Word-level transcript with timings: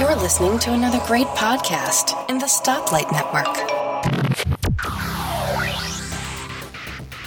You're 0.00 0.16
listening 0.16 0.58
to 0.60 0.72
another 0.72 0.98
great 1.06 1.26
podcast 1.28 2.28
in 2.30 2.38
the 2.38 2.46
Stoplight 2.46 3.12
Network. 3.12 3.54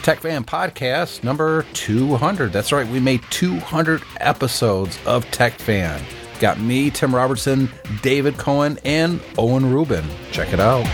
Tech 0.03 0.19
Fan 0.19 0.43
Podcast 0.43 1.23
number 1.23 1.63
200. 1.73 2.51
That's 2.51 2.71
right, 2.71 2.87
we 2.87 2.99
made 2.99 3.21
200 3.29 4.01
episodes 4.19 4.99
of 5.05 5.29
Tech 5.31 5.53
Fan. 5.53 6.03
Got 6.39 6.59
me, 6.59 6.89
Tim 6.89 7.15
Robertson, 7.15 7.69
David 8.01 8.37
Cohen, 8.37 8.79
and 8.83 9.21
Owen 9.37 9.71
Rubin. 9.71 10.05
Check 10.31 10.51
it 10.51 10.59
out. 10.59 10.85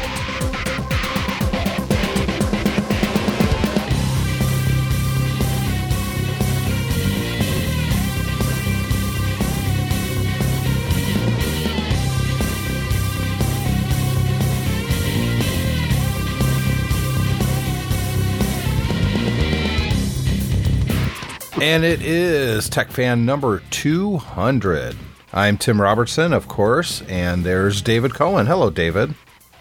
And 21.63 21.85
it 21.85 22.01
is 22.01 22.67
Tech 22.67 22.91
Fan 22.91 23.25
number 23.25 23.61
200. 23.69 24.97
I'm 25.31 25.57
Tim 25.57 25.79
Robertson, 25.79 26.33
of 26.33 26.49
course, 26.49 27.01
and 27.03 27.45
there's 27.45 27.81
David 27.81 28.13
Cohen. 28.13 28.47
Hello, 28.47 28.69
David. 28.69 29.15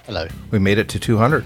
Hello. 0.07 0.27
We 0.51 0.59
made 0.59 0.79
it 0.79 0.89
to 0.89 0.99
200. 0.99 1.45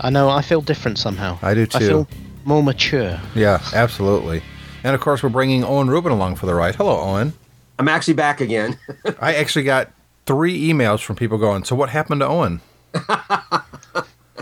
I 0.00 0.08
know, 0.08 0.30
I 0.30 0.40
feel 0.40 0.62
different 0.62 0.96
somehow. 0.96 1.38
I 1.42 1.52
do 1.52 1.66
too. 1.66 1.76
I 1.76 1.80
feel 1.80 2.08
more 2.46 2.62
mature. 2.62 3.20
Yeah, 3.34 3.60
absolutely. 3.74 4.42
And 4.84 4.94
of 4.94 5.02
course, 5.02 5.22
we're 5.22 5.28
bringing 5.28 5.62
Owen 5.62 5.90
Rubin 5.90 6.12
along 6.12 6.36
for 6.36 6.46
the 6.46 6.54
ride. 6.54 6.76
Hello, 6.76 6.98
Owen. 6.98 7.34
I'm 7.78 7.88
actually 7.88 8.14
back 8.14 8.40
again. 8.40 8.78
I 9.20 9.34
actually 9.34 9.64
got 9.64 9.92
three 10.24 10.66
emails 10.66 11.02
from 11.02 11.16
people 11.16 11.36
going, 11.36 11.62
So, 11.64 11.76
what 11.76 11.90
happened 11.90 12.22
to 12.22 12.26
Owen? 12.26 12.62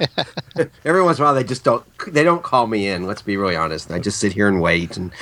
Every 0.85 1.03
once 1.03 1.19
in 1.19 1.23
a 1.23 1.27
while, 1.27 1.35
they 1.35 1.45
just 1.45 1.65
don't. 1.65 1.85
They 2.07 2.25
don't 2.25 2.43
call 2.43 2.67
me 2.67 2.89
in. 2.89 3.07
Let's 3.07 3.23
be 3.23 3.37
really 3.37 3.57
honest. 3.57 3.91
I 3.91 3.99
just 3.99 4.19
sit 4.19 4.33
here 4.33 4.49
and 4.49 4.61
wait, 4.61 4.97
and 4.97 5.13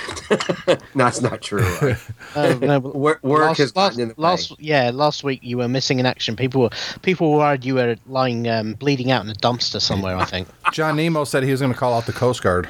that's 0.94 1.20
not 1.20 1.42
true. 1.42 1.94
Uh, 2.36 2.54
no, 2.60 2.78
work 2.78 3.20
work 3.24 3.40
last, 3.40 3.58
has 3.58 3.74
last, 3.74 3.90
gotten 3.90 4.02
in 4.02 4.08
the 4.08 4.14
last, 4.16 4.52
way. 4.52 4.56
yeah, 4.60 4.90
last 4.94 5.24
week 5.24 5.40
you 5.42 5.58
were 5.58 5.66
missing 5.66 5.98
in 5.98 6.06
action. 6.06 6.36
People 6.36 6.62
were 6.62 6.70
people 7.02 7.32
were 7.32 7.38
worried 7.38 7.64
you 7.64 7.74
were 7.74 7.96
lying 8.06 8.48
um, 8.48 8.74
bleeding 8.74 9.10
out 9.10 9.24
in 9.24 9.30
a 9.30 9.34
dumpster 9.34 9.80
somewhere. 9.80 10.16
I 10.16 10.24
think. 10.24 10.46
John 10.72 10.96
Nemo 10.96 11.24
said 11.24 11.42
he 11.42 11.50
was 11.50 11.60
going 11.60 11.72
to 11.72 11.78
call 11.78 11.92
out 11.94 12.06
the 12.06 12.12
Coast 12.12 12.42
Guard. 12.42 12.68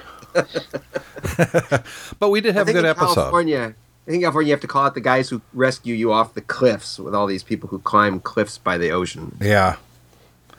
but 2.18 2.30
we 2.30 2.40
did 2.40 2.54
have 2.54 2.62
a 2.62 2.72
think 2.72 2.76
good 2.76 2.84
in 2.84 2.90
episode. 2.90 3.14
California, 3.14 3.74
I 4.06 4.10
think 4.10 4.22
California, 4.22 4.48
you 4.48 4.54
have 4.54 4.62
to 4.62 4.66
call 4.66 4.86
out 4.86 4.94
the 4.94 5.00
guys 5.00 5.28
who 5.28 5.42
rescue 5.52 5.94
you 5.94 6.12
off 6.12 6.32
the 6.34 6.40
cliffs 6.40 6.98
with 6.98 7.14
all 7.14 7.26
these 7.26 7.42
people 7.42 7.68
who 7.68 7.80
climb 7.80 8.20
cliffs 8.20 8.56
by 8.56 8.78
the 8.78 8.90
ocean. 8.90 9.36
Yeah. 9.40 9.76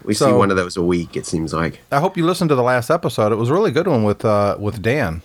We 0.04 0.14
see 0.14 0.32
one 0.32 0.52
of 0.52 0.58
those 0.58 0.78
a 0.78 0.84
week. 0.84 1.16
It 1.16 1.26
seems 1.26 1.54
like. 1.54 1.80
I 1.92 2.00
hope 2.00 2.18
you 2.18 2.26
listened 2.26 2.50
to 2.50 2.56
the 2.56 2.64
last 2.64 2.90
episode. 2.90 3.32
It 3.32 3.36
was 3.36 3.50
a 3.50 3.54
really 3.54 3.72
good 3.72 3.88
one 3.88 4.04
with 4.04 4.24
uh, 4.26 4.58
with 4.60 4.82
Dan. 4.82 5.22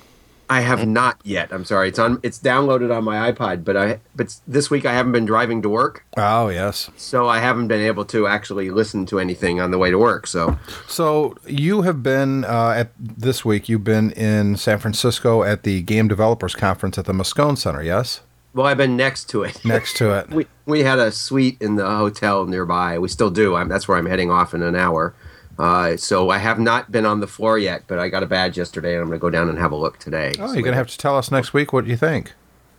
I 0.49 0.61
have 0.61 0.87
not 0.87 1.19
yet. 1.25 1.53
I'm 1.53 1.65
sorry. 1.65 1.89
It's 1.89 1.99
on. 1.99 2.21
It's 2.23 2.39
downloaded 2.39 2.97
on 2.97 3.03
my 3.03 3.33
iPod, 3.33 3.65
but 3.65 3.77
I. 3.77 3.99
But 4.15 4.37
this 4.47 4.71
week 4.71 4.87
I 4.87 4.93
haven't 4.93 5.11
been 5.11 5.25
driving 5.25 5.61
to 5.63 5.69
work, 5.69 6.05
Oh 6.17 6.51
yes. 6.51 6.89
so 6.97 7.27
I 7.29 7.41
haven't 7.41 7.67
been 7.67 7.81
able 7.81 8.05
to 8.05 8.29
actually 8.29 8.71
listen 8.71 9.07
to 9.07 9.19
anything 9.19 9.61
on 9.61 9.73
the 9.73 9.79
way 9.79 9.91
to 9.91 9.99
work. 9.99 10.29
So 10.29 10.57
So 10.87 11.35
you 11.49 11.83
have 11.83 12.01
been 12.01 12.45
uh, 12.45 12.75
at 12.77 12.93
this 13.01 13.45
week. 13.45 13.69
You've 13.69 13.83
been 13.83 14.13
in 14.13 14.57
San 14.57 14.79
Francisco 14.79 15.43
at 15.43 15.65
the 15.65 15.83
Game 15.83 16.07
Developers 16.07 16.55
Conference 16.55 16.97
at 16.97 17.07
the 17.07 17.13
Moscone 17.13 17.59
Center. 17.59 17.83
Yes, 17.83 18.21
Well, 18.57 18.67
I've 18.67 18.79
been 18.79 18.97
next 18.97 19.29
to 19.31 19.43
it. 19.43 19.63
next 19.67 19.97
to 19.99 20.19
it. 20.19 20.31
we 20.31 20.47
we 20.65 20.81
had 20.81 20.99
a 20.99 21.13
suite 21.13 21.59
in 21.61 21.77
the 21.77 21.85
hotel 21.85 22.47
nearby. 22.47 22.99
We 22.99 23.09
still 23.09 23.31
do. 23.31 23.55
I'm, 23.55 23.69
that's 23.69 23.87
where 23.87 23.99
I'm 23.99 24.07
heading 24.07 24.31
off 24.31 24.55
in 24.55 24.63
an 24.63 24.75
hour. 24.75 25.15
Uh, 25.59 25.99
so 25.99 26.31
I 26.31 26.39
have 26.39 26.59
not 26.59 26.91
been 26.91 27.05
on 27.05 27.21
the 27.21 27.27
floor 27.27 27.59
yet, 27.59 27.85
but 27.87 27.99
I 27.99 28.09
got 28.09 28.23
a 28.23 28.27
badge 28.27 28.57
yesterday, 28.57 28.95
and 28.95 29.03
I'm 29.03 29.09
going 29.09 29.19
to 29.19 29.23
go 29.23 29.31
down 29.31 29.51
and 29.51 29.59
have 29.59 29.73
a 29.73 29.77
look 29.77 29.99
today. 29.99 30.33
Oh, 30.39 30.49
So 30.49 30.55
you're 30.55 30.63
gonna 30.63 30.77
have 30.77 30.89
to 30.89 30.99
tell 30.99 31.17
us 31.19 31.31
next 31.31 31.53
week 31.53 31.73
what 31.73 31.87
you 31.87 31.99
think. 31.99 32.33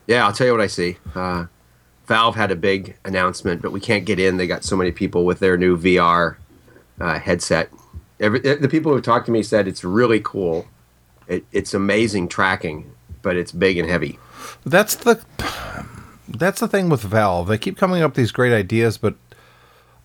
Yeah, 0.07 0.25
I'll 0.25 0.33
tell 0.33 0.47
you 0.47 0.53
what 0.53 0.61
I 0.61 0.67
see. 0.67 0.97
Uh, 1.13 1.45
Valve 2.07 2.35
had 2.35 2.49
a 2.49 2.55
big 2.55 2.97
announcement, 3.05 3.61
but 3.61 3.71
we 3.71 3.79
can't 3.79 4.05
get 4.05 4.19
in. 4.19 4.37
They 4.37 4.47
got 4.47 4.63
so 4.63 4.75
many 4.75 4.91
people 4.91 5.25
with 5.25 5.39
their 5.39 5.57
new 5.57 5.77
VR 5.77 6.37
uh, 6.99 7.19
headset. 7.19 7.69
Every, 8.19 8.39
the 8.39 8.69
people 8.69 8.93
who 8.93 9.01
talked 9.01 9.27
to 9.27 9.31
me 9.31 9.43
said 9.43 9.67
it's 9.67 9.83
really 9.83 10.21
cool. 10.21 10.65
It, 11.27 11.45
it's 11.51 11.75
amazing 11.75 12.29
tracking, 12.29 12.89
but 13.21 13.35
it's 13.35 13.51
big 13.51 13.77
and 13.77 13.87
heavy. 13.87 14.17
That's 14.65 14.95
the 14.95 15.23
that's 16.27 16.59
the 16.59 16.67
thing 16.67 16.89
with 16.89 17.01
Valve. 17.01 17.47
They 17.47 17.57
keep 17.57 17.77
coming 17.77 18.01
up 18.01 18.11
with 18.11 18.15
these 18.17 18.31
great 18.31 18.53
ideas, 18.53 18.97
but 18.97 19.15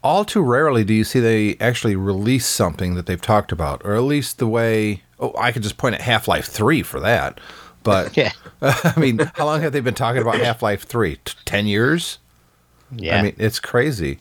all 0.03 0.25
too 0.25 0.43
rarely 0.43 0.85
do 0.85 0.95
you 0.95 1.05
see 1.05 1.21
they 1.21 1.57
actually 1.61 1.97
release 1.97 2.47
something 2.47 2.95
that 2.95 3.07
they've 3.07 3.21
talked 3.21 3.53
about, 3.53 3.83
or 3.85 3.95
at 3.95 4.03
least 4.03 4.39
the 4.39 4.47
way. 4.47 5.03
Oh, 5.21 5.33
I 5.39 5.53
could 5.53 5.63
just 5.63 5.77
point 5.79 5.95
at 5.95 6.01
Half 6.01 6.27
Life 6.29 6.47
Three 6.47 6.83
for 6.83 7.01
that. 7.01 7.41
But 7.83 8.17
Yeah. 8.17 8.33
I 8.63 8.95
mean, 8.99 9.19
how 9.35 9.47
long 9.47 9.61
have 9.63 9.73
they 9.73 9.81
been 9.81 9.95
talking 9.95 10.23
about 10.23 10.37
Half 10.39 10.63
Life 10.63 10.85
Three? 10.85 11.17
T- 11.25 11.35
Ten 11.45 11.67
years? 11.67 12.19
Yeah. 12.95 13.19
I 13.19 13.23
mean, 13.23 13.35
it's 13.39 13.59
crazy. 13.59 14.21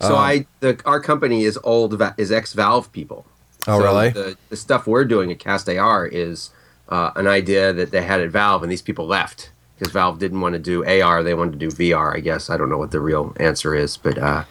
So 0.00 0.14
I, 0.14 0.46
the, 0.60 0.80
our 0.84 1.00
company 1.00 1.42
is 1.42 1.58
old, 1.64 1.94
Va- 1.98 2.14
is 2.16 2.30
ex 2.30 2.52
Valve 2.52 2.92
people. 2.92 3.26
Oh, 3.66 3.78
So 3.80 3.84
really? 3.84 4.10
The, 4.10 4.36
the 4.48 4.56
stuff 4.56 4.86
we're 4.86 5.04
doing 5.04 5.32
at 5.32 5.40
Cast 5.40 5.68
AR 5.68 6.06
is 6.06 6.50
uh, 6.88 7.10
an 7.16 7.26
idea 7.26 7.72
that 7.72 7.90
they 7.90 8.02
had 8.02 8.20
at 8.20 8.30
Valve, 8.30 8.62
and 8.62 8.70
these 8.70 8.82
people 8.82 9.06
left 9.06 9.50
because 9.78 9.92
Valve 9.92 10.18
didn't 10.18 10.40
want 10.40 10.54
to 10.54 10.58
do 10.58 10.84
AR; 10.84 11.22
they 11.22 11.34
wanted 11.34 11.52
to 11.52 11.58
do 11.58 11.68
VR. 11.68 12.14
I 12.14 12.20
guess 12.20 12.50
I 12.50 12.56
don't 12.56 12.68
know 12.68 12.78
what 12.78 12.90
the 12.90 13.00
real 13.00 13.34
answer 13.38 13.74
is, 13.74 13.96
but 13.96 14.18
uh, 14.18 14.44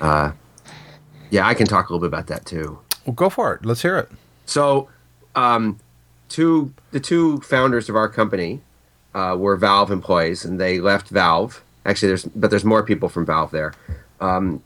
uh, 0.00 0.32
yeah, 1.30 1.46
I 1.46 1.54
can 1.54 1.66
talk 1.66 1.88
a 1.88 1.92
little 1.92 2.06
bit 2.06 2.14
about 2.14 2.26
that 2.28 2.46
too. 2.46 2.78
Well, 3.06 3.14
go 3.14 3.28
for 3.28 3.54
it. 3.54 3.64
Let's 3.64 3.82
hear 3.82 3.98
it. 3.98 4.08
So, 4.46 4.88
um, 5.34 5.78
two 6.28 6.72
the 6.90 7.00
two 7.00 7.40
founders 7.40 7.88
of 7.88 7.96
our 7.96 8.08
company 8.08 8.60
uh, 9.14 9.36
were 9.38 9.56
Valve 9.56 9.90
employees, 9.90 10.44
and 10.44 10.60
they 10.60 10.80
left 10.80 11.08
Valve. 11.08 11.62
Actually, 11.84 12.08
there's 12.08 12.24
but 12.24 12.50
there's 12.50 12.64
more 12.64 12.82
people 12.82 13.08
from 13.08 13.26
Valve 13.26 13.50
there. 13.50 13.74
Um, 14.20 14.62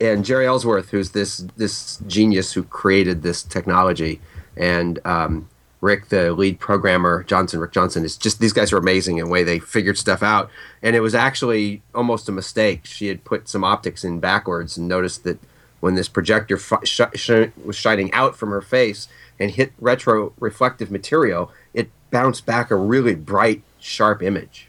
and 0.00 0.24
Jeri 0.24 0.46
Ellsworth, 0.46 0.90
who's 0.90 1.10
this 1.10 1.38
this 1.56 1.98
genius 2.06 2.52
who 2.52 2.64
created 2.64 3.22
this 3.22 3.42
technology, 3.42 4.20
and 4.56 4.98
um, 5.04 5.48
Rick, 5.84 6.08
the 6.08 6.32
lead 6.32 6.58
programmer, 6.60 7.22
Johnson, 7.24 7.60
Rick 7.60 7.72
Johnson, 7.72 8.06
is 8.06 8.16
just 8.16 8.40
these 8.40 8.54
guys 8.54 8.72
are 8.72 8.78
amazing 8.78 9.18
in 9.18 9.26
the 9.26 9.30
way 9.30 9.42
they 9.42 9.58
figured 9.58 9.98
stuff 9.98 10.22
out. 10.22 10.50
And 10.82 10.96
it 10.96 11.00
was 11.00 11.14
actually 11.14 11.82
almost 11.94 12.26
a 12.26 12.32
mistake. 12.32 12.86
She 12.86 13.08
had 13.08 13.22
put 13.22 13.50
some 13.50 13.62
optics 13.62 14.02
in 14.02 14.18
backwards 14.18 14.78
and 14.78 14.88
noticed 14.88 15.24
that 15.24 15.38
when 15.80 15.94
this 15.94 16.08
projector 16.08 16.56
fi- 16.56 16.84
sh- 16.84 17.02
sh- 17.14 17.50
was 17.62 17.76
shining 17.76 18.10
out 18.14 18.34
from 18.34 18.48
her 18.48 18.62
face 18.62 19.08
and 19.38 19.50
hit 19.50 19.74
retro 19.78 20.32
reflective 20.40 20.90
material, 20.90 21.52
it 21.74 21.90
bounced 22.10 22.46
back 22.46 22.70
a 22.70 22.76
really 22.76 23.14
bright, 23.14 23.62
sharp 23.78 24.22
image. 24.22 24.68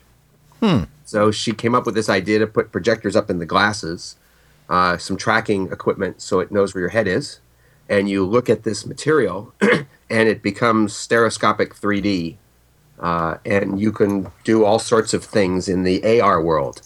Hmm. 0.59 0.84
So 1.06 1.32
she 1.32 1.53
came 1.53 1.74
up 1.74 1.86
with 1.86 1.96
this 1.96 2.09
idea 2.09 2.40
to 2.40 2.47
put 2.47 2.74
projectors 2.74 3.16
up 3.16 3.30
in 3.30 3.40
the 3.40 3.46
glasses, 3.46 4.18
uh, 4.68 4.97
some 4.97 5.16
tracking 5.16 5.72
equipment 5.72 6.22
so 6.22 6.42
it 6.42 6.52
knows 6.52 6.76
where 6.76 6.82
your 6.82 6.90
head 6.90 7.08
is, 7.08 7.40
and 7.88 8.09
you 8.09 8.26
look 8.26 8.50
at 8.50 8.64
this 8.64 8.86
material, 8.86 9.53
and 10.09 10.29
it 10.29 10.41
becomes 10.41 10.95
stereoscopic 10.95 11.75
3D, 11.75 12.38
uh, 12.99 13.38
and 13.45 13.79
you 13.79 13.91
can 13.91 14.31
do 14.43 14.63
all 14.63 14.79
sorts 14.79 15.13
of 15.13 15.23
things 15.23 15.67
in 15.67 15.83
the 15.83 16.19
AR 16.21 16.41
world. 16.41 16.81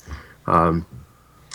Um, 0.47 0.85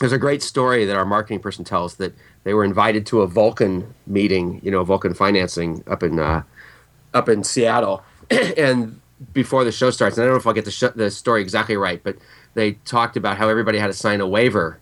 there's 0.01 0.13
a 0.13 0.19
great 0.19 0.43
story 0.43 0.85
that 0.85 0.97
our 0.97 1.05
marketing 1.05 1.41
person 1.41 1.65
tells 1.65 1.97
that 1.97 2.15
they 2.43 2.53
were 2.53 2.65
invited 2.65 3.07
to 3.07 3.23
a 3.23 3.27
Vulcan 3.27 3.95
meeting, 4.07 4.61
you 4.63 4.71
know, 4.71 4.85
Vulcan 4.85 5.15
financing 5.15 5.83
up 5.87 6.03
in 6.03 6.19
uh, 6.19 6.43
up 7.15 7.29
in 7.29 7.45
Seattle, 7.45 8.03
and 8.31 9.01
before 9.33 9.65
the 9.65 9.73
show 9.73 9.91
starts, 9.91 10.17
and 10.17 10.25
I 10.25 10.27
don't 10.27 10.35
know 10.35 10.41
if 10.41 10.47
I'll 10.47 10.53
get 10.53 10.65
the, 10.65 10.71
sh- 10.71 10.95
the 10.95 11.11
story 11.11 11.41
exactly 11.41 11.77
right, 11.77 12.03
but 12.03 12.17
they 12.55 12.73
talked 12.85 13.17
about 13.17 13.37
how 13.37 13.49
everybody 13.49 13.79
had 13.79 13.87
to 13.87 13.93
sign 13.93 14.21
a 14.21 14.27
waiver 14.27 14.79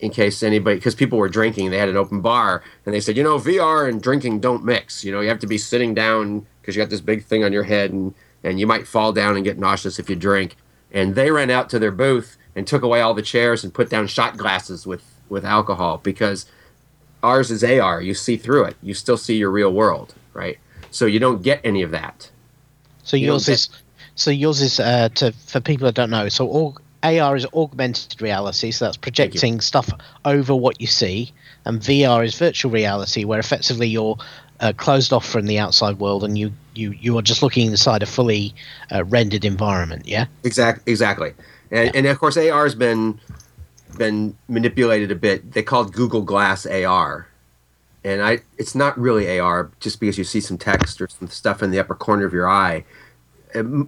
in 0.00 0.10
case 0.10 0.42
anybody, 0.42 0.76
because 0.76 0.94
people 0.94 1.18
were 1.18 1.28
drinking, 1.28 1.70
they 1.70 1.78
had 1.78 1.88
an 1.88 1.96
open 1.96 2.20
bar, 2.20 2.62
and 2.86 2.94
they 2.94 3.00
said, 3.00 3.16
you 3.16 3.22
know, 3.22 3.38
VR 3.38 3.88
and 3.88 4.02
drinking 4.02 4.40
don't 4.40 4.64
mix. 4.64 5.04
You 5.04 5.12
know, 5.12 5.20
you 5.20 5.28
have 5.28 5.40
to 5.40 5.46
be 5.46 5.58
sitting 5.58 5.94
down 5.94 6.46
because 6.60 6.74
you 6.74 6.82
got 6.82 6.90
this 6.90 7.00
big 7.00 7.24
thing 7.24 7.44
on 7.44 7.52
your 7.52 7.64
head, 7.64 7.92
and 7.92 8.14
and 8.42 8.58
you 8.58 8.66
might 8.66 8.86
fall 8.88 9.12
down 9.12 9.36
and 9.36 9.44
get 9.44 9.58
nauseous 9.58 9.98
if 9.98 10.08
you 10.08 10.16
drink. 10.16 10.56
And 10.92 11.14
they 11.14 11.30
ran 11.30 11.50
out 11.50 11.68
to 11.70 11.78
their 11.78 11.90
booth 11.92 12.36
and 12.56 12.66
took 12.66 12.82
away 12.82 13.00
all 13.00 13.12
the 13.14 13.22
chairs 13.22 13.62
and 13.62 13.72
put 13.72 13.90
down 13.90 14.06
shot 14.06 14.36
glasses 14.36 14.86
with 14.86 15.04
with 15.28 15.44
alcohol 15.44 16.00
because 16.02 16.46
ours 17.22 17.50
is 17.50 17.62
AR. 17.62 18.00
You 18.00 18.14
see 18.14 18.36
through 18.36 18.64
it. 18.64 18.76
You 18.82 18.94
still 18.94 19.16
see 19.18 19.36
your 19.36 19.50
real 19.50 19.72
world, 19.72 20.14
right? 20.32 20.58
So 20.90 21.06
you 21.06 21.20
don't 21.20 21.42
get 21.42 21.60
any 21.62 21.82
of 21.82 21.90
that. 21.92 22.30
So 23.04 23.16
You 23.16 23.26
yours 23.26 23.46
get- 23.46 23.52
is 23.52 23.68
so 24.14 24.30
yours 24.30 24.60
is 24.60 24.80
uh, 24.80 25.08
to 25.16 25.32
for 25.32 25.60
people 25.60 25.84
that 25.86 25.94
don't 25.94 26.10
know. 26.10 26.28
So 26.28 26.48
all, 26.48 26.78
AR 27.02 27.36
is 27.36 27.46
augmented 27.54 28.20
reality, 28.20 28.70
so 28.70 28.84
that's 28.84 28.96
projecting 28.96 29.60
stuff 29.60 29.90
over 30.24 30.54
what 30.54 30.80
you 30.80 30.86
see, 30.86 31.32
and 31.64 31.80
VR 31.80 32.24
is 32.24 32.34
virtual 32.34 32.70
reality, 32.70 33.24
where 33.24 33.38
effectively 33.38 33.88
you're 33.88 34.18
uh, 34.60 34.72
closed 34.76 35.12
off 35.12 35.26
from 35.26 35.46
the 35.46 35.58
outside 35.58 35.98
world 35.98 36.22
and 36.22 36.36
you 36.36 36.52
you 36.74 36.92
you 36.92 37.16
are 37.18 37.22
just 37.22 37.42
looking 37.42 37.66
inside 37.66 38.02
a 38.02 38.06
fully 38.06 38.54
uh, 38.92 39.04
rendered 39.04 39.44
environment. 39.44 40.06
Yeah. 40.06 40.26
Exact, 40.44 40.86
exactly. 40.86 41.32
And, 41.70 41.94
and 41.96 42.06
of 42.06 42.18
course, 42.18 42.36
AR 42.36 42.64
has 42.64 42.74
been 42.74 43.18
been 43.96 44.36
manipulated 44.48 45.10
a 45.10 45.14
bit. 45.14 45.52
They 45.52 45.62
called 45.62 45.92
Google 45.92 46.22
Glass 46.22 46.66
AR, 46.66 47.26
and 48.04 48.22
I 48.22 48.40
it's 48.58 48.74
not 48.74 48.98
really 48.98 49.38
AR 49.38 49.70
just 49.80 50.00
because 50.00 50.18
you 50.18 50.24
see 50.24 50.40
some 50.40 50.58
text 50.58 51.00
or 51.00 51.08
some 51.08 51.28
stuff 51.28 51.62
in 51.62 51.70
the 51.70 51.78
upper 51.78 51.94
corner 51.94 52.26
of 52.26 52.32
your 52.32 52.48
eye. 52.48 52.84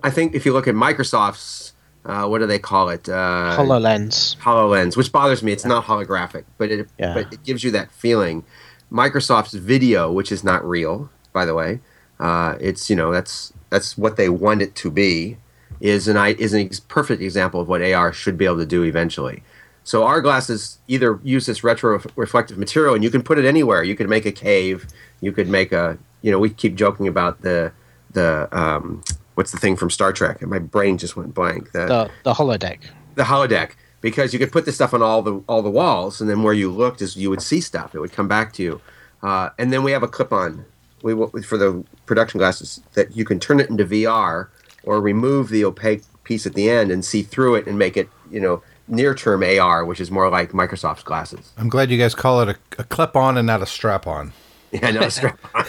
I 0.02 0.10
think 0.10 0.34
if 0.34 0.44
you 0.44 0.52
look 0.52 0.66
at 0.66 0.74
Microsoft's, 0.74 1.71
uh, 2.04 2.26
what 2.26 2.38
do 2.38 2.46
they 2.46 2.58
call 2.58 2.88
it? 2.88 3.08
Uh, 3.08 3.56
HoloLens. 3.58 4.36
HoloLens, 4.38 4.96
which 4.96 5.12
bothers 5.12 5.42
me. 5.42 5.52
It's 5.52 5.64
not 5.64 5.84
holographic, 5.84 6.44
but 6.58 6.70
it 6.70 6.88
Yeah. 6.98 7.14
but 7.14 7.32
it 7.32 7.42
gives 7.44 7.62
you 7.64 7.70
that 7.72 7.92
feeling. 7.92 8.44
Microsoft's 8.90 9.54
video, 9.54 10.10
which 10.12 10.30
is 10.30 10.44
not 10.44 10.66
real, 10.68 11.08
by 11.32 11.44
the 11.46 11.54
way, 11.54 11.80
uh, 12.20 12.56
it's 12.60 12.90
you 12.90 12.96
know 12.96 13.10
that's 13.12 13.52
that's 13.70 13.96
what 13.96 14.16
they 14.16 14.28
want 14.28 14.60
it 14.62 14.74
to 14.76 14.90
be, 14.90 15.38
is 15.80 16.08
an 16.08 16.16
is 16.38 16.52
a 16.54 16.60
ex- 16.60 16.80
perfect 16.80 17.22
example 17.22 17.60
of 17.60 17.68
what 17.68 17.80
AR 17.82 18.12
should 18.12 18.36
be 18.36 18.44
able 18.44 18.58
to 18.58 18.66
do 18.66 18.82
eventually. 18.82 19.42
So 19.84 20.04
our 20.04 20.20
glasses 20.20 20.78
either 20.88 21.18
use 21.24 21.46
this 21.46 21.64
retro 21.64 22.00
reflective 22.16 22.58
material, 22.58 22.94
and 22.94 23.02
you 23.02 23.10
can 23.10 23.22
put 23.22 23.38
it 23.38 23.44
anywhere. 23.44 23.82
You 23.82 23.96
could 23.96 24.08
make 24.08 24.26
a 24.26 24.32
cave. 24.32 24.86
You 25.20 25.32
could 25.32 25.48
make 25.48 25.72
a 25.72 25.96
you 26.20 26.30
know 26.30 26.38
we 26.38 26.50
keep 26.50 26.74
joking 26.74 27.08
about 27.08 27.40
the 27.42 27.72
the 28.12 28.48
um, 28.52 29.02
what's 29.34 29.50
the 29.52 29.58
thing 29.58 29.76
from 29.76 29.90
Star 29.90 30.12
Trek, 30.12 30.42
and 30.42 30.50
my 30.50 30.58
brain 30.58 30.98
just 30.98 31.16
went 31.16 31.34
blank. 31.34 31.72
The, 31.72 31.86
The 31.86 32.10
the 32.24 32.34
holodeck. 32.34 32.80
the 33.14 33.24
holodeck 33.24 33.72
because 34.00 34.32
you 34.32 34.38
could 34.38 34.50
put 34.52 34.64
this 34.64 34.74
stuff 34.74 34.92
on 34.94 35.02
all 35.02 35.22
the 35.22 35.42
all 35.48 35.62
the 35.62 35.70
walls, 35.70 36.20
and 36.20 36.28
then 36.28 36.42
where 36.42 36.54
you 36.54 36.70
looked 36.70 37.00
is 37.02 37.16
you 37.16 37.30
would 37.30 37.42
see 37.42 37.60
stuff. 37.60 37.94
It 37.94 38.00
would 38.00 38.12
come 38.12 38.28
back 38.28 38.52
to 38.54 38.62
you, 38.62 38.80
uh, 39.22 39.50
and 39.58 39.72
then 39.72 39.82
we 39.82 39.92
have 39.92 40.02
a 40.02 40.08
clip-on 40.08 40.64
we 41.02 41.14
for 41.42 41.58
the 41.58 41.84
production 42.06 42.38
glasses 42.38 42.80
that 42.94 43.16
you 43.16 43.24
can 43.24 43.40
turn 43.40 43.60
it 43.60 43.68
into 43.68 43.84
VR 43.84 44.48
or 44.84 45.00
remove 45.00 45.48
the 45.48 45.64
opaque 45.64 46.02
piece 46.24 46.46
at 46.46 46.54
the 46.54 46.70
end 46.70 46.90
and 46.92 47.04
see 47.04 47.22
through 47.22 47.56
it 47.56 47.66
and 47.66 47.78
make 47.78 47.96
it 47.96 48.08
you 48.30 48.40
know 48.40 48.62
near-term 48.88 49.42
AR, 49.42 49.84
which 49.84 50.00
is 50.00 50.10
more 50.10 50.28
like 50.28 50.50
Microsoft's 50.50 51.02
glasses. 51.04 51.52
I'm 51.56 51.68
glad 51.68 51.90
you 51.90 51.98
guys 51.98 52.14
call 52.14 52.40
it 52.42 52.48
a, 52.48 52.56
a 52.80 52.84
clip 52.84 53.16
on 53.16 53.38
and 53.38 53.46
not 53.46 53.62
a 53.62 53.66
strap 53.66 54.06
on. 54.06 54.32
Yeah, 54.82 54.90
no 54.90 55.08
strap 55.10 55.38
on. 55.54 55.64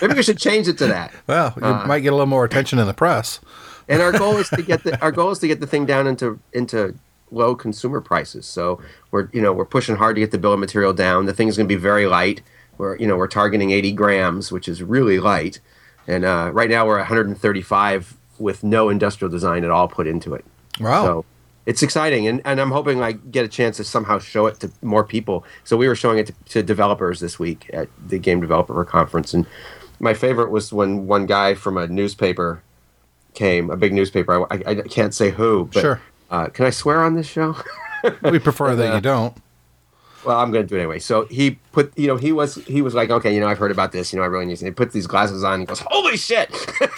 Maybe 0.00 0.14
we 0.14 0.22
should 0.22 0.38
change 0.38 0.68
it 0.68 0.78
to 0.78 0.86
that. 0.86 1.12
Well, 1.26 1.52
you 1.56 1.62
might 1.86 2.00
get 2.00 2.08
a 2.10 2.12
little 2.12 2.26
more 2.26 2.44
attention 2.44 2.78
in 2.78 2.86
the 2.86 2.94
press. 2.94 3.40
and 3.88 4.00
our 4.00 4.12
goal 4.12 4.36
is 4.36 4.48
to 4.50 4.62
get 4.62 4.84
the 4.84 5.00
our 5.02 5.10
goal 5.10 5.30
is 5.32 5.40
to 5.40 5.48
get 5.48 5.58
the 5.60 5.66
thing 5.66 5.84
down 5.84 6.06
into 6.06 6.38
into 6.52 6.94
low 7.32 7.54
consumer 7.56 8.00
prices. 8.00 8.46
So 8.46 8.80
we're 9.10 9.28
you 9.32 9.42
know 9.42 9.52
we're 9.52 9.64
pushing 9.64 9.96
hard 9.96 10.14
to 10.14 10.20
get 10.20 10.30
the 10.30 10.38
bill 10.38 10.52
of 10.52 10.60
material 10.60 10.92
down. 10.92 11.26
The 11.26 11.34
thing's 11.34 11.56
going 11.56 11.66
to 11.68 11.74
be 11.74 11.80
very 11.80 12.06
light. 12.06 12.40
We're 12.78 12.96
you 12.98 13.06
know 13.08 13.16
we're 13.16 13.26
targeting 13.26 13.72
80 13.72 13.92
grams, 13.92 14.52
which 14.52 14.68
is 14.68 14.80
really 14.82 15.18
light. 15.18 15.58
And 16.06 16.24
uh, 16.24 16.50
right 16.54 16.70
now 16.70 16.86
we're 16.86 16.98
135 16.98 18.16
with 18.38 18.62
no 18.62 18.88
industrial 18.88 19.30
design 19.30 19.64
at 19.64 19.70
all 19.70 19.88
put 19.88 20.06
into 20.06 20.34
it. 20.34 20.44
Wow. 20.80 21.04
So 21.04 21.24
it's 21.68 21.82
exciting, 21.82 22.26
and, 22.26 22.40
and 22.46 22.60
I'm 22.60 22.70
hoping 22.70 23.02
I 23.02 23.12
get 23.12 23.44
a 23.44 23.48
chance 23.48 23.76
to 23.76 23.84
somehow 23.84 24.18
show 24.18 24.46
it 24.46 24.58
to 24.60 24.70
more 24.80 25.04
people. 25.04 25.44
So 25.64 25.76
we 25.76 25.86
were 25.86 25.94
showing 25.94 26.18
it 26.18 26.26
to, 26.28 26.34
to 26.54 26.62
developers 26.62 27.20
this 27.20 27.38
week 27.38 27.68
at 27.74 27.88
the 28.06 28.18
Game 28.18 28.40
Developer 28.40 28.82
Conference, 28.86 29.34
and 29.34 29.46
my 30.00 30.14
favorite 30.14 30.50
was 30.50 30.72
when 30.72 31.06
one 31.06 31.26
guy 31.26 31.54
from 31.54 31.76
a 31.76 31.86
newspaper 31.86 32.62
came, 33.34 33.68
a 33.70 33.76
big 33.76 33.92
newspaper. 33.92 34.50
I, 34.50 34.56
I, 34.66 34.70
I 34.70 34.74
can't 34.82 35.12
say 35.14 35.30
who, 35.30 35.68
but 35.74 35.80
Sure. 35.80 36.00
uh, 36.30 36.46
can 36.46 36.64
I 36.66 36.70
swear 36.70 37.02
on 37.04 37.14
this 37.14 37.26
show? 37.28 37.54
we 38.22 38.38
prefer 38.38 38.74
that 38.76 38.94
you 38.94 39.00
don't. 39.12 39.36
well, 40.24 40.38
I'm 40.40 40.50
going 40.52 40.64
to 40.64 40.68
do 40.68 40.76
it 40.76 40.80
anyway. 40.80 41.00
So 41.00 41.26
he 41.26 41.58
put, 41.72 41.92
you 41.98 42.06
know, 42.06 42.16
he 42.16 42.32
was 42.32 42.54
he 42.64 42.80
was 42.80 42.94
like, 42.94 43.10
okay, 43.10 43.34
you 43.34 43.40
know, 43.40 43.48
I've 43.48 43.58
heard 43.58 43.70
about 43.72 43.92
this. 43.92 44.12
You 44.12 44.18
know, 44.18 44.22
I 44.22 44.26
really 44.26 44.46
need. 44.46 44.56
To. 44.58 44.64
He 44.66 44.70
put 44.70 44.92
these 44.92 45.06
glasses 45.06 45.42
on. 45.44 45.60
And 45.60 45.68
goes, 45.68 45.80
holy 45.86 46.16
shit! 46.16 46.50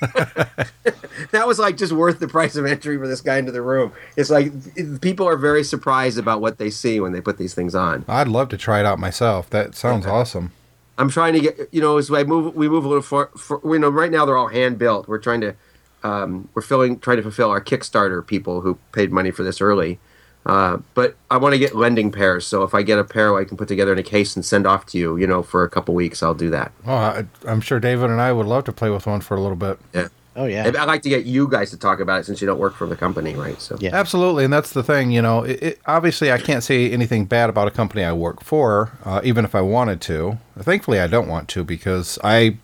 that 1.30 1.46
was 1.46 1.58
like 1.58 1.76
just 1.76 1.92
worth 1.92 2.18
the 2.18 2.28
price 2.28 2.56
of 2.56 2.64
entry 2.66 2.96
for 2.96 3.06
this 3.06 3.20
guy 3.20 3.38
into 3.38 3.52
the 3.52 3.62
room. 3.62 3.92
It's 4.16 4.30
like 4.30 4.52
people 5.00 5.28
are 5.28 5.36
very 5.36 5.62
surprised 5.62 6.18
about 6.18 6.40
what 6.40 6.58
they 6.58 6.70
see 6.70 7.00
when 7.00 7.12
they 7.12 7.20
put 7.20 7.38
these 7.38 7.54
things 7.54 7.74
on. 7.74 8.04
I'd 8.08 8.28
love 8.28 8.48
to 8.50 8.56
try 8.56 8.80
it 8.80 8.86
out 8.86 8.98
myself. 8.98 9.50
That 9.50 9.74
sounds 9.74 10.06
awesome. 10.06 10.52
I'm 10.98 11.08
trying 11.08 11.32
to 11.34 11.40
get, 11.40 11.68
you 11.72 11.80
know, 11.80 11.96
as 11.96 12.10
I 12.10 12.24
move, 12.24 12.54
we 12.54 12.68
move 12.68 12.84
a 12.84 12.88
little 12.88 13.02
for, 13.02 13.28
for 13.28 13.60
you 13.64 13.78
know, 13.78 13.88
right 13.88 14.10
now 14.10 14.26
they're 14.26 14.36
all 14.36 14.48
hand 14.48 14.78
built. 14.78 15.08
We're 15.08 15.18
trying 15.18 15.40
to, 15.40 15.54
um, 16.02 16.48
we're 16.54 16.62
filling, 16.62 16.98
trying 16.98 17.16
to 17.16 17.22
fulfill 17.22 17.50
our 17.50 17.60
Kickstarter 17.60 18.26
people 18.26 18.60
who 18.60 18.78
paid 18.92 19.10
money 19.10 19.30
for 19.30 19.42
this 19.42 19.60
early. 19.60 19.98
Uh, 20.46 20.78
but 20.94 21.16
I 21.30 21.36
want 21.36 21.52
to 21.52 21.58
get 21.58 21.76
lending 21.76 22.10
pairs. 22.10 22.46
So 22.46 22.62
if 22.62 22.74
I 22.74 22.82
get 22.82 22.98
a 22.98 23.04
pair 23.04 23.36
I 23.36 23.44
can 23.44 23.56
put 23.56 23.68
together 23.68 23.92
in 23.92 23.98
a 23.98 24.02
case 24.02 24.34
and 24.36 24.44
send 24.44 24.66
off 24.66 24.86
to 24.86 24.98
you, 24.98 25.16
you 25.16 25.26
know, 25.26 25.42
for 25.42 25.64
a 25.64 25.68
couple 25.68 25.94
weeks, 25.94 26.22
I'll 26.22 26.34
do 26.34 26.50
that. 26.50 26.72
Oh, 26.86 26.94
I, 26.94 27.26
I'm 27.46 27.60
sure 27.60 27.78
David 27.78 28.10
and 28.10 28.20
I 28.20 28.32
would 28.32 28.46
love 28.46 28.64
to 28.64 28.72
play 28.72 28.90
with 28.90 29.06
one 29.06 29.20
for 29.20 29.36
a 29.36 29.40
little 29.40 29.56
bit. 29.56 29.78
Yeah. 29.92 30.08
Oh 30.36 30.46
yeah. 30.46 30.64
I'd 30.66 30.86
like 30.86 31.02
to 31.02 31.08
get 31.08 31.24
you 31.24 31.48
guys 31.48 31.70
to 31.70 31.76
talk 31.76 32.00
about 32.00 32.20
it 32.20 32.26
since 32.26 32.40
you 32.40 32.46
don't 32.46 32.58
work 32.58 32.74
for 32.74 32.86
the 32.86 32.96
company, 32.96 33.34
right? 33.34 33.60
So 33.60 33.76
Yeah. 33.80 33.94
Absolutely, 33.94 34.44
and 34.44 34.52
that's 34.52 34.72
the 34.72 34.82
thing. 34.82 35.10
You 35.10 35.20
know, 35.22 35.42
it, 35.42 35.62
it, 35.62 35.80
obviously, 35.86 36.30
I 36.32 36.38
can't 36.38 36.62
say 36.62 36.90
anything 36.90 37.24
bad 37.26 37.50
about 37.50 37.68
a 37.68 37.70
company 37.70 38.04
I 38.04 38.12
work 38.12 38.42
for, 38.42 38.92
uh, 39.04 39.20
even 39.24 39.44
if 39.44 39.54
I 39.54 39.60
wanted 39.60 40.00
to. 40.02 40.38
Thankfully, 40.58 41.00
I 41.00 41.08
don't 41.08 41.28
want 41.28 41.48
to 41.48 41.64
because 41.64 42.18
I 42.22 42.56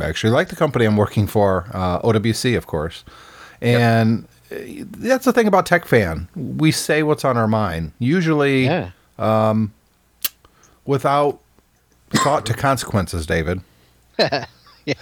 actually 0.00 0.32
like 0.32 0.48
the 0.48 0.56
company 0.56 0.84
I'm 0.84 0.96
working 0.96 1.26
for, 1.26 1.66
uh, 1.72 2.00
OWC, 2.02 2.56
of 2.56 2.66
course. 2.66 3.04
And 3.60 4.24
uh, 4.24 4.26
that's 4.98 5.24
the 5.24 5.32
thing 5.32 5.46
about 5.46 5.66
Tech 5.66 5.84
Fan. 5.86 6.28
We 6.36 6.70
say 6.72 7.02
what's 7.02 7.24
on 7.24 7.36
our 7.36 7.48
mind, 7.48 7.92
usually 7.98 8.64
Yeah. 8.66 8.90
without 10.84 11.40
thought 12.10 12.46
to 12.46 12.54
consequences. 12.54 13.26
David, 13.26 13.60
we- 14.18 14.94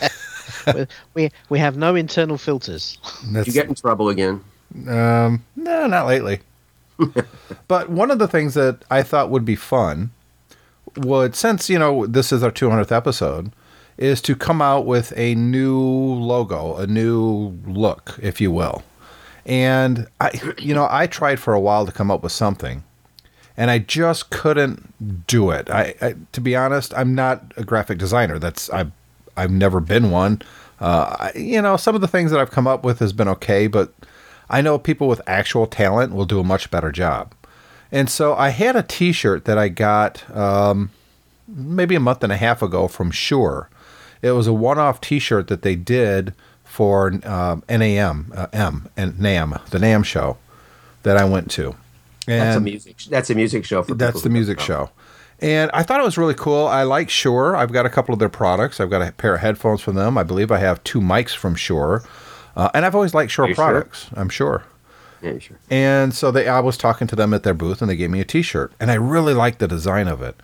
we 1.14 1.30
we 1.48 1.58
have 1.58 1.76
no 1.76 1.94
internal 1.94 2.38
filters. 2.38 2.98
that's, 3.32 3.46
you 3.46 3.52
get 3.52 3.66
in 3.68 3.74
trouble 3.74 4.08
again. 4.08 4.40
Um, 4.88 5.44
no, 5.56 5.86
not 5.86 6.06
lately. 6.06 6.40
but 7.68 7.90
one 7.90 8.10
of 8.10 8.18
the 8.18 8.28
things 8.28 8.54
that 8.54 8.84
I 8.90 9.02
thought 9.02 9.28
would 9.30 9.44
be 9.44 9.56
fun 9.56 10.10
would, 10.96 11.34
since 11.34 11.68
you 11.68 11.78
know 11.78 12.06
this 12.06 12.32
is 12.32 12.42
our 12.42 12.50
200th 12.52 12.92
episode, 12.92 13.50
is 13.98 14.20
to 14.22 14.34
come 14.36 14.62
out 14.62 14.86
with 14.86 15.12
a 15.16 15.34
new 15.34 15.78
logo, 15.80 16.76
a 16.76 16.86
new 16.86 17.58
look, 17.66 18.18
if 18.22 18.40
you 18.40 18.50
will. 18.52 18.82
And 19.46 20.06
I, 20.20 20.30
you 20.58 20.74
know, 20.74 20.88
I 20.90 21.06
tried 21.06 21.40
for 21.40 21.54
a 21.54 21.60
while 21.60 21.86
to 21.86 21.92
come 21.92 22.10
up 22.10 22.22
with 22.22 22.32
something, 22.32 22.84
and 23.56 23.70
I 23.70 23.78
just 23.78 24.30
couldn't 24.30 25.26
do 25.26 25.50
it. 25.50 25.70
I, 25.70 25.94
I 26.00 26.14
to 26.32 26.40
be 26.40 26.56
honest, 26.56 26.94
I'm 26.94 27.14
not 27.14 27.52
a 27.56 27.64
graphic 27.64 27.98
designer. 27.98 28.38
That's 28.38 28.70
I've 28.70 28.92
I've 29.36 29.50
never 29.50 29.80
been 29.80 30.10
one. 30.10 30.42
Uh, 30.80 31.30
I, 31.34 31.38
you 31.38 31.62
know, 31.62 31.76
some 31.76 31.94
of 31.94 32.00
the 32.00 32.08
things 32.08 32.30
that 32.32 32.40
I've 32.40 32.50
come 32.50 32.66
up 32.66 32.84
with 32.84 32.98
has 32.98 33.12
been 33.12 33.28
okay, 33.28 33.66
but 33.66 33.92
I 34.50 34.60
know 34.60 34.78
people 34.78 35.08
with 35.08 35.22
actual 35.26 35.66
talent 35.66 36.12
will 36.12 36.24
do 36.24 36.40
a 36.40 36.44
much 36.44 36.70
better 36.70 36.90
job. 36.90 37.34
And 37.92 38.10
so 38.10 38.34
I 38.34 38.48
had 38.48 38.74
a 38.74 38.82
T-shirt 38.82 39.44
that 39.44 39.58
I 39.58 39.68
got 39.68 40.28
um, 40.36 40.90
maybe 41.46 41.94
a 41.94 42.00
month 42.00 42.24
and 42.24 42.32
a 42.32 42.36
half 42.36 42.62
ago 42.62 42.88
from 42.88 43.10
Shure. 43.10 43.68
It 44.22 44.32
was 44.32 44.46
a 44.46 44.52
one-off 44.52 45.00
T-shirt 45.00 45.48
that 45.48 45.62
they 45.62 45.76
did 45.76 46.34
for 46.72 47.08
um, 47.24 47.60
NAMM, 47.68 48.34
uh, 48.34 48.46
M 48.54 48.88
and 48.96 49.12
NAMM, 49.12 49.62
the 49.68 49.76
NAMM 49.76 50.06
show 50.06 50.38
that 51.02 51.18
I 51.18 51.24
went 51.26 51.50
to. 51.50 51.76
And 52.26 52.40
That's 52.40 52.56
a 52.56 52.60
music. 52.60 52.96
That's 53.10 53.28
a 53.28 53.34
music 53.34 53.66
show. 53.66 53.82
For 53.82 53.92
that's 53.92 54.22
the 54.22 54.30
music 54.30 54.58
show. 54.58 54.88
And 55.38 55.70
I 55.74 55.82
thought 55.82 56.00
it 56.00 56.04
was 56.04 56.16
really 56.16 56.32
cool. 56.32 56.66
I 56.66 56.84
like 56.84 57.10
Shure. 57.10 57.54
I've 57.54 57.72
got 57.72 57.84
a 57.84 57.90
couple 57.90 58.14
of 58.14 58.20
their 58.20 58.30
products. 58.30 58.80
I've 58.80 58.88
got 58.88 59.02
a 59.02 59.12
pair 59.12 59.34
of 59.34 59.42
headphones 59.42 59.82
from 59.82 59.96
them. 59.96 60.16
I 60.16 60.22
believe 60.22 60.50
I 60.50 60.58
have 60.60 60.82
two 60.82 61.00
mics 61.00 61.36
from 61.36 61.54
Shure. 61.56 62.04
Uh, 62.56 62.70
and 62.72 62.86
I've 62.86 62.94
always 62.94 63.12
liked 63.12 63.32
Shure 63.32 63.48
you 63.48 63.54
sure? 63.54 63.64
products. 63.64 64.08
I'm 64.14 64.30
sure. 64.30 64.62
Yeah, 65.20 65.38
sure. 65.40 65.58
And 65.68 66.14
so 66.14 66.30
they, 66.30 66.48
I 66.48 66.60
was 66.60 66.78
talking 66.78 67.06
to 67.08 67.16
them 67.16 67.34
at 67.34 67.42
their 67.42 67.54
booth, 67.54 67.82
and 67.82 67.90
they 67.90 67.96
gave 67.96 68.08
me 68.10 68.20
a 68.20 68.24
T-shirt, 68.24 68.72
and 68.80 68.90
I 68.90 68.94
really 68.94 69.34
liked 69.34 69.58
the 69.58 69.68
design 69.68 70.08
of 70.08 70.22
it. 70.22 70.36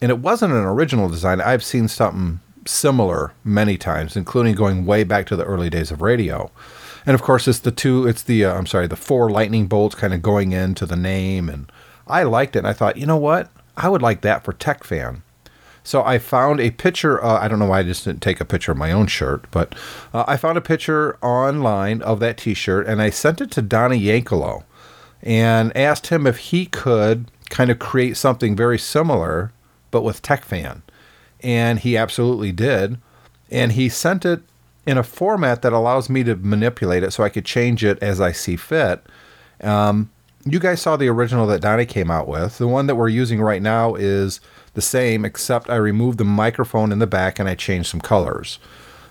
And 0.00 0.10
it 0.10 0.18
wasn't 0.18 0.52
an 0.52 0.64
original 0.64 1.08
design. 1.08 1.40
I've 1.40 1.62
seen 1.62 1.86
something 1.86 2.40
similar 2.68 3.32
many 3.44 3.76
times, 3.76 4.16
including 4.16 4.54
going 4.54 4.86
way 4.86 5.04
back 5.04 5.26
to 5.26 5.36
the 5.36 5.44
early 5.44 5.70
days 5.70 5.90
of 5.90 6.02
radio. 6.02 6.50
And 7.04 7.14
of 7.14 7.22
course, 7.22 7.46
it's 7.46 7.60
the 7.60 7.70
two. 7.70 8.06
It's 8.06 8.22
the 8.22 8.44
uh, 8.44 8.54
I'm 8.54 8.66
sorry, 8.66 8.86
the 8.86 8.96
four 8.96 9.30
lightning 9.30 9.66
bolts 9.66 9.94
kind 9.94 10.12
of 10.12 10.22
going 10.22 10.52
into 10.52 10.86
the 10.86 10.96
name, 10.96 11.48
and 11.48 11.70
I 12.06 12.24
liked 12.24 12.56
it. 12.56 12.60
And 12.60 12.68
I 12.68 12.72
thought, 12.72 12.96
you 12.96 13.06
know 13.06 13.16
what? 13.16 13.50
I 13.76 13.88
would 13.88 14.02
like 14.02 14.22
that 14.22 14.44
for 14.44 14.52
Tech 14.52 14.84
Fan. 14.84 15.22
So 15.84 16.02
I 16.02 16.18
found 16.18 16.58
a 16.58 16.70
picture. 16.70 17.22
Uh, 17.22 17.38
I 17.40 17.46
don't 17.46 17.60
know 17.60 17.66
why 17.66 17.78
I 17.78 17.84
just 17.84 18.04
didn't 18.04 18.22
take 18.22 18.40
a 18.40 18.44
picture 18.44 18.72
of 18.72 18.78
my 18.78 18.90
own 18.90 19.06
shirt, 19.06 19.44
but 19.52 19.74
uh, 20.12 20.24
I 20.26 20.36
found 20.36 20.58
a 20.58 20.62
picture 20.62 21.16
online 21.22 22.02
of 22.02 22.18
that 22.18 22.38
T-shirt, 22.38 22.88
and 22.88 23.00
I 23.00 23.10
sent 23.10 23.40
it 23.40 23.52
to 23.52 23.62
Donnie 23.62 24.00
Yankelo, 24.00 24.64
and 25.22 25.76
asked 25.76 26.08
him 26.08 26.26
if 26.26 26.38
he 26.38 26.66
could 26.66 27.30
kind 27.50 27.70
of 27.70 27.78
create 27.78 28.16
something 28.16 28.56
very 28.56 28.80
similar, 28.80 29.52
but 29.92 30.02
with 30.02 30.22
Tech 30.22 30.44
Fan, 30.44 30.82
and 31.46 31.78
he 31.78 31.96
absolutely 31.96 32.50
did, 32.50 32.98
and 33.52 33.70
he 33.70 33.88
sent 33.88 34.24
it 34.24 34.40
in 34.84 34.98
a 34.98 35.04
format 35.04 35.62
that 35.62 35.72
allows 35.72 36.10
me 36.10 36.24
to 36.24 36.34
manipulate 36.34 37.04
it 37.04 37.12
so 37.12 37.22
I 37.22 37.28
could 37.28 37.44
change 37.44 37.84
it 37.84 38.02
as 38.02 38.20
I 38.20 38.32
see 38.32 38.56
fit. 38.56 39.00
Um, 39.60 40.10
you 40.44 40.58
guys 40.58 40.82
saw 40.82 40.96
the 40.96 41.06
original 41.06 41.46
that 41.46 41.60
Donnie 41.60 41.86
came 41.86 42.10
out 42.10 42.26
with. 42.26 42.58
The 42.58 42.66
one 42.66 42.88
that 42.88 42.96
we're 42.96 43.08
using 43.08 43.40
right 43.40 43.62
now 43.62 43.94
is 43.94 44.40
the 44.74 44.82
same, 44.82 45.24
except 45.24 45.70
I 45.70 45.76
removed 45.76 46.18
the 46.18 46.24
microphone 46.24 46.90
in 46.90 46.98
the 46.98 47.06
back 47.06 47.38
and 47.38 47.48
I 47.48 47.54
changed 47.54 47.90
some 47.90 48.00
colors. 48.00 48.58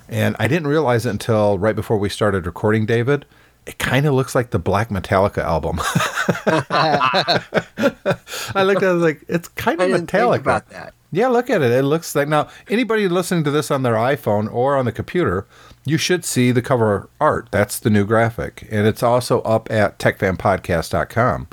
And 0.09 0.35
I 0.37 0.49
didn't 0.49 0.67
realize 0.67 1.05
it 1.05 1.11
until 1.11 1.57
right 1.57 1.75
before 1.75 1.97
we 1.97 2.09
started 2.09 2.45
recording, 2.45 2.85
David. 2.85 3.25
It 3.65 3.79
kind 3.79 4.05
of 4.05 4.13
looks 4.13 4.35
like 4.35 4.49
the 4.49 4.59
Black 4.59 4.89
Metallica 4.89 5.41
album. 5.41 5.79
I 8.55 8.63
looked 8.63 8.83
at 8.83 8.91
it 8.91 8.99
like 8.99 9.23
it's 9.29 9.47
kind 9.47 9.79
of 9.79 9.87
didn't 9.87 10.01
metallic. 10.01 10.39
think 10.39 10.45
about 10.45 10.69
that. 10.69 10.93
Yeah, 11.15 11.29
look 11.29 11.49
at 11.49 11.61
it. 11.61 11.71
It 11.71 11.83
looks 11.83 12.13
like 12.13 12.27
now 12.27 12.49
anybody 12.69 13.07
listening 13.07 13.45
to 13.45 13.51
this 13.51 13.71
on 13.71 13.83
their 13.83 13.93
iPhone 13.93 14.51
or 14.51 14.75
on 14.75 14.83
the 14.83 14.91
computer, 14.91 15.47
you 15.85 15.97
should 15.97 16.25
see 16.25 16.51
the 16.51 16.61
cover 16.61 17.09
art. 17.21 17.47
That's 17.51 17.79
the 17.79 17.89
new 17.89 18.05
graphic, 18.05 18.67
and 18.69 18.85
it's 18.85 19.01
also 19.01 19.41
up 19.43 19.71
at 19.71 19.97
techfanpodcast.com. 19.97 21.47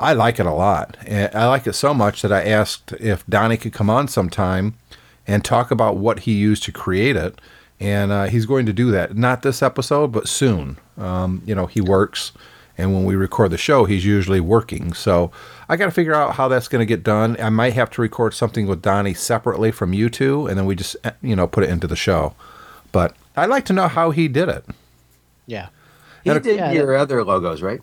I 0.00 0.12
like 0.14 0.40
it 0.40 0.46
a 0.46 0.52
lot. 0.52 0.96
I 1.08 1.46
like 1.46 1.68
it 1.68 1.74
so 1.74 1.94
much 1.94 2.22
that 2.22 2.32
I 2.32 2.42
asked 2.42 2.92
if 2.94 3.24
Donnie 3.28 3.56
could 3.56 3.72
come 3.72 3.88
on 3.88 4.08
sometime 4.08 4.74
and 5.28 5.44
talk 5.44 5.70
about 5.70 5.96
what 5.96 6.20
he 6.20 6.32
used 6.32 6.64
to 6.64 6.72
create 6.72 7.14
it. 7.14 7.40
And 7.78 8.10
uh, 8.10 8.24
he's 8.24 8.46
going 8.46 8.66
to 8.66 8.72
do 8.72 8.90
that. 8.90 9.16
Not 9.16 9.42
this 9.42 9.62
episode, 9.62 10.10
but 10.10 10.26
soon. 10.26 10.78
Um, 10.98 11.40
you 11.46 11.54
know, 11.54 11.66
he 11.66 11.80
works, 11.80 12.32
and 12.76 12.92
when 12.92 13.04
we 13.04 13.14
record 13.16 13.50
the 13.50 13.58
show, 13.58 13.84
he's 13.84 14.04
usually 14.04 14.40
working. 14.40 14.92
So 14.94 15.30
I 15.68 15.76
got 15.76 15.86
to 15.86 15.90
figure 15.92 16.14
out 16.14 16.34
how 16.34 16.48
that's 16.48 16.68
going 16.68 16.80
to 16.80 16.86
get 16.86 17.02
done. 17.02 17.36
I 17.40 17.50
might 17.50 17.72
have 17.74 17.90
to 17.90 18.02
record 18.02 18.34
something 18.34 18.66
with 18.66 18.82
Donnie 18.82 19.14
separately 19.14 19.70
from 19.70 19.92
you 19.92 20.08
two, 20.10 20.46
and 20.46 20.58
then 20.58 20.66
we 20.66 20.74
just, 20.74 20.96
eh, 21.04 21.12
you 21.22 21.36
know, 21.36 21.46
put 21.46 21.64
it 21.64 21.70
into 21.70 21.86
the 21.86 21.96
show. 21.96 22.34
But 22.92 23.14
I'd 23.36 23.50
like 23.50 23.64
to 23.66 23.72
know 23.72 23.88
how 23.88 24.10
he 24.10 24.28
did 24.28 24.48
it. 24.48 24.64
Yeah. 25.46 25.68
He 26.22 26.30
And- 26.30 26.42
did 26.42 26.56
Yeah, 26.56 26.72
your 26.72 26.94
other 26.96 27.22
logos, 27.24 27.62
right? 27.62 27.80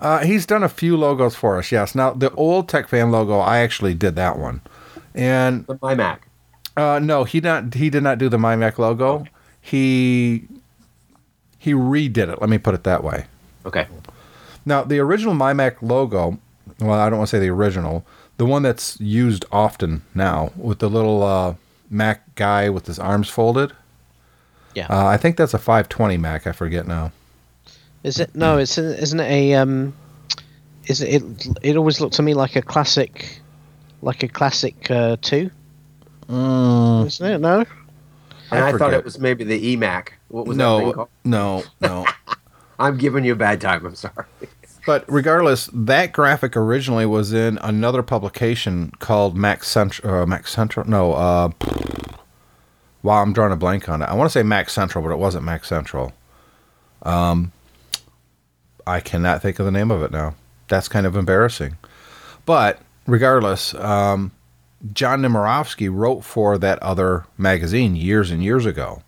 Uh, 0.00 0.18
he's 0.24 0.46
done 0.46 0.62
a 0.64 0.68
few 0.68 0.96
logos 0.96 1.36
for 1.36 1.58
us, 1.58 1.70
yes. 1.70 1.94
Now, 1.94 2.10
the 2.10 2.30
old 2.32 2.68
Tech 2.68 2.88
Fan 2.88 3.12
logo, 3.12 3.38
I 3.38 3.58
actually 3.58 3.94
did 3.94 4.16
that 4.16 4.36
one. 4.38 4.60
And 5.14 5.64
The 5.66 5.78
My 5.80 5.94
Mac. 5.94 6.26
Uh, 6.76 6.98
no, 7.02 7.24
he 7.24 7.38
not 7.40 7.74
he 7.74 7.90
did 7.90 8.02
not 8.02 8.16
do 8.18 8.28
the 8.30 8.38
MyMac 8.38 8.78
logo. 8.78 9.26
He 9.60 10.44
he 11.58 11.72
redid 11.74 12.32
it. 12.32 12.40
Let 12.40 12.48
me 12.48 12.56
put 12.58 12.74
it 12.74 12.82
that 12.84 13.04
way. 13.04 13.26
Okay. 13.66 13.86
Now, 14.64 14.82
the 14.84 14.98
original 14.98 15.34
MyMac 15.34 15.76
logo, 15.82 16.38
well, 16.80 16.98
I 16.98 17.08
don't 17.10 17.18
want 17.18 17.30
to 17.30 17.36
say 17.36 17.40
the 17.40 17.50
original, 17.50 18.04
the 18.36 18.46
one 18.46 18.62
that's 18.62 19.00
used 19.00 19.44
often 19.52 20.02
now 20.14 20.52
with 20.56 20.78
the 20.78 20.88
little 20.88 21.22
uh, 21.22 21.54
Mac 21.90 22.34
guy 22.34 22.68
with 22.68 22.86
his 22.86 22.98
arms 22.98 23.28
folded. 23.28 23.72
Yeah. 24.74 24.86
Uh, 24.88 25.06
I 25.06 25.16
think 25.16 25.36
that's 25.36 25.52
a 25.54 25.58
520 25.58 26.16
Mac. 26.16 26.46
I 26.46 26.52
forget 26.52 26.86
now. 26.86 27.12
Is 28.02 28.18
it 28.18 28.34
no? 28.34 28.58
It's 28.58 28.78
isn't 28.78 29.20
it 29.20 29.30
a 29.30 29.54
um? 29.54 29.94
Is 30.86 31.02
it? 31.02 31.22
It, 31.22 31.46
it 31.62 31.76
always 31.76 32.00
looked 32.00 32.14
to 32.14 32.22
me 32.22 32.34
like 32.34 32.56
a 32.56 32.62
classic, 32.62 33.40
like 34.00 34.22
a 34.24 34.28
classic 34.28 34.90
uh, 34.90 35.16
two. 35.20 35.50
Isn't 36.28 37.26
it? 37.26 37.38
No. 37.40 37.64
And 38.50 38.64
I 38.64 38.68
I, 38.68 38.72
thought 38.78 38.92
it 38.92 39.04
was 39.04 39.18
maybe 39.18 39.44
the 39.44 39.76
eMac. 39.76 40.08
What 40.28 40.46
was 40.46 40.56
that 40.56 40.64
thing 40.78 40.86
No, 40.88 40.92
called? 40.92 41.08
no, 41.24 41.62
no. 41.80 42.06
I'm 42.82 42.98
giving 42.98 43.24
you 43.24 43.32
a 43.32 43.36
bad 43.36 43.60
time. 43.60 43.86
I'm 43.86 43.94
sorry. 43.94 44.26
But 44.84 45.04
regardless, 45.06 45.70
that 45.72 46.12
graphic 46.12 46.56
originally 46.56 47.06
was 47.06 47.32
in 47.32 47.58
another 47.58 48.02
publication 48.02 48.92
called 48.98 49.36
Max 49.36 49.68
Central. 49.68 50.22
Uh, 50.22 50.26
Mac 50.26 50.48
Central? 50.48 50.88
No. 50.88 51.12
Uh, 51.12 51.50
wow, 53.02 53.22
I'm 53.22 53.32
drawing 53.32 53.52
a 53.52 53.56
blank 53.56 53.88
on 53.88 54.02
it. 54.02 54.06
I 54.06 54.14
want 54.14 54.28
to 54.28 54.32
say 54.32 54.42
Max 54.42 54.72
Central, 54.72 55.04
but 55.04 55.12
it 55.12 55.18
wasn't 55.18 55.44
Max 55.44 55.68
Central. 55.68 56.12
Um, 57.02 57.52
I 58.86 58.98
cannot 59.00 59.40
think 59.40 59.60
of 59.60 59.66
the 59.66 59.72
name 59.72 59.92
of 59.92 60.02
it 60.02 60.10
now. 60.10 60.34
That's 60.68 60.88
kind 60.88 61.06
of 61.06 61.14
embarrassing. 61.14 61.76
But 62.44 62.80
regardless, 63.06 63.74
um, 63.74 64.32
John 64.92 65.22
Nemerovski 65.22 65.88
wrote 65.92 66.22
for 66.24 66.58
that 66.58 66.82
other 66.82 67.26
magazine 67.38 67.94
years 67.94 68.32
and 68.32 68.42
years 68.42 68.66
ago 68.66 69.02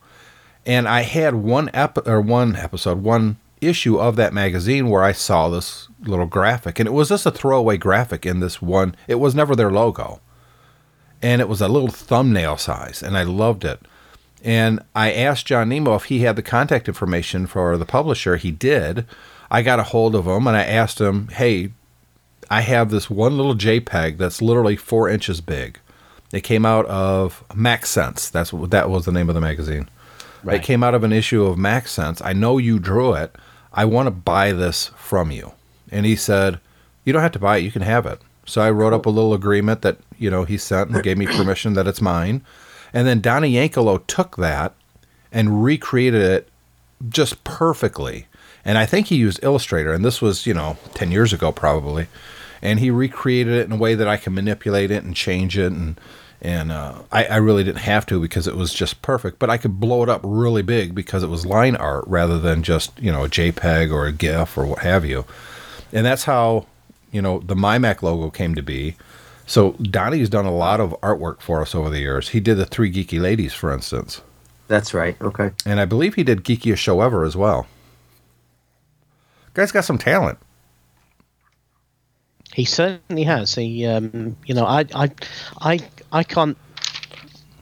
and 0.67 0.89
I 0.89 1.03
had 1.03 1.35
one 1.35 1.71
ep- 1.75 2.07
or 2.07 2.21
one 2.21 2.57
episode, 2.57 3.03
one 3.03 3.37
issue 3.69 3.99
of 3.99 4.17
that 4.17 4.33
magazine 4.33 4.89
where 4.89 5.03
I 5.03 5.13
saw 5.13 5.49
this 5.49 5.89
little 6.01 6.27
graphic, 6.27 6.79
and 6.79 6.87
it 6.87 6.93
was 6.93 7.09
just 7.09 7.27
a 7.27 7.31
throwaway 7.31 7.77
graphic 7.77 8.27
in 8.27 8.41
this 8.41 8.61
one. 8.61 8.95
It 9.09 9.17
was 9.17 9.35
never 9.35 9.55
their 9.55 9.71
logo, 9.71 10.21
and 11.23 11.41
it 11.41 11.49
was 11.49 11.61
a 11.61 11.69
little 11.69 11.89
thumbnail 11.89 12.57
size, 12.57 13.03
and 13.03 13.17
I 13.17 13.23
loved 13.23 13.65
it. 13.65 13.81
And 14.43 14.81
I 14.95 15.13
asked 15.13 15.47
John 15.47 15.71
Nemo 15.71 15.95
if 15.95 16.05
he 16.05 16.21
had 16.21 16.37
the 16.37 16.43
contact 16.43 16.89
information 16.89 17.47
for 17.47 17.79
the 17.79 17.87
publisher. 17.87 18.37
He 18.37 18.51
did. 18.51 19.07
I 19.51 19.63
got 19.63 19.81
a 19.81 19.85
hold 19.85 20.15
of 20.15 20.27
him, 20.27 20.47
and 20.47 20.57
I 20.57 20.65
asked 20.65 21.01
him, 21.01 21.29
"Hey, 21.29 21.71
I 22.51 22.61
have 22.61 22.91
this 22.91 23.09
one 23.09 23.37
little 23.37 23.55
JPEG 23.55 24.19
that's 24.19 24.43
literally 24.43 24.77
four 24.77 25.09
inches 25.09 25.41
big. 25.41 25.79
It 26.33 26.43
came 26.43 26.67
out 26.67 26.85
of 26.87 27.45
MacSense. 27.51 28.31
That's 28.31 28.53
what 28.53 28.71
that 28.71 28.91
was 28.91 29.05
the 29.05 29.13
name 29.13 29.29
of 29.29 29.35
the 29.35 29.41
magazine. 29.41 29.89
Right. 30.43 30.57
It 30.57 30.63
came 30.63 30.83
out 30.83 30.95
of 30.95 31.05
an 31.05 31.13
issue 31.13 31.45
of 31.45 31.57
MacSense. 31.57 32.21
I 32.25 32.33
know 32.33 32.59
you 32.59 32.79
drew 32.79 33.15
it. 33.15 33.35
I 33.75 33.85
want 33.85 34.07
to 34.07 34.13
buy 34.13 34.53
this 34.53 34.91
from 34.97 35.31
you. 35.31 35.53
And 35.91 36.07
he 36.07 36.17
said, 36.17 36.61
You 37.05 37.13
don't 37.13 37.23
have 37.23 37.33
to 37.33 37.39
buy 37.39 37.59
it. 37.59 37.65
You 37.65 37.73
can 37.73 37.83
have 37.83 38.07
it. 38.07 38.21
So 38.47 38.63
I 38.63 38.71
wrote 38.71 38.93
up 38.93 39.07
a 39.07 39.11
little 39.11 39.35
agreement 39.35 39.83
that, 39.83 39.99
you 40.19 40.31
know, 40.31 40.45
he 40.45 40.57
sent 40.57 40.91
and 40.91 41.03
gave 41.03 41.19
me 41.19 41.27
permission 41.27 41.75
that 41.75 41.87
it's 41.87 42.01
mine. 42.01 42.43
And 42.93 43.07
then 43.07 43.21
Donnie 43.21 43.53
Yankelo 43.53 44.07
took 44.07 44.37
that 44.37 44.75
and 45.33 45.65
recreated 45.65 46.23
it 46.23 46.49
just 47.09 47.43
perfectly. 47.45 48.27
And 48.65 48.79
I 48.79 48.87
think 48.87 49.09
he 49.09 49.17
used 49.17 49.43
Illustrator, 49.43 49.93
and 49.93 50.05
this 50.05 50.23
was, 50.23 50.47
you 50.47 50.55
know, 50.55 50.79
10 50.95 51.11
years 51.11 51.33
ago 51.33 51.53
probably. 51.53 52.07
And 52.63 52.81
he 52.81 52.91
recreated 52.91 53.53
it 53.55 53.67
in 53.67 53.73
a 53.73 53.77
way 53.77 53.95
that 53.95 54.09
I 54.09 54.17
can 54.17 54.35
manipulate 54.35 54.91
it 54.91 55.05
and 55.05 55.15
change 55.15 55.59
it. 55.59 55.73
And, 55.73 55.99
and 56.41 56.71
uh, 56.71 57.03
I, 57.11 57.25
I 57.25 57.37
really 57.37 57.65
didn't 57.65 57.79
have 57.79 58.07
to 58.07 58.21
because 58.21 58.47
it 58.47 58.57
was 58.57 58.73
just 58.73 59.03
perfect. 59.03 59.39
But 59.39 59.51
I 59.51 59.57
could 59.57 59.81
blow 59.81 60.03
it 60.03 60.09
up 60.09 60.21
really 60.25 60.63
big 60.63 60.95
because 60.95 61.23
it 61.23 61.29
was 61.29 61.47
line 61.47 61.77
art 61.77 62.05
rather 62.07 62.39
than 62.39 62.63
just, 62.63 62.93
you 63.01 63.11
know, 63.11 63.25
a 63.25 63.29
JPEG 63.29 63.93
or 63.93 64.07
a 64.07 64.13
GIF 64.13 64.59
or 64.59 64.67
what 64.67 64.81
have 64.81 65.05
you. 65.05 65.25
And 65.93 66.05
that's 66.05 66.25
how, 66.25 66.67
you 67.13 67.23
know, 67.23 67.39
the 67.39 67.55
MyMac 67.55 68.03
logo 68.03 68.31
came 68.31 68.55
to 68.55 68.63
be. 68.63 68.97
So 69.47 69.73
Donnie's 69.73 70.29
done 70.29 70.47
a 70.47 70.55
lot 70.55 70.81
of 70.81 70.99
artwork 71.03 71.41
for 71.41 71.61
us 71.61 71.75
over 71.75 71.91
the 71.91 72.01
years. 72.01 72.31
He 72.31 72.41
did 72.41 72.57
the 72.57 72.67
Three 72.67 72.93
Geeky 72.93 73.21
Ladies, 73.21 73.53
for 73.53 73.73
instance. 73.73 74.23
That's 74.69 74.95
right. 74.95 75.21
Okay. 75.21 75.51
And 75.67 75.81
I 75.81 75.85
believe 75.85 76.15
he 76.15 76.25
did 76.25 76.45
Geekiest 76.45 76.79
Show 76.79 77.01
Ever 77.01 77.25
as 77.25 77.37
well. 77.37 77.67
Guy's 79.53 79.73
got 79.73 79.85
some 79.85 79.99
talent. 79.99 80.39
He 82.55 82.65
certainly 82.65 83.25
has. 83.25 83.55
He, 83.55 83.85
um, 83.87 84.37
you 84.47 84.55
know, 84.55 84.65
I, 84.65 84.87
I, 84.95 85.11
I, 85.61 85.81
I 86.15 86.23
can't, 86.23 86.57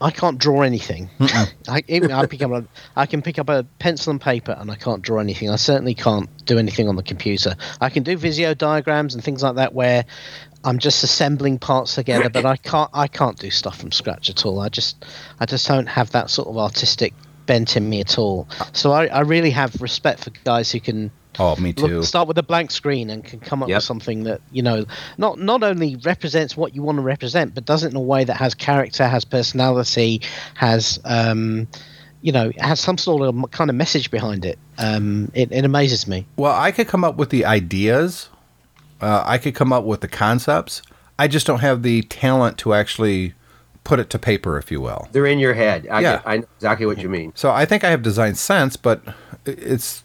I 0.02 0.10
can't 0.10 0.38
draw 0.38 0.60
anything. 0.60 1.08
I, 1.68 1.82
even 1.88 2.12
I 2.12 2.26
pick 2.26 2.42
up 2.42 2.50
a, 2.50 2.66
I 2.94 3.06
can 3.06 3.22
pick 3.22 3.38
up 3.38 3.48
a 3.48 3.64
pencil 3.78 4.10
and 4.10 4.20
paper, 4.20 4.52
and 4.52 4.70
I 4.70 4.76
can't 4.76 5.00
draw 5.00 5.20
anything. 5.20 5.48
I 5.48 5.56
certainly 5.56 5.94
can't 5.94 6.28
do 6.44 6.58
anything 6.58 6.86
on 6.86 6.96
the 6.96 7.02
computer. 7.02 7.56
I 7.80 7.88
can 7.88 8.02
do 8.02 8.14
Visio 8.14 8.52
diagrams 8.52 9.14
and 9.14 9.24
things 9.24 9.42
like 9.42 9.54
that, 9.54 9.72
where 9.72 10.04
I'm 10.64 10.78
just 10.78 11.02
assembling 11.02 11.60
parts 11.60 11.94
together, 11.94 12.28
but 12.28 12.44
I 12.44 12.58
can't, 12.58 12.90
I 12.92 13.08
can't 13.08 13.38
do 13.38 13.50
stuff 13.50 13.80
from 13.80 13.90
scratch 13.90 14.28
at 14.28 14.44
all. 14.44 14.60
I 14.60 14.68
just, 14.68 15.02
I 15.40 15.46
just 15.46 15.66
don't 15.66 15.86
have 15.86 16.10
that 16.10 16.28
sort 16.28 16.48
of 16.48 16.58
artistic 16.58 17.14
bent 17.52 17.76
in 17.76 17.84
me 17.90 18.00
at 18.00 18.18
all. 18.18 18.48
So 18.72 18.92
I, 18.92 19.06
I 19.08 19.20
really 19.20 19.50
have 19.50 19.70
respect 19.82 20.24
for 20.24 20.30
guys 20.44 20.72
who 20.72 20.80
can 20.80 21.10
Oh, 21.38 21.56
me 21.56 21.72
too. 21.72 21.86
Look, 21.86 22.04
start 22.04 22.28
with 22.28 22.36
a 22.38 22.42
blank 22.42 22.70
screen 22.70 23.08
and 23.10 23.24
can 23.24 23.40
come 23.40 23.62
up 23.62 23.68
Yep. 23.68 23.76
with 23.76 23.84
something 23.84 24.24
that 24.24 24.40
you 24.52 24.62
know 24.62 24.84
not 25.18 25.38
not 25.38 25.62
only 25.62 25.96
represents 25.96 26.56
what 26.56 26.74
you 26.74 26.82
want 26.82 26.96
to 26.96 27.02
represent, 27.02 27.54
but 27.54 27.64
does 27.66 27.84
it 27.84 27.90
in 27.90 27.96
a 27.96 28.00
way 28.00 28.24
that 28.24 28.36
has 28.36 28.54
character, 28.54 29.06
has 29.06 29.24
personality, 29.24 30.20
has 30.54 30.98
um, 31.04 31.68
you 32.22 32.32
know, 32.32 32.52
has 32.58 32.80
some 32.80 32.96
sort 32.98 33.22
of 33.22 33.50
kind 33.50 33.68
of 33.70 33.76
message 33.76 34.10
behind 34.10 34.44
it. 34.44 34.58
Um, 34.78 35.30
it, 35.34 35.50
it 35.52 35.64
amazes 35.64 36.06
me. 36.06 36.26
Well, 36.36 36.54
I 36.54 36.70
could 36.70 36.88
come 36.88 37.04
up 37.04 37.16
with 37.16 37.30
the 37.30 37.44
ideas. 37.44 38.28
Uh, 39.00 39.22
I 39.26 39.38
could 39.38 39.54
come 39.54 39.72
up 39.72 39.84
with 39.84 40.00
the 40.00 40.08
concepts. 40.08 40.80
I 41.18 41.28
just 41.28 41.46
don't 41.46 41.60
have 41.60 41.82
the 41.82 42.02
talent 42.02 42.58
to 42.58 42.72
actually 42.74 43.34
put 43.84 43.98
it 44.00 44.10
to 44.10 44.18
paper, 44.18 44.58
if 44.58 44.70
you 44.70 44.80
will. 44.80 45.08
They're 45.12 45.26
in 45.26 45.38
your 45.38 45.54
head. 45.54 45.86
I, 45.90 46.00
Yeah. 46.00 46.16
get, 46.16 46.22
I 46.26 46.36
know 46.38 46.46
exactly 46.56 46.86
what 46.86 46.98
you 46.98 47.08
mean. 47.08 47.32
So 47.34 47.50
I 47.50 47.64
think 47.64 47.84
I 47.84 47.90
have 47.90 48.02
design 48.02 48.34
sense, 48.34 48.76
but 48.76 49.02
it's 49.44 50.02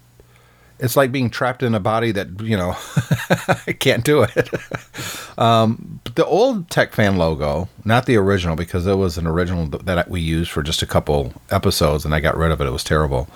it's 0.80 0.96
like 0.96 1.12
being 1.12 1.30
trapped 1.32 1.64
in 1.64 1.74
a 1.74 1.80
body 1.80 2.12
that 2.12 2.40
you 2.42 2.56
know 2.56 2.76
I 3.68 3.74
can't 3.78 4.04
do 4.04 4.24
it. 4.24 4.50
um, 5.40 6.00
the 6.16 6.26
old 6.26 6.70
Tech 6.70 6.94
Fan 6.94 7.18
logo, 7.18 7.68
not 7.86 8.06
the 8.06 8.16
original, 8.16 8.56
because 8.56 8.86
it 8.86 8.96
was 8.96 9.18
an 9.18 9.28
original 9.28 9.68
that 9.68 10.10
we 10.10 10.22
used 10.22 10.52
for 10.52 10.64
just 10.64 10.82
a 10.82 10.88
couple 10.88 11.34
episodes, 11.50 12.06
and 12.06 12.14
I 12.14 12.20
got 12.20 12.38
rid 12.38 12.52
of 12.52 12.62
it. 12.62 12.68
It 12.68 12.72
was 12.72 12.84
terrible. 12.84 13.28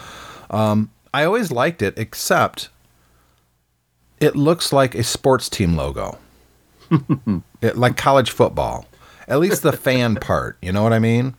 Um, 0.50 0.92
I 1.14 1.24
always 1.24 1.52
liked 1.52 1.82
it, 1.82 1.94
except 1.98 2.70
it 4.20 4.36
looks 4.36 4.72
like 4.72 4.94
a 4.96 5.04
sports 5.04 5.50
team 5.50 5.76
logo, 5.76 6.18
it, 7.62 7.78
like 7.78 7.98
college 7.98 8.32
football. 8.32 8.86
At 9.32 9.40
least 9.40 9.64
the 9.64 9.72
fan 9.72 10.16
part, 10.16 10.58
you 10.62 10.74
know 10.74 10.84
what 10.84 10.92
I 10.92 11.00
mean? 11.00 11.36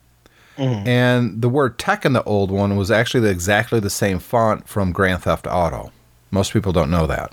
Mm-hmm. 0.57 0.89
And 0.89 1.43
the 1.43 1.49
word 1.49 1.79
tech 1.79 2.05
in 2.05 2.15
the 2.15 2.25
old 2.25 2.51
one 2.51 2.77
was 2.77 2.91
actually 2.91 3.21
the, 3.21 3.31
exactly 3.31 3.81
the 3.81 3.91
same 3.91 4.19
font 4.19 4.67
from 4.67 4.93
Grand 4.93 5.23
Theft 5.23 5.47
Auto. 5.47 5.93
Most 6.31 6.53
people 6.53 6.73
don't 6.73 6.91
know 6.91 7.07
that. 7.07 7.33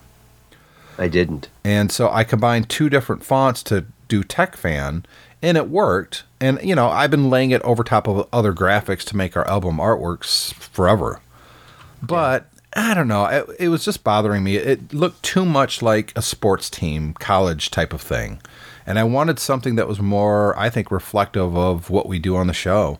I 0.97 1.07
didn't. 1.07 1.47
And 1.63 1.91
so 1.91 2.09
I 2.11 2.25
combined 2.25 2.67
two 2.67 2.89
different 2.89 3.23
fonts 3.23 3.63
to 3.63 3.85
do 4.09 4.21
Tech 4.21 4.57
Fan, 4.57 5.05
and 5.41 5.57
it 5.57 5.69
worked. 5.69 6.23
And, 6.41 6.59
you 6.61 6.75
know, 6.75 6.89
I've 6.89 7.11
been 7.11 7.29
laying 7.29 7.51
it 7.51 7.61
over 7.61 7.83
top 7.83 8.07
of 8.07 8.27
other 8.33 8.53
graphics 8.53 9.05
to 9.05 9.17
make 9.17 9.37
our 9.37 9.47
album 9.47 9.77
artworks 9.77 10.53
forever. 10.53 11.21
But 12.01 12.49
I 12.73 12.93
don't 12.93 13.07
know. 13.07 13.25
It, 13.25 13.45
it 13.59 13.69
was 13.69 13.85
just 13.85 14.03
bothering 14.03 14.43
me. 14.43 14.57
It 14.57 14.93
looked 14.93 15.23
too 15.23 15.45
much 15.45 15.81
like 15.81 16.11
a 16.17 16.21
sports 16.21 16.69
team, 16.69 17.13
college 17.13 17.71
type 17.71 17.93
of 17.93 18.01
thing. 18.01 18.41
And 18.89 18.97
I 18.97 19.03
wanted 19.03 19.37
something 19.37 19.75
that 19.75 19.87
was 19.87 19.99
more, 19.99 20.57
I 20.57 20.71
think, 20.71 20.89
reflective 20.89 21.55
of 21.55 21.91
what 21.91 22.07
we 22.09 22.17
do 22.17 22.35
on 22.35 22.47
the 22.47 22.53
show. 22.53 22.97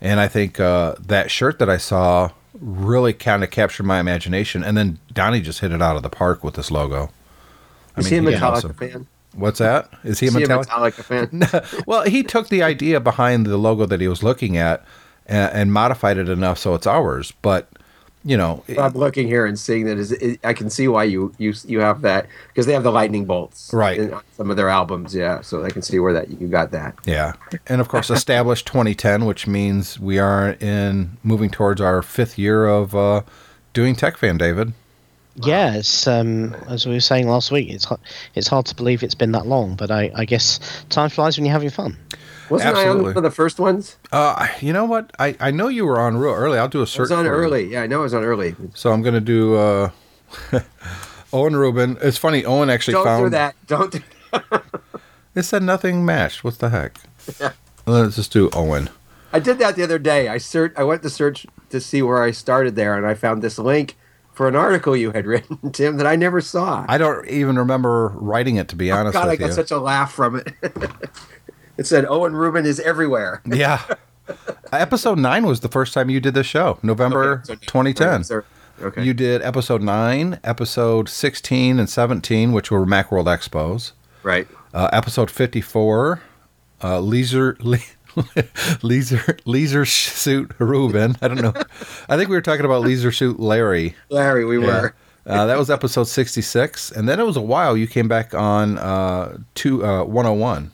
And 0.00 0.20
I 0.20 0.28
think 0.28 0.60
uh, 0.60 0.94
that 1.00 1.32
shirt 1.32 1.58
that 1.58 1.68
I 1.68 1.78
saw 1.78 2.30
really 2.60 3.12
kind 3.12 3.42
of 3.42 3.50
captured 3.50 3.82
my 3.82 3.98
imagination. 3.98 4.62
And 4.62 4.76
then 4.76 5.00
Donnie 5.12 5.40
just 5.40 5.58
hit 5.58 5.72
it 5.72 5.82
out 5.82 5.96
of 5.96 6.04
the 6.04 6.08
park 6.08 6.44
with 6.44 6.54
this 6.54 6.70
logo. 6.70 7.10
I 7.96 8.00
Is 8.00 8.10
mean, 8.12 8.22
he 8.22 8.32
a 8.32 8.38
Metallica 8.38 8.42
awesome. 8.52 8.74
fan? 8.74 9.06
What's 9.34 9.58
that? 9.58 9.90
Is 10.04 10.20
he 10.20 10.26
a 10.26 10.28
Is 10.28 10.36
he 10.36 10.44
a 10.44 10.46
Metallica? 10.46 10.66
Metallica 10.66 11.02
fan? 11.02 11.82
well, 11.88 12.04
he 12.04 12.22
took 12.22 12.48
the 12.48 12.62
idea 12.62 13.00
behind 13.00 13.44
the 13.44 13.56
logo 13.56 13.84
that 13.86 14.00
he 14.00 14.06
was 14.06 14.22
looking 14.22 14.56
at 14.56 14.84
and, 15.26 15.52
and 15.52 15.72
modified 15.72 16.18
it 16.18 16.28
enough 16.28 16.58
so 16.58 16.74
it's 16.76 16.86
ours. 16.86 17.32
But 17.42 17.68
you 18.24 18.36
know, 18.36 18.62
it- 18.68 18.78
I'm 18.78 18.92
looking 18.92 19.26
here 19.26 19.44
and 19.46 19.58
seeing 19.58 19.84
that 19.86 19.98
is 19.98 20.12
it, 20.12 20.38
I 20.44 20.52
can 20.52 20.70
see 20.70 20.86
why 20.88 21.04
you 21.04 21.32
you 21.38 21.52
you 21.66 21.80
have 21.80 22.02
that 22.02 22.26
because 22.48 22.66
they 22.66 22.72
have 22.72 22.82
the 22.84 22.92
lightning 22.92 23.24
bolts 23.24 23.70
Right. 23.72 23.98
in 23.98 24.14
some 24.36 24.50
of 24.50 24.56
their 24.56 24.68
albums. 24.68 25.14
Yeah, 25.14 25.40
so 25.40 25.64
I 25.64 25.70
can 25.70 25.82
see 25.82 25.98
where 25.98 26.12
that 26.12 26.28
you 26.40 26.46
got 26.48 26.70
that. 26.70 26.94
yeah, 27.04 27.32
and 27.66 27.80
of 27.80 27.88
course, 27.88 28.10
established 28.10 28.66
2010, 28.66 29.24
which 29.24 29.46
means 29.46 29.98
we 29.98 30.18
are 30.18 30.50
in 30.60 31.16
moving 31.22 31.50
towards 31.50 31.80
our 31.80 32.02
fifth 32.02 32.38
year 32.38 32.66
of 32.66 32.94
uh, 32.94 33.22
doing 33.72 33.96
Tech 33.96 34.16
Fan. 34.16 34.38
David, 34.38 34.72
Yeah, 35.36 35.74
it's 35.76 36.06
um, 36.06 36.54
as 36.68 36.86
we 36.86 36.92
were 36.92 37.00
saying 37.00 37.26
last 37.28 37.50
week. 37.50 37.70
It's 37.70 37.84
hard, 37.86 38.00
it's 38.34 38.48
hard 38.48 38.66
to 38.66 38.74
believe 38.76 39.02
it's 39.02 39.14
been 39.14 39.32
that 39.32 39.46
long, 39.46 39.74
but 39.76 39.90
I, 39.90 40.10
I 40.14 40.24
guess 40.26 40.60
time 40.90 41.08
flies 41.10 41.36
when 41.38 41.44
you're 41.46 41.52
having 41.54 41.70
fun. 41.70 41.96
Wasn't 42.50 42.76
I 42.76 42.88
on 42.88 43.02
one 43.02 43.16
of 43.16 43.22
the 43.22 43.30
first 43.30 43.58
ones? 43.58 43.96
uh, 44.12 44.46
you 44.60 44.72
know 44.72 44.84
what? 44.84 45.12
I, 45.18 45.36
I 45.40 45.50
know 45.50 45.68
you 45.68 45.86
were 45.86 45.98
on 46.00 46.16
real 46.16 46.34
early. 46.34 46.58
I'll 46.58 46.68
do 46.68 46.82
a 46.82 46.86
search. 46.86 47.00
was 47.00 47.12
on 47.12 47.24
for 47.24 47.30
you. 47.30 47.36
early. 47.36 47.72
Yeah, 47.72 47.82
I 47.82 47.86
know 47.86 48.00
I 48.00 48.02
was 48.02 48.14
on 48.14 48.24
early. 48.24 48.54
so 48.74 48.92
I'm 48.92 49.00
going 49.02 49.14
to 49.14 49.20
do 49.20 49.54
uh, 49.56 49.90
Owen 51.32 51.56
Rubin. 51.56 51.96
It's 52.00 52.18
funny. 52.18 52.44
Owen 52.44 52.68
actually 52.70 52.94
Don't 52.94 53.04
found 53.04 53.26
do 53.26 53.30
that. 53.30 53.54
Don't. 53.66 53.92
Do, 53.92 54.00
that. 54.32 54.64
It 55.34 55.44
said 55.44 55.62
nothing 55.62 56.04
matched. 56.04 56.44
What 56.44 56.58
the 56.58 56.68
heck? 56.68 56.98
Yeah. 57.40 57.52
Let's 57.86 58.16
just 58.16 58.32
do 58.34 58.50
Owen. 58.52 58.90
I 59.32 59.38
did 59.40 59.58
that 59.60 59.76
the 59.76 59.82
other 59.82 59.98
day. 59.98 60.28
I 60.28 60.36
search. 60.36 60.74
I 60.76 60.84
went 60.84 61.00
to 61.04 61.08
search 61.10 61.46
to 61.70 61.80
see 61.80 62.02
where 62.02 62.22
I 62.22 62.32
started 62.32 62.76
there, 62.76 62.98
and 62.98 63.06
I 63.06 63.14
found 63.14 63.40
this 63.40 63.58
link 63.58 63.96
for 64.34 64.46
an 64.46 64.54
article 64.54 64.94
you 64.94 65.10
had 65.12 65.24
written, 65.32 65.70
Tim, 65.72 65.96
that 65.96 66.06
I 66.06 66.16
never 66.16 66.42
saw. 66.42 66.84
I 66.86 66.98
don't 66.98 67.26
even 67.28 67.56
remember 67.58 68.08
writing 68.16 68.56
it 68.56 68.68
to 68.68 68.76
be 68.76 68.90
honest 68.90 69.16
Oh, 69.16 69.22
God, 69.22 69.30
I 69.30 69.36
got 69.36 69.46
you. 69.46 69.52
such 69.52 69.70
a 69.70 69.78
laugh 69.78 70.12
from 70.12 70.36
it. 70.36 70.52
It 71.82 71.86
said 71.88 72.04
Owen 72.06 72.34
Rubin 72.36 72.64
is 72.64 72.78
everywhere. 72.80 73.42
yeah. 73.46 73.82
episode 74.72 75.18
9 75.18 75.44
was 75.46 75.60
the 75.60 75.68
first 75.68 75.92
time 75.92 76.08
you 76.10 76.20
did 76.20 76.34
this 76.34 76.46
show, 76.46 76.78
November 76.82 77.42
Okay, 77.44 77.44
so- 77.44 77.54
2010. 77.66 78.24
so- 78.24 78.42
Okay. 78.80 79.04
You 79.04 79.14
did 79.14 79.42
episode 79.42 79.82
9, 79.82 80.40
episode 80.42 81.08
16 81.08 81.78
and 81.78 81.88
17, 81.88 82.52
which 82.52 82.70
were 82.70 82.84
Macworld 82.86 83.26
Expos. 83.26 83.92
right. 84.22 84.48
Uh, 84.74 84.88
episode 84.92 85.30
54, 85.30 86.20
uh, 86.82 86.98
Leisure 86.98 87.56
le- 87.60 87.78
Leisure 88.82 89.36
Leisure 89.44 89.84
Suit 89.84 90.50
Ruben. 90.58 91.16
I 91.20 91.28
don't 91.28 91.42
know. 91.42 91.52
I 92.08 92.16
think 92.16 92.28
we 92.30 92.34
were 92.36 92.40
talking 92.42 92.64
about 92.64 92.80
Leisure 92.82 93.12
Suit 93.12 93.38
Larry. 93.38 93.94
Larry, 94.08 94.44
we 94.46 94.58
were. 94.58 94.94
Uh, 95.26 95.46
that 95.46 95.58
was 95.58 95.70
episode 95.70 96.04
66, 96.08 96.90
and 96.90 97.08
then 97.08 97.20
it 97.20 97.26
was 97.26 97.36
a 97.36 97.40
while 97.42 97.76
you 97.76 97.86
came 97.86 98.08
back 98.08 98.34
on 98.34 98.78
uh, 98.78 99.36
two, 99.54 99.84
uh, 99.84 100.02
101. 100.04 100.72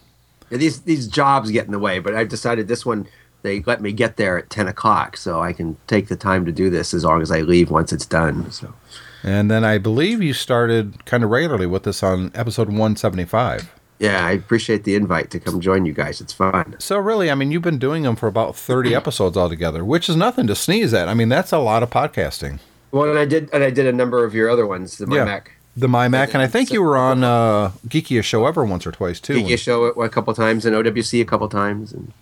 These 0.50 0.80
these 0.82 1.06
jobs 1.06 1.50
get 1.50 1.66
in 1.66 1.72
the 1.72 1.78
way, 1.78 1.98
but 1.98 2.14
I've 2.14 2.28
decided 2.28 2.68
this 2.68 2.84
one 2.86 3.06
they 3.42 3.62
let 3.66 3.80
me 3.80 3.92
get 3.92 4.16
there 4.16 4.36
at 4.38 4.50
ten 4.50 4.66
o'clock, 4.66 5.16
so 5.16 5.40
I 5.40 5.52
can 5.52 5.76
take 5.86 6.08
the 6.08 6.16
time 6.16 6.44
to 6.46 6.52
do 6.52 6.70
this 6.70 6.92
as 6.94 7.04
long 7.04 7.22
as 7.22 7.30
I 7.30 7.40
leave 7.40 7.70
once 7.70 7.92
it's 7.92 8.06
done. 8.06 8.50
So 8.50 8.74
And 9.22 9.50
then 9.50 9.64
I 9.64 9.78
believe 9.78 10.22
you 10.22 10.32
started 10.32 11.04
kind 11.06 11.22
of 11.22 11.30
regularly 11.30 11.66
with 11.66 11.84
this 11.84 12.02
on 12.02 12.32
episode 12.34 12.68
175. 12.68 13.70
yeah, 14.00 14.24
I 14.26 14.32
appreciate 14.32 14.84
the 14.84 14.94
invite 14.94 15.30
to 15.32 15.40
come 15.40 15.60
join 15.60 15.84
you 15.86 15.92
guys. 15.92 16.20
It's 16.20 16.32
fun. 16.32 16.76
So 16.78 16.98
really, 16.98 17.30
I 17.30 17.34
mean, 17.34 17.50
you've 17.52 17.62
been 17.62 17.78
doing 17.78 18.02
them 18.04 18.16
for 18.16 18.26
about 18.28 18.56
30 18.56 18.94
episodes 18.94 19.36
altogether, 19.36 19.84
which 19.84 20.08
is 20.08 20.16
nothing 20.16 20.46
to 20.48 20.54
sneeze 20.54 20.94
at. 20.94 21.08
I 21.08 21.14
mean, 21.14 21.28
that's 21.28 21.52
a 21.52 21.58
lot 21.58 21.82
of 21.82 21.90
podcasting. 21.90 22.58
Well, 22.90 23.10
and 23.10 23.18
I 23.18 23.24
did 23.24 23.50
and 23.52 23.62
I 23.62 23.70
did 23.70 23.86
a 23.86 23.92
number 23.92 24.24
of 24.24 24.34
your 24.34 24.48
other 24.50 24.66
ones, 24.66 24.98
the 24.98 25.06
Yeah. 25.14 25.24
Mac 25.24 25.52
The 25.78 25.86
MyMac, 25.86 26.34
and 26.34 26.42
I 26.42 26.48
think 26.48 26.72
you 26.72 26.82
were 26.82 26.96
on 26.96 27.22
uh, 27.22 27.70
Geekiest 27.86 28.24
Show 28.24 28.46
Ever 28.46 28.64
once 28.64 28.86
or 28.86 28.92
twice 28.92 29.20
too. 29.20 29.34
Geeky 29.34 29.58
show 29.58 29.84
a, 29.84 29.90
a 30.00 30.08
couple 30.08 30.34
times 30.34 30.66
and 30.66 30.74
OWC 30.74 31.20
a 31.20 31.24
couple 31.24 31.48
times, 31.48 31.92
and 31.92 32.12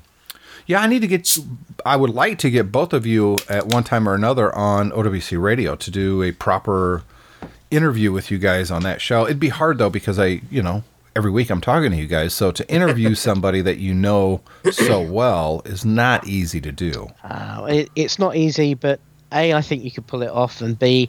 Yeah, 0.66 0.82
I 0.82 0.86
need 0.86 1.00
to 1.00 1.06
get. 1.06 1.38
I 1.84 1.96
would 1.96 2.10
like 2.10 2.38
to 2.40 2.50
get 2.50 2.70
both 2.70 2.92
of 2.92 3.06
you 3.06 3.36
at 3.48 3.66
one 3.66 3.82
time 3.82 4.06
or 4.08 4.14
another 4.14 4.54
on 4.54 4.90
OWC 4.90 5.40
Radio 5.40 5.74
to 5.76 5.90
do 5.90 6.22
a 6.22 6.32
proper 6.32 7.02
interview 7.70 8.12
with 8.12 8.30
you 8.30 8.38
guys 8.38 8.70
on 8.70 8.82
that 8.82 9.00
show. 9.00 9.24
It'd 9.24 9.40
be 9.40 9.48
hard 9.48 9.78
though 9.78 9.90
because 9.90 10.18
I, 10.18 10.40
you 10.50 10.62
know, 10.62 10.84
every 11.14 11.30
week 11.30 11.48
I'm 11.48 11.62
talking 11.62 11.90
to 11.90 11.96
you 11.96 12.06
guys, 12.06 12.34
so 12.34 12.50
to 12.52 12.70
interview 12.70 13.14
somebody 13.28 13.62
that 13.62 13.78
you 13.78 13.94
know 13.94 14.42
so 14.70 15.00
well 15.00 15.62
is 15.64 15.84
not 15.84 16.26
easy 16.26 16.60
to 16.60 16.72
do. 16.72 17.08
Uh, 17.24 17.66
it, 17.70 17.90
it's 17.96 18.18
not 18.18 18.36
easy, 18.36 18.74
but 18.74 19.00
a 19.32 19.54
I 19.54 19.62
think 19.62 19.82
you 19.82 19.90
could 19.90 20.06
pull 20.06 20.22
it 20.22 20.30
off, 20.30 20.60
and 20.60 20.78
b 20.78 21.08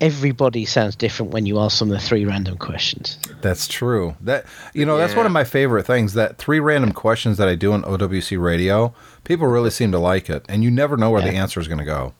everybody 0.00 0.64
sounds 0.64 0.96
different 0.96 1.32
when 1.32 1.46
you 1.46 1.58
ask 1.58 1.78
them 1.78 1.88
the 1.88 1.98
three 1.98 2.24
random 2.24 2.56
questions. 2.56 3.18
That's 3.40 3.66
true. 3.68 4.16
That 4.20 4.44
you 4.74 4.84
know, 4.84 4.96
that's 4.96 5.14
one 5.14 5.26
of 5.26 5.32
my 5.32 5.44
favorite 5.44 5.84
things. 5.84 6.14
That 6.14 6.38
three 6.38 6.60
random 6.60 6.92
questions 6.92 7.36
that 7.38 7.48
I 7.48 7.54
do 7.54 7.72
on 7.72 7.82
OWC 7.82 8.40
Radio, 8.40 8.94
people 9.24 9.46
really 9.46 9.70
seem 9.70 9.92
to 9.92 9.98
like 9.98 10.30
it, 10.30 10.44
and 10.48 10.62
you 10.62 10.70
never 10.70 10.96
know 10.96 11.10
where 11.10 11.22
the 11.22 11.32
answer 11.32 11.60
is 11.60 11.68
going 11.68 11.78
to 11.78 11.84
go. 11.84 12.14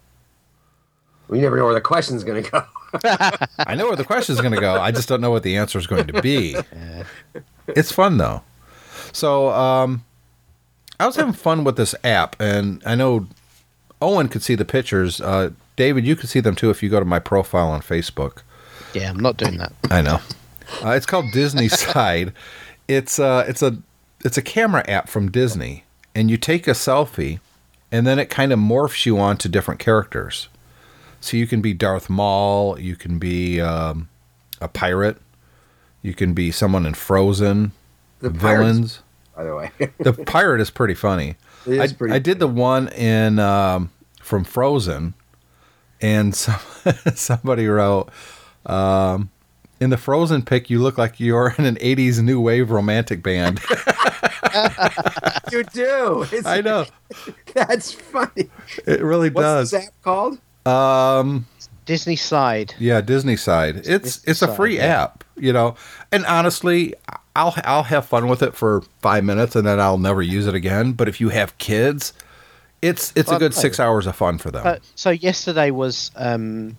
we 1.28 1.40
never 1.40 1.56
know 1.56 1.64
where 1.64 1.74
the 1.74 1.80
question's 1.80 2.24
going 2.24 2.42
to 2.42 2.50
go. 2.50 2.62
I 3.58 3.74
know 3.74 3.86
where 3.86 3.96
the 3.96 4.04
question 4.04 4.34
is 4.34 4.40
going 4.40 4.54
to 4.54 4.60
go. 4.60 4.80
I 4.80 4.90
just 4.90 5.08
don't 5.08 5.20
know 5.20 5.30
what 5.30 5.42
the 5.42 5.56
answer 5.56 5.78
is 5.78 5.86
going 5.86 6.06
to 6.06 6.22
be. 6.22 6.56
It's 7.68 7.92
fun 7.92 8.16
though. 8.16 8.42
So 9.12 9.50
um, 9.50 10.04
I 10.98 11.06
was 11.06 11.16
having 11.16 11.34
fun 11.34 11.64
with 11.64 11.76
this 11.76 11.94
app, 12.02 12.34
and 12.40 12.82
I 12.86 12.94
know 12.94 13.26
Owen 14.00 14.28
could 14.28 14.42
see 14.42 14.54
the 14.54 14.64
pictures. 14.64 15.20
Uh, 15.20 15.50
David, 15.78 16.04
you 16.04 16.16
can 16.16 16.26
see 16.26 16.40
them 16.40 16.56
too 16.56 16.70
if 16.70 16.82
you 16.82 16.90
go 16.90 16.98
to 16.98 17.06
my 17.06 17.20
profile 17.20 17.68
on 17.68 17.80
Facebook. 17.82 18.42
Yeah, 18.94 19.10
I'm 19.10 19.20
not 19.20 19.36
doing 19.36 19.58
that. 19.58 19.72
I 19.90 20.02
know. 20.02 20.18
Uh, 20.84 20.90
it's 20.90 21.06
called 21.06 21.32
Disney 21.32 21.68
Side. 21.68 22.34
It's 22.90 23.18
uh, 23.18 23.44
it's 23.46 23.60
a 23.60 23.76
it's 24.24 24.38
a 24.38 24.42
camera 24.42 24.82
app 24.88 25.10
from 25.10 25.30
Disney, 25.30 25.84
and 26.14 26.30
you 26.30 26.38
take 26.38 26.66
a 26.66 26.70
selfie, 26.70 27.38
and 27.92 28.06
then 28.06 28.18
it 28.18 28.30
kind 28.30 28.50
of 28.50 28.58
morphs 28.58 29.04
you 29.04 29.18
onto 29.18 29.46
different 29.46 29.78
characters. 29.78 30.48
So 31.20 31.36
you 31.36 31.46
can 31.46 31.60
be 31.60 31.74
Darth 31.74 32.08
Maul, 32.08 32.80
you 32.80 32.96
can 32.96 33.18
be 33.18 33.60
um, 33.60 34.08
a 34.62 34.68
pirate, 34.68 35.18
you 36.00 36.14
can 36.14 36.32
be 36.32 36.50
someone 36.50 36.86
in 36.86 36.94
Frozen, 36.94 37.72
The 38.20 38.30
pirates, 38.30 38.40
villains. 38.40 39.02
by 39.36 39.44
the 39.44 39.54
way. 39.54 39.70
The 39.98 40.14
pirate 40.14 40.62
is 40.62 40.70
pretty 40.70 40.94
funny. 40.94 41.36
It 41.66 41.74
is 41.74 41.92
I, 41.92 41.94
pretty 41.94 42.14
I 42.14 42.18
did 42.20 42.38
the 42.38 42.48
one 42.48 42.88
in 42.88 43.38
um, 43.38 43.90
from 44.22 44.44
Frozen, 44.44 45.12
and 46.00 46.34
some, 46.34 46.61
somebody 47.14 47.66
wrote, 47.66 48.11
um, 48.66 49.30
"In 49.80 49.90
the 49.90 49.96
Frozen 49.96 50.42
pic, 50.42 50.70
you 50.70 50.80
look 50.80 50.98
like 50.98 51.20
you're 51.20 51.54
in 51.58 51.64
an 51.64 51.76
'80s 51.76 52.20
new 52.22 52.40
wave 52.40 52.70
romantic 52.70 53.22
band." 53.22 53.61
you 55.52 55.64
do. 55.64 56.26
It's, 56.32 56.46
I 56.46 56.61
know 56.61 56.87
That's 57.54 57.92
funny. 57.92 58.48
it 58.87 59.02
really 59.02 59.30
What's 59.30 59.44
does. 59.44 59.70
this 59.72 59.87
app 59.87 60.02
called? 60.02 60.38
Um, 60.66 61.46
Disney 61.87 62.16
Side. 62.16 62.74
yeah, 62.78 63.00
Disney 63.00 63.37
side. 63.37 63.76
It's 63.76 63.87
Disney 63.87 64.30
it's 64.30 64.42
a 64.42 64.46
side, 64.46 64.56
free 64.56 64.76
yeah. 64.76 65.02
app, 65.02 65.24
you 65.37 65.52
know. 65.52 65.74
And 66.12 66.26
honestly, 66.26 66.94
I'll 67.34 67.54
I'll 67.64 67.84
have 67.84 68.04
fun 68.06 68.28
with 68.28 68.42
it 68.42 68.54
for 68.54 68.82
five 69.00 69.24
minutes, 69.24 69.56
and 69.56 69.66
then 69.66 69.80
I'll 69.80 69.98
never 69.98 70.20
use 70.20 70.46
it 70.46 70.54
again. 70.54 70.92
But 70.92 71.08
if 71.08 71.20
you 71.20 71.30
have 71.30 71.56
kids, 71.58 72.12
it's 72.82 73.12
it's 73.16 73.30
a 73.30 73.38
good 73.38 73.52
no. 73.52 73.60
six 73.60 73.80
hours 73.80 74.06
of 74.06 74.16
fun 74.16 74.38
for 74.38 74.50
them. 74.50 74.66
Uh, 74.66 74.76
so 74.94 75.10
yesterday 75.10 75.70
was 75.70 76.10
um, 76.16 76.76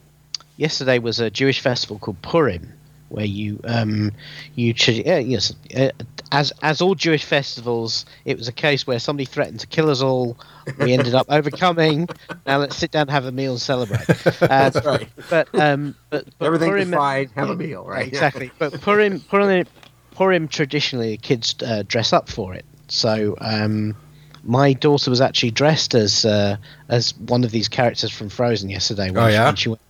yesterday 0.57 0.99
was 0.99 1.19
a 1.19 1.29
Jewish 1.29 1.59
festival 1.59 1.99
called 1.99 2.21
Purim, 2.21 2.71
where 3.09 3.25
you 3.25 3.59
um, 3.65 4.11
you 4.55 4.73
ch- 4.73 5.05
uh, 5.05 5.15
yes, 5.15 5.53
uh, 5.75 5.89
as 6.31 6.53
as 6.61 6.81
all 6.81 6.95
Jewish 6.95 7.25
festivals, 7.25 8.05
it 8.25 8.37
was 8.37 8.47
a 8.47 8.51
case 8.51 8.87
where 8.87 8.99
somebody 8.99 9.25
threatened 9.25 9.59
to 9.59 9.67
kill 9.67 9.89
us 9.89 10.01
all. 10.01 10.37
We 10.77 10.93
ended 10.97 11.15
up 11.15 11.27
overcoming. 11.29 12.07
Now 12.45 12.59
let's 12.59 12.75
sit 12.75 12.91
down, 12.91 13.07
have 13.07 13.25
a 13.25 13.31
meal, 13.31 13.51
and 13.51 13.61
celebrate. 13.61 14.07
Uh, 14.41 14.69
That's 14.69 14.85
right. 14.85 15.09
But 15.29 15.47
um, 15.59 15.95
but, 16.09 16.25
but 16.37 16.45
Everything's 16.45 16.69
Purim, 16.69 16.91
fine. 16.91 17.29
Have 17.35 17.49
a 17.49 17.55
meal, 17.55 17.83
right? 17.83 18.07
Exactly. 18.07 18.51
But 18.57 18.79
Purim, 18.81 19.19
Purim, 19.19 19.65
Purim 20.11 20.47
traditionally 20.47 21.17
kids 21.17 21.55
uh, 21.65 21.83
dress 21.87 22.13
up 22.13 22.29
for 22.29 22.53
it. 22.53 22.65
So 22.87 23.35
um, 23.41 23.95
my 24.43 24.73
daughter 24.73 25.09
was 25.09 25.21
actually 25.21 25.51
dressed 25.51 25.93
as 25.95 26.25
uh, 26.25 26.57
as 26.89 27.13
one 27.17 27.43
of 27.43 27.51
these 27.51 27.67
characters 27.67 28.11
from 28.11 28.29
Frozen 28.29 28.69
yesterday. 28.69 29.11
When 29.11 29.23
Oh, 29.23 29.27
she, 29.27 29.33
yeah? 29.33 29.45
when 29.45 29.55
she 29.55 29.69
went 29.69 29.81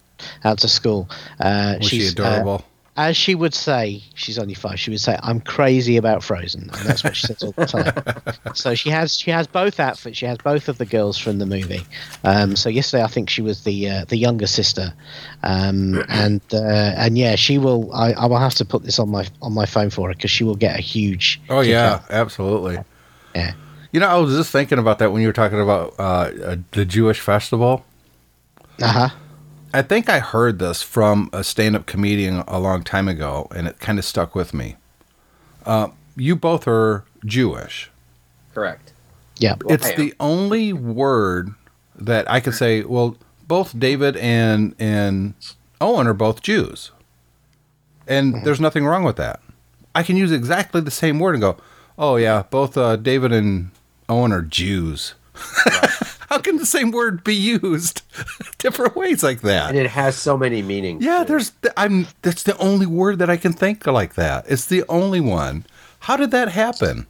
out 0.44 0.60
to 0.60 0.68
school. 0.68 1.10
Uh, 1.40 1.76
Was 1.80 1.90
she 1.90 2.00
she's, 2.00 2.20
uh, 2.20 2.24
adorable? 2.24 2.66
as 2.98 3.16
she 3.16 3.34
would 3.34 3.54
say, 3.54 4.04
she's 4.16 4.38
only 4.38 4.54
five. 4.54 4.78
She 4.78 4.92
would 4.92 5.00
say, 5.00 5.18
"I'm 5.24 5.40
crazy 5.40 5.96
about 5.96 6.22
Frozen," 6.22 6.64
and 6.64 6.86
that's 6.86 7.02
what 7.02 7.16
she 7.16 7.28
says 7.28 7.42
all 7.42 7.54
the 7.54 7.66
time. 7.66 8.54
so 8.54 8.76
she 8.76 8.90
has 8.90 9.18
she 9.18 9.32
has 9.32 9.48
both 9.48 9.80
outfits. 9.80 10.18
She 10.18 10.26
has 10.26 10.38
both 10.40 10.68
of 10.68 10.78
the 10.80 10.86
girls 10.86 11.18
from 11.18 11.40
the 11.40 11.46
movie. 11.46 11.86
Um, 12.26 12.58
so 12.58 12.68
yesterday, 12.68 13.04
I 13.04 13.08
think 13.08 13.30
she 13.30 13.42
was 13.42 13.64
the 13.64 13.90
uh, 13.90 14.06
the 14.10 14.18
younger 14.18 14.48
sister, 14.48 14.94
um, 15.44 16.04
and 16.10 16.42
uh, 16.52 16.58
and 16.98 17.18
yeah, 17.18 17.36
she 17.36 17.58
will. 17.58 17.90
I, 17.94 18.12
I 18.12 18.26
will 18.26 18.38
have 18.38 18.56
to 18.56 18.66
put 18.66 18.84
this 18.84 19.00
on 19.00 19.08
my 19.10 19.26
on 19.42 19.54
my 19.54 19.66
phone 19.66 19.90
for 19.92 20.10
her 20.10 20.14
because 20.14 20.32
she 20.32 20.44
will 20.44 20.58
get 20.58 20.78
a 20.78 20.82
huge. 20.82 21.40
Oh 21.50 21.62
yeah, 21.62 21.94
out. 21.94 22.12
absolutely. 22.12 22.80
yeah. 23.34 23.54
You 23.92 24.00
know, 24.00 24.08
I 24.08 24.18
was 24.18 24.36
just 24.36 24.52
thinking 24.52 24.78
about 24.78 25.00
that 25.00 25.12
when 25.12 25.22
you 25.22 25.28
were 25.28 25.34
talking 25.34 25.60
about 25.60 25.96
uh, 25.98 26.32
uh, 26.44 26.56
the 26.72 26.86
Jewish 26.86 27.20
festival. 27.20 27.86
Uh 28.82 28.88
huh. 28.88 29.10
I 29.74 29.82
think 29.82 30.10
I 30.10 30.20
heard 30.20 30.60
this 30.60 30.82
from 30.82 31.30
a 31.32 31.44
stand-up 31.44 31.86
comedian 31.86 32.44
a 32.48 32.60
long 32.60 32.84
time 32.84 33.08
ago, 33.08 33.48
and 33.56 33.68
it 33.68 33.80
kind 33.80 34.00
of 34.00 34.06
stuck 34.06 34.34
with 34.36 34.54
me. 34.54 34.78
Uh, 35.66 35.90
you 36.16 36.36
both 36.36 36.68
are 36.68 37.04
Jewish. 37.26 37.92
Correct. 38.54 38.94
Yeah. 39.38 39.56
Well, 39.64 39.74
it's 39.74 39.88
I 39.88 39.96
the 39.96 40.14
only 40.20 40.74
word 40.74 41.54
that 41.96 42.30
I 42.30 42.40
could 42.40 42.56
say. 42.56 42.84
Well, 42.84 43.18
both 43.48 43.78
David 43.78 44.18
and 44.18 44.76
and 44.80 45.34
Owen 45.82 46.08
are 46.08 46.14
both 46.14 46.42
Jews, 46.42 46.92
and 48.08 48.44
there's 48.44 48.60
nothing 48.60 48.86
wrong 48.86 49.04
with 49.04 49.16
that. 49.18 49.40
I 49.96 50.04
can 50.04 50.18
use 50.18 50.32
exactly 50.32 50.82
the 50.82 50.92
same 50.92 51.20
word 51.20 51.36
and 51.36 51.42
go, 51.42 51.58
"Oh 51.98 52.16
yeah, 52.16 52.44
both 52.50 52.78
uh, 52.78 52.96
David 52.96 53.32
and 53.32 53.72
Owen 54.10 54.32
are 54.32 54.42
Jews." 54.42 55.16
How 56.30 56.38
can 56.38 56.58
the 56.58 56.66
same 56.66 56.92
word 56.92 57.24
be 57.24 57.34
used 57.34 58.04
different 58.60 58.96
ways 58.96 59.24
like 59.24 59.42
that? 59.42 59.70
And 59.70 59.80
it 59.80 59.90
has 59.90 60.16
so 60.16 60.38
many 60.38 60.62
meanings. 60.62 61.04
Yeah, 61.04 61.24
there's. 61.24 61.52
I'm. 61.76 62.08
That's 62.22 62.44
the 62.44 62.58
only 62.58 62.86
word 62.86 63.18
that 63.20 63.30
I 63.30 63.38
can 63.38 63.52
think 63.54 63.88
of 63.88 63.94
like 63.96 64.14
that. 64.16 64.46
It's 64.48 64.66
the 64.66 64.84
only 64.90 65.22
one. 65.22 65.66
How 66.02 66.16
did 66.18 66.32
that 66.32 66.50
happen? 66.50 67.08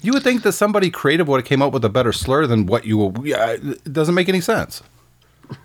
You 0.00 0.12
would 0.14 0.24
think 0.24 0.42
that 0.42 0.52
somebody 0.52 0.90
creative 0.90 1.28
would 1.28 1.38
have 1.38 1.46
came 1.46 1.62
up 1.62 1.72
with 1.72 1.84
a 1.84 1.88
better 1.88 2.12
slur 2.12 2.46
than 2.48 2.66
what 2.66 2.84
you. 2.84 3.14
Yeah, 3.22 3.52
it 3.52 3.92
doesn't 3.92 4.16
make 4.16 4.28
any 4.28 4.40
sense. 4.40 4.82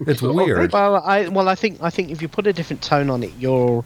It's 0.02 0.22
weird. 0.22 0.72
Well, 0.72 0.98
I 0.98 1.30
well, 1.30 1.50
I 1.50 1.56
think 1.56 1.80
I 1.82 1.90
think 1.90 2.12
if 2.12 2.22
you 2.22 2.28
put 2.28 2.46
a 2.46 2.54
different 2.54 2.84
tone 2.84 3.10
on 3.10 3.24
it, 3.24 3.32
you're 3.40 3.84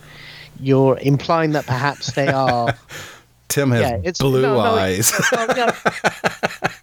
you're 0.60 0.98
implying 1.00 1.52
that 1.52 1.66
perhaps 1.66 2.12
they 2.14 2.28
are. 2.28 2.76
Tim 3.52 3.72
has 3.72 3.82
yeah, 3.82 4.00
it's 4.04 4.20
blue 4.20 4.42
no, 4.42 4.56
no, 4.56 4.60
eyes. 4.62 5.12
well, 5.32 5.48
no. 5.48 5.72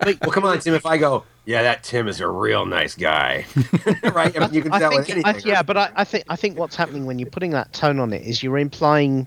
But- 0.00 0.20
Well, 0.20 0.30
come 0.30 0.44
on, 0.44 0.58
Tim. 0.60 0.74
If 0.74 0.86
I 0.86 0.96
go, 0.96 1.24
yeah, 1.44 1.62
that 1.62 1.82
Tim 1.82 2.08
is 2.08 2.20
a 2.20 2.28
real 2.28 2.64
nice 2.66 2.94
guy, 2.94 3.46
right? 4.12 4.34
I 4.36 4.40
mean, 4.40 4.54
you 4.54 4.62
can 4.62 4.72
I 4.72 4.78
tell 4.78 4.90
think, 4.90 5.08
with 5.08 5.26
I, 5.26 5.30
anything. 5.30 5.50
yeah, 5.50 5.62
but 5.62 5.76
I, 5.76 5.90
I 5.96 6.04
think 6.04 6.24
I 6.28 6.36
think 6.36 6.58
what's 6.58 6.76
happening 6.76 7.04
when 7.06 7.18
you're 7.18 7.30
putting 7.30 7.50
that 7.50 7.72
tone 7.72 7.98
on 7.98 8.12
it 8.12 8.22
is 8.22 8.42
you're 8.42 8.58
implying 8.58 9.26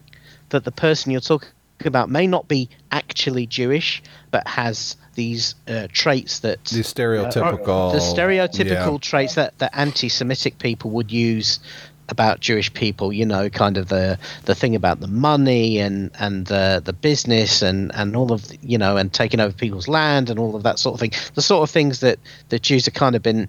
that 0.49 0.63
the 0.63 0.71
person 0.71 1.11
you're 1.11 1.21
talking 1.21 1.49
about 1.83 2.09
may 2.09 2.27
not 2.27 2.47
be 2.47 2.69
actually 2.91 3.45
Jewish, 3.47 4.01
but 4.31 4.47
has 4.47 4.95
these 5.15 5.55
uh, 5.67 5.87
traits 5.91 6.39
that 6.39 6.63
the 6.65 6.79
stereotypical. 6.81 7.91
the 7.91 7.99
stereotypical 7.99 8.93
yeah. 8.93 8.97
traits 9.01 9.35
that, 9.35 9.57
that 9.57 9.71
anti-Semitic 9.73 10.57
people 10.59 10.91
would 10.91 11.11
use 11.11 11.59
about 12.11 12.39
Jewish 12.39 12.73
people. 12.73 13.11
You 13.11 13.25
know, 13.25 13.49
kind 13.49 13.77
of 13.77 13.87
the 13.87 14.19
the 14.45 14.55
thing 14.55 14.75
about 14.75 14.99
the 14.99 15.07
money 15.07 15.79
and 15.79 16.11
and 16.19 16.45
the 16.47 16.81
the 16.83 16.93
business 16.93 17.61
and 17.61 17.91
and 17.95 18.15
all 18.15 18.31
of 18.31 18.45
you 18.61 18.77
know 18.77 18.97
and 18.97 19.11
taking 19.11 19.39
over 19.39 19.53
people's 19.53 19.87
land 19.87 20.29
and 20.29 20.39
all 20.39 20.55
of 20.55 20.63
that 20.63 20.79
sort 20.79 20.93
of 20.93 20.99
thing. 20.99 21.11
The 21.35 21.41
sort 21.41 21.63
of 21.63 21.69
things 21.69 22.01
that 22.01 22.19
the 22.49 22.59
Jews 22.59 22.85
have 22.85 22.93
kind 22.93 23.15
of 23.15 23.23
been 23.23 23.47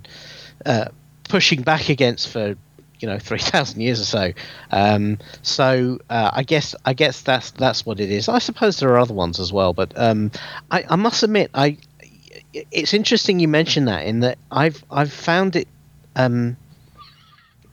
uh, 0.65 0.87
pushing 1.29 1.63
back 1.63 1.89
against 1.89 2.29
for 2.29 2.57
you 3.01 3.09
know 3.09 3.19
three 3.21 3.39
thousand 3.39 3.81
years 3.81 4.01
or 4.01 4.05
so. 4.05 4.33
Um, 4.71 5.19
so 5.43 5.99
uh, 6.09 6.31
I 6.33 6.43
guess 6.43 6.75
I 6.85 6.95
guess 6.95 7.23
that's 7.23 7.51
that's 7.53 7.85
what 7.85 8.01
it 8.01 8.11
is. 8.11 8.29
I 8.29 8.39
suppose 8.39 8.79
there 8.79 8.91
are 8.91 8.99
other 8.99 9.15
ones 9.15 9.41
as 9.41 9.53
well, 9.53 9.73
but 9.73 9.93
um, 9.97 10.31
I, 10.71 10.85
I 10.89 10.97
must 10.97 11.23
admit 11.23 11.51
I 11.55 11.79
it's 12.53 12.95
interesting 12.95 13.41
you 13.41 13.49
mentioned 13.49 13.89
that 13.89 14.07
in 14.07 14.21
that 14.21 14.39
I've 14.51 14.85
I've 14.91 15.13
found 15.13 15.57
it 15.57 15.69
um, 16.17 16.57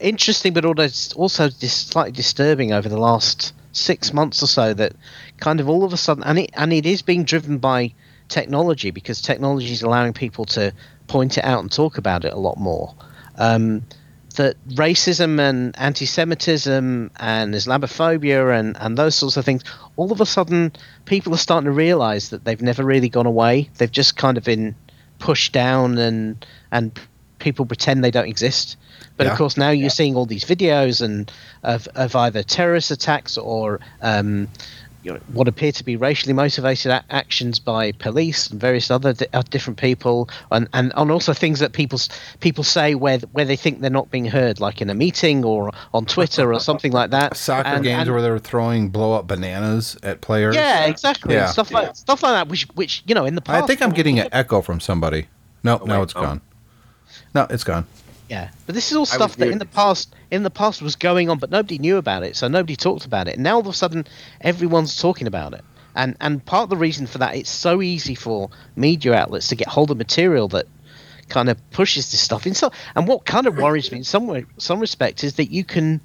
interesting, 0.00 0.52
but 0.52 0.64
also 0.64 0.88
also 1.16 1.48
slightly 1.48 2.12
disturbing 2.12 2.72
over 2.72 2.88
the 2.88 2.98
last 2.98 3.54
six 3.72 4.12
months 4.12 4.42
or 4.42 4.46
so 4.46 4.74
that 4.74 4.92
kind 5.38 5.60
of 5.60 5.68
all 5.68 5.84
of 5.84 5.92
a 5.92 5.96
sudden 5.96 6.24
and 6.24 6.40
it 6.40 6.50
and 6.54 6.72
it 6.72 6.84
is 6.84 7.02
being 7.02 7.22
driven 7.22 7.58
by 7.58 7.94
technology 8.28 8.90
because 8.90 9.20
technology 9.20 9.72
is 9.72 9.82
allowing 9.82 10.12
people 10.12 10.44
to 10.44 10.72
point 11.06 11.38
it 11.38 11.44
out 11.44 11.60
and 11.60 11.70
talk 11.70 11.98
about 11.98 12.24
it 12.24 12.32
a 12.32 12.38
lot 12.38 12.56
more. 12.56 12.94
Um, 13.36 13.82
that 14.36 14.56
racism 14.68 15.40
and 15.40 15.76
anti-Semitism 15.78 17.10
and 17.16 17.54
Islamophobia 17.54 18.58
and, 18.58 18.76
and 18.78 18.96
those 18.96 19.16
sorts 19.16 19.36
of 19.36 19.44
things, 19.44 19.64
all 19.96 20.12
of 20.12 20.20
a 20.20 20.26
sudden, 20.26 20.72
people 21.04 21.34
are 21.34 21.38
starting 21.38 21.64
to 21.64 21.72
realise 21.72 22.28
that 22.28 22.44
they've 22.44 22.62
never 22.62 22.84
really 22.84 23.08
gone 23.08 23.26
away. 23.26 23.70
They've 23.78 23.90
just 23.90 24.16
kind 24.16 24.38
of 24.38 24.44
been 24.44 24.76
pushed 25.18 25.52
down, 25.52 25.98
and 25.98 26.46
and 26.70 26.98
people 27.40 27.66
pretend 27.66 28.04
they 28.04 28.10
don't 28.10 28.28
exist. 28.28 28.76
But 29.16 29.26
Yeah. 29.26 29.32
of 29.32 29.38
course, 29.38 29.56
now 29.56 29.70
you're 29.70 29.90
seeing 29.90 30.14
all 30.16 30.26
these 30.26 30.44
videos 30.44 31.02
and 31.02 31.30
of 31.64 31.88
of 31.94 32.14
either 32.14 32.42
terrorist 32.42 32.90
attacks 32.90 33.36
or 33.36 33.80
um, 34.02 34.48
you 35.02 35.10
know, 35.10 35.18
what 35.32 35.48
appear 35.48 35.72
to 35.72 35.82
be 35.82 35.96
racially 35.96 36.34
motivated 36.34 36.92
a- 36.92 37.02
actions 37.08 37.58
by 37.58 37.90
police 37.92 38.48
and 38.48 38.60
various 38.60 38.90
other 38.90 39.14
di- 39.14 39.26
uh, 39.32 39.42
different 39.48 39.78
people, 39.78 40.28
and, 40.52 40.68
and, 40.74 40.92
and 40.94 41.10
also 41.10 41.32
things 41.32 41.58
that 41.60 41.72
people 41.72 41.98
people 42.40 42.62
say 42.62 42.94
where 42.94 43.18
where 43.32 43.46
they 43.46 43.56
think 43.56 43.80
they're 43.80 43.88
not 43.90 44.10
being 44.10 44.26
heard, 44.26 44.60
like 44.60 44.82
in 44.82 44.90
a 44.90 44.94
meeting 44.94 45.42
or 45.42 45.70
on 45.94 46.04
Twitter 46.04 46.52
or 46.52 46.60
something 46.60 46.92
like 46.92 47.10
that. 47.10 47.34
Soccer 47.48 47.66
And- 47.68 47.84
games 47.84 48.02
and- 48.02 48.12
where 48.12 48.20
they're 48.20 48.38
throwing 48.38 48.90
blow 48.90 49.14
up 49.14 49.26
bananas 49.26 49.96
at 50.02 50.20
players. 50.20 50.54
yeah, 50.54 50.84
exactly. 50.84 51.34
Yeah. 51.34 51.46
Stuff 51.46 51.70
like 51.70 51.96
stuff 51.96 52.22
like 52.22 52.32
that, 52.32 52.48
which 52.48 52.64
which 52.74 53.02
you 53.06 53.14
know 53.14 53.24
in 53.24 53.34
the 53.36 53.40
past. 53.42 53.64
I 53.64 53.66
think 53.66 53.80
I'm 53.80 53.92
getting 53.92 54.18
an 54.18 54.28
echo 54.32 54.60
from 54.60 54.80
somebody. 54.80 55.28
No, 55.62 55.78
no, 55.78 55.98
wait, 55.98 56.02
it's 56.04 56.12
oh. 56.16 56.22
gone. 56.22 56.40
No, 57.34 57.46
it's 57.50 57.64
gone. 57.64 57.86
Yeah, 58.28 58.50
but 58.66 58.76
this 58.76 58.92
is 58.92 58.96
all 58.96 59.06
stuff 59.06 59.36
that 59.36 59.48
in 59.48 59.58
the 59.58 59.66
past 59.66 60.14
in 60.30 60.44
the 60.44 60.50
past 60.50 60.82
was 60.82 60.94
going 60.94 61.28
on, 61.28 61.38
but 61.38 61.50
nobody 61.50 61.78
knew 61.78 61.96
about 61.96 62.22
it, 62.22 62.36
so 62.36 62.46
nobody 62.46 62.76
talked 62.76 63.04
about 63.04 63.26
it. 63.26 63.34
And 63.34 63.42
now 63.42 63.54
all 63.54 63.60
of 63.60 63.66
a 63.66 63.72
sudden, 63.72 64.06
everyone's 64.40 64.96
talking 64.96 65.26
about 65.26 65.52
it. 65.52 65.64
And 65.96 66.16
and 66.20 66.44
part 66.44 66.64
of 66.64 66.70
the 66.70 66.76
reason 66.76 67.08
for 67.08 67.18
that, 67.18 67.34
it's 67.34 67.50
so 67.50 67.82
easy 67.82 68.14
for 68.14 68.48
media 68.76 69.14
outlets 69.14 69.48
to 69.48 69.56
get 69.56 69.66
hold 69.66 69.90
of 69.90 69.96
material 69.96 70.46
that 70.48 70.66
kind 71.28 71.48
of 71.48 71.58
pushes 71.72 72.10
this 72.12 72.20
stuff 72.20 72.46
in. 72.46 72.54
So, 72.54 72.70
and 72.94 73.08
what 73.08 73.24
kind 73.24 73.46
of 73.48 73.56
worries 73.56 73.90
me 73.90 73.98
in 73.98 74.04
some 74.04 74.28
way, 74.28 74.44
some 74.58 74.78
respect, 74.78 75.24
is 75.24 75.34
that 75.34 75.50
you 75.50 75.64
can 75.64 76.00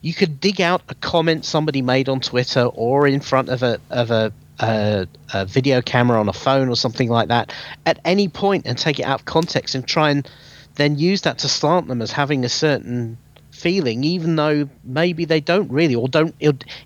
you 0.00 0.14
could 0.14 0.40
dig 0.40 0.60
out 0.60 0.82
a 0.88 0.94
comment 0.94 1.44
somebody 1.44 1.82
made 1.82 2.08
on 2.08 2.20
Twitter 2.20 2.64
or 2.64 3.06
in 3.06 3.20
front 3.20 3.50
of 3.50 3.62
a 3.62 3.78
of 3.90 4.10
a, 4.10 4.32
a, 4.62 5.06
a 5.34 5.44
video 5.44 5.82
camera 5.82 6.18
on 6.18 6.28
a 6.28 6.32
phone 6.32 6.68
or 6.68 6.76
something 6.76 7.08
like 7.08 7.28
that 7.28 7.52
at 7.84 7.98
any 8.04 8.28
point 8.28 8.66
and 8.66 8.78
take 8.78 8.98
it 8.98 9.02
out 9.02 9.20
of 9.20 9.24
context 9.26 9.74
and 9.74 9.86
try 9.86 10.10
and 10.10 10.28
then 10.76 10.98
use 10.98 11.22
that 11.22 11.38
to 11.38 11.48
slant 11.48 11.88
them 11.88 12.00
as 12.00 12.12
having 12.12 12.44
a 12.44 12.48
certain 12.48 13.18
feeling, 13.50 14.02
even 14.04 14.36
though 14.36 14.68
maybe 14.84 15.24
they 15.24 15.40
don't 15.40 15.70
really, 15.70 15.94
or 15.94 16.08
don't. 16.08 16.34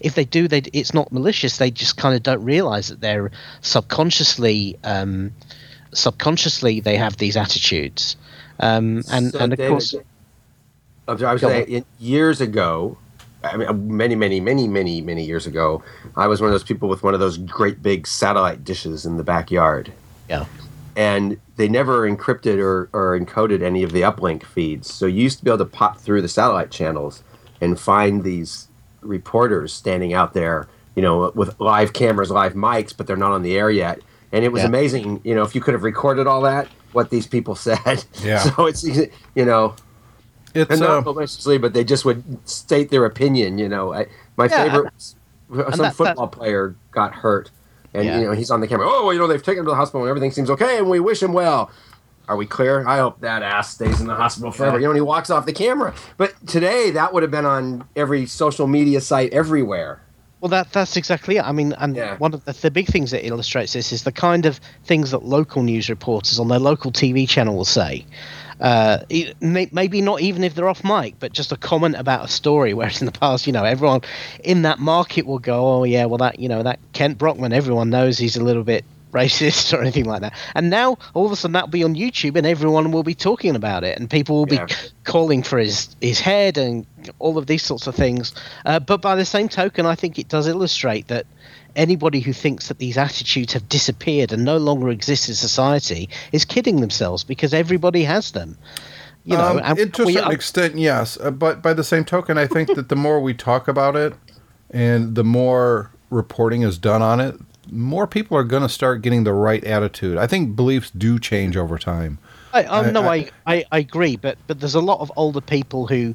If 0.01 0.15
they 0.15 0.25
do, 0.25 0.49
they 0.49 0.63
it's 0.73 0.93
not 0.93 1.13
malicious. 1.13 1.59
They 1.59 1.71
just 1.71 1.97
kind 1.97 2.15
of 2.15 2.23
don't 2.23 2.43
realize 2.43 2.89
that 2.89 3.01
they're 3.01 3.31
subconsciously, 3.61 4.77
um, 4.83 5.33
subconsciously 5.93 6.81
they 6.81 6.97
have 6.97 7.17
these 7.19 7.37
attitudes. 7.37 8.17
Um, 8.59 9.03
and 9.11 9.33
So, 9.33 9.39
and 9.39 9.53
of 9.53 9.59
David, 9.59 9.71
course, 9.71 9.95
I 11.09 11.13
was 11.13 11.41
saying, 11.41 11.85
years 12.01 12.41
ago, 12.41 12.99
I 13.53 13.57
mean, 13.57 13.97
many, 13.97 14.15
many, 14.15 14.41
many, 14.41 14.69
many, 14.69 15.01
many 15.01 15.25
years 15.25 15.47
ago, 15.47 15.83
I 16.17 16.27
was 16.27 16.41
one 16.41 16.49
of 16.49 16.53
those 16.55 16.65
people 16.65 16.89
with 16.89 17.03
one 17.03 17.15
of 17.15 17.21
those 17.21 17.39
great 17.39 17.83
big 17.83 18.07
satellite 18.07 18.65
dishes 18.65 19.07
in 19.07 19.17
the 19.17 19.25
backyard. 19.25 19.93
yeah, 20.29 20.45
And 20.97 21.39
they 21.57 21.69
never 21.69 22.09
encrypted 22.09 22.59
or, 22.59 22.89
or 22.93 23.19
encoded 23.19 23.63
any 23.63 23.83
of 23.83 23.93
the 23.93 24.01
uplink 24.03 24.45
feeds. 24.45 24.93
So 24.93 25.07
you 25.07 25.23
used 25.23 25.39
to 25.39 25.45
be 25.45 25.51
able 25.51 25.59
to 25.59 25.65
pop 25.67 25.99
through 25.99 26.23
the 26.23 26.29
satellite 26.29 26.71
channels 26.71 27.23
and 27.61 27.79
find 27.79 28.25
these 28.25 28.69
reporters 29.01 29.73
standing 29.73 30.13
out 30.15 30.35
there, 30.35 30.69
you 30.95 31.03
know, 31.03 31.31
with 31.35 31.59
live 31.61 31.93
cameras, 31.93 32.31
live 32.31 32.55
mics, 32.55 32.95
but 32.97 33.07
they're 33.07 33.17
not 33.17 33.33
on 33.33 33.43
the 33.43 33.57
air 33.57 33.71
yet. 33.71 34.01
And 34.33 34.45
it 34.45 34.53
was 34.53 34.63
Yeah. 34.63 34.69
amazing, 34.69 35.21
you 35.25 35.35
know, 35.35 35.43
if 35.43 35.55
you 35.55 35.61
could 35.61 35.75
have 35.75 35.85
recorded 35.85 36.27
all 36.27 36.43
that, 36.43 36.69
what 36.93 37.11
these 37.11 37.27
people 37.27 37.55
said. 37.69 38.05
Yeah. 38.23 38.39
So 38.41 38.67
it's, 38.67 38.83
you 38.85 39.45
know, 39.45 39.75
It's 40.57 40.71
and 40.71 40.83
uh, 40.83 40.87
not 40.87 41.05
maliciously, 41.05 41.59
but 41.59 41.73
they 41.73 41.85
just 41.85 42.05
would 42.05 42.23
state 42.49 42.91
their 42.91 43.05
opinion. 43.05 43.59
You 43.59 43.69
know, 43.69 43.93
I, 43.95 44.07
my 44.37 44.47
Yeah, 44.47 44.65
favorite, 44.65 44.93
some 44.99 45.79
that- 45.79 45.95
football 45.95 46.29
player 46.29 46.75
got 46.93 47.15
hurt, 47.15 47.51
and 47.95 48.05
Yeah. 48.05 48.19
you 48.21 48.27
know 48.27 48.33
he's 48.33 48.51
on 48.51 48.61
the 48.61 48.67
camera. 48.69 48.87
Oh, 48.89 49.05
well, 49.05 49.13
you 49.13 49.19
know 49.19 49.27
they've 49.27 49.43
taken 49.43 49.61
him 49.61 49.67
to 49.67 49.71
the 49.71 49.77
hospital 49.77 50.03
and 50.03 50.11
everything 50.11 50.31
seems 50.31 50.51
okay, 50.51 50.79
and 50.79 50.89
we 50.91 51.01
wish 51.01 51.23
him 51.23 51.33
well. 51.33 51.71
Are 52.29 52.37
we 52.37 52.45
clear? 52.45 52.85
I 52.89 52.99
hope 52.99 53.21
that 53.21 53.45
ass 53.45 53.73
stays 53.75 54.01
in 54.01 54.09
the 54.09 54.15
hospital 54.17 54.51
forever. 54.51 54.79
You 54.79 54.87
know, 54.87 54.91
and 54.91 54.97
he 54.97 55.01
walks 55.01 55.31
off 55.31 55.47
the 55.47 55.53
camera. 55.53 55.95
But 56.17 56.35
today, 56.49 56.91
that 56.91 57.13
would 57.15 57.23
have 57.23 57.31
been 57.31 57.47
on 57.47 57.85
every 57.95 58.27
social 58.27 58.67
media 58.67 59.01
site 59.01 59.33
everywhere. 59.33 60.01
Well, 60.41 60.49
that 60.49 60.73
that's 60.73 60.97
exactly 60.97 61.37
it. 61.37 61.45
I 61.45 61.53
mean, 61.53 61.73
and 61.79 61.95
Yeah. 61.95 62.17
one 62.19 62.35
of 62.35 62.45
the, 62.45 62.53
the 62.53 62.71
big 62.73 62.89
things 62.89 63.13
that 63.13 63.25
illustrates 63.25 63.75
this 63.75 63.93
is 63.93 64.03
the 64.03 64.11
kind 64.11 64.45
of 64.45 64.61
things 64.85 65.13
that 65.13 65.25
local 65.25 65.63
news 65.63 65.89
reporters 65.89 66.41
on 66.41 66.49
their 66.49 66.59
local 66.59 66.91
TV 66.91 67.29
channel 67.29 67.55
will 67.57 67.65
say. 67.65 68.05
Uh, 68.61 68.99
maybe 69.41 70.01
not 70.01 70.21
even 70.21 70.43
if 70.45 70.55
they're 70.55 70.69
off 70.69 70.83
mic, 70.83 71.15
but 71.19 71.33
just 71.33 71.53
a 71.53 71.57
comment 71.57 71.95
about 71.97 72.25
a 72.25 72.29
story. 72.29 72.73
Whereas 72.75 73.01
in 73.03 73.07
the 73.07 73.13
past, 73.13 73.47
you 73.47 73.53
know, 73.53 73.65
everyone 73.65 74.01
in 74.43 74.63
that 74.63 74.79
market 74.79 75.27
will 75.27 75.39
go, 75.39 75.81
"Oh 75.81 75.85
yeah, 75.85 76.07
well 76.07 76.19
that 76.19 76.39
you 76.39 76.49
know 76.49 76.63
that 76.63 76.79
Kent 76.93 77.19
Brockman, 77.19 77.53
everyone 77.53 77.91
knows 77.91 78.17
he's 78.19 78.37
a 78.37 78.43
little 78.45 78.65
bit 78.65 78.85
racist 79.13 79.77
or 79.77 79.83
anything 79.83 80.05
like 80.07 80.23
that." 80.23 80.33
And 80.55 80.71
now 80.71 80.97
all 81.15 81.27
of 81.27 81.33
a 81.33 81.37
sudden 81.37 81.53
that'll 81.53 81.69
be 81.69 81.85
on 81.85 81.95
YouTube, 81.95 82.37
and 82.37 82.47
everyone 82.47 82.93
will 82.93 83.03
be 83.03 83.15
talking 83.15 83.57
about 83.57 83.85
it, 83.85 83.99
and 83.99 84.09
people 84.09 84.37
will 84.37 84.47
be 84.47 84.57
Yeah. 84.57 84.67
calling 85.05 85.43
for 85.43 85.59
his 85.59 85.95
his 86.01 86.21
head 86.21 86.57
and 86.57 86.87
all 87.19 87.37
of 87.37 87.47
these 87.47 87.63
sorts 87.63 87.87
of 87.87 87.95
things. 87.95 88.33
Uh, 88.65 88.79
but 88.81 89.03
by 89.03 89.17
the 89.17 89.25
same 89.27 89.49
token, 89.51 89.85
I 89.85 89.95
think 89.97 90.19
it 90.19 90.29
does 90.29 90.47
illustrate 90.49 91.09
that 91.09 91.27
anybody 91.77 92.21
who 92.21 92.33
thinks 92.33 92.69
that 92.69 92.79
these 92.79 92.99
attitudes 92.99 93.53
have 93.53 93.69
disappeared 93.69 94.33
and 94.33 94.45
no 94.45 94.57
longer 94.57 94.89
exist 94.89 95.29
in 95.29 95.35
society 95.35 96.09
is 96.33 96.45
kidding 96.45 96.81
themselves 96.81 97.23
because 97.25 97.55
everybody 97.55 98.03
has 98.05 98.33
them. 98.33 98.57
You 99.25 99.37
know, 99.37 99.61
Um, 99.63 99.77
to 99.77 99.83
a 100.03 100.07
certain 100.07 100.19
are- 100.25 100.33
extent, 100.33 100.79
yes. 100.79 101.19
Uh, 101.21 101.31
but 101.31 101.63
by 101.63 101.73
the 101.75 101.85
same 101.85 102.05
token, 102.05 102.39
I 102.39 102.47
think 102.47 102.75
that 102.75 102.89
the 102.89 102.97
more 102.97 103.21
we 103.21 103.35
talk 103.35 103.69
about 103.69 103.97
it, 103.97 104.15
and 104.71 105.15
the 105.15 105.25
more 105.25 105.91
reporting 106.11 106.63
is 106.63 106.79
done 106.79 107.03
on 107.03 107.21
it, 107.21 107.35
more 107.71 108.07
people 108.07 108.37
are 108.37 108.45
going 108.45 108.63
to 108.63 108.69
start 108.69 109.03
getting 109.03 109.25
the 109.25 109.33
right 109.33 109.65
attitude. 109.65 110.17
I 110.19 110.27
think 110.29 110.55
beliefs 110.55 110.91
do 110.97 111.19
change 111.19 111.57
over 111.57 111.79
time. 111.79 112.19
I, 112.53 112.63
I, 112.63 112.79
I- 112.87 112.91
no, 112.93 113.03
I, 113.09 113.29
I, 113.47 113.65
I 113.73 113.79
agree, 113.81 114.17
but 114.17 114.39
but 114.47 114.61
there's 114.61 114.77
a 114.77 114.81
lot 114.81 115.01
of 115.01 115.11
older 115.17 115.41
people 115.41 115.89
who 115.89 116.15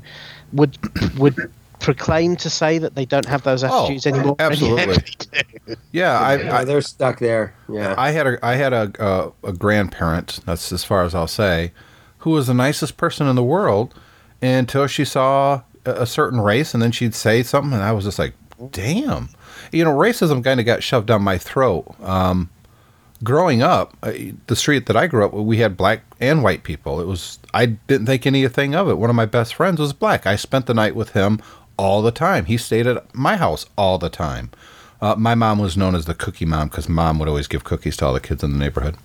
would 0.54 0.78
would 1.18 1.52
proclaim 1.82 2.36
to 2.38 2.50
say 2.50 2.78
that 2.78 2.96
they 2.96 3.06
don't 3.06 3.26
have 3.26 3.44
those 3.44 3.64
Oh, 3.64 3.84
attitudes 3.86 4.08
anymore. 4.08 4.36
absolutely. 4.40 5.04
Yeah, 5.92 6.20
I, 6.20 6.60
I, 6.60 6.64
they're 6.66 6.82
stuck 6.82 7.20
there. 7.20 7.54
Yeah. 7.70 7.96
I 7.98 8.12
had 8.12 8.26
a 8.28 8.46
I 8.46 8.56
had 8.56 8.74
a, 8.74 8.92
a 9.00 9.50
a 9.50 9.54
grandparent. 9.54 10.40
That's 10.46 10.72
as 10.72 10.84
far 10.84 11.04
as 11.04 11.14
I'll 11.16 11.28
say, 11.28 11.72
who 12.20 12.32
was 12.32 12.48
the 12.48 12.54
nicest 12.54 12.98
person 12.98 13.28
in 13.28 13.36
the 13.36 13.44
world 13.44 13.94
until 14.42 14.88
she 14.88 15.06
saw 15.06 15.62
a, 15.86 15.92
a 15.92 16.06
certain 16.06 16.42
race, 16.42 16.74
and 16.74 16.82
then 16.84 16.92
she'd 16.92 17.14
say 17.16 17.44
something, 17.44 17.74
and 17.74 17.84
I 17.84 17.92
was 17.94 18.06
just 18.06 18.20
like, 18.20 18.34
"Damn!" 18.72 19.30
You 19.72 19.84
know, 19.86 19.96
racism 19.96 20.44
kind 20.44 20.60
of 20.60 20.66
got 20.66 20.84
shoved 20.84 21.08
down 21.08 21.22
my 21.24 21.38
throat. 21.38 21.86
Um, 22.02 22.50
growing 23.24 23.62
up, 23.62 23.96
the 24.02 24.56
street 24.56 24.88
that 24.88 24.98
I 24.98 25.08
grew 25.08 25.26
up, 25.26 25.34
we 25.34 25.58
had 25.58 25.78
black 25.78 26.02
and 26.20 26.44
white 26.44 26.64
people. 26.64 27.00
It 27.00 27.08
was 27.08 27.40
I 27.54 27.66
didn't 27.68 28.08
think 28.08 28.26
anything 28.26 28.76
of 28.76 28.90
it. 28.90 28.98
One 28.98 29.10
of 29.10 29.16
my 29.16 29.26
best 29.26 29.56
friends 29.56 29.80
was 29.80 29.94
black. 29.94 30.26
I 30.26 30.36
spent 30.36 30.66
the 30.66 30.74
night 30.74 30.96
with 30.96 31.12
him 31.12 31.40
all 31.82 32.04
the 32.04 32.12
time. 32.12 32.46
He 32.46 32.58
stayed 32.58 32.86
at 32.86 33.14
my 33.16 33.38
house 33.38 33.66
all 33.76 33.98
the 33.98 34.10
time. 34.10 34.52
Uh, 35.02 35.16
my 35.16 35.34
mom 35.34 35.58
was 35.58 35.76
known 35.76 35.96
as 35.96 36.06
the 36.06 36.14
cookie 36.14 36.46
mom 36.46 36.68
because 36.68 36.88
mom 36.88 37.18
would 37.18 37.28
always 37.28 37.48
give 37.48 37.64
cookies 37.64 37.98
to 37.98 38.06
all 38.06 38.14
the 38.14 38.20
kids 38.20 38.44
in 38.44 38.52
the 38.52 38.60
neighborhood. 38.60 38.96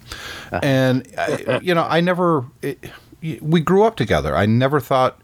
And, 0.63 1.09
I, 1.17 1.59
you 1.63 1.75
know, 1.75 1.85
I 1.89 2.03
never, 2.03 2.45
it, 2.61 2.91
we 3.41 3.61
grew 3.61 3.85
up 3.85 3.97
together. 3.97 4.37
I 4.37 4.45
never 4.45 4.79
thought 4.79 5.19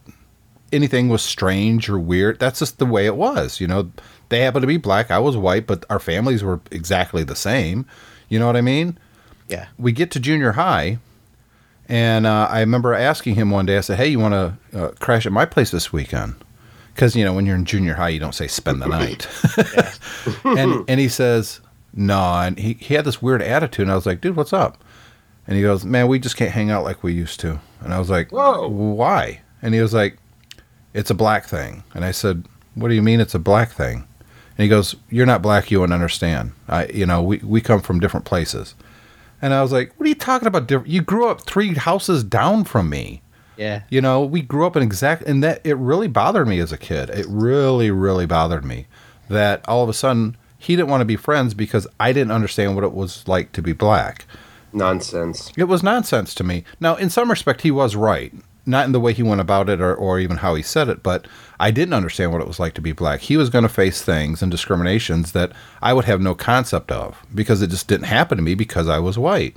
anything 0.73 1.11
was 1.11 1.21
strange 1.21 1.91
or 1.91 1.99
weird. 1.99 2.39
That's 2.39 2.61
just 2.61 2.79
the 2.79 2.87
way 2.87 3.05
it 3.05 3.17
was. 3.17 3.61
You 3.61 3.67
know, 3.67 3.93
they 4.31 4.41
happened 4.41 4.63
to 4.63 4.67
be 4.67 4.79
black. 4.79 5.11
I 5.11 5.19
was 5.19 5.37
white, 5.37 5.67
but 5.67 5.85
our 5.91 6.01
families 6.01 6.43
were 6.43 6.61
exactly 6.71 7.23
the 7.23 7.37
same. 7.37 7.85
You 8.31 8.39
know 8.39 8.47
what 8.47 8.57
I 8.57 8.63
mean? 8.63 8.99
Yeah. 9.49 9.67
we 9.77 9.93
get 9.93 10.11
to 10.13 10.21
junior 10.21 10.53
high, 10.53 10.99
and 11.87 12.27
uh, 12.27 12.49
I 12.51 12.61
remember 12.61 12.95
asking 12.95 13.35
him 13.35 13.51
one 13.51 13.67
day. 13.67 13.77
I 13.77 13.83
said, 13.83 13.99
"Hey, 13.99 14.09
you 14.09 14.19
want 14.19 14.33
to 14.73 14.79
uh, 14.79 14.89
crash 15.01 15.27
at 15.27 15.33
my 15.33 15.45
place 15.45 15.71
this 15.71 15.93
weekend?" 15.93 16.37
Because 16.95 17.17
you 17.17 17.25
know, 17.25 17.33
when 17.33 17.47
you're 17.47 17.57
in 17.57 17.65
junior 17.65 17.95
high, 17.95 18.11
you 18.11 18.21
don't 18.21 18.35
say 18.35 18.47
spend 18.47 18.83
the 18.83 18.87
night. 18.87 19.27
and 20.45 20.85
and 20.89 21.01
he 21.01 21.09
says, 21.09 21.61
"No," 21.95 22.21
and 22.21 22.59
he 22.59 22.75
he 22.75 22.95
had 22.95 23.05
this 23.05 23.23
weird 23.23 23.43
attitude. 23.43 23.85
And 23.85 23.93
I 23.93 23.95
was 23.95 24.07
like, 24.07 24.21
"Dude, 24.21 24.37
what's 24.37 24.53
up?" 24.53 24.83
And 25.47 25.57
he 25.57 25.63
goes, 25.63 25.85
"Man, 25.85 26.09
we 26.09 26.19
just 26.19 26.37
can't 26.37 26.53
hang 26.53 26.71
out 26.71 26.85
like 26.85 27.03
we 27.03 27.13
used 27.13 27.41
to." 27.41 27.61
And 27.81 27.93
I 27.93 27.99
was 27.99 28.11
like, 28.11 28.31
Whoa. 28.31 28.69
why?" 28.69 29.41
And 29.63 29.75
he 29.75 29.81
was 29.81 29.95
like, 29.95 30.19
"It's 30.95 31.11
a 31.11 31.15
black 31.15 31.47
thing." 31.47 31.83
And 31.95 32.05
I 32.05 32.11
said, 32.11 32.45
"What 32.75 32.89
do 32.89 32.95
you 32.95 33.03
mean 33.03 33.21
it's 33.21 33.35
a 33.35 33.41
black 33.41 33.73
thing?" 33.73 34.07
And 34.57 34.63
he 34.65 34.69
goes, 34.69 34.95
"You're 35.09 35.27
not 35.27 35.43
black. 35.43 35.71
You 35.71 35.81
wouldn't 35.81 35.95
understand. 35.95 36.53
I, 36.69 36.87
you 36.87 37.07
know, 37.07 37.23
we 37.23 37.39
we 37.39 37.61
come 37.61 37.81
from 37.81 38.01
different 38.01 38.27
places." 38.27 38.75
And 39.41 39.53
I 39.53 39.63
was 39.63 39.73
like, 39.73 39.93
"What 39.97 40.07
are 40.07 40.09
you 40.09 40.15
talking 40.15 40.47
about? 40.47 40.71
You 40.87 41.01
grew 41.01 41.29
up 41.29 41.43
three 41.47 41.75
houses 41.75 42.23
down 42.23 42.65
from 42.65 42.89
me. 42.89 43.23
Yeah. 43.63 43.83
You 43.91 44.01
know, 44.01 44.25
we 44.25 44.43
grew 44.43 44.67
up 44.67 44.77
in 44.77 44.83
exact, 44.83 45.23
and 45.23 45.43
that 45.45 45.61
it 45.65 45.77
really 45.77 46.09
bothered 46.09 46.49
me 46.49 46.59
as 46.59 46.73
a 46.73 46.79
kid. 46.79 47.11
It 47.11 47.27
really, 47.29 47.93
really 47.93 48.27
bothered 48.27 48.65
me 48.65 48.87
that 49.29 49.67
all 49.69 49.85
of 49.85 49.89
a 49.89 49.95
sudden 49.95 50.37
he 50.59 50.75
didn't 50.75 50.89
want 50.89 51.01
to 51.01 51.07
be 51.07 51.17
friends 51.17 51.55
because 51.55 51.87
I 52.01 52.13
didn't 52.13 52.33
understand 52.33 52.75
what 52.75 52.85
it 52.85 52.93
was 52.93 53.27
like 53.29 53.53
to 53.53 53.63
be 53.63 53.73
black. 53.73 54.27
Nonsense. 54.73 55.53
It 55.57 55.65
was 55.65 55.83
nonsense 55.83 56.35
to 56.35 56.45
me. 56.45 56.65
Now, 56.81 56.97
in 56.97 57.09
some 57.09 57.31
respect, 57.31 57.61
he 57.61 57.71
was 57.71 57.95
right. 57.95 58.33
Not 58.67 58.87
in 58.87 58.93
the 58.93 59.01
way 59.01 59.13
he 59.13 59.23
went 59.23 59.41
about 59.41 59.69
it 59.69 59.81
or, 59.81 59.95
or 59.95 60.19
even 60.19 60.39
how 60.39 60.55
he 60.55 60.63
said 60.63 60.89
it, 60.89 61.03
but 61.03 61.27
I 61.61 61.71
didn't 61.71 61.95
understand 61.95 62.33
what 62.33 62.41
it 62.41 62.49
was 62.49 62.61
like 62.61 62.75
to 62.75 62.81
be 62.81 62.93
black. 62.93 63.21
He 63.21 63.37
was 63.37 63.51
going 63.51 63.65
to 63.65 63.69
face 63.69 64.03
things 64.03 64.43
and 64.43 64.51
discriminations 64.51 65.33
that 65.33 65.53
I 65.81 65.93
would 65.93 66.05
have 66.07 66.21
no 66.21 66.35
concept 66.35 66.91
of 66.91 67.25
because 67.35 67.63
it 67.63 67.71
just 67.71 67.89
didn't 67.89 68.07
happen 68.07 68.39
to 68.39 68.43
me 68.43 68.55
because 68.55 68.89
I 68.89 68.99
was 68.99 69.19
white. 69.19 69.57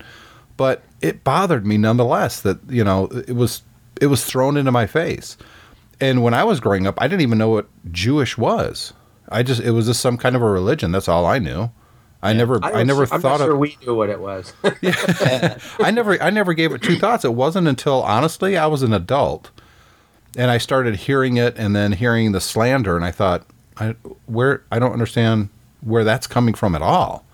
But 0.57 0.83
it 1.01 1.23
bothered 1.23 1.65
me 1.65 1.77
nonetheless 1.77 2.41
that, 2.41 2.59
you 2.69 2.83
know, 2.83 3.07
it 3.27 3.35
was 3.35 3.61
it 4.01 4.07
was 4.07 4.23
thrown 4.25 4.57
into 4.57 4.71
my 4.71 4.85
face. 4.87 5.37
And 6.01 6.23
when 6.23 6.33
I 6.33 6.43
was 6.43 6.59
growing 6.59 6.85
up, 6.87 6.95
I 7.01 7.07
didn't 7.07 7.21
even 7.21 7.37
know 7.37 7.49
what 7.49 7.67
Jewish 7.91 8.37
was. 8.37 8.93
I 9.29 9.43
just 9.43 9.61
it 9.61 9.71
was 9.71 9.85
just 9.87 10.01
some 10.01 10.17
kind 10.17 10.35
of 10.35 10.41
a 10.41 10.49
religion. 10.49 10.91
That's 10.91 11.07
all 11.07 11.25
I 11.25 11.39
knew. 11.39 11.71
I 12.21 12.33
never 12.33 12.59
I, 12.63 12.71
don't- 12.71 12.87
never 12.87 13.03
I'm 13.03 13.21
thought 13.21 13.39
not 13.39 13.45
sure 13.45 13.53
of 13.53 13.59
we 13.59 13.77
knew 13.85 13.95
what 13.95 14.09
it 14.09 14.19
was. 14.19 14.53
I 15.79 15.91
never 15.91 16.21
I 16.21 16.29
never 16.29 16.53
gave 16.53 16.71
it 16.71 16.81
two 16.81 16.97
thoughts. 16.97 17.23
It 17.25 17.33
wasn't 17.33 17.67
until 17.67 18.01
honestly 18.03 18.57
I 18.57 18.67
was 18.67 18.83
an 18.83 18.93
adult 18.93 19.51
and 20.37 20.51
I 20.51 20.57
started 20.57 20.95
hearing 20.95 21.37
it 21.37 21.57
and 21.57 21.75
then 21.75 21.93
hearing 21.93 22.31
the 22.31 22.41
slander 22.41 22.95
and 22.95 23.05
I 23.05 23.11
thought 23.11 23.45
I 23.77 23.95
where 24.25 24.63
I 24.71 24.79
don't 24.79 24.93
understand 24.93 25.49
where 25.81 26.03
that's 26.03 26.27
coming 26.27 26.53
from 26.55 26.75
at 26.75 26.81
all. 26.81 27.25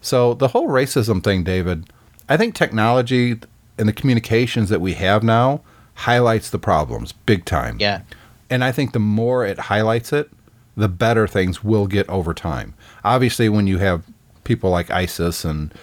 So 0.00 0.34
the 0.34 0.48
whole 0.48 0.68
racism 0.68 1.22
thing, 1.22 1.42
David, 1.42 1.90
I 2.28 2.36
think 2.36 2.54
technology 2.54 3.38
and 3.76 3.88
the 3.88 3.92
communications 3.92 4.68
that 4.70 4.80
we 4.80 4.94
have 4.94 5.22
now 5.22 5.62
highlights 5.98 6.50
the 6.50 6.58
problems 6.58 7.12
big 7.12 7.44
time. 7.44 7.76
Yeah. 7.80 8.02
And 8.48 8.62
I 8.62 8.70
think 8.70 8.92
the 8.92 9.00
more 9.00 9.44
it 9.44 9.58
highlights 9.58 10.12
it, 10.12 10.30
the 10.76 10.88
better 10.88 11.26
things 11.26 11.64
will 11.64 11.88
get 11.88 12.08
over 12.08 12.32
time. 12.32 12.74
Obviously, 13.04 13.48
when 13.48 13.66
you 13.66 13.78
have 13.78 14.04
people 14.44 14.70
like 14.70 14.90
ISIS 14.90 15.44
and, 15.44 15.74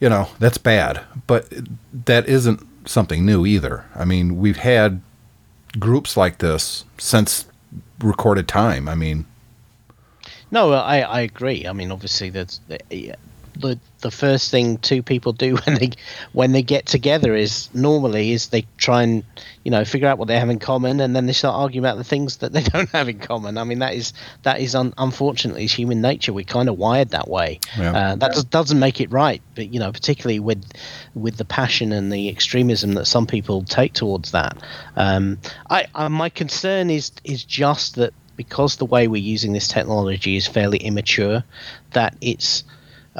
you 0.00 0.08
know, 0.08 0.28
that's 0.40 0.58
bad. 0.58 1.00
But 1.28 1.48
that 1.92 2.28
isn't 2.28 2.66
something 2.88 3.24
new 3.24 3.46
either. 3.46 3.86
I 3.94 4.04
mean, 4.04 4.36
we've 4.38 4.56
had 4.56 5.00
groups 5.78 6.16
like 6.16 6.38
this 6.38 6.84
since 6.98 7.46
recorded 8.00 8.48
time. 8.48 8.88
I 8.88 8.96
mean, 8.96 9.26
No, 10.50 10.72
I, 10.72 11.00
I 11.02 11.20
agree. 11.20 11.68
I 11.68 11.72
mean, 11.72 11.92
obviously, 11.92 12.30
that's 12.30 12.60
the, 13.56 13.78
the 14.00 14.10
first 14.10 14.50
thing 14.50 14.78
two 14.78 15.02
people 15.02 15.32
do 15.32 15.56
when 15.64 15.78
they 15.78 15.90
when 16.32 16.52
they 16.52 16.62
get 16.62 16.86
together 16.86 17.34
is 17.34 17.68
normally 17.74 18.32
is 18.32 18.48
they 18.48 18.66
try 18.76 19.02
and 19.02 19.24
you 19.64 19.70
know 19.70 19.84
figure 19.84 20.08
out 20.08 20.18
what 20.18 20.28
they 20.28 20.38
have 20.38 20.50
in 20.50 20.58
common, 20.58 21.00
and 21.00 21.14
then 21.14 21.26
they 21.26 21.32
start 21.32 21.54
arguing 21.54 21.84
about 21.84 21.96
the 21.96 22.04
things 22.04 22.38
that 22.38 22.52
they 22.52 22.62
don't 22.74 22.88
have 22.90 23.08
in 23.08 23.18
common. 23.18 23.58
I 23.58 23.64
mean, 23.64 23.80
that 23.80 23.94
is 23.94 24.12
that 24.42 24.60
is 24.60 24.74
un, 24.74 24.94
unfortunately 24.98 25.64
is 25.64 25.72
human 25.72 26.00
nature. 26.00 26.32
We're 26.32 26.44
kind 26.44 26.68
of 26.68 26.78
wired 26.78 27.10
that 27.10 27.28
way. 27.28 27.60
Yeah. 27.78 27.92
Uh, 27.92 28.14
that 28.16 28.32
does, 28.32 28.44
doesn't 28.44 28.78
make 28.78 29.00
it 29.00 29.10
right, 29.10 29.42
but 29.54 29.72
you 29.72 29.80
know, 29.80 29.92
particularly 29.92 30.40
with 30.40 30.64
with 31.14 31.36
the 31.36 31.44
passion 31.44 31.92
and 31.92 32.12
the 32.12 32.28
extremism 32.28 32.94
that 32.94 33.06
some 33.06 33.26
people 33.26 33.62
take 33.62 33.92
towards 33.92 34.32
that. 34.32 34.56
Um, 34.96 35.38
I, 35.68 35.86
I 35.94 36.08
my 36.08 36.28
concern 36.28 36.90
is 36.90 37.12
is 37.24 37.44
just 37.44 37.96
that 37.96 38.14
because 38.40 38.76
the 38.76 38.86
way 38.86 39.06
we're 39.06 39.20
using 39.20 39.52
this 39.52 39.68
technology 39.68 40.34
is 40.34 40.46
fairly 40.46 40.78
immature, 40.78 41.44
that 41.90 42.16
it's 42.22 42.64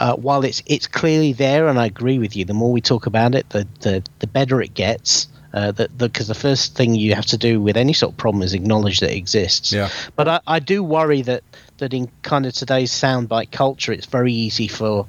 uh, 0.00 0.16
while 0.16 0.44
it's 0.44 0.62
it's 0.66 0.86
clearly 0.86 1.32
there, 1.32 1.68
and 1.68 1.78
I 1.78 1.86
agree 1.86 2.18
with 2.18 2.34
you. 2.34 2.44
The 2.44 2.54
more 2.54 2.72
we 2.72 2.80
talk 2.80 3.06
about 3.06 3.34
it, 3.34 3.48
the 3.50 3.66
the, 3.80 4.02
the 4.18 4.26
better 4.26 4.60
it 4.60 4.74
gets. 4.74 5.28
Uh, 5.52 5.72
that 5.72 5.98
because 5.98 6.28
the 6.28 6.34
first 6.34 6.76
thing 6.76 6.94
you 6.94 7.12
have 7.12 7.26
to 7.26 7.36
do 7.36 7.60
with 7.60 7.76
any 7.76 7.92
sort 7.92 8.12
of 8.12 8.16
problem 8.16 8.40
is 8.40 8.54
acknowledge 8.54 9.00
that 9.00 9.10
it 9.10 9.16
exists. 9.16 9.72
Yeah. 9.72 9.88
But 10.14 10.28
I, 10.28 10.40
I 10.46 10.58
do 10.60 10.84
worry 10.84 11.22
that 11.22 11.42
that 11.78 11.92
in 11.92 12.08
kind 12.22 12.46
of 12.46 12.52
today's 12.52 12.92
soundbite 12.92 13.50
culture, 13.50 13.90
it's 13.90 14.06
very 14.06 14.32
easy 14.32 14.68
for 14.68 15.08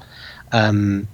um, 0.52 1.08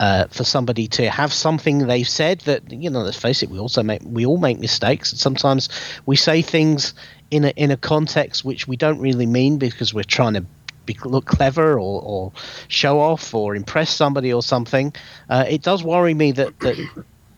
uh, 0.00 0.26
for 0.28 0.42
somebody 0.42 0.88
to 0.88 1.10
have 1.10 1.32
something 1.32 1.86
they've 1.86 2.08
said 2.08 2.40
that 2.40 2.72
you 2.72 2.90
know 2.90 3.02
let's 3.02 3.16
face 3.16 3.42
it 3.42 3.50
we 3.50 3.58
also 3.58 3.82
make 3.82 4.00
we 4.04 4.26
all 4.26 4.38
make 4.38 4.58
mistakes 4.58 5.12
and 5.12 5.20
sometimes 5.20 5.68
we 6.06 6.16
say 6.16 6.42
things 6.42 6.92
in 7.30 7.44
a 7.44 7.50
in 7.50 7.70
a 7.70 7.76
context 7.76 8.44
which 8.44 8.66
we 8.66 8.76
don't 8.76 8.98
really 8.98 9.26
mean 9.26 9.58
because 9.58 9.94
we're 9.94 10.02
trying 10.02 10.34
to 10.34 10.44
be, 10.86 10.96
look 11.04 11.24
clever 11.26 11.74
or, 11.74 12.02
or 12.02 12.32
show 12.68 13.00
off 13.00 13.34
or 13.34 13.54
impress 13.54 13.90
somebody 13.90 14.32
or 14.32 14.42
something 14.42 14.92
uh, 15.30 15.44
it 15.48 15.62
does 15.62 15.82
worry 15.82 16.14
me 16.14 16.32
that 16.32 16.58
that 16.60 16.76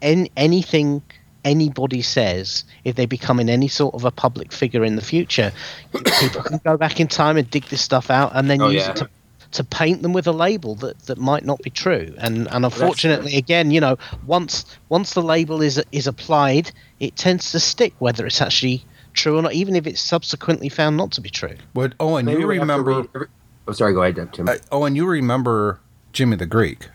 en- 0.02 0.28
anything 0.36 1.02
anybody 1.44 2.00
says, 2.00 2.64
if 2.84 2.96
they 2.96 3.06
become 3.06 3.38
in 3.38 3.50
any 3.50 3.68
sort 3.68 3.94
of 3.94 4.04
a 4.04 4.10
public 4.10 4.50
figure 4.50 4.82
in 4.82 4.96
the 4.96 5.02
future, 5.02 5.52
people 6.20 6.42
can 6.42 6.58
go 6.64 6.76
back 6.76 7.00
in 7.00 7.06
time 7.06 7.36
and 7.36 7.48
dig 7.50 7.64
this 7.66 7.82
stuff 7.82 8.10
out 8.10 8.32
and 8.34 8.48
then 8.50 8.62
Oh, 8.62 8.70
use 8.70 8.82
yeah. 8.82 8.90
it 8.90 8.96
to 8.96 9.08
to 9.52 9.62
paint 9.62 10.02
them 10.02 10.12
with 10.12 10.26
a 10.26 10.32
label 10.32 10.74
that, 10.74 10.98
that 11.06 11.16
might 11.16 11.44
not 11.44 11.60
be 11.62 11.70
true. 11.70 12.12
And 12.18 12.48
and 12.50 12.64
unfortunately, 12.64 13.36
again, 13.36 13.70
you 13.70 13.80
know, 13.80 13.98
once 14.26 14.64
once 14.88 15.14
the 15.14 15.22
label 15.22 15.62
is 15.62 15.80
is 15.92 16.06
applied, 16.06 16.72
it 16.98 17.14
tends 17.14 17.52
to 17.52 17.60
stick, 17.60 17.92
whether 17.98 18.26
it's 18.26 18.40
actually 18.40 18.84
true 19.14 19.38
or 19.38 19.42
not, 19.42 19.52
even 19.54 19.74
if 19.76 19.86
it's 19.86 20.00
subsequently 20.00 20.68
found 20.68 20.96
not 20.96 21.12
to 21.12 21.20
be 21.20 21.30
true. 21.30 21.56
But 21.72 21.94
oh, 22.00 22.16
and 22.16 22.26
Maybe 22.26 22.40
you 22.42 22.46
we 22.46 22.56
have 22.58 22.66
to 22.66 22.72
remember? 22.72 22.90
read 23.00 23.08
every- 23.14 23.28
oh, 23.68 23.72
sorry. 23.72 23.94
Go 23.94 24.02
ahead, 24.02 24.32
Tim. 24.32 24.48
uh, 24.48 24.56
oh, 24.70 24.84
and 24.84 24.96
you 24.96 25.06
remember 25.06 25.80
Jimmy 26.12 26.36
the 26.36 26.46
Greek? 26.46 26.88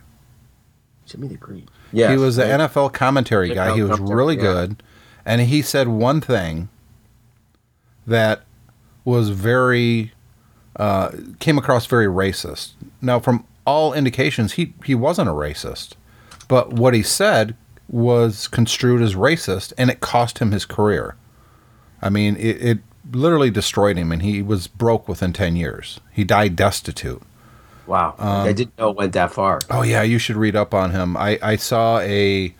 Jimmy 1.06 1.28
the 1.28 1.38
Greek. 1.38 1.68
Yeah, 1.92 2.12
he 2.12 2.18
was 2.18 2.36
the 2.36 2.44
NFL 2.44 2.94
commentary 2.94 3.54
guy. 3.54 3.70
NFL 3.72 3.76
He 3.76 3.82
was 3.82 3.92
commentary, 3.92 4.18
really 4.18 4.36
yeah. 4.36 4.42
good, 4.42 4.84
and 5.26 5.42
he 5.42 5.62
said 5.62 5.88
one 5.88 6.22
thing 6.22 6.70
that 8.06 8.44
was 9.06 9.30
very 9.30 10.14
uh, 10.76 11.12
came 11.40 11.58
across 11.58 11.86
very 11.86 12.06
racist. 12.06 12.74
Now, 13.02 13.20
from 13.20 13.46
all 13.66 13.94
indications, 13.94 14.54
he 14.54 14.74
he 14.86 14.94
wasn't 14.96 15.30
a 15.30 15.34
racist, 15.34 15.94
but 16.48 16.74
what 16.74 16.94
he 16.94 17.02
said 17.04 17.56
was 17.88 18.48
construed 18.48 19.02
as 19.02 19.16
racist, 19.16 19.74
and 19.78 19.90
it 19.90 20.00
cost 20.00 20.38
him 20.40 20.52
his 20.52 20.66
career. 20.66 21.16
I 22.02 22.10
mean, 22.10 22.36
it, 22.38 22.62
it 22.62 22.80
literally 23.12 23.52
destroyed 23.52 23.98
him, 23.98 24.12
and 24.12 24.22
he 24.22 24.42
was 24.42 24.68
broke 24.68 25.08
within 25.08 25.34
ten 25.34 25.56
years. 25.56 26.00
He 26.12 26.24
died 26.24 26.56
destitute. 26.56 27.22
Wow. 27.88 28.14
I 28.20 28.54
didn't 28.54 28.78
know 28.78 28.92
it 28.92 28.98
went 28.98 29.14
that 29.14 29.32
far. 29.34 29.60
Oh 29.70 29.82
yeah, 29.82 30.04
you 30.04 30.20
should 30.20 30.36
read 30.36 30.56
up 30.56 30.74
on 30.74 30.92
him. 30.92 31.18
I 31.18 31.40
I 31.42 31.56
saw 31.56 32.00
a 32.00 32.54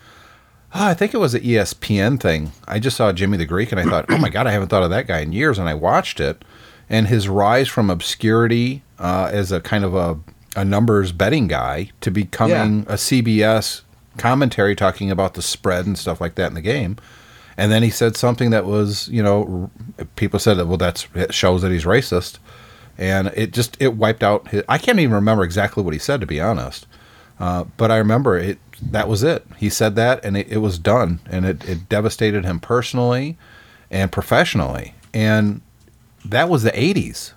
oh, 0.74 0.86
I 0.86 0.94
think 0.96 1.14
it 1.14 1.20
was 1.20 1.36
an 1.36 1.42
ESPN 1.42 2.20
thing. 2.20 2.52
I 2.68 2.80
just 2.80 2.98
saw 2.98 3.14
Jimmy 3.14 3.38
the 3.38 3.46
Greek 3.46 3.72
and 3.72 3.80
I 3.80 3.86
thought, 3.86 4.06
"Oh 4.10 4.18
my 4.18 4.30
god, 4.30 4.48
I 4.48 4.52
haven't 4.52 4.70
thought 4.70 4.84
of 4.84 4.90
that 4.90 5.08
guy 5.08 5.20
in 5.20 5.32
years." 5.32 5.60
And 5.60 5.70
I 5.70 5.76
watched 5.76 6.20
it 6.20 6.44
and 6.90 7.08
his 7.08 7.30
rise 7.30 7.68
from 7.68 7.90
obscurity 7.90 8.82
uh, 8.98 9.30
as 9.32 9.52
a 9.52 9.62
kind 9.62 9.86
of 9.86 9.96
a 9.96 10.20
a 10.56 10.66
numbers 10.66 11.12
betting 11.12 11.48
guy 11.48 11.92
to 12.02 12.10
becoming 12.10 12.82
a 12.88 12.96
CBS 12.96 13.82
commentary 14.18 14.76
talking 14.76 15.12
about 15.12 15.36
the 15.36 15.44
spread 15.44 15.86
and 15.86 15.98
stuff 15.98 16.20
like 16.20 16.36
that 16.36 16.48
in 16.48 16.56
the 16.56 16.62
game. 16.62 16.98
And 17.60 17.72
then 17.72 17.84
he 17.84 17.90
said 17.90 18.16
something 18.16 18.52
that 18.52 18.66
was, 18.66 19.10
you 19.10 19.22
know, 19.22 19.70
people 20.16 20.40
said 20.40 20.56
that 20.56 20.68
well 20.68 20.78
that's 20.78 21.08
it 21.14 21.34
shows 21.34 21.62
that 21.62 21.72
he's 21.72 21.84
racist 21.84 22.40
and 22.98 23.28
it 23.36 23.52
just 23.52 23.78
it 23.82 23.96
wiped 23.96 24.24
out 24.24 24.50
his, 24.50 24.64
I 24.68 24.78
can't 24.78 25.00
even 25.00 25.16
remember 25.16 25.44
exactly 25.44 25.82
what 25.82 25.94
he 25.94 26.00
said 26.00 26.22
to 26.22 26.28
be 26.28 26.40
honest. 26.40 26.86
Uh, 27.40 27.64
but 27.78 27.90
I 27.90 27.98
remember 27.98 28.38
it. 28.38 28.60
That 28.82 29.08
was 29.08 29.24
it. 29.24 29.46
He 29.58 29.70
said 29.70 29.96
that, 29.96 30.24
and 30.26 30.36
it, 30.36 30.48
it 30.50 30.58
was 30.58 30.78
done, 30.78 31.22
and 31.26 31.46
it, 31.46 31.68
it 31.68 31.90
devastated 31.90 32.44
him 32.46 32.60
personally 32.60 33.38
and 33.90 34.12
professionally. 34.12 34.94
And 35.14 35.62
that 36.26 36.50
was 36.50 36.64
the 36.64 36.72
'80s. 36.72 37.32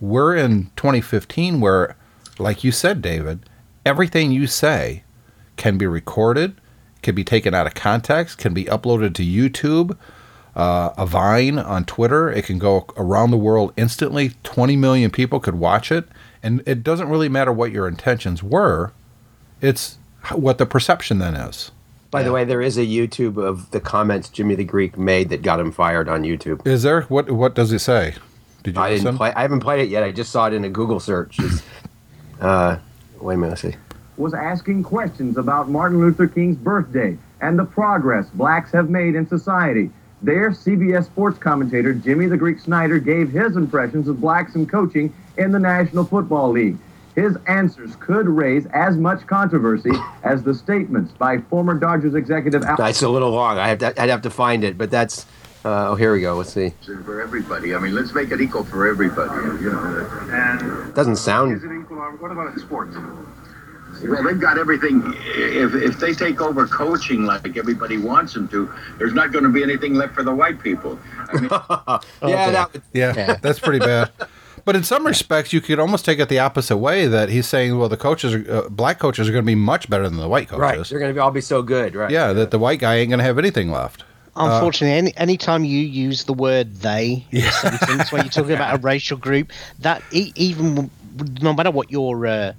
We're 0.00 0.34
in 0.36 0.70
2015, 0.76 1.60
where, 1.60 1.96
like 2.38 2.64
you 2.64 2.72
said, 2.72 3.00
David, 3.00 3.48
everything 3.86 4.32
you 4.32 4.46
say 4.48 5.04
can 5.56 5.78
be 5.78 5.86
recorded, 5.86 6.60
can 7.04 7.14
be 7.14 7.22
taken 7.22 7.54
out 7.54 7.66
of 7.66 7.74
context, 7.74 8.38
can 8.38 8.52
be 8.52 8.64
uploaded 8.64 9.14
to 9.14 9.22
YouTube, 9.22 9.96
uh, 10.56 10.90
a 10.96 11.06
Vine 11.06 11.58
on 11.58 11.84
Twitter. 11.84 12.30
It 12.30 12.46
can 12.46 12.58
go 12.58 12.86
around 12.96 13.30
the 13.30 13.36
world 13.36 13.72
instantly. 13.76 14.32
20 14.42 14.76
million 14.76 15.10
people 15.10 15.38
could 15.38 15.54
watch 15.54 15.92
it. 15.92 16.08
And 16.42 16.62
it 16.66 16.82
doesn't 16.82 17.08
really 17.08 17.28
matter 17.28 17.52
what 17.52 17.70
your 17.70 17.86
intentions 17.86 18.42
were, 18.42 18.92
it's 19.60 19.98
what 20.32 20.58
the 20.58 20.66
perception 20.66 21.18
then 21.18 21.34
is. 21.34 21.70
By 22.10 22.22
the 22.22 22.30
way, 22.30 22.44
there 22.44 22.62
is 22.62 22.78
a 22.78 22.86
YouTube 22.86 23.42
of 23.44 23.70
the 23.72 23.80
comments 23.80 24.28
Jimmy 24.28 24.54
the 24.54 24.64
Greek 24.64 24.96
made 24.96 25.30
that 25.30 25.42
got 25.42 25.58
him 25.58 25.72
fired 25.72 26.08
on 26.08 26.22
YouTube. 26.22 26.64
Is 26.64 26.84
there? 26.84 27.02
What 27.02 27.30
What 27.30 27.54
does 27.54 27.72
it 27.72 27.80
say? 27.80 28.14
Did 28.62 28.76
you 28.76 28.82
I 28.82 28.96
didn't 28.96 29.16
play. 29.16 29.32
I 29.34 29.42
haven't 29.42 29.60
played 29.60 29.80
it 29.80 29.88
yet. 29.88 30.04
I 30.04 30.12
just 30.12 30.30
saw 30.30 30.46
it 30.46 30.52
in 30.52 30.64
a 30.64 30.68
Google 30.70 31.00
search. 31.00 31.38
Uh, 32.40 32.78
wait 33.20 33.34
a 33.34 33.36
minute. 33.38 33.50
Let's 33.50 33.62
see. 33.62 33.76
Was 34.16 34.34
asking 34.34 34.82
questions 34.82 35.36
about 35.36 35.68
Martin 35.68 35.98
Luther 36.00 36.26
King's 36.26 36.56
birthday 36.56 37.16
and 37.40 37.58
the 37.58 37.64
progress 37.64 38.26
blacks 38.34 38.70
have 38.72 38.88
made 38.88 39.14
in 39.14 39.28
society. 39.28 39.90
There, 40.22 40.50
CBS 40.50 41.04
sports 41.04 41.38
commentator 41.38 41.92
Jimmy 41.92 42.26
the 42.26 42.36
Greek 42.36 42.58
Snyder 42.58 42.98
gave 42.98 43.30
his 43.30 43.56
impressions 43.56 44.08
of 44.08 44.20
blacks 44.20 44.54
in 44.54 44.66
coaching 44.66 45.12
in 45.36 45.52
the 45.52 45.58
National 45.58 46.04
Football 46.04 46.52
League. 46.52 46.78
His 47.14 47.36
answers 47.46 47.94
could 47.96 48.26
raise 48.26 48.66
as 48.66 48.96
much 48.96 49.26
controversy 49.26 49.92
as 50.24 50.42
the 50.42 50.54
statements 50.54 51.12
by 51.12 51.38
former 51.38 51.74
Dodgers 51.74 52.14
executive 52.14 52.64
Al. 52.64 52.80
It's 52.86 53.02
a 53.02 53.08
little 53.08 53.30
long. 53.30 53.58
I 53.58 53.68
have 53.68 53.78
to, 53.80 54.02
I'd 54.02 54.10
have 54.10 54.22
to 54.22 54.30
find 54.30 54.64
it, 54.64 54.78
but 54.78 54.90
that's. 54.90 55.26
Uh, 55.64 55.90
oh, 55.90 55.94
here 55.94 56.12
we 56.12 56.20
go. 56.20 56.36
Let's 56.36 56.52
see. 56.52 56.74
for 57.04 57.22
everybody. 57.22 57.74
I 57.74 57.78
mean, 57.78 57.94
let's 57.94 58.12
make 58.12 58.30
it 58.32 58.40
equal 58.40 58.64
for 58.64 58.86
everybody. 58.86 59.30
You 59.62 59.70
know, 59.72 60.28
And 60.30 60.94
Doesn't 60.94 61.16
sound. 61.16 61.52
is 61.56 61.64
it 61.64 61.72
equal? 61.72 61.96
What 61.98 62.30
about 62.30 62.52
in 62.52 62.58
sports? 62.58 62.96
Well, 64.02 64.22
they've 64.22 64.40
got 64.40 64.58
everything. 64.58 65.02
If 65.36 65.74
if 65.74 65.98
they 66.00 66.12
take 66.12 66.40
over 66.40 66.66
coaching 66.66 67.24
like 67.24 67.56
everybody 67.56 67.98
wants 67.98 68.34
them 68.34 68.48
to, 68.48 68.72
there's 68.98 69.14
not 69.14 69.32
going 69.32 69.44
to 69.44 69.50
be 69.50 69.62
anything 69.62 69.94
left 69.94 70.14
for 70.14 70.22
the 70.22 70.34
white 70.34 70.60
people. 70.62 70.98
I 71.28 71.40
mean, 71.40 71.50
yeah, 72.30 72.50
that. 72.50 72.72
Would, 72.72 72.82
Yeah, 72.92 73.14
Yeah. 73.16 73.34
that's 73.40 73.58
pretty 73.58 73.78
bad. 73.84 74.10
But 74.66 74.76
in 74.76 74.82
some 74.82 75.06
respects, 75.06 75.52
you 75.52 75.60
could 75.60 75.78
almost 75.78 76.06
take 76.06 76.18
it 76.20 76.30
the 76.30 76.38
opposite 76.38 76.78
way. 76.78 77.06
That 77.06 77.28
he's 77.28 77.46
saying, 77.46 77.76
well, 77.76 77.90
the 77.90 77.98
coaches, 77.98 78.32
are, 78.34 78.50
uh, 78.64 78.68
black 78.70 78.98
coaches, 78.98 79.28
are 79.28 79.32
going 79.32 79.44
to 79.44 79.46
be 79.46 79.54
much 79.54 79.90
better 79.90 80.08
than 80.08 80.16
the 80.18 80.26
white 80.26 80.48
coaches. 80.48 80.60
right. 80.60 80.76
coaches. 80.76 80.88
They're 80.88 80.98
going 81.00 81.10
to 81.10 81.14
be 81.14 81.20
all 81.20 81.30
be 81.30 81.42
so 81.42 81.60
good. 81.60 81.94
Right. 81.94 82.10
Yeah, 82.10 82.32
that 82.32 82.50
the 82.50 82.58
white 82.58 82.78
guy 82.78 82.94
ain't 82.94 83.10
going 83.10 83.18
to 83.18 83.24
have 83.24 83.36
anything 83.38 83.70
left. 83.70 84.04
Unfortunately, 84.36 84.96
any 84.96 85.14
anytime 85.18 85.64
you 85.66 85.80
use 85.80 86.24
the 86.24 86.32
word 86.32 86.76
"they" 86.76 87.26
in 87.30 87.44
a 87.44 87.52
sentence 87.52 88.10
when 88.10 88.22
you're 88.24 88.30
talking 88.30 88.52
about 88.52 88.74
a 88.74 88.78
racial 88.82 89.18
group, 89.18 89.52
that 89.80 90.02
e- 90.12 90.32
even 90.34 90.90
no 91.42 91.52
matter 91.52 91.70
what 91.70 91.90
you're, 91.90 92.26
uh, 92.26 92.52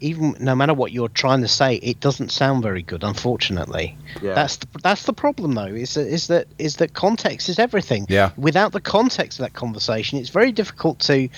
even 0.00 0.36
no 0.40 0.54
matter 0.54 0.74
what 0.74 0.92
you're 0.92 1.08
trying 1.08 1.40
to 1.40 1.48
say, 1.48 1.76
it 1.76 2.00
doesn't 2.00 2.30
sound 2.30 2.62
very 2.62 2.82
good. 2.82 3.02
Unfortunately, 3.02 3.96
Yeah. 4.22 4.34
that's 4.34 4.56
the, 4.56 4.66
that's 4.82 5.04
the 5.04 5.12
problem 5.12 5.54
though. 5.54 5.64
Is 5.66 5.94
that 5.94 6.06
is 6.06 6.26
that 6.26 6.46
is 6.58 6.76
that 6.76 6.94
context 6.94 7.48
is 7.48 7.58
everything. 7.58 8.06
Yeah. 8.08 8.30
Without 8.36 8.72
the 8.72 8.80
context 8.80 9.38
of 9.38 9.44
that 9.44 9.54
conversation, 9.54 10.18
it's 10.18 10.30
very 10.30 10.52
difficult 10.52 10.98
to 11.00 11.28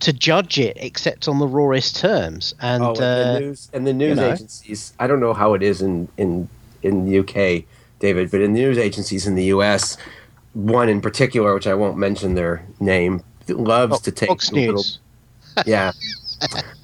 to 0.00 0.12
judge 0.12 0.58
it 0.58 0.76
except 0.80 1.28
on 1.28 1.38
the 1.38 1.46
rawest 1.46 1.96
terms. 1.96 2.54
And 2.60 2.82
Oh, 2.82 2.88
and 2.90 2.98
uh, 2.98 3.32
the 3.34 3.40
news 3.40 3.70
and 3.72 3.86
the 3.86 3.92
news 3.92 4.16
know. 4.16 4.32
agencies. 4.32 4.92
I 4.98 5.06
don't 5.06 5.20
know 5.20 5.34
how 5.34 5.54
it 5.54 5.62
is 5.62 5.82
in 5.82 6.08
in 6.16 6.48
in 6.82 7.04
the 7.06 7.18
UK, 7.20 7.64
David, 8.00 8.30
but 8.30 8.40
in 8.40 8.52
the 8.54 8.60
news 8.60 8.78
agencies 8.78 9.26
in 9.26 9.34
the 9.34 9.44
US, 9.54 9.96
one 10.54 10.88
in 10.88 11.00
particular, 11.00 11.52
which 11.54 11.66
I 11.66 11.74
won't 11.74 11.98
mention 11.98 12.34
their 12.34 12.64
name, 12.80 13.22
loves 13.48 14.00
to 14.00 14.10
take 14.12 14.28
Fox 14.28 14.50
the 14.50 14.56
little- 14.56 14.74
News. 14.76 14.98
yeah. 15.66 15.92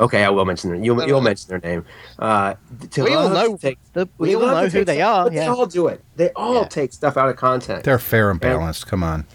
Okay, 0.00 0.24
I 0.24 0.30
will 0.30 0.44
mention 0.44 0.70
their. 0.70 0.78
You'll, 0.82 1.06
you'll 1.06 1.20
mention 1.20 1.48
their 1.48 1.60
name. 1.60 1.84
Uh, 2.18 2.54
to 2.90 3.04
We 3.04 3.14
all 3.14 3.28
know 3.28 3.56
take- 3.56 3.78
the, 3.92 4.08
we 4.18 4.28
they 4.30 4.34
all 4.34 4.40
know 4.42 4.68
who 4.68 4.84
they 4.84 4.96
stuff- 4.98 5.26
are. 5.26 5.32
Yeah. 5.32 5.40
They 5.40 5.46
all 5.46 5.66
do 5.66 5.86
it. 5.88 6.02
They 6.16 6.30
all 6.30 6.62
Yeah. 6.62 6.68
take 6.68 6.92
stuff 6.92 7.16
out 7.16 7.28
of 7.28 7.36
context. 7.36 7.84
They're 7.84 7.98
fair 7.98 8.30
and 8.30 8.40
balanced. 8.40 8.86
Come 8.86 9.02
on. 9.02 9.26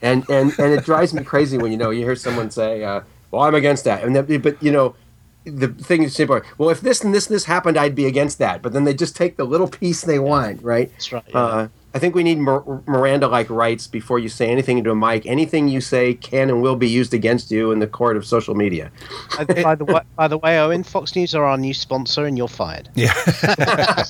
and 0.00 0.24
and 0.30 0.56
and 0.58 0.72
it 0.72 0.84
drives 0.84 1.12
me 1.12 1.24
crazy 1.24 1.58
when 1.58 1.72
you 1.72 1.78
know 1.78 1.90
you 1.90 2.04
hear 2.04 2.14
someone 2.16 2.50
say, 2.50 2.84
uh, 2.84 3.00
"Well, 3.32 3.42
I'm 3.42 3.54
against 3.56 3.82
that," 3.84 4.04
and 4.04 4.14
that, 4.14 4.42
but 4.42 4.62
you 4.62 4.70
know, 4.70 4.94
the 5.44 5.68
thing 5.68 6.02
is 6.04 6.14
simple. 6.14 6.40
Well, 6.56 6.70
if 6.70 6.80
this 6.80 7.02
and 7.02 7.12
this 7.12 7.26
and 7.26 7.34
this 7.34 7.44
happened, 7.46 7.76
I'd 7.76 7.94
be 7.96 8.06
against 8.06 8.38
that. 8.38 8.62
But 8.62 8.72
then 8.74 8.84
they 8.84 8.94
just 8.94 9.16
take 9.16 9.36
the 9.36 9.44
little 9.44 9.66
piece 9.68 10.02
they 10.02 10.18
want, 10.20 10.62
right? 10.62 10.90
That's 10.92 11.12
right, 11.12 11.22
yeah. 11.28 11.36
Uh, 11.38 11.68
I 11.98 12.00
think 12.00 12.14
we 12.14 12.22
need 12.22 12.38
Miranda-like 12.38 13.50
rights 13.50 13.88
before 13.88 14.20
you 14.20 14.28
say 14.28 14.48
anything 14.48 14.78
into 14.78 14.92
a 14.92 14.94
mic. 14.94 15.26
Anything 15.26 15.66
you 15.66 15.80
say 15.80 16.14
can 16.14 16.48
and 16.48 16.62
will 16.62 16.76
be 16.76 16.88
used 16.88 17.12
against 17.12 17.50
you 17.50 17.72
in 17.72 17.80
the 17.80 17.88
court 17.88 18.16
of 18.16 18.24
social 18.24 18.54
media. 18.54 18.92
By 19.36 19.74
the 19.74 19.84
way, 19.84 20.02
by 20.14 20.28
the 20.28 20.38
way, 20.38 20.60
Owen, 20.60 20.84
Fox 20.84 21.16
News 21.16 21.34
are 21.34 21.42
our 21.42 21.58
new 21.58 21.74
sponsor, 21.74 22.24
and 22.24 22.38
you're 22.38 22.46
fired. 22.46 22.88
Yeah. 22.94 23.12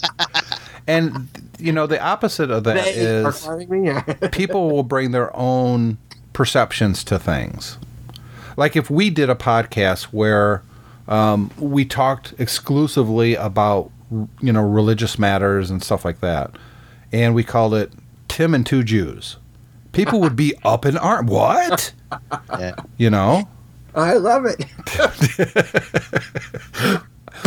and 0.86 1.30
you 1.58 1.72
know 1.72 1.86
the 1.86 1.98
opposite 1.98 2.50
of 2.50 2.64
that 2.64 2.84
They 2.84 2.90
is 2.90 3.42
firing 3.42 3.70
me. 3.70 3.94
people 4.32 4.68
will 4.68 4.82
bring 4.82 5.12
their 5.12 5.34
own 5.34 5.96
perceptions 6.34 7.02
to 7.04 7.18
things. 7.18 7.78
Like 8.58 8.76
if 8.76 8.90
we 8.90 9.08
did 9.08 9.30
a 9.30 9.34
podcast 9.34 10.12
where 10.12 10.62
um, 11.06 11.50
we 11.58 11.86
talked 11.86 12.34
exclusively 12.36 13.34
about 13.34 13.90
you 14.42 14.52
know 14.52 14.60
religious 14.60 15.18
matters 15.18 15.70
and 15.70 15.82
stuff 15.82 16.04
like 16.04 16.20
that, 16.20 16.50
and 17.12 17.34
we 17.34 17.44
called 17.44 17.74
it 17.74 17.92
Tim 18.28 18.54
and 18.54 18.64
Two 18.66 18.82
Jews, 18.82 19.36
people 19.92 20.20
would 20.20 20.36
be 20.36 20.54
up 20.64 20.86
in 20.86 20.96
arms. 20.96 21.30
What? 21.30 21.92
Yeah. 22.58 22.74
You 22.96 23.10
know? 23.10 23.48
I 23.94 24.14
love 24.14 24.44
it. 24.46 24.64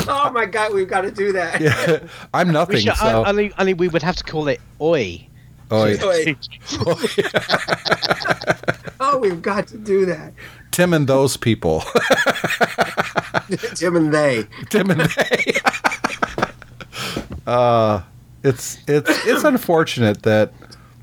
oh 0.08 0.32
my 0.32 0.46
god, 0.46 0.74
we've 0.74 0.88
got 0.88 1.02
to 1.02 1.12
do 1.12 1.32
that. 1.34 1.62
Yeah. 1.62 2.00
I'm 2.34 2.48
We 2.48 2.54
nothing. 2.54 2.80
should, 2.80 2.96
so 2.96 3.24
I, 3.24 3.30
I, 3.30 3.34
think, 3.34 3.54
I 3.58 3.64
think 3.64 3.80
we 3.80 3.88
would 3.88 4.04
have 4.04 4.16
to 4.18 4.24
call 4.24 4.48
it 4.48 4.60
Oi. 4.82 5.28
oh, 5.72 5.86
yeah. 5.86 6.06
Wait. 6.06 6.38
oh, 9.00 9.18
we've 9.20 9.42
got 9.42 9.68
to 9.68 9.78
do 9.78 10.06
that. 10.08 10.34
Tim 10.72 10.94
and 10.94 11.08
those 11.08 11.38
people. 11.38 11.82
Tim 13.76 13.96
and 13.96 14.14
they. 14.14 14.46
Tim 14.70 14.90
and 14.90 15.02
they. 15.02 15.56
uh, 17.46 18.02
it's 18.44 18.80
it's 18.88 19.26
it's 19.26 19.44
unfortunate 19.44 20.24
that 20.24 20.54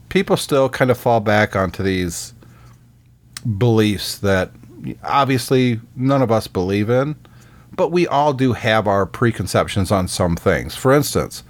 people 0.09 0.36
still 0.36 0.68
kind 0.68 0.91
of 0.91 0.99
fall 0.99 1.20
back 1.20 1.55
onto 1.55 1.82
these 1.82 2.34
beliefs 3.57 4.18
that 4.18 4.51
obviously 5.05 5.80
none 5.97 6.22
of 6.22 6.30
us 6.30 6.47
believe 6.47 6.91
in, 6.91 7.16
but 7.74 7.93
we 7.93 8.07
all 8.07 8.32
do 8.32 8.53
have 8.53 8.86
our 8.86 9.07
preconceptions 9.07 9.91
on 9.91 10.09
some 10.09 10.36
things. 10.36 10.74
For 10.74 10.93
instance, 10.93 11.45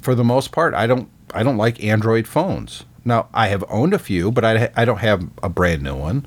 for 0.00 0.14
the 0.14 0.24
most 0.24 0.52
part, 0.52 0.74
I 0.74 0.86
don't 0.86 1.08
I 1.34 1.42
don't 1.42 1.56
like 1.56 1.82
Android 1.82 2.26
phones. 2.26 2.84
Now, 3.04 3.28
I 3.32 3.48
have 3.48 3.64
owned 3.68 3.94
a 3.94 4.00
few, 4.00 4.32
but 4.32 4.44
I, 4.44 4.68
I 4.74 4.84
don't 4.84 4.98
have 4.98 5.28
a 5.42 5.48
brand 5.48 5.82
new 5.82 5.94
one. 5.94 6.26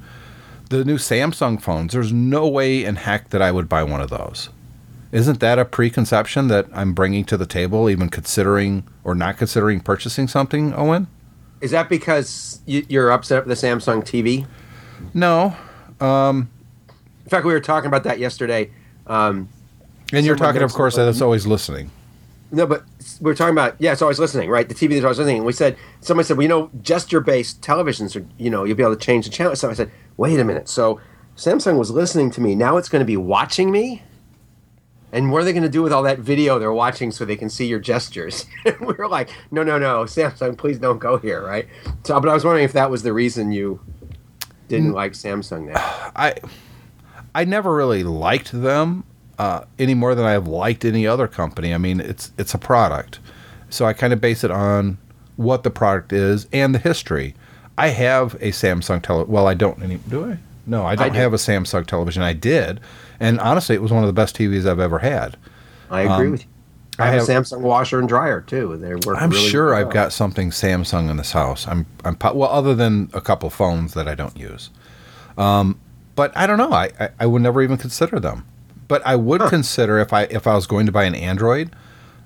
The 0.69 0.85
new 0.85 0.97
Samsung 0.97 1.61
phones, 1.61 1.91
there's 1.91 2.13
no 2.13 2.47
way 2.47 2.85
in 2.85 2.95
heck 2.95 3.31
that 3.31 3.41
I 3.41 3.51
would 3.51 3.67
buy 3.67 3.83
one 3.83 4.01
of 4.01 4.09
those. 4.09 4.49
Isn't 5.11 5.39
that 5.39 5.57
a 5.57 5.65
preconception 5.65 6.47
that 6.49 6.67
I'm 6.71 6.93
bringing 6.93 7.25
to 7.25 7.37
the 7.37 7.45
table, 7.47 7.89
even 7.89 8.09
considering 8.09 8.83
or 9.03 9.15
not 9.15 9.37
considering 9.37 9.79
purchasing 9.79 10.27
something, 10.27 10.73
Owen? 10.75 11.07
Is 11.61 11.71
that 11.71 11.89
because 11.89 12.61
you, 12.65 12.85
you're 12.87 13.11
upset 13.11 13.45
with 13.45 13.59
the 13.59 13.67
Samsung 13.67 14.03
TV? 14.03 14.45
No. 15.13 15.55
Um, 15.99 16.49
In 17.25 17.29
fact, 17.29 17.45
we 17.45 17.53
were 17.53 17.59
talking 17.59 17.87
about 17.87 18.03
that 18.03 18.19
yesterday. 18.19 18.69
Um, 19.07 19.49
And 20.13 20.25
you're 20.25 20.35
talking, 20.35 20.61
of 20.61 20.73
course, 20.73 20.93
that 20.95 20.99
somebody- 21.01 21.15
it's 21.15 21.21
always 21.21 21.47
listening. 21.47 21.89
no, 22.51 22.65
but 22.67 22.83
we 23.19 23.31
are 23.31 23.35
talking 23.35 23.53
about 23.53 23.75
yeah, 23.79 23.91
it's 23.91 24.01
always 24.01 24.19
listening, 24.19 24.49
right? 24.49 24.67
The 24.69 24.75
TV 24.75 24.91
is 24.93 25.03
always 25.03 25.17
listening. 25.17 25.37
And 25.37 25.45
we 25.45 25.53
said 25.53 25.75
somebody 26.01 26.27
said, 26.27 26.37
well, 26.37 26.43
you 26.43 26.49
know, 26.49 26.69
gesture-based 26.83 27.61
televisions 27.61 28.15
are, 28.15 28.25
you 28.37 28.49
know, 28.51 28.63
you'll 28.63 28.77
be 28.77 28.83
able 28.83 28.95
to 28.95 29.01
change 29.05 29.25
the 29.25 29.31
channel. 29.31 29.55
So 29.55 29.69
I 29.69 29.73
said, 29.73 29.91
wait 30.17 30.39
a 30.39 30.43
minute. 30.43 30.69
So 30.69 30.99
Samsung 31.35 31.77
was 31.77 31.89
listening 31.91 32.29
to 32.31 32.41
me. 32.41 32.53
Now 32.55 32.77
it's 32.77 32.89
going 32.89 33.01
to 33.01 33.05
be 33.05 33.17
watching 33.17 33.71
me. 33.71 34.03
And 35.11 35.31
what 35.31 35.41
are 35.41 35.45
they 35.45 35.53
going 35.53 35.63
to 35.63 35.69
do 35.69 35.81
with 35.81 35.91
all 35.91 36.03
that 36.03 36.19
video 36.19 36.59
they're 36.59 36.71
watching 36.71 37.11
so 37.11 37.25
they 37.25 37.35
can 37.35 37.49
see 37.49 37.65
your 37.65 37.79
gestures? 37.79 38.45
we 38.79 38.93
were 38.93 39.07
like, 39.07 39.29
no, 39.49 39.63
no, 39.63 39.79
no, 39.79 40.03
Samsung, 40.03 40.57
please 40.57 40.77
don't 40.77 40.99
go 40.99 41.17
here, 41.17 41.43
right? 41.43 41.67
So, 42.03 42.19
but 42.19 42.29
I 42.29 42.33
was 42.33 42.45
wondering 42.45 42.65
if 42.65 42.73
that 42.73 42.91
was 42.91 43.01
the 43.03 43.13
reason 43.13 43.51
you 43.51 43.79
didn't 44.67 44.93
like 44.93 45.13
Samsung 45.13 45.73
now. 45.73 46.11
I 46.15 46.35
I 47.35 47.45
never 47.45 47.73
really 47.75 48.03
liked 48.03 48.51
them 48.51 49.03
uh, 49.37 49.65
any 49.77 49.93
more 49.93 50.15
than 50.15 50.25
I've 50.25 50.47
liked 50.47 50.85
any 50.85 51.05
other 51.05 51.27
company. 51.27 51.73
I 51.73 51.77
mean, 51.77 51.99
it's 51.99 52.31
it's 52.37 52.53
a 52.53 52.57
product, 52.57 53.19
so 53.69 53.85
I 53.85 53.93
kind 53.93 54.13
of 54.13 54.21
base 54.21 54.43
it 54.43 54.51
on 54.51 54.97
what 55.35 55.63
the 55.63 55.71
product 55.71 56.13
is 56.13 56.47
and 56.51 56.73
the 56.73 56.79
history. 56.79 57.35
I 57.77 57.89
have 57.89 58.35
a 58.35 58.51
Samsung 58.51 59.01
tele. 59.01 59.25
Well, 59.25 59.47
I 59.47 59.53
don't 59.53 59.81
any. 59.81 59.97
Do 59.97 60.31
I? 60.31 60.37
No, 60.65 60.85
I 60.85 60.95
don't 60.95 61.13
do. 61.13 61.19
have 61.19 61.33
a 61.33 61.37
Samsung 61.37 61.85
television. 61.85 62.21
I 62.21 62.33
did, 62.33 62.79
and 63.19 63.39
honestly, 63.39 63.75
it 63.75 63.81
was 63.81 63.91
one 63.91 64.03
of 64.03 64.07
the 64.07 64.13
best 64.13 64.35
TVs 64.35 64.65
I've 64.65 64.79
ever 64.79 64.99
had. 64.99 65.37
I 65.89 66.01
agree 66.01 66.29
with 66.29 66.43
you. 66.43 66.49
I, 66.99 67.07
I 67.07 67.11
have, 67.11 67.23
a 67.23 67.25
Samsung 67.25 67.61
washer 67.61 67.99
and 67.99 68.09
dryer 68.09 68.41
too. 68.41 68.75
They 68.77 68.93
work. 68.95 69.21
I'm 69.21 69.29
really 69.29 69.49
sure 69.49 69.67
well. 69.67 69.75
I've 69.75 69.93
got 69.93 70.11
something 70.11 70.51
Samsung 70.51 71.09
in 71.09 71.17
this 71.17 71.31
house. 71.31 71.67
I'm 71.67 71.85
I'm 72.03 72.17
well, 72.21 72.49
other 72.49 72.75
than 72.75 73.09
a 73.13 73.21
couple 73.21 73.49
phones 73.49 73.93
that 73.93 74.07
I 74.07 74.15
don't 74.15 74.37
use. 74.37 74.69
Um, 75.37 75.79
but 76.15 76.35
I 76.35 76.45
don't 76.45 76.57
know. 76.57 76.73
I, 76.73 76.91
I, 76.99 77.09
I 77.21 77.25
would 77.25 77.41
never 77.41 77.61
even 77.61 77.77
consider 77.77 78.19
them. 78.19 78.45
But 78.89 79.01
I 79.05 79.15
would 79.15 79.41
consider 79.41 79.99
if 79.99 80.11
I 80.11 80.23
if 80.23 80.45
I 80.45 80.55
was 80.55 80.67
going 80.67 80.85
to 80.87 80.91
buy 80.91 81.05
an 81.05 81.15
Android, 81.15 81.73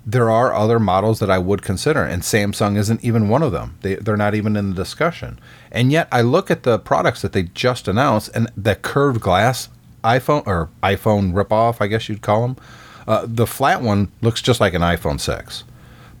there 0.04 0.28
are 0.30 0.52
other 0.52 0.80
models 0.80 1.20
that 1.20 1.30
I 1.30 1.38
would 1.38 1.62
consider, 1.62 2.02
and 2.02 2.22
Samsung 2.22 2.76
isn't 2.76 3.04
even 3.04 3.28
one 3.28 3.42
of 3.44 3.52
them. 3.52 3.78
They 3.82 3.94
they're 3.94 4.16
not 4.16 4.34
even 4.34 4.56
in 4.56 4.70
the 4.70 4.76
discussion. 4.76 5.38
And 5.70 5.92
yet 5.92 6.08
I 6.10 6.22
look 6.22 6.50
at 6.50 6.64
the 6.64 6.78
products 6.80 7.22
that 7.22 7.32
they 7.32 7.44
just 7.44 7.86
announced, 7.86 8.30
and 8.34 8.50
the 8.56 8.74
curved 8.74 9.20
glass 9.20 9.68
iPhone 10.04 10.46
or 10.46 10.68
iPhone 10.82 11.32
ripoff, 11.32 11.78
I 11.80 11.86
guess 11.88 12.08
you'd 12.08 12.22
call 12.22 12.42
them. 12.42 12.56
Uh, 13.08 13.26
the 13.26 13.46
flat 13.46 13.82
one 13.82 14.10
looks 14.22 14.40
just 14.40 14.60
like 14.60 14.74
an 14.74 14.82
iPhone 14.82 15.20
six. 15.20 15.64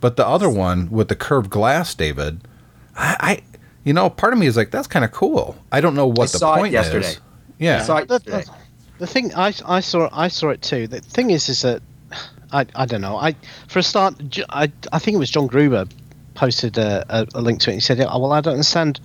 But 0.00 0.16
the 0.16 0.26
other 0.26 0.50
one 0.50 0.90
with 0.90 1.08
the 1.08 1.16
curved 1.16 1.50
glass, 1.50 1.94
David, 1.94 2.40
I, 2.96 3.16
I 3.20 3.42
you 3.84 3.92
know, 3.92 4.10
part 4.10 4.32
of 4.32 4.38
me 4.38 4.46
is 4.46 4.56
like, 4.56 4.70
that's 4.70 4.86
kind 4.88 5.04
of 5.04 5.12
cool. 5.12 5.56
I 5.72 5.80
don't 5.80 5.94
know 5.94 6.06
what 6.06 6.20
I 6.30 6.32
the 6.32 6.38
saw 6.38 6.54
it 6.54 6.58
point 6.58 6.72
yesterday. 6.72 7.06
is. 7.08 7.20
Yeah. 7.58 7.80
I 7.80 7.82
saw 7.84 7.96
it 7.98 8.08
The, 8.08 8.14
yesterday. 8.14 8.42
the, 8.44 8.98
the 8.98 9.06
thing 9.06 9.34
I, 9.34 9.52
I 9.66 9.80
saw 9.80 10.08
I 10.12 10.28
saw 10.28 10.50
it 10.50 10.62
too. 10.62 10.86
The 10.86 11.00
thing 11.00 11.30
is 11.30 11.48
is 11.48 11.62
that 11.62 11.82
I, 12.52 12.66
I 12.74 12.86
don't 12.86 13.00
know. 13.00 13.16
I 13.16 13.34
for 13.68 13.78
a 13.78 13.82
start 13.82 14.14
I, 14.50 14.70
I 14.92 14.98
think 14.98 15.14
it 15.14 15.18
was 15.18 15.30
John 15.30 15.46
Gruber 15.46 15.86
posted 16.34 16.76
a, 16.78 17.04
a, 17.08 17.26
a 17.34 17.40
link 17.40 17.60
to 17.60 17.70
it. 17.70 17.74
He 17.74 17.80
said, 17.80 18.00
"Oh 18.00 18.18
well, 18.18 18.32
I 18.32 18.40
don't 18.40 18.54
understand. 18.54 19.00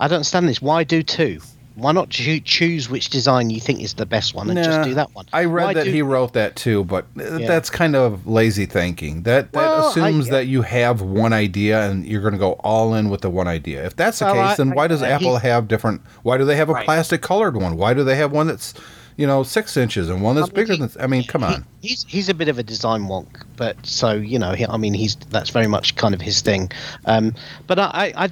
I 0.00 0.08
don't 0.08 0.16
understand 0.16 0.48
this. 0.48 0.60
Why 0.62 0.84
do 0.84 1.02
two? 1.02 1.40
Why 1.76 1.90
not 1.92 2.08
choo- 2.08 2.40
choose 2.40 2.88
which 2.88 3.08
design 3.10 3.50
you 3.50 3.60
think 3.60 3.80
is 3.82 3.94
the 3.94 4.06
best 4.06 4.34
one 4.34 4.48
and 4.48 4.56
Nah, 4.56 4.64
just 4.64 4.88
do 4.88 4.94
that 4.94 5.12
one?" 5.14 5.26
I 5.32 5.44
read 5.44 5.64
Why 5.64 5.74
that 5.74 5.84
do- 5.84 5.90
he 5.92 6.02
wrote 6.02 6.32
that 6.34 6.54
too, 6.56 6.84
but 6.84 7.06
uh, 7.18 7.38
Yeah. 7.38 7.46
that's 7.48 7.68
kind 7.70 7.96
of 7.96 8.26
lazy 8.26 8.66
thinking. 8.66 9.22
That 9.24 9.52
that 9.52 9.58
Well, 9.58 9.86
I- 9.86 9.90
assumes 9.90 10.28
that 10.28 10.46
you 10.46 10.62
have 10.62 11.00
one 11.00 11.32
idea 11.32 11.90
and 11.90 12.06
you're 12.06 12.20
going 12.22 12.34
to 12.34 12.38
go 12.38 12.52
all 12.64 12.94
in 12.94 13.10
with 13.10 13.22
the 13.22 13.30
one 13.30 13.48
idea. 13.48 13.84
If 13.84 13.96
that's 13.96 14.20
the 14.20 14.26
Well, 14.26 14.34
case, 14.34 14.52
I- 14.52 14.56
then 14.64 14.70
why 14.74 14.86
does 14.86 15.02
I- 15.02 15.10
Apple 15.10 15.38
he- 15.38 15.48
have 15.48 15.66
different? 15.68 16.00
Why 16.22 16.38
do 16.38 16.44
they 16.44 16.56
have 16.56 16.68
a 16.68 16.74
Right. 16.74 16.84
plastic 16.84 17.22
colored 17.22 17.56
one? 17.56 17.76
Why 17.76 17.92
do 17.94 18.04
they 18.04 18.16
have 18.16 18.30
one 18.32 18.46
that's 18.46 18.74
you 19.16 19.26
know 19.28 19.42
six 19.44 19.76
inches 19.76 20.08
and 20.08 20.22
one 20.22 20.34
that's 20.36 20.48
I 20.48 20.50
mean, 20.50 20.54
bigger 20.54 20.72
he- 20.74 20.78
than? 20.80 20.90
I 21.02 21.06
mean, 21.08 21.24
come 21.24 21.42
he- 21.42 21.46
on. 21.54 21.64
he's 21.80 22.04
he's 22.08 22.28
a 22.28 22.34
bit 22.34 22.48
of 22.48 22.58
a 22.58 22.62
design 22.62 23.02
wonk, 23.08 23.26
but 23.56 23.76
so 23.84 24.12
you 24.12 24.38
know, 24.38 24.52
he, 24.52 24.64
I 24.66 24.76
mean, 24.76 24.94
he's 24.94 25.16
that's 25.30 25.50
very 25.50 25.66
much 25.66 25.96
kind 25.96 26.14
of 26.14 26.20
his 26.20 26.40
thing. 26.40 26.70
Um, 27.06 27.34
but 27.66 27.78
I, 27.80 28.12
I, 28.16 28.24
I, 28.24 28.28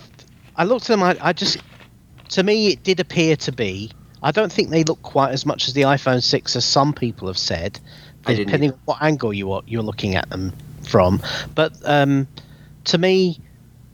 I 0.57 0.65
looked 0.65 0.85
at 0.85 0.89
them. 0.89 1.03
I, 1.03 1.17
I 1.21 1.33
just, 1.33 1.59
to 2.33 2.43
me, 2.43 2.69
it 2.73 2.83
did 2.83 3.01
appear 3.01 3.37
to 3.37 3.53
be. 3.53 3.91
I 4.23 4.31
don't 4.31 4.53
think 4.53 4.71
they 4.71 4.85
look 4.85 5.01
quite 5.03 5.33
as 5.33 5.47
much 5.47 5.69
as 5.69 5.75
the 5.75 5.83
iPhone 5.83 6.23
six 6.23 6.55
as 6.57 6.65
some 6.65 6.93
people 6.93 7.29
have 7.29 7.39
said, 7.39 7.81
depending 8.45 8.73
on 8.73 8.79
what 8.85 9.03
angle 9.03 9.33
you 9.33 9.53
are 9.53 9.63
you're 9.67 9.83
looking 9.83 10.15
at 10.17 10.29
them 10.31 10.53
from. 10.89 11.23
But 11.55 11.73
um, 11.85 12.27
to 12.85 12.99
me. 12.99 13.39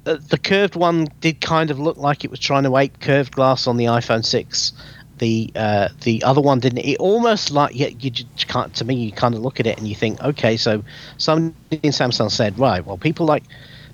uh, 0.07 0.19
The 0.29 0.39
curved 0.39 0.77
one 0.77 1.09
did 1.21 1.41
kind 1.41 1.71
of 1.71 1.79
look 1.79 1.97
like 1.97 2.25
it 2.25 2.31
was 2.31 2.41
trying 2.41 2.65
to 2.65 2.77
ape 2.77 3.01
curved 3.01 3.33
glass 3.35 3.67
on 3.67 3.77
the 3.77 3.87
iPhone 3.87 4.25
6 4.25 4.73
the 5.19 5.51
uh, 5.57 5.89
the 6.03 6.23
other 6.23 6.41
one 6.41 6.61
didn't. 6.61 6.79
It 6.79 6.99
almost 6.99 7.51
like 7.51 7.75
yeah, 7.75 7.89
you 7.89 8.11
just 8.11 8.49
can't. 8.49 8.73
To 8.77 8.85
me, 8.85 8.95
you 8.95 9.13
kind 9.13 9.35
of 9.35 9.41
look 9.41 9.61
at 9.61 9.67
it 9.67 9.79
and 9.79 9.87
you 9.89 9.95
think, 9.95 10.23
okay, 10.23 10.57
so 10.57 10.83
somebody 11.17 11.81
in 11.83 11.93
Samsung 11.93 12.31
said, 12.31 12.59
right, 12.59 12.85
well, 12.85 12.97
people 12.99 13.27
like 13.27 13.45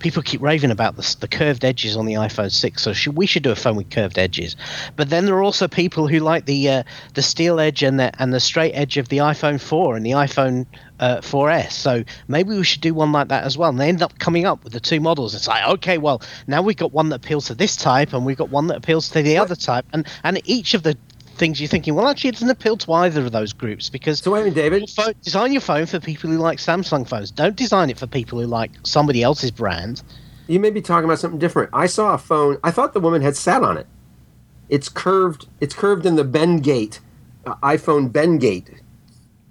people 0.04 0.22
keep 0.22 0.42
raving 0.42 0.70
about 0.70 0.96
the, 0.96 1.16
the 1.20 1.26
curved 1.26 1.64
edges 1.64 1.96
on 1.96 2.04
the 2.04 2.12
iPhone 2.12 2.52
6, 2.52 2.82
so 2.82 2.92
should, 2.92 3.16
we 3.16 3.24
should 3.24 3.42
do 3.42 3.50
a 3.50 3.56
phone 3.56 3.74
with 3.74 3.88
curved 3.88 4.18
edges. 4.18 4.54
But 4.96 5.08
then 5.08 5.24
there 5.24 5.34
are 5.34 5.42
also 5.42 5.66
people 5.66 6.08
who 6.08 6.18
like 6.18 6.44
the 6.44 6.68
uh, 6.68 6.82
the 7.14 7.22
steel 7.22 7.58
edge 7.58 7.82
and 7.82 7.98
the 7.98 8.12
and 8.20 8.32
the 8.32 8.38
straight 8.38 8.72
edge 8.72 8.98
of 8.98 9.08
the 9.08 9.18
iPhone 9.18 9.58
4 9.58 9.96
and 9.96 10.04
the 10.04 10.10
iPhone 10.10 10.66
uh, 11.00 11.16
4S. 11.22 11.72
So 11.72 12.04
maybe 12.28 12.50
we 12.50 12.64
should 12.64 12.82
do 12.82 12.92
one 12.92 13.12
like 13.12 13.28
that 13.28 13.44
as 13.44 13.56
well. 13.56 13.70
And 13.70 13.80
they 13.80 13.88
end 13.88 14.02
up 14.02 14.18
coming 14.18 14.44
up 14.44 14.62
with 14.62 14.74
the 14.74 14.80
two 14.80 15.00
models. 15.00 15.34
It's 15.34 15.48
like, 15.48 15.66
okay, 15.76 15.96
well, 15.96 16.20
now 16.46 16.60
we've 16.60 16.76
got 16.76 16.92
one 16.92 17.08
that 17.08 17.16
appeals 17.24 17.46
to 17.46 17.54
this 17.54 17.74
type 17.74 18.12
and 18.12 18.26
we've 18.26 18.36
got 18.36 18.50
one 18.50 18.66
that 18.66 18.76
appeals 18.76 19.08
to 19.08 19.22
the 19.22 19.38
other 19.38 19.56
type, 19.56 19.86
and 19.94 20.06
and 20.22 20.38
each 20.44 20.74
of 20.74 20.82
the 20.82 20.98
things 21.34 21.60
you're 21.60 21.68
thinking, 21.68 21.94
well, 21.94 22.08
actually, 22.08 22.28
it 22.28 22.34
doesn't 22.34 22.50
appeal 22.50 22.76
to 22.78 22.92
either 22.92 23.20
of 23.24 23.32
those 23.32 23.52
groups 23.52 23.88
because 23.90 24.20
So 24.20 24.30
wait 24.30 24.40
a 24.40 24.44
minute, 24.44 24.54
David. 24.54 24.80
your 24.80 24.88
phone, 24.88 25.14
design 25.22 25.52
your 25.52 25.60
phone 25.60 25.86
for 25.86 26.00
people 26.00 26.30
who 26.30 26.38
like 26.38 26.58
Samsung 26.58 27.08
phones. 27.08 27.30
Don't 27.30 27.56
design 27.56 27.90
it 27.90 27.98
for 27.98 28.06
people 28.06 28.40
who 28.40 28.46
like 28.46 28.70
somebody 28.84 29.22
else's 29.22 29.50
brand. 29.50 30.02
You 30.46 30.60
may 30.60 30.70
be 30.70 30.82
talking 30.82 31.04
about 31.04 31.18
something 31.18 31.38
different. 31.38 31.70
I 31.72 31.86
saw 31.86 32.14
a 32.14 32.18
phone. 32.18 32.58
I 32.62 32.70
thought 32.70 32.92
the 32.92 33.00
woman 33.00 33.22
had 33.22 33.36
sat 33.36 33.62
on 33.62 33.76
it. 33.76 33.86
It's 34.68 34.88
curved. 34.88 35.46
It's 35.60 35.74
curved 35.74 36.06
in 36.06 36.16
the 36.16 36.24
Bendgate, 36.24 37.00
uh, 37.46 37.54
iPhone 37.56 38.10
Bendgate 38.10 38.80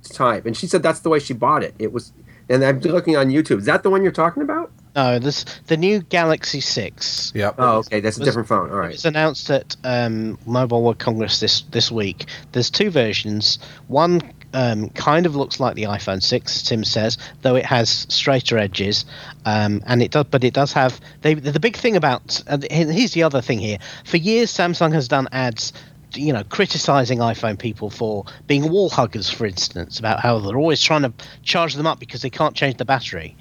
type, 0.04 0.46
and 0.46 0.56
she 0.56 0.68
said 0.68 0.84
that's 0.84 1.00
the 1.00 1.10
way 1.10 1.20
she 1.20 1.34
bought 1.34 1.64
it. 1.64 1.74
It 1.80 1.92
was, 1.94 2.12
and 2.50 2.64
I'm 2.64 2.80
looking 2.80 3.16
on 3.18 3.30
YouTube. 3.30 3.60
Is 3.60 3.66
that 3.66 3.84
the 3.84 3.90
one 3.90 4.04
you're 4.04 4.12
talking 4.12 4.44
about? 4.44 4.72
No, 4.96 5.18
this 5.18 5.44
the 5.68 5.78
new 5.78 6.02
Galaxy 6.02 6.62
Six. 6.62 7.32
Yep. 7.34 7.56
Oh, 7.58 7.78
okay, 7.78 8.00
that's 8.00 8.18
a 8.18 8.20
Was- 8.20 8.28
different 8.28 8.48
phone. 8.48 8.70
All 8.70 8.78
right. 8.78 8.94
It's 8.94 9.06
announced 9.06 9.50
at 9.50 9.76
um, 9.84 10.38
Mobile 10.46 10.84
World 10.84 11.00
Congress 11.00 11.40
this 11.40 11.62
this 11.72 11.92
week. 11.92 12.26
There's 12.52 12.70
two 12.70 12.92
versions. 12.92 13.58
One 13.88 14.22
um, 14.54 14.90
kind 14.90 15.26
of 15.26 15.36
looks 15.36 15.60
like 15.60 15.76
the 15.76 15.84
iPhone 15.84 16.22
6, 16.22 16.62
Tim 16.64 16.84
says, 16.84 17.18
though 17.42 17.56
it 17.56 17.66
has 17.66 18.06
straighter 18.10 18.58
edges, 18.58 19.06
um, 19.46 19.82
and 19.88 20.02
it 20.04 20.12
does. 20.12 20.26
But 20.30 20.44
it 20.44 20.54
does 20.54 20.72
have. 20.74 21.02
They, 21.22 21.34
the 21.34 21.60
big 21.60 21.76
thing 21.76 21.96
about 21.96 22.44
and 22.48 22.64
here's 22.64 23.14
the 23.14 23.24
other 23.24 23.42
thing 23.42 23.60
here. 23.60 23.80
For 24.06 24.18
years, 24.18 24.52
Samsung 24.52 24.94
has 24.94 25.08
done 25.08 25.28
ads. 25.32 25.74
You 26.16 26.34
know, 26.34 26.44
criticizing 26.44 27.20
iPhone 27.20 27.58
people 27.58 27.90
for 27.90 28.26
being 28.48 28.70
wall 28.70 28.90
huggers, 28.90 29.30
for 29.30 29.46
instance, 29.46 30.00
about 30.00 30.20
how 30.20 30.40
they're 30.40 30.58
always 30.58 30.82
trying 30.82 31.02
to 31.04 31.14
charge 31.44 31.74
them 31.76 31.88
up 31.88 32.00
because 32.00 32.22
they 32.22 32.30
can't 32.30 32.56
change 32.56 32.78
the 32.78 32.86
battery, 32.86 33.36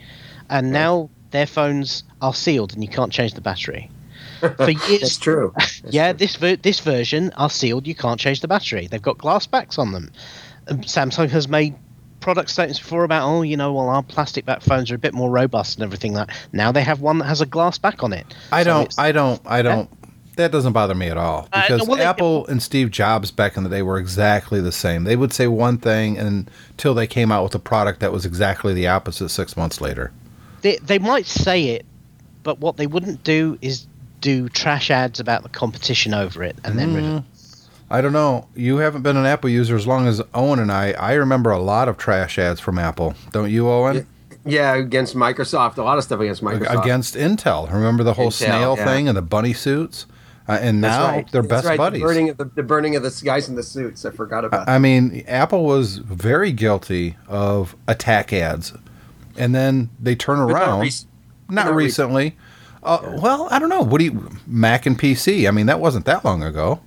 and 0.49 0.73
now 0.73 1.11
their 1.31 1.47
phones 1.47 2.05
are 2.20 2.35
sealed 2.35 2.73
and 2.75 2.83
you 2.83 2.89
can't 2.89 3.12
change 3.12 3.35
the 3.35 3.41
battery. 3.41 3.91
For 4.41 4.70
years, 4.89 5.01
That's 5.01 5.18
true. 5.18 5.53
That's 5.59 5.83
yeah, 5.91 6.12
true. 6.12 6.18
this 6.18 6.37
ver- 6.37 6.57
this 6.57 6.81
version 6.81 7.31
are 7.37 7.51
sealed. 7.51 7.87
You 7.87 7.95
can't 7.95 8.18
change 8.20 8.41
the 8.41 8.49
battery. 8.49 8.87
They've 8.87 9.01
got 9.03 9.18
glass 9.18 9.47
backs 9.47 9.79
on 9.79 9.93
them. 9.93 10.11
Um, 10.68 10.79
Samsung 10.83 11.29
has 11.31 11.49
made 11.49 11.75
product 12.20 12.51
statements 12.51 12.79
before 12.79 13.05
about 13.05 13.29
oh, 13.29 13.43
you 13.43 13.57
know, 13.57 13.73
well, 13.73 13.89
our 13.89 14.03
plastic 14.03 14.45
back 14.45 14.62
phones 14.62 14.91
are 14.91 14.95
a 14.95 14.99
bit 14.99 15.12
more 15.14 15.31
robust 15.31 15.77
and 15.77 15.85
everything 15.85 16.14
like. 16.14 16.31
Now 16.53 16.70
they 16.73 16.83
have 16.83 17.01
one 17.01 17.18
that 17.18 17.27
has 17.27 17.41
a 17.41 17.47
glass 17.47 17.79
back 17.79 18.03
on 18.03 18.12
it. 18.12 18.27
I 18.53 18.62
So 18.62 18.70
don't. 18.70 18.95
I 18.99 19.12
don't. 19.12 19.41
I 19.45 19.62
don't. 19.62 19.91
That 20.37 20.51
doesn't 20.51 20.72
bother 20.72 20.95
me 20.95 21.09
at 21.09 21.18
all 21.18 21.49
Uh, 21.53 21.62
because 21.62 21.87
well, 21.87 21.99
they- 21.99 22.05
Apple 22.05 22.47
and 22.47 22.62
Steve 22.62 22.91
Jobs 22.91 23.30
back 23.30 23.57
in 23.57 23.64
the 23.64 23.68
day 23.70 23.83
were 23.83 23.99
exactly 23.99 24.61
the 24.61 24.72
same. 24.72 25.05
They 25.05 25.16
would 25.16 25.33
say 25.33 25.47
one 25.47 25.76
thing 25.78 26.16
until 26.18 26.95
they 26.95 27.07
came 27.07 27.30
out 27.30 27.43
with 27.45 27.55
a 27.55 27.59
product 27.59 28.01
that 28.01 28.12
was 28.12 28.24
exactly 28.24 28.72
the 28.72 28.89
opposite 28.89 29.28
six 29.28 29.57
months 29.57 29.80
later. 29.80 30.11
they, 30.62 30.76
they 30.76 30.99
might 30.99 31.26
say 31.26 31.64
it, 31.70 31.85
but 32.45 32.61
what 32.61 32.76
they 32.76 32.87
wouldn't 32.87 33.24
do 33.24 33.59
is 33.61 33.87
do 34.20 34.49
trash 34.49 34.91
ads 34.91 35.18
about 35.20 35.43
the 35.43 35.49
competition 35.49 36.14
over 36.14 36.43
it 36.45 36.57
and 36.64 36.78
then 36.78 36.95
Mm. 36.95 37.24
I 37.91 38.01
don't 38.01 38.12
know. 38.14 38.47
You 38.55 38.78
haven't 38.78 39.03
been 39.03 39.18
an 39.18 39.26
Apple 39.26 39.51
user 39.51 39.76
as 39.76 39.87
long 39.87 40.07
as 40.09 40.22
Owen 40.33 40.59
and 40.61 40.72
I. 40.72 40.93
I 40.93 41.12
remember 41.12 41.51
a 41.51 41.59
lot 41.59 41.89
of 41.89 41.99
trash 41.99 42.39
ads 42.39 42.59
from 42.59 42.78
Apple. 42.78 43.14
Don't 43.33 43.51
you, 43.51 43.68
Owen? 43.68 44.07
Yeah, 44.47 44.74
against 44.76 45.14
Microsoft, 45.14 45.76
a 45.76 45.83
lot 45.83 45.99
of 45.99 46.05
stuff 46.05 46.18
against 46.20 46.43
Microsoft. 46.43 46.83
Against 46.83 47.14
Intel. 47.16 47.70
Remember 47.70 48.03
the 48.03 48.14
whole 48.14 48.28
Intel, 48.30 48.33
snail 48.33 48.74
yeah. 48.78 48.85
thing 48.87 49.09
and 49.09 49.16
the 49.16 49.20
bunny 49.22 49.53
suits? 49.53 50.07
Uh, 50.53 50.59
and 50.61 50.81
now 50.81 51.07
right. 51.09 51.31
they're 51.33 51.43
That's 51.43 51.63
best 51.63 51.67
right, 51.67 51.77
buddies. 51.79 52.01
The 52.01 52.07
burning, 52.07 52.29
of 52.31 52.37
the, 52.37 52.45
the 52.47 52.63
burning 52.63 52.97
of 52.97 53.03
the 53.03 53.23
guys 53.25 53.49
in 53.49 53.55
the 53.57 53.63
suits. 53.63 54.05
I 54.05 54.11
forgot 54.11 54.45
about. 54.45 54.69
I 54.69 54.79
mean, 54.79 55.25
Apple 55.27 55.65
was 55.65 55.99
very 55.99 56.53
guilty 56.53 57.17
of 57.29 57.75
attack 57.89 58.33
ads, 58.33 58.73
and 59.37 59.55
then 59.55 59.91
they 60.01 60.15
turn 60.15 60.39
But 60.39 60.53
not 60.53 60.63
around. 60.63 60.81
rec- 60.81 60.93
not 61.49 61.67
not 61.67 61.67
rec- 61.69 61.77
recently. 61.77 62.37
Uh, 62.83 63.19
Well, 63.23 63.49
I 63.51 63.59
don't 63.59 63.69
know. 63.69 63.83
What 63.83 63.99
do 63.99 64.05
you 64.05 64.29
Mac 64.47 64.87
and 64.87 64.99
PC? 64.99 65.47
I 65.47 65.51
mean, 65.53 65.67
that 65.67 65.79
wasn't 65.81 66.05
that 66.07 66.25
long 66.25 66.43
ago. 66.43 66.81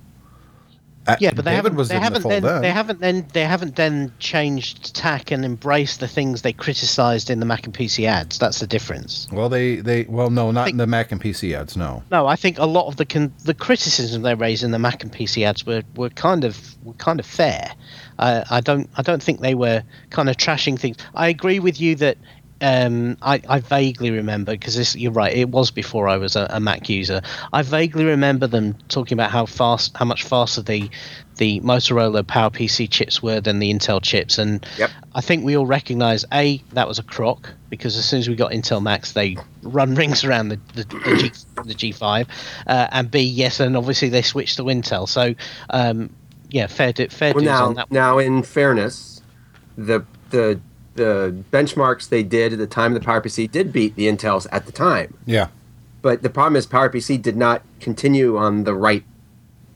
Uh, 1.06 1.16
Yeah, 1.20 1.30
but 1.34 1.44
they 1.44 1.50
David 1.52 1.56
haven't. 1.56 1.76
was 1.76 1.88
They 1.88 1.98
haven't 1.98 2.22
fold 2.22 2.42
then. 2.42 2.62
They 2.62 2.70
haven't 2.70 3.00
then. 3.00 3.26
They 3.32 3.44
haven't 3.44 3.76
then 3.76 4.12
changed 4.18 4.94
tack 4.94 5.30
and 5.30 5.44
embraced 5.44 6.00
the 6.00 6.08
things 6.08 6.42
they 6.42 6.52
criticised 6.52 7.30
in 7.30 7.40
the 7.40 7.46
Mac 7.46 7.64
and 7.66 7.74
PC 7.74 8.06
ads. 8.06 8.38
That's 8.38 8.58
the 8.60 8.66
difference. 8.66 9.28
Well, 9.32 9.48
they 9.48 9.76
they 9.76 10.04
well, 10.04 10.30
no, 10.30 10.50
not 10.50 10.64
think- 10.64 10.74
in 10.74 10.78
the 10.78 10.86
Mac 10.86 11.12
and 11.12 11.20
PC 11.20 11.54
ads. 11.56 11.76
No. 11.76 12.02
No, 12.10 12.26
I 12.26 12.36
think 12.36 12.58
a 12.58 12.66
lot 12.66 12.86
of 12.88 12.96
the 12.96 13.04
con- 13.06 13.32
the 13.44 13.54
criticism 13.54 14.22
they 14.22 14.34
raised 14.34 14.62
in 14.64 14.70
the 14.72 14.78
Mac 14.78 15.02
and 15.02 15.12
PC 15.12 15.44
ads 15.44 15.64
were, 15.66 15.82
were 15.96 16.10
kind 16.10 16.44
of 16.44 16.58
were 16.84 16.94
kind 16.94 17.20
of 17.20 17.26
fair. 17.26 17.70
Uh, 18.18 18.44
I 18.50 18.60
don't 18.60 18.88
I 18.96 19.02
don't 19.02 19.22
think 19.22 19.40
they 19.40 19.54
were 19.54 19.82
kind 20.10 20.28
of 20.28 20.36
trashing 20.36 20.78
things. 20.78 20.96
I 21.14 21.28
agree 21.28 21.58
with 21.60 21.80
you 21.80 21.94
that 21.96 22.16
um, 22.60 23.18
I, 23.20 23.40
I 23.48 23.60
vaguely 23.60 24.10
remember 24.10 24.52
because 24.52 24.96
you're 24.96 25.12
right. 25.12 25.34
It 25.36 25.50
was 25.50 25.70
before 25.70 26.08
I 26.08 26.16
was 26.16 26.36
a, 26.36 26.46
a 26.50 26.60
Mac 26.60 26.88
user. 26.88 27.20
I 27.52 27.62
vaguely 27.62 28.04
remember 28.04 28.46
them 28.46 28.74
talking 28.88 29.14
about 29.14 29.30
how 29.30 29.46
fast, 29.46 29.96
how 29.96 30.04
much 30.04 30.24
faster 30.24 30.62
the 30.62 30.90
the 31.36 31.60
Motorola 31.60 32.22
PowerPC 32.22 32.88
chips 32.90 33.22
were 33.22 33.40
than 33.42 33.58
the 33.58 33.70
Intel 33.72 34.02
chips, 34.02 34.38
and 34.38 34.66
Yep. 34.78 34.90
I 35.14 35.20
think 35.20 35.44
we 35.44 35.56
all 35.56 35.66
recognise 35.66 36.24
a 36.32 36.62
that 36.72 36.88
was 36.88 36.98
a 36.98 37.02
crock 37.02 37.52
because 37.68 37.96
as 37.98 38.06
soon 38.06 38.20
as 38.20 38.28
we 38.28 38.34
got 38.36 38.52
Intel 38.52 38.82
Macs, 38.82 39.12
they 39.12 39.36
run 39.62 39.94
rings 39.96 40.24
around 40.24 40.48
the 40.48 40.58
the, 40.74 40.84
the, 40.84 41.16
G, 41.18 41.32
the 41.56 41.74
G5, 41.74 42.26
uh, 42.66 42.88
and 42.90 43.10
b 43.10 43.20
yes, 43.20 43.60
and 43.60 43.76
obviously 43.76 44.08
they 44.08 44.22
switched 44.22 44.56
to 44.56 44.64
Intel. 44.64 45.06
So 45.06 45.34
um, 45.68 46.10
yeah, 46.48 46.68
fair 46.68 46.92
do, 46.92 47.08
fair 47.08 47.34
well, 47.34 47.44
now, 47.44 47.66
on 47.66 47.74
that. 47.74 47.90
now, 47.90 48.18
in 48.18 48.42
fairness, 48.42 49.20
the 49.76 50.04
the 50.30 50.58
the 50.96 51.34
benchmarks 51.52 52.08
they 52.08 52.22
did 52.22 52.52
at 52.54 52.58
the 52.58 52.66
time 52.66 52.94
of 52.94 53.00
the 53.02 53.06
PowerPC 53.06 53.50
did 53.50 53.72
beat 53.72 53.96
the 53.96 54.06
Intels 54.06 54.46
at 54.52 54.66
the 54.66 54.72
time. 54.72 55.14
Yeah. 55.26 55.48
But 56.02 56.22
the 56.22 56.30
problem 56.30 56.56
is 56.56 56.66
PowerPC 56.66 57.20
did 57.20 57.36
not 57.36 57.62
continue 57.80 58.36
on 58.36 58.64
the 58.64 58.74
right 58.74 59.04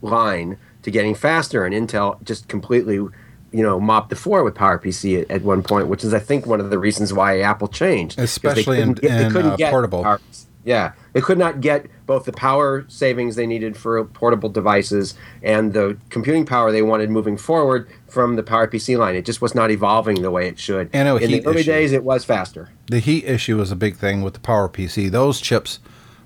line 0.03 0.57
to 0.83 0.91
getting 0.91 1.15
faster, 1.15 1.65
and 1.65 1.75
Intel 1.75 2.23
just 2.25 2.49
completely, 2.49 2.95
you 2.95 3.13
know, 3.53 3.79
mopped 3.81 4.11
the 4.11 4.17
floor 4.17 4.43
with 4.45 4.55
PowerPC 4.55 5.23
at, 5.23 5.31
at 5.31 5.43
one 5.43 5.63
point, 5.63 5.89
which 5.89 6.05
is, 6.05 6.15
I 6.15 6.19
think, 6.19 6.47
one 6.47 6.61
of 6.61 6.71
the 6.71 6.79
reasons 6.79 7.13
why 7.13 7.41
Apple 7.41 7.69
changed. 7.69 8.17
'Cause 8.17 8.39
they 8.39 8.49
Especially 8.51 8.81
in- 8.81 8.95
couldn't 8.95 9.03
get- 9.03 9.19
they 9.19 9.25
in, 9.27 9.33
couldn't 9.33 9.63
uh, 9.63 9.71
portable. 9.71 10.03
Power- 10.03 10.21
yeah, 10.65 10.93
they 11.13 11.21
could 11.21 11.39
not 11.39 11.61
get 11.61 11.87
both 12.07 12.25
the 12.25 12.33
power 12.33 12.85
savings 12.89 13.37
they 13.37 13.47
needed 13.47 13.77
for 13.77 14.05
portable 14.05 14.49
devices 14.49 15.15
and 15.43 15.73
the 15.73 15.97
computing 16.09 16.45
power 16.47 16.71
they 16.73 16.83
wanted 16.83 17.11
moving 17.11 17.37
forward 17.37 17.89
from 18.09 18.37
the 18.37 18.43
PowerPC 18.43 18.99
line. 18.99 19.15
It 19.17 19.25
just 19.25 19.41
was 19.43 19.55
not 19.55 19.71
evolving 19.71 20.23
the 20.23 20.31
way 20.31 20.49
it 20.49 20.59
should. 20.59 20.91
And 20.93 21.09
in 21.23 21.31
the 21.31 21.47
early 21.47 21.61
issue. 21.61 21.71
days, 21.71 21.93
it 21.93 22.05
was 22.05 22.25
faster. 22.25 22.69
The 22.87 22.99
heat 22.99 23.25
issue 23.25 23.57
was 23.59 23.71
a 23.71 23.77
big 23.77 23.97
thing 23.97 24.23
with 24.23 24.35
the 24.35 24.41
Power 24.41 24.69
PC. 24.69 25.11
Those 25.11 25.41
chips 25.41 25.79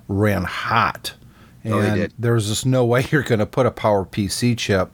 ran 0.07 0.43
hot, 0.43 1.13
and 1.63 1.73
Oh, 1.73 1.81
they 1.81 1.95
did. 1.95 2.13
there's 2.17 2.47
just 2.47 2.65
no 2.65 2.85
way 2.85 3.05
you're 3.11 3.23
going 3.23 3.39
to 3.39 3.45
put 3.45 3.65
a 3.65 3.71
Power 3.71 4.05
PC 4.05 4.57
chip 4.57 4.91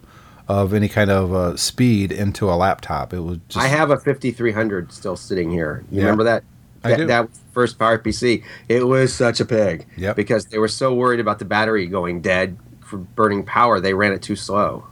of 0.47 0.73
any 0.73 0.89
kind 0.89 1.09
of 1.09 1.33
uh, 1.33 1.55
speed 1.55 2.11
into 2.11 2.49
a 2.49 2.55
laptop. 2.55 3.13
It 3.13 3.21
was 3.21 3.37
just 3.47 3.63
I 3.63 3.67
have 3.69 3.89
a 3.89 3.97
5300 3.97 4.91
still 4.91 5.15
sitting 5.15 5.49
here. 5.49 5.83
You 5.89 5.99
Yeah. 5.99 6.03
remember 6.05 6.23
that? 6.25 6.43
I 6.83 6.95
that, 6.95 7.07
that 7.07 7.29
was 7.29 7.39
the 7.39 7.51
first 7.51 7.79
PowerPC. 7.79 8.43
It 8.67 8.87
was 8.87 9.13
such 9.13 9.39
a 9.39 9.45
pig. 9.45 9.85
Yep. 9.97 10.15
Because 10.15 10.45
they 10.45 10.57
were 10.57 10.67
so 10.67 10.93
worried 10.93 11.19
about 11.19 11.39
the 11.39 11.45
battery 11.45 11.87
going 11.87 12.21
dead 12.21 12.57
for 12.81 12.97
burning 12.97 13.43
power, 13.43 13.79
they 13.79 13.93
ran 13.93 14.11
it 14.11 14.21
too 14.21 14.35
slow. 14.35 14.85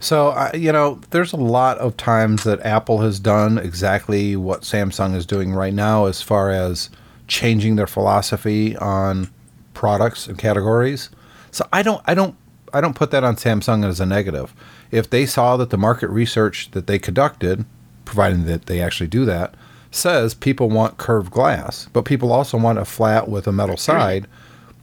So, 0.00 0.28
uh, 0.28 0.50
you 0.54 0.72
know, 0.72 1.00
there's 1.10 1.32
a 1.32 1.38
lot 1.38 1.78
of 1.78 1.96
times 1.96 2.44
that 2.44 2.60
Apple 2.60 3.00
has 3.00 3.18
done 3.18 3.56
exactly 3.56 4.36
what 4.36 4.62
Samsung 4.62 5.14
is 5.14 5.24
doing 5.24 5.52
right 5.52 5.72
now 5.72 6.06
as 6.06 6.20
far 6.20 6.50
as 6.50 6.90
changing 7.26 7.76
their 7.76 7.86
philosophy 7.86 8.76
on 8.76 9.30
products 9.72 10.26
and 10.26 10.36
categories. 10.38 11.10
So 11.50 11.66
I 11.72 11.82
don't 11.82 12.02
I 12.06 12.14
don't 12.14 12.36
I 12.72 12.80
don't 12.80 12.94
put 12.96 13.12
that 13.12 13.24
on 13.24 13.36
Samsung 13.36 13.84
as 13.86 14.00
a 14.00 14.06
negative. 14.06 14.52
If 14.90 15.08
they 15.08 15.24
saw 15.24 15.56
that 15.56 15.70
the 15.70 15.78
market 15.78 16.08
research 16.08 16.70
that 16.72 16.86
they 16.86 16.98
conducted, 16.98 17.64
providing 18.04 18.44
that 18.44 18.66
they 18.66 18.80
actually 18.80 19.06
do 19.06 19.24
that, 19.24 19.54
says 19.94 20.34
people 20.34 20.68
want 20.68 20.98
curved 20.98 21.30
glass, 21.30 21.88
but 21.92 22.04
people 22.04 22.32
also 22.32 22.58
want 22.58 22.78
a 22.78 22.84
flat 22.84 23.28
with 23.28 23.46
a 23.46 23.52
metal 23.52 23.76
side, 23.76 24.26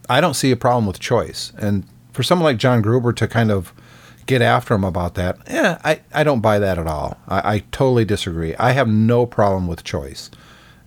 I 0.09 0.21
don't 0.21 0.33
see 0.33 0.51
a 0.51 0.57
problem 0.57 0.85
with 0.85 0.99
choice. 0.99 1.53
And 1.57 1.85
for 2.13 2.23
someone 2.23 2.45
like 2.45 2.57
John 2.57 2.81
Gruber 2.81 3.13
to 3.13 3.27
kind 3.27 3.51
of 3.51 3.73
get 4.25 4.41
after 4.41 4.73
him 4.73 4.83
about 4.83 5.15
that, 5.15 5.37
yeah, 5.49 5.79
I, 5.83 6.01
I 6.13 6.23
don't 6.23 6.41
buy 6.41 6.59
that 6.59 6.77
at 6.77 6.87
all. 6.87 7.17
I, 7.27 7.55
I 7.55 7.59
totally 7.71 8.05
disagree. 8.05 8.55
I 8.55 8.71
have 8.71 8.87
no 8.87 9.25
problem 9.25 9.67
with 9.67 9.83
choice. 9.83 10.29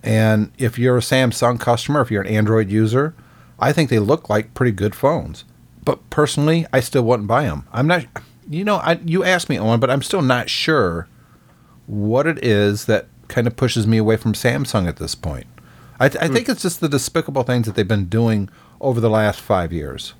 And 0.03 0.51
if 0.57 0.77
you're 0.77 0.97
a 0.97 1.01
Samsung 1.01 1.59
customer, 1.59 2.01
if 2.01 2.11
you're 2.11 2.21
an 2.21 2.27
Android 2.27 2.69
user, 2.69 3.15
I 3.59 3.73
think 3.73 3.89
they 3.89 3.99
look 3.99 4.29
like 4.29 4.53
pretty 4.53 4.71
good 4.71 4.93
phones. 4.93 5.45
But 5.83 6.09
personally, 6.09 6.65
I 6.73 6.79
still 6.79 7.03
wouldn't 7.03 7.27
buy 7.27 7.43
them. 7.43 7.67
I'm 7.71 7.87
not, 7.87 8.05
you 8.49 8.63
know, 8.63 8.77
I, 8.77 8.99
you 9.05 9.23
asked 9.23 9.49
me, 9.49 9.57
Owen, 9.57 9.79
but 9.79 9.89
I'm 9.89 10.01
still 10.01 10.21
not 10.21 10.49
sure 10.49 11.07
what 11.87 12.27
it 12.27 12.43
is 12.43 12.85
that 12.85 13.07
kind 13.27 13.47
of 13.47 13.55
pushes 13.55 13.85
me 13.87 13.97
away 13.97 14.17
from 14.17 14.33
Samsung 14.33 14.87
at 14.87 14.97
this 14.97 15.15
point. 15.15 15.47
I, 15.99 16.09
th- 16.09 16.21
I 16.23 16.27
think 16.27 16.49
it's 16.49 16.61
just 16.61 16.81
the 16.81 16.89
despicable 16.89 17.43
things 17.43 17.65
that 17.67 17.75
they've 17.75 17.87
been 17.87 18.05
doing 18.05 18.49
over 18.81 18.99
the 18.99 19.09
last 19.09 19.39
five 19.39 19.71
years. 19.71 20.13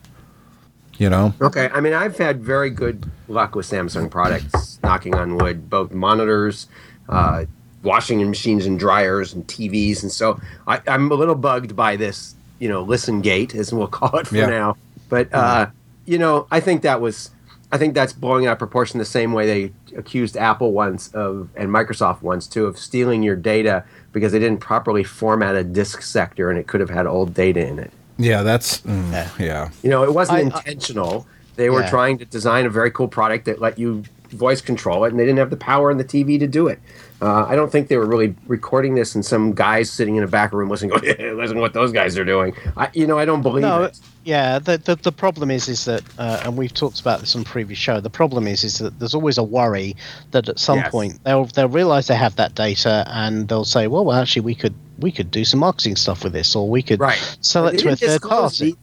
You 0.98 1.10
know? 1.10 1.34
Okay, 1.42 1.70
I 1.74 1.82
mean, 1.82 1.92
I've 1.94 2.18
had 2.18 2.42
very 2.42 2.70
good 2.70 3.06
luck 3.28 3.54
with 3.56 3.66
Samsung 3.66 4.10
products, 4.10 4.80
knocking 4.82 5.14
on 5.16 5.38
wood, 5.38 5.70
both 5.70 5.92
monitors, 5.92 6.68
uh, 7.10 7.44
washing 7.84 8.26
machines 8.26 8.66
and 8.66 8.80
dryers 8.80 9.34
and 9.34 9.46
TVs. 9.46 10.04
And 10.04 10.12
so 10.12 10.40
I, 10.68 10.82
I'm 10.88 11.12
a 11.12 11.16
little 11.16 11.36
bugged 11.36 11.76
by 11.76 11.98
this, 11.98 12.36
you 12.60 12.70
know, 12.70 12.82
listen 12.82 13.20
gate, 13.22 13.54
as 13.54 13.74
we'll 13.74 13.88
call 13.88 14.18
it 14.20 14.28
for 14.28 14.38
Yeah. 14.38 14.46
now. 14.46 14.78
But, 15.10 15.34
uh, 15.34 15.68
you 16.06 16.18
know, 16.18 16.48
I 16.50 16.62
think 16.62 16.82
that 16.84 17.02
was, 17.02 17.30
I 17.74 17.78
think 17.78 17.94
that's 17.94 18.14
blowing 18.14 18.48
out 18.48 18.54
of 18.54 18.60
proportion 18.60 18.98
the 18.98 19.04
same 19.06 19.34
way 19.34 19.46
they 19.46 19.74
accused 19.98 20.38
Apple 20.38 20.72
once 20.72 21.10
of, 21.14 21.50
and 21.56 21.70
Microsoft 21.70 22.22
once 22.22 22.48
too, 22.48 22.66
of 22.66 22.78
stealing 22.78 23.24
your 23.24 23.36
data 23.36 23.84
because 24.12 24.32
they 24.32 24.40
didn't 24.40 24.60
properly 24.60 25.04
format 25.04 25.56
a 25.56 25.64
disk 25.64 26.02
sector 26.02 26.50
and 26.50 26.58
it 26.60 26.68
could 26.68 26.80
have 26.80 26.90
had 26.90 27.06
old 27.08 27.34
data 27.34 27.66
in 27.66 27.80
it. 27.80 27.92
Yeah, 28.18 28.44
that's, 28.44 28.82
mm, 28.82 29.40
yeah. 29.40 29.70
You 29.84 29.90
know, 29.90 30.04
it 30.04 30.14
wasn't 30.14 30.38
I- 30.38 30.42
I- 30.42 30.44
intentional. 30.58 31.28
they 31.58 31.70
were 31.70 31.82
Yeah. 31.82 31.90
trying 31.90 32.18
to 32.20 32.26
design 32.26 32.66
a 32.66 32.70
very 32.70 32.92
cool 32.92 33.08
product 33.08 33.46
that 33.46 33.62
let 33.62 33.80
you 33.80 34.04
voice 34.32 34.60
control 34.62 35.06
it, 35.06 35.12
and 35.12 35.20
they 35.20 35.24
didn't 35.26 35.40
have 35.40 35.50
the 35.50 35.56
power 35.58 35.90
in 35.92 35.98
the 35.98 36.04
TV 36.04 36.38
to 36.40 36.48
do 36.48 36.68
it. 36.68 36.80
Uh, 37.22 37.46
I 37.48 37.56
don't 37.56 37.72
think 37.72 37.88
they 37.88 37.96
were 37.98 38.06
really 38.06 38.36
recording 38.48 38.96
this, 38.96 39.16
and 39.16 39.26
some 39.26 39.54
guys 39.54 39.90
sitting 39.90 40.18
in 40.18 40.24
a 40.24 40.28
back 40.28 40.52
room 40.52 40.70
listening, 40.70 40.90
going, 40.92 41.38
"Listen, 41.38 41.56
to 41.56 41.62
what 41.62 41.74
those 41.74 41.92
guys 41.94 42.18
are 42.18 42.26
doing." 42.26 42.54
I, 42.76 42.90
you 42.94 43.08
know, 43.08 43.18
I 43.18 43.24
don't 43.24 43.42
believe 43.42 43.62
No, 43.62 43.84
it. 43.84 43.98
yeah. 44.26 44.60
The, 44.60 44.78
the 44.78 44.96
the 44.98 45.12
problem 45.14 45.50
is 45.50 45.70
is 45.70 45.86
that, 45.86 46.04
uh, 46.20 46.42
and 46.44 46.58
we've 46.58 46.74
talked 46.74 47.00
about 47.00 47.22
this 47.22 47.34
on 47.36 47.46
previous 47.46 47.80
show. 47.80 48.02
The 48.02 48.10
problem 48.10 48.48
is 48.48 48.66
is 48.66 48.80
that 48.80 49.00
there's 49.00 49.14
always 49.16 49.38
a 49.38 49.44
worry 49.44 49.96
that 50.32 50.50
at 50.50 50.60
some 50.60 50.80
Yes. 50.80 50.92
point 50.92 51.24
they'll 51.24 51.46
they'll 51.46 51.70
realize 51.70 52.08
they 52.08 52.16
have 52.16 52.36
that 52.36 52.54
data 52.54 53.06
and 53.08 53.48
they'll 53.48 53.64
say, 53.64 53.88
well, 53.88 54.04
well, 54.04 54.20
actually, 54.22 54.42
we 54.42 54.54
could 54.56 54.74
we 55.00 55.10
could 55.12 55.32
do 55.32 55.46
some 55.46 55.62
marketing 55.62 55.96
stuff 55.96 56.22
with 56.22 56.34
this, 56.34 56.54
or 56.54 56.70
we 56.70 56.82
could 56.82 57.00
Right. 57.00 57.38
sell 57.40 57.64
But 57.64 57.76
it 57.76 57.78
to 57.80 57.90
a 57.90 57.96
third 57.96 58.22
party. 58.24 58.70
it, 58.72 58.76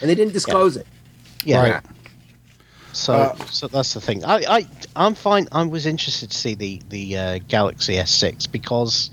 and 0.00 0.10
they 0.10 0.16
didn't 0.16 0.32
disclose 0.32 0.76
it. 0.76 0.86
Yeah. 1.44 1.74
Right. 1.74 1.82
So, 2.92 3.14
Uh, 3.14 3.34
so 3.50 3.68
that's 3.68 3.94
the 3.94 4.00
thing. 4.00 4.24
I, 4.24 4.36
I, 4.48 4.66
I'm 4.96 5.14
fine. 5.14 5.48
I 5.52 5.62
was 5.64 5.86
interested 5.86 6.30
to 6.30 6.36
see 6.36 6.54
the 6.54 6.80
the 6.88 7.16
uh, 7.16 7.38
Galaxy 7.48 7.94
S6 7.94 8.50
because 8.50 9.10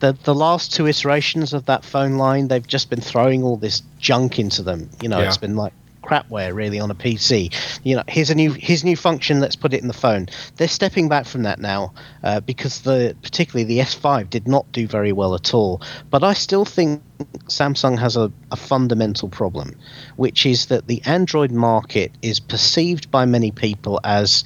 the 0.00 0.16
the 0.24 0.34
last 0.34 0.72
two 0.74 0.86
iterations 0.86 1.52
of 1.52 1.66
that 1.66 1.84
phone 1.84 2.16
line, 2.18 2.48
they've 2.48 2.66
just 2.66 2.90
been 2.90 3.00
throwing 3.00 3.42
all 3.42 3.56
this 3.56 3.82
junk 3.98 4.38
into 4.38 4.62
them. 4.62 4.90
You 5.00 5.08
know, 5.08 5.18
Yeah. 5.20 5.26
it's 5.28 5.38
been 5.38 5.56
like 5.56 5.72
crapware 6.10 6.54
really 6.54 6.80
on 6.80 6.90
a 6.90 6.94
PC. 6.94 7.54
You 7.84 7.96
know, 7.96 8.02
here's 8.08 8.30
a 8.30 8.34
new 8.34 8.52
here's 8.52 8.82
a 8.82 8.86
new 8.86 8.96
function. 8.96 9.40
Let's 9.40 9.56
put 9.56 9.72
it 9.72 9.80
in 9.80 9.88
the 9.88 9.94
phone. 9.94 10.28
They're 10.56 10.68
stepping 10.68 11.08
back 11.08 11.26
from 11.26 11.42
that 11.44 11.60
now 11.60 11.94
uh, 12.22 12.40
because 12.40 12.80
the 12.80 13.16
particularly 13.22 13.64
the 13.64 13.78
S5 13.78 14.28
did 14.30 14.48
not 14.48 14.70
do 14.72 14.86
very 14.86 15.12
well 15.12 15.34
at 15.34 15.54
all. 15.54 15.80
But 16.10 16.24
I 16.24 16.32
still 16.32 16.64
think 16.64 17.02
Samsung 17.46 17.98
has 17.98 18.16
a, 18.16 18.32
a 18.50 18.56
fundamental 18.56 19.28
problem, 19.28 19.76
which 20.16 20.46
is 20.46 20.66
that 20.66 20.86
the 20.86 21.02
Android 21.04 21.52
market 21.52 22.12
is 22.22 22.40
perceived 22.40 23.10
by 23.10 23.24
many 23.24 23.50
people 23.50 24.00
as 24.04 24.44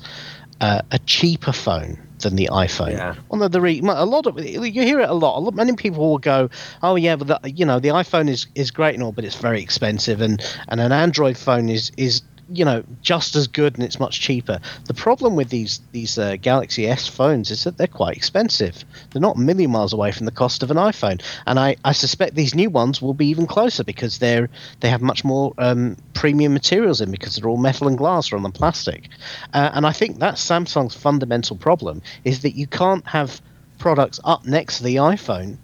uh, 0.60 0.82
a 0.90 0.98
cheaper 1.00 1.52
phone. 1.52 1.98
Than 2.20 2.36
the 2.36 2.48
iPhone. 2.52 2.92
Yeah. 2.92 3.14
One 3.28 3.42
of 3.42 3.52
the 3.52 3.60
re- 3.60 3.80
a 3.80 4.04
lot 4.04 4.26
of 4.26 4.42
you 4.44 4.82
hear 4.82 5.00
it 5.00 5.08
a 5.08 5.14
lot. 5.14 5.38
A 5.38 5.40
lot 5.40 5.54
many 5.54 5.74
people 5.74 6.10
will 6.10 6.18
go, 6.18 6.48
"Oh 6.82 6.96
yeah, 6.96 7.16
but 7.16 7.26
the, 7.28 7.50
you 7.50 7.64
know 7.64 7.80
the 7.80 7.88
iPhone 7.88 8.28
is, 8.28 8.46
is 8.54 8.70
great 8.70 8.94
and 8.94 9.02
all, 9.02 9.12
but 9.12 9.24
it's 9.24 9.36
very 9.36 9.62
expensive, 9.62 10.20
and, 10.20 10.42
and 10.68 10.80
an 10.80 10.92
Android 10.92 11.36
phone 11.36 11.68
is 11.68 11.90
is 11.96 12.22
you 12.48 12.64
know 12.64 12.84
just 13.02 13.36
as 13.36 13.46
good 13.46 13.74
and 13.74 13.82
it's 13.82 14.00
much 14.00 14.20
cheaper." 14.20 14.60
The 14.86 14.94
problem 14.94 15.36
with 15.36 15.48
these 15.48 15.80
these 15.92 16.18
uh, 16.18 16.36
Galaxy 16.40 16.86
S 16.86 17.08
phones 17.08 17.50
is 17.50 17.64
that 17.64 17.76
they're 17.76 17.86
quite 17.86 18.16
expensive. 18.16 18.84
They're 19.10 19.22
not 19.22 19.36
a 19.36 19.40
million 19.40 19.70
miles 19.70 19.92
away 19.92 20.12
from 20.12 20.26
the 20.26 20.32
cost 20.32 20.62
of 20.62 20.70
an 20.70 20.76
iPhone, 20.76 21.22
and 21.46 21.58
I, 21.58 21.76
I 21.84 21.92
suspect 21.92 22.34
these 22.34 22.54
new 22.54 22.70
ones 22.70 23.00
will 23.00 23.14
be 23.14 23.26
even 23.26 23.46
closer 23.46 23.84
because 23.84 24.18
they're 24.18 24.48
they 24.80 24.88
have 24.88 25.02
much 25.02 25.24
more 25.24 25.54
um, 25.58 25.96
premium 26.14 26.52
materials 26.52 27.00
in 27.00 27.10
because 27.10 27.36
they're 27.36 27.48
all 27.48 27.56
metal 27.56 27.88
and 27.88 27.98
glass 27.98 28.32
rather 28.32 28.42
than 28.42 28.52
plastic. 28.52 29.08
Uh, 29.52 29.70
and 29.74 29.86
I 29.86 29.92
think 29.92 30.18
that's 30.18 30.44
Samsung's 30.44 30.94
fundamental 30.94 31.56
problem 31.56 32.02
is 32.24 32.42
that 32.42 32.54
you 32.54 32.66
can't 32.66 33.06
have 33.06 33.40
products 33.78 34.20
up 34.24 34.46
next 34.46 34.78
to 34.78 34.84
the 34.84 34.96
iPhone 34.96 35.58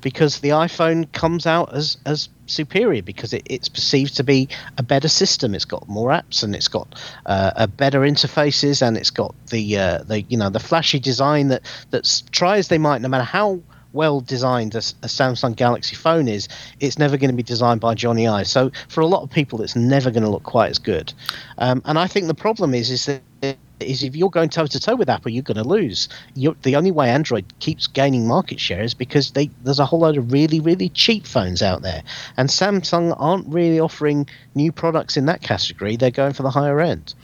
because 0.00 0.40
the 0.40 0.50
iPhone 0.50 1.10
comes 1.12 1.46
out 1.46 1.74
as 1.74 1.96
as 2.06 2.28
superior 2.46 3.02
because 3.02 3.32
it, 3.32 3.42
it's 3.46 3.68
perceived 3.68 4.16
to 4.16 4.24
be 4.24 4.48
a 4.78 4.82
better 4.82 5.08
system. 5.08 5.54
It's 5.54 5.64
got 5.64 5.88
more 5.88 6.10
apps 6.10 6.42
and 6.42 6.54
it's 6.54 6.68
got 6.68 6.94
uh, 7.26 7.52
a 7.56 7.68
better 7.68 8.00
interfaces 8.00 8.86
and 8.86 8.96
it's 8.96 9.10
got 9.10 9.34
the 9.48 9.78
uh, 9.78 9.98
the 10.04 10.22
you 10.22 10.36
know 10.36 10.50
the 10.50 10.60
flashy 10.60 10.98
design 10.98 11.48
that 11.48 11.62
that 11.90 12.22
try 12.32 12.58
as 12.58 12.68
they 12.68 12.78
might, 12.78 13.00
no 13.00 13.08
matter 13.08 13.24
how 13.24 13.60
well 13.92 14.20
designed 14.20 14.74
a, 14.74 14.78
a 14.78 15.08
Samsung 15.08 15.56
Galaxy 15.56 15.96
phone 15.96 16.28
is, 16.28 16.48
it's 16.80 16.98
never 16.98 17.16
going 17.16 17.30
to 17.30 17.36
be 17.36 17.42
designed 17.42 17.80
by 17.80 17.94
Jony 17.94 18.30
Ive. 18.30 18.46
So 18.46 18.70
for 18.88 19.00
a 19.00 19.06
lot 19.06 19.22
of 19.22 19.30
people, 19.30 19.62
it's 19.62 19.76
never 19.76 20.10
going 20.10 20.22
to 20.22 20.28
look 20.28 20.42
quite 20.42 20.70
as 20.70 20.78
good. 20.78 21.12
Um, 21.56 21.82
and 21.86 21.98
I 21.98 22.06
think 22.06 22.26
the 22.26 22.34
problem 22.34 22.74
is 22.74 22.90
is 22.90 23.06
that 23.06 23.56
is 23.80 24.02
if 24.02 24.16
you're 24.16 24.30
going 24.30 24.48
toe 24.48 24.66
to 24.66 24.80
toe 24.80 24.96
with 24.96 25.08
Apple, 25.08 25.30
you're 25.30 25.42
going 25.42 25.62
to 25.62 25.68
lose. 25.68 26.08
You're, 26.34 26.56
the 26.62 26.76
only 26.76 26.90
way 26.90 27.10
Android 27.10 27.44
keeps 27.60 27.86
gaining 27.86 28.26
market 28.26 28.60
share 28.60 28.82
is 28.82 28.94
because 28.94 29.32
they, 29.32 29.50
there's 29.64 29.78
a 29.78 29.86
whole 29.86 30.00
load 30.00 30.16
of 30.16 30.32
really, 30.32 30.60
really 30.60 30.88
cheap 30.90 31.26
phones 31.26 31.62
out 31.62 31.82
there, 31.82 32.02
and 32.36 32.48
Samsung 32.48 33.14
aren't 33.18 33.46
really 33.48 33.80
offering 33.80 34.28
new 34.54 34.72
products 34.72 35.16
in 35.16 35.26
that 35.26 35.42
category. 35.42 35.96
They're 35.96 36.10
going 36.10 36.32
for 36.32 36.42
the 36.42 36.50
higher 36.50 36.80
end. 36.80 37.14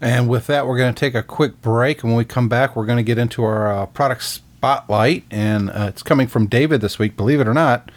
And 0.00 0.28
with 0.28 0.46
that, 0.48 0.66
we're 0.66 0.76
going 0.76 0.94
to 0.94 0.98
take 0.98 1.14
a 1.14 1.22
quick 1.22 1.62
break. 1.62 2.02
And 2.02 2.12
when 2.12 2.18
we 2.18 2.24
come 2.24 2.48
back, 2.48 2.76
we're 2.76 2.86
going 2.86 2.98
to 2.98 3.02
get 3.02 3.18
into 3.18 3.42
our 3.44 3.72
uh, 3.72 3.86
product 3.86 4.24
spotlight. 4.24 5.24
And 5.30 5.70
uh, 5.70 5.86
it's 5.88 6.02
coming 6.02 6.26
from 6.26 6.46
David 6.48 6.82
this 6.82 6.98
week. 6.98 7.16
Believe 7.16 7.40
it 7.40 7.48
or 7.48 7.54
not, 7.54 7.90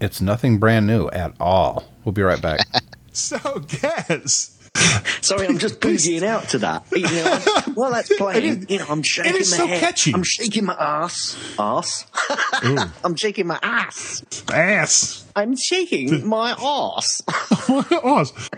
it's 0.00 0.20
nothing 0.20 0.58
brand 0.58 0.86
new 0.86 1.08
at 1.08 1.34
all. 1.38 1.84
We'll 2.04 2.12
be 2.12 2.22
right 2.22 2.40
back. 2.40 2.60
So, 3.16 3.38
guess. 3.60 4.55
Sorry, 5.20 5.46
I'm 5.46 5.58
just 5.58 5.80
boogieing 5.80 6.22
out 6.22 6.48
to 6.50 6.58
that. 6.58 6.84
You 6.92 7.02
know, 7.02 7.38
while 7.74 7.90
that's 7.92 8.14
playing, 8.18 8.66
you 8.68 8.78
know, 8.78 8.86
I'm 8.88 9.02
shaking 9.02 9.36
is 9.36 9.50
my 9.52 9.56
so 9.56 9.66
head. 9.66 9.80
catchy. 9.80 10.12
I'm 10.14 10.22
shaking 10.22 10.64
my 10.64 10.74
ass. 10.74 11.36
Ass. 11.58 12.06
I'm 13.04 13.16
shaking 13.16 13.46
my 13.46 13.58
ass. 13.62 14.24
Ass. 14.52 15.24
I'm 15.34 15.56
shaking 15.56 16.26
my 16.26 16.50
ass. 16.52 17.22
Ass. 17.68 18.50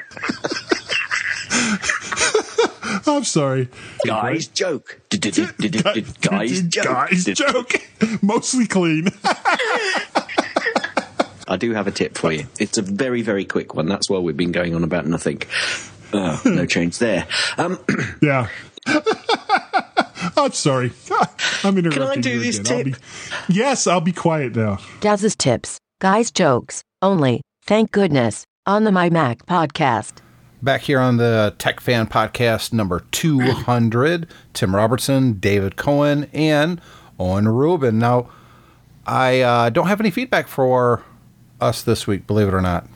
I'm 3.07 3.25
sorry. 3.25 3.69
Guys, 4.07 4.47
joke. 4.49 5.01
Guys, 5.11 6.63
joke. 6.63 6.85
Guys, 6.85 7.25
joke. 7.25 7.73
Mostly 8.23 8.67
clean. 8.67 9.09
I 11.51 11.57
do 11.57 11.73
have 11.73 11.87
a 11.87 11.91
tip 11.91 12.17
for 12.19 12.31
you. 12.31 12.47
It's 12.61 12.77
a 12.77 12.83
very, 12.83 13.23
very 13.23 13.45
quick 13.47 13.75
one. 13.75 13.87
That's 13.87 14.11
why 14.11 14.19
we've 14.19 14.37
been 14.37 14.53
going 14.53 14.75
on 14.75 14.85
about 14.85 15.07
nothing. 15.07 15.43
Oh, 16.13 16.41
no 16.45 16.67
change 16.67 16.99
there. 16.99 17.27
Um, 17.57 17.79
yeah. 18.23 18.49
I'm 20.37 20.53
sorry. 20.53 20.93
I'm 21.65 21.77
interrupting 21.79 21.91
Can 21.93 22.03
I 22.03 22.17
do 22.17 22.31
you 22.31 22.41
this 22.41 22.59
again. 22.59 22.77
I'll 22.79 22.85
tip? 22.85 22.95
be- 23.49 23.55
yes, 23.55 23.87
I'll 23.87 24.01
be 24.01 24.13
quiet 24.13 24.57
now. 24.57 24.79
Daz's 25.01 25.37
tips, 25.37 25.79
guys' 26.01 26.31
jokes, 26.31 26.83
only, 27.03 27.43
thank 27.65 27.91
goodness, 27.91 28.45
on 28.67 28.85
the 28.85 28.93
My 28.93 29.11
Mac 29.11 29.45
podcast. 29.47 30.19
Back 30.63 30.83
here 30.83 30.99
on 30.99 31.19
the 31.19 31.55
Tech 31.59 31.81
Fan 31.81 32.07
Podcast 32.09 32.73
number 32.73 33.05
200, 33.13 34.27
Tim 34.55 34.75
Robertson, 34.75 35.35
David 35.35 35.77
Cohen, 35.77 36.29
and 36.33 36.81
Owen 37.19 37.47
Rubin. 37.49 37.99
Now, 37.99 38.29
I 39.07 39.41
uh, 39.41 39.71
don't 39.71 39.87
have 39.87 40.01
any 40.01 40.11
feedback 40.11 40.49
for 40.49 41.05
us 41.61 41.83
this 41.83 42.07
week, 42.09 42.27
believe 42.27 42.49
it 42.49 42.55
or 42.55 42.61
not. 42.63 42.87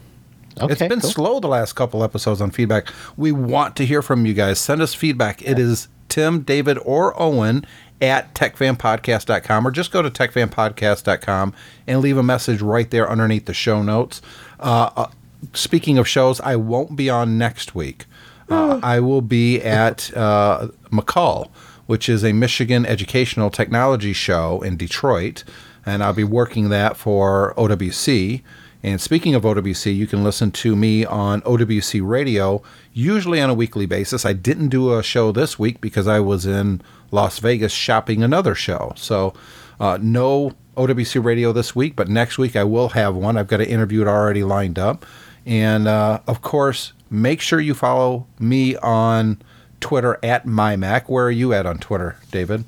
It's 0.55 0.73
Okay, 0.73 0.87
been 0.87 0.99
cool. 1.01 1.09
slow 1.09 1.39
the 1.39 1.47
last 1.47 1.73
couple 1.73 2.03
episodes 2.03 2.41
on 2.41 2.51
feedback. 2.51 2.87
We 3.17 3.31
want 3.31 3.75
to 3.77 3.85
hear 3.85 4.01
from 4.01 4.25
you 4.25 4.33
guys. 4.33 4.59
Send 4.59 4.81
us 4.81 4.93
feedback. 4.93 5.41
It 5.41 5.57
is 5.59 5.87
Tim, 6.09 6.41
David, 6.41 6.77
or 6.83 7.19
Owen 7.21 7.65
at 8.01 8.33
techfanpodcast.com 8.35 9.65
or 9.65 9.71
just 9.71 9.91
go 9.91 10.01
to 10.01 10.09
techfanpodcast.com 10.11 11.53
and 11.87 12.01
leave 12.01 12.17
a 12.17 12.23
message 12.23 12.61
right 12.61 12.89
there 12.91 13.09
underneath 13.09 13.45
the 13.45 13.53
show 13.53 13.81
notes. 13.81 14.21
Uh, 14.59 14.89
uh, 14.95 15.07
speaking 15.53 15.97
of 15.97 16.07
shows, 16.07 16.39
I 16.41 16.55
won't 16.55 16.95
be 16.95 17.09
on 17.09 17.37
next 17.37 17.75
week. 17.75 18.05
Uh, 18.49 18.79
I 18.83 18.99
will 18.99 19.21
be 19.21 19.61
at 19.61 20.15
uh, 20.17 20.67
MACUL, 20.91 21.49
which 21.85 22.09
is 22.09 22.23
a 22.23 22.33
Michigan 22.33 22.85
educational 22.85 23.49
technology 23.49 24.13
show 24.13 24.61
in 24.61 24.77
Detroit, 24.77 25.43
and 25.85 26.03
I'll 26.03 26.13
be 26.13 26.23
working 26.23 26.69
that 26.69 26.97
for 26.97 27.53
OWC. 27.57 28.41
And 28.83 28.99
speaking 28.99 29.33
of 29.33 29.43
OWC, 29.43 29.95
you 29.95 30.05
can 30.05 30.23
listen 30.23 30.51
to 30.51 30.75
me 30.75 31.05
on 31.05 31.41
OWC 31.41 32.05
Radio, 32.05 32.61
usually 32.91 33.39
on 33.39 33.49
a 33.49 33.53
weekly 33.53 33.85
basis. 33.85 34.25
I 34.25 34.33
didn't 34.33 34.67
do 34.67 34.97
a 34.97 35.01
show 35.01 35.31
this 35.31 35.57
week 35.57 35.79
because 35.79 36.05
I 36.05 36.19
was 36.19 36.45
in 36.45 36.81
Las 37.09 37.39
Vegas 37.39 37.71
shopping 37.71 38.21
another 38.21 38.53
show. 38.55 38.91
So, 38.97 39.33
uh, 39.79 39.97
no 40.01 40.51
OWC 40.75 41.23
Radio 41.23 41.53
this 41.53 41.73
week, 41.73 41.95
but 41.95 42.09
next 42.09 42.37
week 42.37 42.57
I 42.57 42.65
will 42.65 42.89
have 42.89 43.15
one. 43.15 43.37
I've 43.37 43.47
got 43.47 43.61
an 43.61 43.67
interview 43.67 44.05
already 44.05 44.43
lined 44.43 44.77
up. 44.77 45.05
And 45.45 45.87
uh, 45.87 46.19
of 46.27 46.41
course, 46.41 46.91
make 47.09 47.39
sure 47.39 47.61
you 47.61 47.73
follow 47.73 48.27
me 48.37 48.75
on 48.77 49.41
Twitter 49.79 50.19
at 50.23 50.45
MyMac. 50.45 51.03
Where 51.07 51.25
are 51.25 51.31
you 51.31 51.53
at 51.53 51.65
on 51.65 51.77
Twitter, 51.77 52.17
David? 52.31 52.65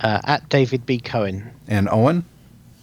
Uh, 0.00 0.20
at 0.24 0.48
David 0.48 0.84
B 0.86 0.98
Cohen. 0.98 1.50
And 1.68 1.88
Owen? 1.90 2.24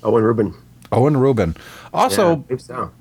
Owen 0.03 0.23
Rubin. 0.23 0.53
Owen 0.91 1.17
Rubin. 1.17 1.55
Also, 1.93 2.45
Yeah, 2.49 2.57
so. 2.57 2.91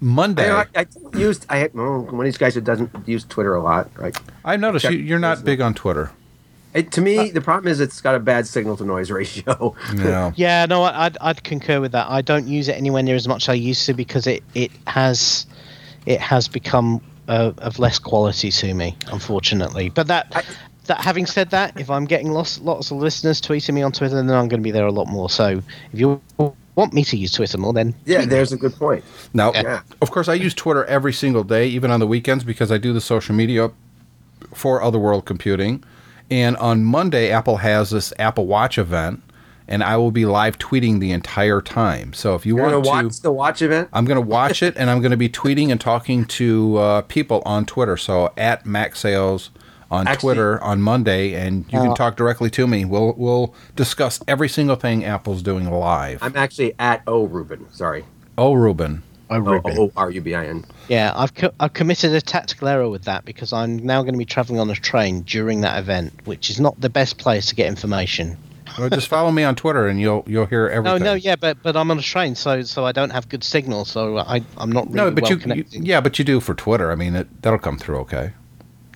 Monday. 0.00 0.50
I, 0.50 0.62
I, 0.62 0.66
I 0.74 0.86
used 1.16 1.46
I 1.48 1.70
well, 1.72 2.00
one 2.02 2.14
of 2.20 2.24
these 2.24 2.36
guys 2.36 2.54
who 2.54 2.60
doesn't 2.60 2.90
use 3.06 3.24
Twitter 3.24 3.54
a 3.54 3.62
lot. 3.62 3.90
Right? 3.96 4.16
I 4.44 4.56
noticed 4.56 4.84
you, 4.86 4.98
you're 4.98 5.18
not 5.18 5.44
big 5.44 5.60
on 5.60 5.74
Twitter. 5.74 6.10
It, 6.74 6.90
to 6.92 7.00
me, 7.00 7.30
the 7.30 7.40
problem 7.40 7.70
is 7.70 7.78
it's 7.80 8.00
got 8.00 8.16
a 8.16 8.18
bad 8.18 8.48
signal 8.48 8.76
to 8.78 8.84
noise 8.84 9.10
ratio. 9.10 9.76
No. 9.94 10.32
Yeah, 10.34 10.66
no, 10.66 10.82
I- 10.82 11.06
I'd, 11.06 11.16
I'd 11.20 11.44
concur 11.44 11.80
with 11.80 11.92
that. 11.92 12.10
I 12.10 12.20
don't 12.20 12.48
use 12.48 12.68
it 12.68 12.72
anywhere 12.76 13.02
near 13.02 13.14
as 13.14 13.28
much 13.28 13.44
as 13.44 13.50
I 13.50 13.54
used 13.54 13.86
to 13.86 13.94
because 13.94 14.26
it, 14.26 14.42
it 14.54 14.72
has 14.88 15.46
it 16.04 16.20
has 16.20 16.48
become 16.48 17.00
uh, 17.28 17.52
of 17.58 17.78
less 17.78 17.98
quality 17.98 18.50
to 18.50 18.74
me, 18.74 18.96
unfortunately. 19.06 19.88
But 19.88 20.08
that 20.08 20.44
that 20.86 21.00
having 21.00 21.26
said 21.26 21.50
that, 21.50 21.78
if 21.80 21.88
I'm 21.90 22.04
getting 22.06 22.32
lots 22.32 22.60
lots 22.60 22.90
of 22.90 22.98
listeners 22.98 23.40
tweeting 23.40 23.72
me 23.74 23.82
on 23.82 23.92
Twitter, 23.92 24.16
then 24.16 24.28
I'm 24.30 24.48
going 24.48 24.60
to 24.60 24.64
be 24.64 24.72
there 24.72 24.86
a 24.86 24.92
lot 24.92 25.06
more. 25.06 25.30
So 25.30 25.62
if 25.92 25.98
you 26.00 26.20
want 26.76 26.92
me 26.92 27.04
to 27.04 27.16
use 27.16 27.32
Twitter 27.32 27.58
more, 27.58 27.72
then 27.72 27.94
yeah, 28.04 28.24
there's 28.24 28.52
a 28.52 28.56
good 28.56 28.74
point. 28.74 29.04
Now, 29.32 29.52
Yeah. 29.52 29.80
of 30.02 30.10
course, 30.10 30.28
I 30.28 30.34
use 30.34 30.54
Twitter 30.54 30.84
every 30.86 31.12
single 31.12 31.44
day, 31.44 31.66
even 31.68 31.90
on 31.90 32.00
the 32.00 32.06
weekends, 32.06 32.44
because 32.44 32.72
I 32.72 32.78
do 32.78 32.92
the 32.92 33.00
social 33.00 33.34
media 33.34 33.70
for 34.52 34.82
Other 34.82 34.98
World 34.98 35.24
Computing. 35.24 35.82
And 36.30 36.56
on 36.56 36.84
Monday, 36.84 37.30
Apple 37.30 37.58
has 37.58 37.90
this 37.90 38.12
Apple 38.18 38.46
Watch 38.46 38.78
event, 38.78 39.22
and 39.68 39.82
I 39.82 39.96
will 39.96 40.10
be 40.10 40.26
live 40.26 40.58
tweeting 40.58 41.00
the 41.00 41.12
entire 41.12 41.60
time. 41.60 42.12
So 42.12 42.34
if 42.34 42.44
you 42.44 42.56
You're 42.56 42.64
want 42.70 42.84
gonna 42.84 43.02
to, 43.02 43.06
watch 43.08 43.20
the 43.20 43.32
watch 43.32 43.62
event. 43.62 43.88
I'm 43.92 44.04
going 44.04 44.16
to 44.16 44.26
watch 44.26 44.62
it, 44.62 44.74
and 44.76 44.90
I'm 44.90 45.00
going 45.00 45.10
to 45.10 45.16
be 45.16 45.28
tweeting 45.28 45.70
and 45.70 45.80
talking 45.80 46.24
to 46.26 46.76
uh, 46.78 47.00
people 47.02 47.42
on 47.46 47.66
Twitter. 47.66 47.96
So 47.96 48.32
at 48.36 48.66
Mac 48.66 48.96
Sales 48.96 49.50
on 49.94 50.06
Actually- 50.06 50.34
Twitter 50.34 50.62
on 50.62 50.82
Monday, 50.82 51.34
and 51.34 51.64
you 51.70 51.78
Uh, 51.78 51.82
can 51.84 51.94
talk 51.94 52.16
directly 52.16 52.50
to 52.50 52.66
me. 52.66 52.84
We'll 52.84 53.14
we'll 53.16 53.54
discuss 53.76 54.20
every 54.28 54.48
single 54.48 54.76
thing 54.76 55.04
Apple's 55.04 55.42
doing 55.42 55.70
live. 55.70 56.18
I'm 56.22 56.36
actually 56.36 56.74
at 56.78 57.02
O 57.06 57.24
Rubin. 57.24 57.66
Sorry, 57.72 58.04
oh, 58.36 58.52
Ruben. 58.54 59.02
I 59.30 59.36
O 59.38 59.60
O 59.64 59.92
R 59.96 60.10
U 60.10 60.20
B 60.20 60.34
I 60.34 60.46
N. 60.46 60.64
Yeah, 60.88 61.12
I've 61.16 61.34
co- 61.34 61.52
I've 61.58 61.72
committed 61.72 62.12
a 62.12 62.20
tactical 62.20 62.68
error 62.68 62.88
with 62.90 63.04
that 63.04 63.24
because 63.24 63.52
I'm 63.52 63.78
now 63.78 64.02
going 64.02 64.12
to 64.14 64.18
be 64.18 64.26
traveling 64.26 64.60
on 64.60 64.68
a 64.70 64.74
train 64.74 65.22
during 65.22 65.62
that 65.62 65.78
event, 65.78 66.12
which 66.24 66.50
is 66.50 66.60
not 66.60 66.78
the 66.80 66.90
best 66.90 67.16
place 67.16 67.46
to 67.46 67.54
get 67.54 67.66
information. 67.66 68.36
Well, 68.78 68.90
just 68.90 69.08
follow 69.08 69.30
me 69.30 69.44
on 69.44 69.54
Twitter, 69.54 69.86
and 69.88 70.00
you'll 70.00 70.24
you'll 70.26 70.46
hear 70.46 70.68
everything. 70.68 71.00
no, 71.02 71.12
no, 71.12 71.14
yeah, 71.14 71.36
but 71.36 71.62
but 71.62 71.76
I'm 71.76 71.90
on 71.90 71.98
a 71.98 72.02
train, 72.02 72.34
so 72.34 72.62
so 72.62 72.84
I 72.84 72.92
don't 72.92 73.10
have 73.10 73.28
good 73.28 73.44
signal, 73.44 73.84
so 73.84 74.18
I 74.18 74.42
I'm 74.56 74.70
not 74.72 74.86
really 74.86 74.96
No, 74.96 75.10
but 75.10 75.24
well 75.24 75.32
you, 75.32 75.54
you, 75.54 75.64
yeah, 75.72 76.00
but 76.00 76.18
you 76.18 76.24
do 76.24 76.40
for 76.40 76.54
Twitter. 76.54 76.90
I 76.90 76.94
mean, 76.94 77.14
it, 77.14 77.42
that'll 77.42 77.58
come 77.58 77.78
through 77.78 77.98
okay. 78.00 78.32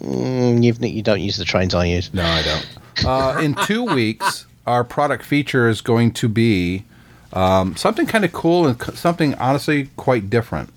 Mm, 0.01 0.63
you've, 0.63 0.83
you 0.83 1.03
don't 1.03 1.21
use 1.21 1.37
the 1.37 1.45
trains 1.45 1.75
I 1.75 1.87
use. 1.87 2.13
No, 2.15 2.25
I 2.25 2.43
don't. 2.43 3.05
Uh, 3.07 3.41
in 3.41 3.55
two 3.67 3.85
weeks, 3.95 4.47
our 4.67 4.85
product 4.85 5.25
feature 5.25 5.69
is 5.69 5.81
going 5.81 6.13
to 6.13 6.29
be 6.29 6.85
um, 7.33 7.77
something 7.77 8.07
kind 8.07 8.25
of 8.25 8.33
cool 8.33 8.67
and 8.67 8.81
something 8.97 9.35
honestly 9.37 9.91
quite 9.97 10.31
different. 10.31 10.71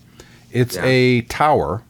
It's 0.51 0.76
Yeah. 0.76 0.86
a 0.86 1.22
tower 1.22 1.82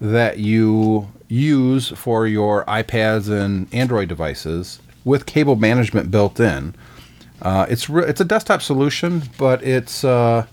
that 0.00 0.38
you 0.38 1.08
use 1.28 1.88
for 1.88 2.26
your 2.26 2.64
iPads 2.66 3.28
and 3.28 3.66
Android 3.74 4.08
devices 4.08 4.78
with 5.04 5.26
cable 5.26 5.56
management 5.56 6.10
built 6.10 6.38
in. 6.40 6.74
Uh, 7.42 7.66
it's 7.68 7.90
re- 7.90 8.04
it's 8.06 8.20
a 8.20 8.24
desktop 8.24 8.62
solution, 8.62 9.22
but 9.36 9.62
it's 9.62 10.04
uh, 10.04 10.46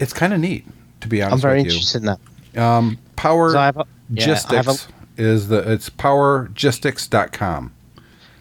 it's 0.00 0.12
kind 0.12 0.32
of 0.32 0.40
neat 0.40 0.64
to 1.00 1.08
be 1.08 1.22
honest. 1.22 1.34
I'm 1.34 1.40
very 1.40 1.60
you. 1.60 1.66
interested 1.66 2.02
in 2.02 2.06
that. 2.54 2.60
Um, 2.62 2.98
Power 3.16 3.50
So 3.52 3.58
I 3.58 3.64
have 3.66 3.76
a- 3.78 3.86
yeah, 4.10 4.38
I 4.48 4.56
a- 4.66 4.76
is 5.16 5.48
the 5.48 5.72
it's 5.72 5.88
powergistics.com. 5.90 7.72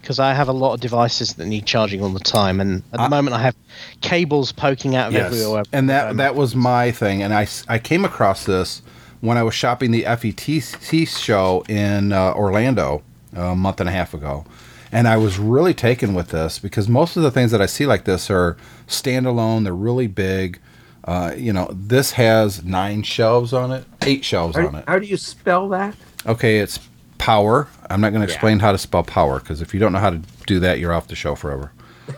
because 0.01 0.19
I 0.19 0.34
have 0.34 0.47
a 0.49 0.51
lot 0.53 0.73
of 0.73 0.82
devices 0.82 1.34
that 1.34 1.45
need 1.47 1.65
charging 1.65 2.01
all 2.03 2.09
the 2.09 2.19
time, 2.19 2.59
and 2.59 2.84
at 2.93 2.99
the 2.99 3.09
moment 3.09 3.36
I 3.36 3.41
have 3.41 3.55
cables 4.01 4.51
poking 4.51 4.95
out 4.95 5.07
of 5.09 5.15
everywhere. 5.15 5.63
And 5.73 5.89
that 5.89 6.17
that 6.17 6.36
was 6.36 6.55
my 6.55 6.91
thing, 6.91 7.23
and 7.23 7.34
I 7.34 7.47
I 7.67 7.80
came 7.80 8.05
across 8.05 8.45
this 8.45 8.82
when 9.21 9.38
I 9.38 9.43
was 9.43 9.55
shopping 9.55 9.91
the 9.91 10.03
FETC 10.03 11.07
show 11.07 11.63
in 11.67 12.11
uh, 12.13 12.34
Orlando 12.34 13.01
a 13.36 13.55
month 13.55 13.80
and 13.80 13.89
a 13.89 13.91
half 13.91 14.13
ago, 14.13 14.45
and 14.91 15.07
I 15.07 15.17
was 15.17 15.39
really 15.39 15.73
taken 15.73 16.13
with 16.13 16.30
this 16.30 16.59
because 16.59 16.88
most 16.88 17.17
of 17.17 17.23
the 17.23 17.32
things 17.32 17.51
that 17.51 17.61
I 17.61 17.65
see 17.65 17.86
like 17.86 18.03
this 18.05 18.30
are 18.30 18.57
standalone. 18.88 19.63
They're 19.63 19.73
really 19.73 20.07
big. 20.07 20.59
Uh, 21.06 21.34
you 21.38 21.53
know, 21.53 21.70
this 21.72 22.12
has 22.14 22.64
nine 22.64 23.03
shelves 23.03 23.53
on 23.53 23.72
it, 23.72 23.86
eight 24.01 24.26
shelves 24.26 24.58
How, 24.58 24.68
on 24.68 24.76
it. 24.76 24.86
how 24.88 24.97
do 24.97 25.06
you 25.06 25.18
spell 25.18 25.70
that? 25.70 25.95
Okay, 26.26 26.58
it's 26.60 26.80
power. 27.20 27.68
I'm 27.89 28.01
not 28.01 28.10
going 28.10 28.26
to 28.26 28.32
explain 28.32 28.60
how 28.60 28.72
to 28.72 28.78
spell 28.80 29.03
power 29.03 29.39
because 29.39 29.62
if 29.62 29.74
you 29.74 29.80
don't 29.80 29.93
know 29.93 29.99
how 29.99 30.10
to 30.10 30.22
do 30.47 30.60
that, 30.62 30.80
you're 30.80 30.91
off 30.91 31.08
the 31.08 31.16
show 31.16 31.36
forever. 31.36 31.72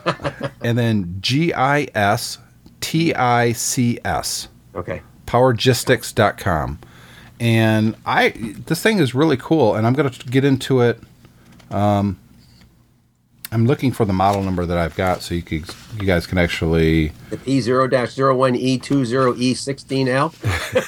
and 0.62 0.78
then 0.78 1.18
G 1.20 1.54
I 1.54 1.88
S 1.94 2.38
T 2.80 3.14
I 3.14 3.52
C 3.52 4.00
S. 4.06 4.48
Okay. 4.76 5.02
Powergistics.com. 5.26 6.80
And 7.40 7.96
I 8.06 8.30
this 8.30 8.82
thing 8.82 9.00
is 9.00 9.14
really 9.14 9.38
cool 9.38 9.76
and 9.76 9.86
I'm 9.86 9.94
going 9.94 10.10
to 10.10 10.28
get 10.28 10.44
into 10.44 10.82
it 10.82 11.00
um 11.70 12.18
I'm 13.52 13.66
looking 13.66 13.92
for 13.92 14.04
the 14.06 14.14
model 14.14 14.44
number 14.44 14.66
that 14.66 14.78
I've 14.78 14.96
got 14.96 15.22
so 15.22 15.34
you 15.36 15.42
could, 15.42 15.66
you 16.00 16.06
guys 16.06 16.28
can 16.28 16.38
actually 16.38 17.12
The 17.30 17.38
P 17.38 17.62
zero 17.62 17.88
dash 17.88 18.12
zero 18.14 18.36
one 18.36 18.56
E 18.56 18.78
two 18.78 19.06
zero 19.06 19.34
E 19.36 19.54
sixteen 19.54 20.08
L. 20.08 20.34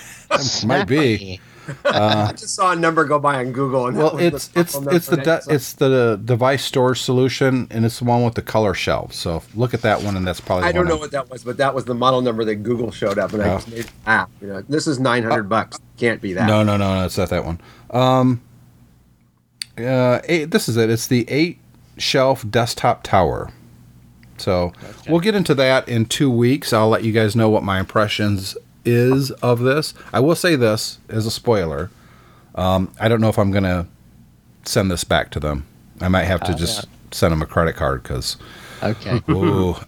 might 0.66 0.86
be 0.86 1.40
I 1.86 2.32
just 2.32 2.56
saw 2.56 2.72
a 2.72 2.76
number 2.76 3.06
go 3.06 3.20
by 3.20 3.36
on 3.36 3.52
Google. 3.52 3.88
And 3.88 3.98
well 3.98 4.18
it's 4.18 4.48
the 4.48 4.60
it's 4.62 4.76
it's 4.76 5.06
the 5.08 5.18
de- 5.18 5.32
I 5.50 5.54
it's 5.54 5.74
the 5.74 6.20
device 6.26 6.64
storage 6.66 7.00
solution 7.02 7.68
and 7.70 7.86
it's 7.86 8.00
the 8.00 8.06
one 8.06 8.24
with 8.24 8.34
the 8.34 8.42
color 8.42 8.74
shelves 8.74 9.16
so 9.16 9.44
look 9.54 9.76
at 9.76 9.84
that 9.84 10.02
one 10.02 10.18
and 10.18 10.26
that's 10.26 10.42
probably 10.42 10.66
I 10.68 10.72
don't 10.72 10.86
know 10.86 10.94
I'm- 10.94 11.00
what 11.02 11.12
that 11.12 11.30
was, 11.30 11.44
but 11.44 11.58
that 11.58 11.76
was 11.76 11.86
the 11.86 11.94
model 11.94 12.22
number 12.22 12.44
that 12.46 12.56
Google 12.58 12.92
showed 12.92 13.20
up, 13.20 13.34
and 13.34 13.44
I 13.44 13.50
Oh. 13.54 13.56
just 13.58 13.70
made 13.70 13.86
ah, 14.08 14.26
you 14.42 14.48
know, 14.48 14.64
this 14.68 14.88
is 14.88 15.00
nine 15.00 15.24
hundred 15.24 15.44
bucks. 15.44 15.78
Can't 15.98 16.20
be 16.22 16.34
that. 16.34 16.48
No, 16.48 16.64
no, 16.64 16.76
no, 16.76 16.96
no, 16.96 17.06
it's 17.06 17.18
not 17.18 17.30
that 17.30 17.46
one. 17.46 17.62
Um, 17.92 18.42
uh, 19.78 20.22
eight, 20.26 20.50
this 20.52 20.68
is 20.70 20.76
it. 20.76 20.90
It's 20.90 21.06
the 21.08 21.30
eight 21.30 21.59
shelf 22.00 22.50
desktop 22.50 23.04
tower. 23.04 23.52
So 24.38 24.72
we'll 25.08 25.20
get 25.20 25.36
into 25.36 25.54
that 25.56 25.88
in 25.90 26.06
two 26.06 26.30
weeks. 26.32 26.72
I'll 26.72 26.90
let 26.90 27.04
you 27.04 27.12
guys 27.12 27.36
know 27.36 27.50
what 27.50 27.62
my 27.64 27.80
impressions 27.80 28.56
is 28.86 29.32
of 29.32 29.60
this. 29.60 29.94
I 30.14 30.22
will 30.22 30.36
say 30.36 30.56
this 30.56 31.00
as 31.10 31.26
a 31.26 31.32
spoiler. 31.32 31.90
Um, 32.56 32.94
I 33.00 33.08
don't 33.10 33.20
know 33.22 33.30
if 33.30 33.38
I'm 33.38 33.52
gonna 33.52 33.88
send 34.64 34.90
this 34.90 35.04
back 35.04 35.30
to 35.32 35.40
them. 35.40 35.66
I 36.02 36.08
might 36.08 36.24
have 36.24 36.42
to 36.46 36.54
Oh, 36.54 36.56
just 36.58 36.88
send 37.12 37.32
them 37.34 37.42
a 37.42 37.46
credit 37.46 37.76
card 37.76 38.04
because. 38.04 38.38
Okay. 38.82 39.22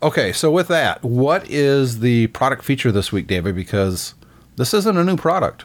Okay, 0.03 0.34
so 0.34 0.51
with 0.51 0.68
that, 0.68 1.01
what 1.01 1.49
is 1.49 1.99
the 2.01 2.28
product 2.28 2.64
feature 2.66 2.91
this 2.91 3.12
week, 3.14 3.26
David? 3.28 3.55
Because 3.55 4.16
this 4.57 4.74
isn't 4.74 4.97
a 4.97 5.03
new 5.05 5.16
product. 5.16 5.64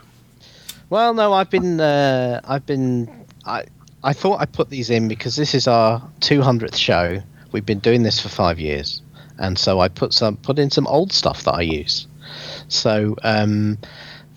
Well, 0.90 1.12
no, 1.12 1.32
I've 1.32 1.50
been, 1.50 1.80
uh, 1.80 2.40
I've 2.44 2.64
been, 2.66 3.10
I, 3.44 3.64
I 4.06 4.12
thought 4.12 4.40
I 4.40 4.46
put 4.46 4.70
these 4.70 4.88
in 4.88 5.08
because 5.08 5.34
this 5.34 5.52
is 5.52 5.66
our 5.66 6.00
200th 6.20 6.76
show. 6.76 7.20
We've 7.50 7.66
been 7.66 7.80
doing 7.80 8.04
this 8.04 8.20
for 8.20 8.28
five 8.28 8.60
years, 8.60 9.02
and 9.36 9.58
so 9.58 9.80
I 9.80 9.88
put 9.88 10.14
some, 10.14 10.36
put 10.36 10.60
in 10.60 10.70
some 10.70 10.86
old 10.86 11.12
stuff 11.12 11.42
that 11.42 11.54
I 11.54 11.62
use. 11.62 12.06
So, 12.68 13.16
um, 13.24 13.78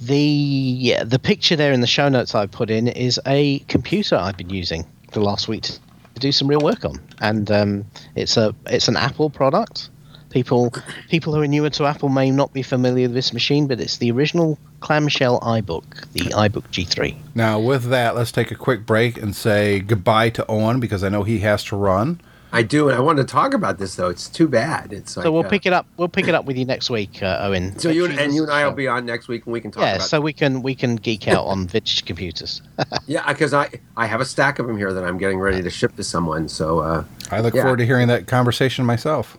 the 0.01 0.17
yeah, 0.17 1.03
the 1.03 1.19
picture 1.19 1.55
there 1.55 1.71
in 1.71 1.81
the 1.81 1.87
show 1.87 2.09
notes 2.09 2.33
I 2.33 2.47
put 2.47 2.71
in 2.71 2.87
is 2.87 3.19
a 3.27 3.59
computer 3.67 4.15
I've 4.15 4.37
been 4.37 4.49
using 4.49 4.87
the 5.11 5.19
last 5.21 5.47
week 5.47 5.61
to, 5.63 5.73
to 5.73 6.19
do 6.19 6.31
some 6.31 6.47
real 6.47 6.61
work 6.61 6.83
on, 6.83 6.99
and 7.21 7.51
um, 7.51 7.85
it's 8.15 8.37
a 8.37 8.55
it's 8.65 8.87
an 8.87 8.97
Apple 8.97 9.29
product. 9.29 9.91
People 10.29 10.71
people 11.09 11.33
who 11.33 11.41
are 11.41 11.47
newer 11.47 11.69
to 11.71 11.85
Apple 11.85 12.09
may 12.09 12.29
not 12.31 12.53
be 12.53 12.61
familiar 12.61 13.07
with 13.07 13.15
this 13.15 13.33
machine, 13.33 13.67
but 13.67 13.79
it's 13.79 13.97
the 13.97 14.11
original 14.11 14.59
clamshell 14.79 15.39
iBook, 15.41 16.11
the 16.13 16.21
iBook 16.25 16.63
G3. 16.71 17.15
Now, 17.35 17.59
with 17.59 17.85
that, 17.85 18.15
let's 18.15 18.31
take 18.31 18.51
a 18.51 18.55
quick 18.55 18.85
break 18.85 19.17
and 19.21 19.35
say 19.35 19.79
goodbye 19.79 20.29
to 20.31 20.45
Owen 20.47 20.79
because 20.79 21.03
I 21.03 21.09
know 21.09 21.23
he 21.23 21.39
has 21.39 21.63
to 21.65 21.75
run. 21.75 22.21
I 22.51 22.63
do, 22.63 22.89
and 22.89 22.97
I 22.97 22.99
wanted 23.01 23.27
to 23.27 23.31
talk 23.31 23.53
about 23.53 23.77
this 23.77 23.95
though. 23.95 24.09
It's 24.09 24.27
too 24.27 24.47
bad. 24.47 24.91
It's 24.91 25.15
like, 25.15 25.23
so 25.23 25.31
we'll 25.31 25.45
uh, 25.45 25.49
pick 25.49 25.65
it 25.67 25.73
up. 25.73 25.85
We'll 25.97 26.07
pick 26.07 26.27
it 26.27 26.33
up 26.33 26.45
with 26.45 26.57
you 26.57 26.65
next 26.65 26.89
week, 26.89 27.21
uh, 27.21 27.37
Owen. 27.41 27.77
So 27.77 27.89
you 27.89 28.07
Next 28.07 28.21
and 28.21 28.33
you 28.33 28.41
and 28.43 28.51
I 28.51 28.65
will 28.65 28.73
be 28.73 28.87
on 28.87 29.05
next 29.05 29.27
week, 29.27 29.45
and 29.45 29.53
we 29.53 29.61
can 29.61 29.69
talk 29.71 29.81
Yeah, 29.83 29.95
about. 29.97 30.07
so 30.09 30.19
we 30.19 30.33
can 30.33 30.63
we 30.63 30.73
can 30.73 30.95
geek 30.95 31.27
out 31.27 31.45
on 31.45 31.67
vintage 31.67 32.05
computers. 32.05 32.61
yeah, 33.07 33.27
because 33.31 33.53
I 33.53 33.69
I 33.95 34.07
have 34.07 34.19
a 34.21 34.25
stack 34.25 34.57
of 34.57 34.65
them 34.65 34.77
here 34.77 34.93
that 34.93 35.03
I'm 35.03 35.19
getting 35.19 35.39
ready 35.39 35.61
to 35.61 35.69
ship 35.69 35.95
to 35.97 36.03
someone. 36.03 36.49
So 36.49 36.79
uh, 36.79 37.03
I 37.29 37.41
look 37.41 37.53
Yeah. 37.53 37.61
forward 37.63 37.77
to 37.77 37.85
hearing 37.85 38.07
that 38.07 38.25
conversation 38.25 38.83
myself. 38.85 39.37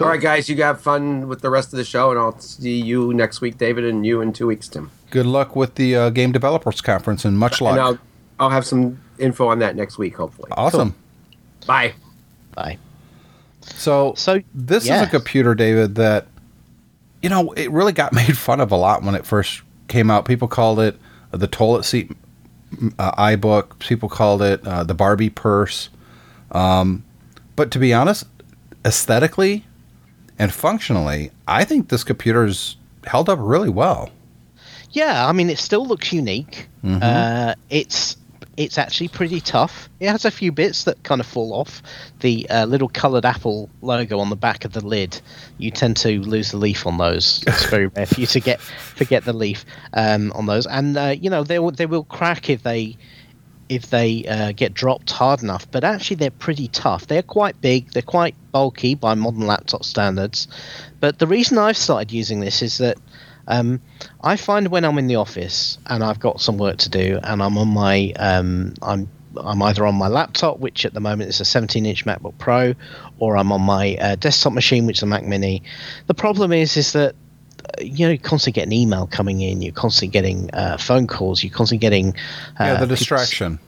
All 0.00 0.08
right, 0.08 0.20
guys, 0.20 0.48
you 0.48 0.62
have 0.62 0.80
fun 0.80 1.28
with 1.28 1.40
the 1.40 1.50
rest 1.50 1.72
of 1.72 1.76
the 1.76 1.84
show, 1.84 2.10
and 2.10 2.18
I'll 2.18 2.38
see 2.38 2.80
you 2.80 3.12
next 3.14 3.40
week, 3.40 3.58
David, 3.58 3.84
and 3.84 4.06
you 4.06 4.20
in 4.20 4.32
two 4.32 4.46
weeks, 4.46 4.68
Tim. 4.68 4.90
Good 5.10 5.26
luck 5.26 5.56
with 5.56 5.74
the 5.76 5.96
uh, 5.96 6.10
Game 6.10 6.32
Developers 6.32 6.80
Conference 6.80 7.24
and 7.24 7.38
much 7.38 7.60
luck. 7.60 7.72
And 7.72 7.80
I'll 7.80 7.98
I'll 8.40 8.50
have 8.50 8.66
some 8.66 9.00
info 9.18 9.48
on 9.48 9.58
that 9.60 9.74
next 9.74 9.98
week, 9.98 10.16
hopefully. 10.16 10.50
awesome. 10.56 10.94
Bye. 11.66 11.94
Bye. 12.54 12.78
So, 13.62 14.14
So 14.16 14.40
this 14.54 14.86
yeah. 14.86 15.02
is 15.02 15.08
a 15.08 15.10
computer, 15.10 15.54
David, 15.54 15.96
that 15.96 16.26
you 17.22 17.28
know 17.28 17.52
it 17.52 17.70
really 17.70 17.92
got 17.92 18.12
made 18.14 18.36
fun 18.36 18.60
of 18.60 18.70
a 18.70 18.76
lot 18.76 19.02
when 19.02 19.14
it 19.14 19.26
first 19.26 19.62
came 19.88 20.10
out. 20.10 20.24
People 20.24 20.48
called 20.48 20.80
it 20.80 20.96
the 21.32 21.48
toilet 21.48 21.84
seat 21.84 22.12
uh, 22.98 23.12
iBook. 23.12 23.78
People 23.78 24.08
called 24.08 24.42
it 24.42 24.66
uh, 24.66 24.84
the 24.84 24.94
Barbie 24.94 25.30
purse. 25.30 25.88
Um, 26.52 27.04
but 27.56 27.70
to 27.72 27.78
be 27.78 27.92
honest, 27.92 28.24
aesthetically 28.84 29.64
and 30.38 30.52
functionally, 30.52 31.30
I 31.46 31.64
think 31.64 31.88
this 31.88 32.04
computer's 32.04 32.76
held 33.06 33.28
up 33.28 33.38
really 33.40 33.70
well. 33.70 34.10
Yeah, 34.90 35.26
I 35.26 35.32
mean, 35.32 35.50
it 35.50 35.58
still 35.58 35.86
looks 35.86 36.12
unique. 36.12 36.68
Mhm. 36.84 37.02
Uh, 37.02 37.54
it's 37.70 38.16
it's 38.56 38.76
actually 38.76 39.06
pretty 39.06 39.40
tough. 39.40 39.88
It 40.00 40.08
has 40.10 40.24
a 40.24 40.32
few 40.32 40.50
bits 40.50 40.82
that 40.84 41.00
kind 41.04 41.20
of 41.20 41.26
fall 41.28 41.52
off. 41.54 41.80
The 42.20 42.48
uh, 42.50 42.64
little 42.64 42.88
coloured 42.88 43.24
apple 43.24 43.70
logo 43.82 44.18
on 44.18 44.30
the 44.30 44.36
back 44.36 44.64
of 44.64 44.72
the 44.72 44.84
lid, 44.84 45.20
you 45.58 45.70
tend 45.70 45.96
to 45.98 46.20
lose 46.22 46.50
the 46.50 46.56
leaf 46.56 46.84
on 46.84 46.98
those. 46.98 47.44
It's 47.46 47.66
very 47.66 47.86
rare 47.86 48.06
for 48.06 48.20
you 48.20 48.26
to 48.26 48.40
get 48.40 48.60
forget 48.60 49.24
the 49.24 49.32
leaf 49.32 49.64
um, 49.94 50.32
on 50.32 50.46
those, 50.46 50.66
and 50.66 50.96
uh, 50.96 51.14
you 51.20 51.30
know 51.30 51.44
they 51.44 51.58
will 51.60 51.70
they 51.70 51.86
will 51.86 52.04
crack 52.04 52.50
if 52.50 52.62
they 52.64 52.96
if 53.68 53.90
they 53.90 54.24
uh, 54.24 54.52
get 54.52 54.74
dropped 54.74 55.10
hard 55.10 55.42
enough. 55.42 55.70
But 55.70 55.84
actually, 55.84 56.16
they're 56.16 56.30
pretty 56.30 56.68
tough. 56.68 57.06
They're 57.06 57.22
quite 57.22 57.60
big. 57.60 57.92
They're 57.92 58.02
quite 58.02 58.34
bulky 58.52 58.94
by 58.94 59.14
modern 59.14 59.46
laptop 59.46 59.84
standards. 59.84 60.48
But 61.00 61.18
the 61.18 61.26
reason 61.26 61.58
I've 61.58 61.76
started 61.76 62.12
using 62.12 62.40
this 62.40 62.62
is 62.62 62.78
that 62.78 62.98
um, 63.46 63.80
I 64.22 64.36
find 64.36 64.68
when 64.68 64.84
I'm 64.84 64.98
in 64.98 65.06
the 65.06 65.16
office 65.16 65.78
and 65.86 66.04
I've 66.04 66.20
got 66.20 66.40
some 66.40 66.58
work 66.58 66.78
to 66.78 66.90
do, 66.90 67.18
and 67.22 67.42
I'm 67.42 67.56
on 67.58 67.68
my 67.68 68.12
um, 68.18 68.74
I'm 68.82 69.08
I'm 69.36 69.62
either 69.62 69.86
on 69.86 69.94
my 69.94 70.08
laptop, 70.08 70.58
which 70.58 70.84
at 70.84 70.94
the 70.94 71.00
moment 71.00 71.30
is 71.30 71.40
a 71.40 71.44
17-inch 71.44 72.04
MacBook 72.04 72.38
Pro, 72.38 72.74
or 73.18 73.36
I'm 73.36 73.52
on 73.52 73.62
my 73.62 73.96
uh, 73.96 74.16
desktop 74.16 74.52
machine, 74.52 74.86
which 74.86 74.98
is 74.98 75.02
a 75.02 75.06
Mac 75.06 75.24
Mini. 75.24 75.62
The 76.06 76.14
problem 76.14 76.52
is, 76.52 76.76
is 76.76 76.92
that 76.92 77.14
you 77.80 78.06
know, 78.06 78.10
you're 78.10 78.18
constantly 78.18 78.60
getting 78.60 78.72
email 78.72 79.06
coming 79.06 79.40
in, 79.40 79.62
you're 79.62 79.72
constantly 79.72 80.08
getting 80.08 80.50
uh, 80.54 80.76
phone 80.78 81.06
calls, 81.06 81.42
you're 81.42 81.52
constantly 81.52 81.78
getting 81.78 82.10
uh, 82.60 82.64
yeah, 82.64 82.80
the 82.80 82.86
distraction. 82.86 83.58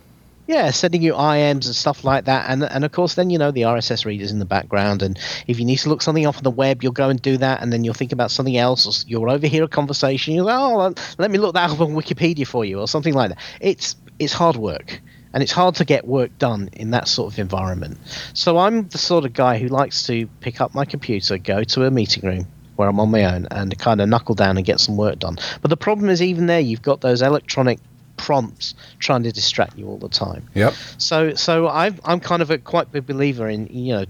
yeah, 0.47 0.71
sending 0.71 1.03
you 1.03 1.13
IMs 1.13 1.67
and 1.67 1.77
stuff 1.77 2.05
like 2.05 2.25
that, 2.25 2.49
and 2.49 2.65
and 2.65 2.85
of 2.85 2.93
course 2.93 3.15
then 3.15 3.31
you 3.31 3.39
know 3.39 3.51
the 3.51 3.63
RSS 3.63 4.05
readers 4.05 4.33
in 4.33 4.39
the 4.39 4.45
background, 4.45 5.03
and 5.03 5.19
if 5.47 5.59
you 5.59 5.65
need 5.65 5.79
to 5.79 5.89
look 5.89 6.03
something 6.03 6.27
up 6.27 6.37
on 6.37 6.43
the 6.43 6.51
web, 6.51 6.83
you'll 6.83 6.93
go 6.93 7.09
and 7.09 7.21
do 7.21 7.37
that, 7.37 7.63
and 7.63 7.73
then 7.73 7.85
you'll 7.85 7.95
think 7.95 8.13
about 8.13 8.31
something 8.31 8.57
else, 8.57 8.87
or 8.87 9.09
you'll 9.09 9.31
overhear 9.31 9.65
a 9.65 9.69
conversation, 9.69 10.35
you'll 10.35 10.47
go, 10.47 10.53
oh, 10.53 10.95
let 11.19 11.31
me 11.31 11.39
look 11.39 11.55
that 11.55 11.71
up 11.71 11.81
on 11.81 11.91
Wikipedia 11.91 12.47
for 12.47 12.65
you, 12.65 12.81
or 12.81 12.89
something 12.89 13.15
like 13.15 13.31
that. 13.31 13.39
It's 13.61 13.97
it's 14.19 14.33
hard 14.33 14.57
work, 14.57 15.01
and 15.33 15.43
it's 15.43 15.53
hard 15.53 15.75
to 15.77 15.85
get 15.85 16.07
work 16.07 16.37
done 16.39 16.71
in 16.73 16.91
that 16.91 17.07
sort 17.07 17.33
of 17.33 17.39
environment. 17.39 17.99
So 18.35 18.59
I'm 18.59 18.89
the 18.89 18.99
sort 18.99 19.25
of 19.25 19.33
guy 19.35 19.59
who 19.59 19.69
likes 19.69 20.07
to 20.07 20.27
pick 20.41 20.61
up 20.61 20.75
my 20.75 20.85
computer, 20.85 21.39
go 21.39 21.65
to 21.65 21.85
a 21.85 21.91
meeting 21.91 22.27
room 22.27 22.47
where 22.81 22.89
I'm 22.89 22.99
on 22.99 23.11
my 23.11 23.27
own, 23.27 23.47
and 23.51 23.79
kind 23.79 24.01
of 24.01 24.09
knuckle 24.09 24.35
down 24.35 24.57
and 24.57 24.65
get 24.65 24.81
some 24.81 24.97
work 24.97 25.19
done. 25.19 25.37
But 25.61 25.69
the 25.69 25.77
problem 25.77 26.09
is, 26.09 26.23
even 26.23 26.47
there, 26.47 26.61
you've 26.61 26.81
got 26.81 27.03
those 27.03 27.21
electronic 27.21 27.79
prompts 28.17 28.75
trying 28.99 29.23
to 29.25 29.33
distract 29.33 29.77
you 29.77 29.87
all 29.87 29.99
the 29.99 30.09
time. 30.09 30.49
Yep. 30.55 30.73
So 30.97 31.35
so 31.35 31.69
I'm 31.69 31.97
I'm 32.05 32.21
kind 32.21 32.41
of 32.41 32.51
a 32.51 32.57
quite 32.57 32.91
big 32.91 33.07
believer 33.07 33.49
in 33.49 33.67
you 33.67 33.95
know. 33.95 34.05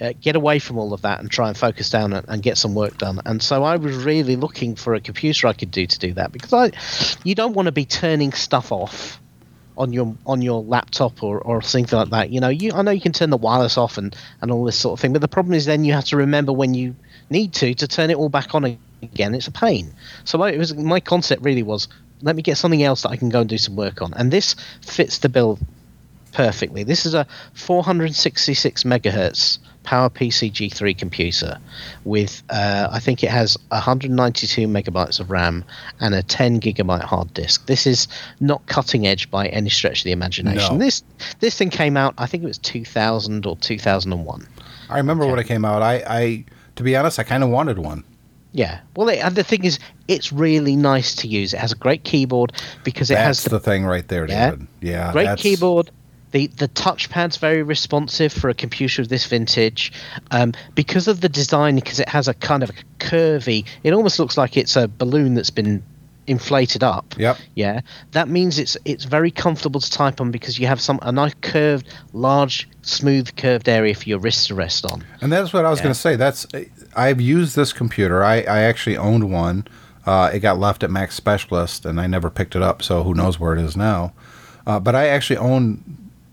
Uh, 0.00 0.12
get 0.20 0.36
away 0.36 0.60
from 0.60 0.78
all 0.78 0.92
of 0.92 1.02
that 1.02 1.18
and 1.18 1.28
try 1.28 1.48
and 1.48 1.58
focus 1.58 1.90
down 1.90 2.12
and, 2.12 2.24
and 2.28 2.40
get 2.40 2.56
some 2.56 2.72
work 2.72 2.96
done. 2.98 3.20
And 3.26 3.42
so 3.42 3.64
I 3.64 3.74
was 3.74 3.96
really 3.96 4.36
looking 4.36 4.76
for 4.76 4.94
a 4.94 5.00
computer 5.00 5.48
I 5.48 5.54
could 5.54 5.72
do 5.72 5.88
to 5.88 5.98
do 5.98 6.12
that 6.12 6.30
because 6.30 6.52
I, 6.52 6.70
you 7.24 7.34
don't 7.34 7.52
want 7.52 7.66
to 7.66 7.72
be 7.72 7.84
turning 7.84 8.30
stuff 8.30 8.70
off 8.70 9.20
on 9.76 9.92
your 9.92 10.14
on 10.24 10.40
your 10.40 10.62
laptop 10.62 11.22
or, 11.24 11.40
or 11.40 11.62
something 11.62 11.98
like 11.98 12.10
that. 12.10 12.30
You 12.30 12.40
know, 12.40 12.48
you 12.48 12.72
I 12.74 12.82
know 12.82 12.92
you 12.92 13.00
can 13.00 13.12
turn 13.12 13.30
the 13.30 13.36
wireless 13.36 13.76
off 13.76 13.98
and, 13.98 14.14
and 14.40 14.52
all 14.52 14.64
this 14.64 14.76
sort 14.76 14.92
of 14.92 15.00
thing, 15.00 15.12
but 15.12 15.20
the 15.20 15.28
problem 15.28 15.54
is 15.54 15.64
then 15.64 15.84
you 15.84 15.94
have 15.94 16.04
to 16.06 16.16
remember 16.16 16.52
when 16.52 16.74
you 16.74 16.94
need 17.30 17.52
to 17.54 17.74
to 17.74 17.86
turn 17.86 18.10
it 18.10 18.16
all 18.16 18.28
back 18.28 18.54
on 18.54 18.78
again. 19.02 19.34
It's 19.34 19.46
a 19.46 19.52
pain. 19.52 19.92
So 20.24 20.42
it 20.44 20.58
was 20.58 20.74
my 20.74 21.00
concept 21.00 21.42
really 21.42 21.62
was 21.62 21.88
let 22.22 22.34
me 22.34 22.42
get 22.42 22.56
something 22.56 22.82
else 22.82 23.02
that 23.02 23.10
I 23.10 23.16
can 23.16 23.28
go 23.28 23.40
and 23.40 23.48
do 23.48 23.58
some 23.58 23.76
work 23.76 24.02
on, 24.02 24.12
and 24.14 24.30
this 24.30 24.56
fits 24.82 25.18
the 25.18 25.28
bill 25.28 25.58
perfectly. 26.32 26.82
This 26.82 27.06
is 27.06 27.14
a 27.14 27.26
466 27.54 28.84
megahertz 28.84 29.58
Power 29.88 30.10
PC 30.10 30.52
G3 30.52 30.98
computer 30.98 31.58
with, 32.04 32.42
uh, 32.50 32.88
I 32.90 32.98
think 32.98 33.24
it 33.24 33.30
has 33.30 33.56
192 33.68 34.66
megabytes 34.66 35.18
of 35.18 35.30
RAM 35.30 35.64
and 36.00 36.14
a 36.14 36.22
10 36.22 36.60
gigabyte 36.60 37.04
hard 37.04 37.32
disk. 37.32 37.64
This 37.64 37.86
is 37.86 38.06
not 38.38 38.66
cutting 38.66 39.06
edge 39.06 39.30
by 39.30 39.48
any 39.48 39.70
stretch 39.70 40.00
of 40.00 40.04
the 40.04 40.12
imagination. 40.12 40.76
No. 40.76 40.84
This 40.84 41.02
this 41.40 41.56
thing 41.56 41.70
came 41.70 41.96
out, 41.96 42.12
I 42.18 42.26
think 42.26 42.42
it 42.42 42.46
was 42.46 42.58
2000 42.58 43.46
or 43.46 43.56
2001. 43.56 44.46
I 44.90 44.98
remember 44.98 45.26
when 45.26 45.38
it 45.38 45.46
came 45.46 45.64
out. 45.64 45.80
I, 45.80 46.02
I 46.06 46.44
to 46.78 46.84
be 46.84 46.96
honest, 46.96 47.18
I 47.18 47.24
kind 47.24 47.42
of 47.42 47.50
wanted 47.50 47.78
one. 47.78 48.04
Yeah. 48.52 48.80
Well, 48.96 49.08
it, 49.08 49.18
and 49.18 49.34
the 49.36 49.42
thing 49.42 49.64
is, 49.64 49.78
it's 50.06 50.32
really 50.32 50.76
nice 50.76 51.14
to 51.16 51.28
use. 51.28 51.52
It 51.52 51.58
has 51.58 51.72
a 51.72 51.76
great 51.76 52.04
keyboard 52.04 52.52
because 52.84 53.10
it 53.10 53.14
That's 53.14 53.42
has 53.42 53.44
the, 53.44 53.50
the 53.50 53.60
thing 53.60 53.84
right 53.84 54.06
there, 54.06 54.26
Yeah. 54.28 54.50
David. 54.52 54.66
Yeah, 54.80 55.12
great 55.12 55.24
that's- 55.24 55.42
keyboard. 55.42 55.90
The 56.30 56.46
the 56.48 56.68
touchpad's 56.68 57.38
very 57.38 57.62
responsive 57.62 58.34
for 58.34 58.50
a 58.50 58.54
computer 58.54 59.00
of 59.00 59.08
this 59.08 59.24
vintage, 59.26 59.92
um, 60.30 60.52
because 60.74 61.08
of 61.08 61.22
the 61.22 61.28
design. 61.28 61.74
Because 61.76 62.00
it 62.00 62.08
has 62.08 62.28
a 62.28 62.34
kind 62.34 62.62
of 62.62 62.68
a 62.70 62.74
curvy. 62.98 63.64
It 63.82 63.92
almost 63.94 64.18
looks 64.18 64.36
like 64.36 64.56
it's 64.58 64.76
a 64.76 64.88
balloon 64.88 65.34
that's 65.34 65.48
been 65.50 65.82
inflated 66.28 66.82
up. 66.82 67.14
Yep. 67.18 67.38
Yeah, 67.54 67.80
that 68.12 68.28
means 68.28 68.58
it's 68.58 68.76
it's 68.84 69.04
very 69.04 69.30
comfortable 69.30 69.80
to 69.80 69.90
type 69.90 70.20
on 70.20 70.30
because 70.30 70.58
you 70.58 70.66
have 70.66 70.80
some 70.80 70.98
a 71.02 71.10
nice 71.12 71.34
curved, 71.40 71.86
large, 72.12 72.68
smooth 72.82 73.34
curved 73.36 73.68
area 73.68 73.94
for 73.94 74.08
your 74.08 74.18
wrist 74.18 74.48
to 74.48 74.54
rest 74.54 74.84
on. 74.92 75.04
And 75.20 75.32
that's 75.32 75.52
what 75.52 75.64
I 75.64 75.70
was 75.70 75.78
Yeah. 75.80 75.84
going 75.84 75.94
to 75.94 76.00
say. 76.00 76.16
That's 76.16 76.46
I've 76.96 77.20
used 77.20 77.56
this 77.56 77.72
computer. 77.72 78.22
I, 78.24 78.36
I 78.42 78.60
actually 78.60 78.96
owned 78.96 79.30
one. 79.32 79.66
Uh, 80.06 80.30
it 80.32 80.40
got 80.40 80.58
left 80.58 80.82
at 80.82 80.90
Mac 80.90 81.12
Specialist, 81.12 81.84
and 81.84 82.00
I 82.00 82.06
never 82.06 82.30
picked 82.30 82.56
it 82.56 82.62
up. 82.62 82.82
So 82.82 83.02
who 83.02 83.12
knows 83.14 83.38
where 83.38 83.54
it 83.54 83.60
is 83.62 83.76
now? 83.76 84.12
Uh, 84.66 84.78
but 84.80 84.94
I 84.94 85.08
actually 85.08 85.36
own. 85.38 85.82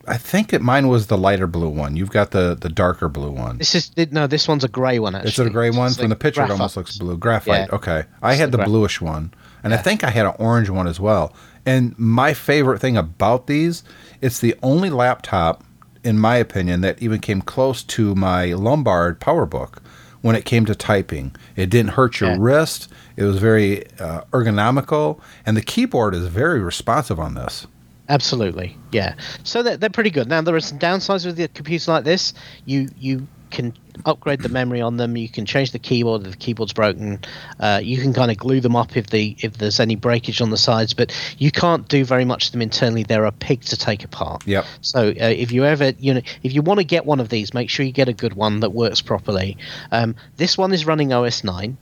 I 0.07 0.17
think 0.17 0.53
it 0.53 0.61
mine 0.61 0.87
was 0.87 1.07
the 1.07 1.17
lighter 1.17 1.47
blue 1.47 1.67
one. 1.67 1.95
You've 1.95 2.11
got 2.11 2.29
the 2.31 2.55
the 2.55 2.69
darker 2.69 3.09
blue 3.09 3.31
one. 3.31 3.57
This 3.57 3.73
is 3.73 3.91
no, 4.11 4.27
this 4.27 4.47
one's 4.47 4.63
a 4.63 4.67
grey 4.67 4.99
one 4.99 5.15
actually. 5.15 5.29
Is 5.31 5.39
it 5.39 5.47
a 5.47 5.49
gray 5.49 5.71
one? 5.71 5.87
It's 5.87 5.97
From 5.97 6.09
the 6.09 6.15
like 6.15 6.19
picture, 6.19 6.43
it 6.43 6.51
almost 6.51 6.77
looks 6.77 6.97
blue. 6.97 7.17
Graphite. 7.17 7.67
Yeah. 7.69 7.75
Okay. 7.75 8.03
I 8.21 8.31
It's 8.33 8.39
had 8.39 8.51
the 8.51 8.59
the 8.59 8.65
bluish 8.65 9.01
one, 9.01 9.33
and 9.65 9.73
I 9.73 9.77
think 9.77 10.03
I 10.05 10.09
had 10.11 10.25
an 10.25 10.33
orange 10.39 10.69
one 10.69 10.87
as 10.87 10.99
well. 10.99 11.33
And 11.65 11.97
my 11.99 12.33
favorite 12.33 12.79
thing 12.79 12.95
about 12.95 13.47
these, 13.47 13.83
it's 14.21 14.39
the 14.39 14.55
only 14.61 14.89
laptop, 14.91 15.63
in 16.03 16.17
my 16.19 16.37
opinion, 16.37 16.81
that 16.81 17.01
even 17.01 17.19
came 17.19 17.41
close 17.41 17.81
to 17.83 18.13
my 18.15 18.53
Lombard 18.53 19.19
PowerBook 19.19 19.79
when 20.21 20.35
it 20.35 20.45
came 20.45 20.65
to 20.65 20.75
typing. 20.75 21.35
It 21.55 21.69
didn't 21.71 21.91
hurt 21.91 22.19
your 22.19 22.31
Yeah. 22.31 22.37
wrist. 22.39 22.89
It 23.17 23.23
was 23.23 23.37
very 23.39 23.85
uh, 23.99 24.21
ergonomical, 24.31 25.19
and 25.45 25.57
the 25.57 25.61
keyboard 25.61 26.13
is 26.13 26.27
very 26.27 26.59
responsive 26.59 27.19
on 27.19 27.33
this. 27.33 27.65
Absolutely, 28.07 28.77
yeah. 28.91 29.15
So 29.43 29.63
they're, 29.63 29.77
they're 29.77 29.89
pretty 29.89 30.11
good. 30.11 30.29
Now 30.29 30.41
there 30.41 30.55
are 30.55 30.59
some 30.59 30.77
downsides 30.77 31.25
with 31.25 31.39
a 31.39 31.47
computer 31.47 31.91
like 31.91 32.03
this. 32.03 32.35
You 32.65 32.87
you 32.99 33.27
can 33.49 33.73
upgrade 34.05 34.41
the 34.41 34.49
memory 34.49 34.81
on 34.81 34.97
them. 34.97 35.15
You 35.17 35.29
can 35.29 35.45
change 35.45 35.71
the 35.71 35.79
keyboard 35.79 36.25
if 36.25 36.31
the 36.31 36.37
keyboard's 36.37 36.73
broken. 36.73 37.19
Uh, 37.59 37.79
you 37.83 37.97
can 37.97 38.13
kind 38.13 38.31
of 38.31 38.37
glue 38.37 38.59
them 38.59 38.75
up 38.75 38.97
if 38.97 39.07
the 39.07 39.35
if 39.39 39.57
there's 39.57 39.79
any 39.79 39.95
breakage 39.95 40.41
on 40.41 40.49
the 40.49 40.57
sides, 40.57 40.93
but 40.93 41.15
you 41.37 41.51
can't 41.51 41.87
do 41.87 42.05
very 42.05 42.25
much 42.25 42.47
to 42.47 42.51
them 42.51 42.61
internally. 42.61 43.03
They're 43.03 43.25
a 43.25 43.31
pig 43.31 43.61
to 43.63 43.77
take 43.77 44.03
apart. 44.03 44.45
Yep. 44.45 44.65
So 44.81 45.09
uh, 45.09 45.13
if 45.25 45.51
you 45.51 45.65
ever 45.65 45.93
you 45.99 46.15
know 46.15 46.21
if 46.43 46.53
you 46.53 46.61
want 46.61 46.79
to 46.79 46.85
get 46.85 47.05
one 47.05 47.19
of 47.19 47.29
these, 47.29 47.53
make 47.53 47.69
sure 47.69 47.85
you 47.85 47.91
get 47.91 48.09
a 48.09 48.13
good 48.13 48.33
one 48.33 48.59
that 48.61 48.71
works 48.71 49.01
properly. 49.01 49.57
Um, 49.91 50.15
this 50.37 50.57
one 50.57 50.73
is 50.73 50.85
running 50.85 51.13
OS 51.13 51.43
nine. 51.43 51.77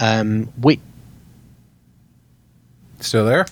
Um, 0.00 0.46
which 0.60 0.80
Still 3.00 3.24
there? 3.24 3.46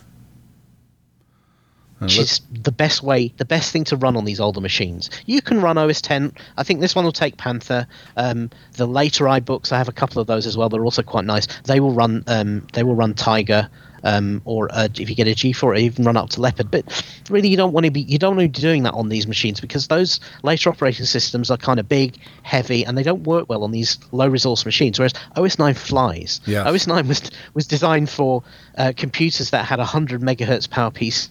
And 1.98 2.08
which 2.08 2.18
is 2.18 2.40
the 2.50 2.72
best 2.72 3.02
way, 3.02 3.32
the 3.38 3.44
best 3.44 3.72
thing 3.72 3.84
to 3.84 3.96
run 3.96 4.16
on 4.16 4.26
these 4.26 4.38
older 4.38 4.60
machines. 4.60 5.08
You 5.24 5.40
can 5.40 5.62
run 5.62 5.78
OS 5.78 6.02
10. 6.02 6.32
I 6.58 6.62
think 6.62 6.80
this 6.80 6.94
one 6.94 7.06
will 7.06 7.12
take 7.12 7.38
Panther. 7.38 7.86
Um, 8.16 8.50
the 8.72 8.86
later 8.86 9.24
iBooks, 9.24 9.72
I 9.72 9.78
have 9.78 9.88
a 9.88 9.92
couple 9.92 10.20
of 10.20 10.26
those 10.26 10.46
as 10.46 10.58
well. 10.58 10.68
They're 10.68 10.84
also 10.84 11.02
quite 11.02 11.24
nice. 11.24 11.46
They 11.64 11.80
will 11.80 11.92
run, 11.92 12.22
um, 12.26 12.66
they 12.74 12.82
will 12.82 12.96
run 12.96 13.14
Tiger, 13.14 13.70
um, 14.04 14.42
or 14.44 14.68
uh, 14.72 14.88
if 14.94 15.08
you 15.08 15.16
get 15.16 15.26
a 15.26 15.30
G4, 15.30 15.78
even 15.78 16.04
run 16.04 16.18
up 16.18 16.28
to 16.30 16.40
Leopard. 16.40 16.70
But 16.70 17.02
really, 17.30 17.48
you 17.48 17.56
don't 17.56 17.72
want 17.72 17.86
to 17.86 17.90
be, 17.90 18.02
you 18.02 18.18
don't 18.18 18.36
want 18.36 18.52
to 18.52 18.60
be 18.60 18.62
doing 18.62 18.82
that 18.82 18.92
on 18.92 19.08
these 19.08 19.26
machines 19.26 19.60
because 19.60 19.88
those 19.88 20.20
later 20.42 20.68
operating 20.70 21.06
systems 21.06 21.50
are 21.50 21.56
kind 21.56 21.80
of 21.80 21.88
big, 21.88 22.18
heavy, 22.42 22.84
and 22.84 22.96
they 22.96 23.02
don't 23.02 23.24
work 23.24 23.48
well 23.48 23.64
on 23.64 23.70
these 23.70 23.98
low 24.12 24.28
resource 24.28 24.66
machines. 24.66 24.98
Whereas 24.98 25.14
OS 25.34 25.58
9 25.58 25.74
flies. 25.74 26.40
Yes. 26.46 26.66
OS 26.66 26.86
9 26.86 27.08
was 27.08 27.30
was 27.54 27.66
designed 27.66 28.10
for 28.10 28.42
uh, 28.76 28.92
computers 28.96 29.50
that 29.50 29.64
had 29.64 29.78
100 29.78 30.20
megahertz 30.20 30.68
PowerPC 30.68 31.30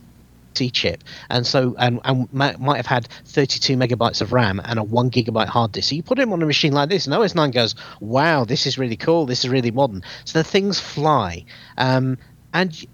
chip, 0.56 1.04
and 1.30 1.46
so 1.46 1.76
and, 1.78 2.00
and 2.04 2.32
might, 2.34 2.60
might 2.60 2.78
have 2.78 2.86
had 2.86 3.08
32 3.26 3.76
megabytes 3.76 4.22
of 4.22 4.34
RAM 4.34 4.62
and 4.64 4.80
a 4.80 4.84
one 4.84 5.12
gigabyte 5.12 5.48
hard 5.48 5.72
disk. 5.72 5.90
So 5.90 5.96
you 5.96 6.04
put 6.04 6.20
it 6.20 6.28
on 6.28 6.42
a 6.42 6.46
machine 6.46 6.74
like 6.74 6.90
this, 6.90 7.06
and 7.06 7.14
OS 7.14 7.36
9 7.36 7.52
goes, 7.52 7.76
"Wow, 8.00 8.46
this 8.46 8.66
is 8.66 8.78
really 8.78 8.98
cool. 8.98 9.26
This 9.26 9.44
is 9.44 9.50
really 9.50 9.72
modern." 9.72 10.04
So 10.24 10.40
the 10.40 10.44
things 10.44 10.80
fly, 10.80 11.46
um, 11.78 12.18
and 12.54 12.86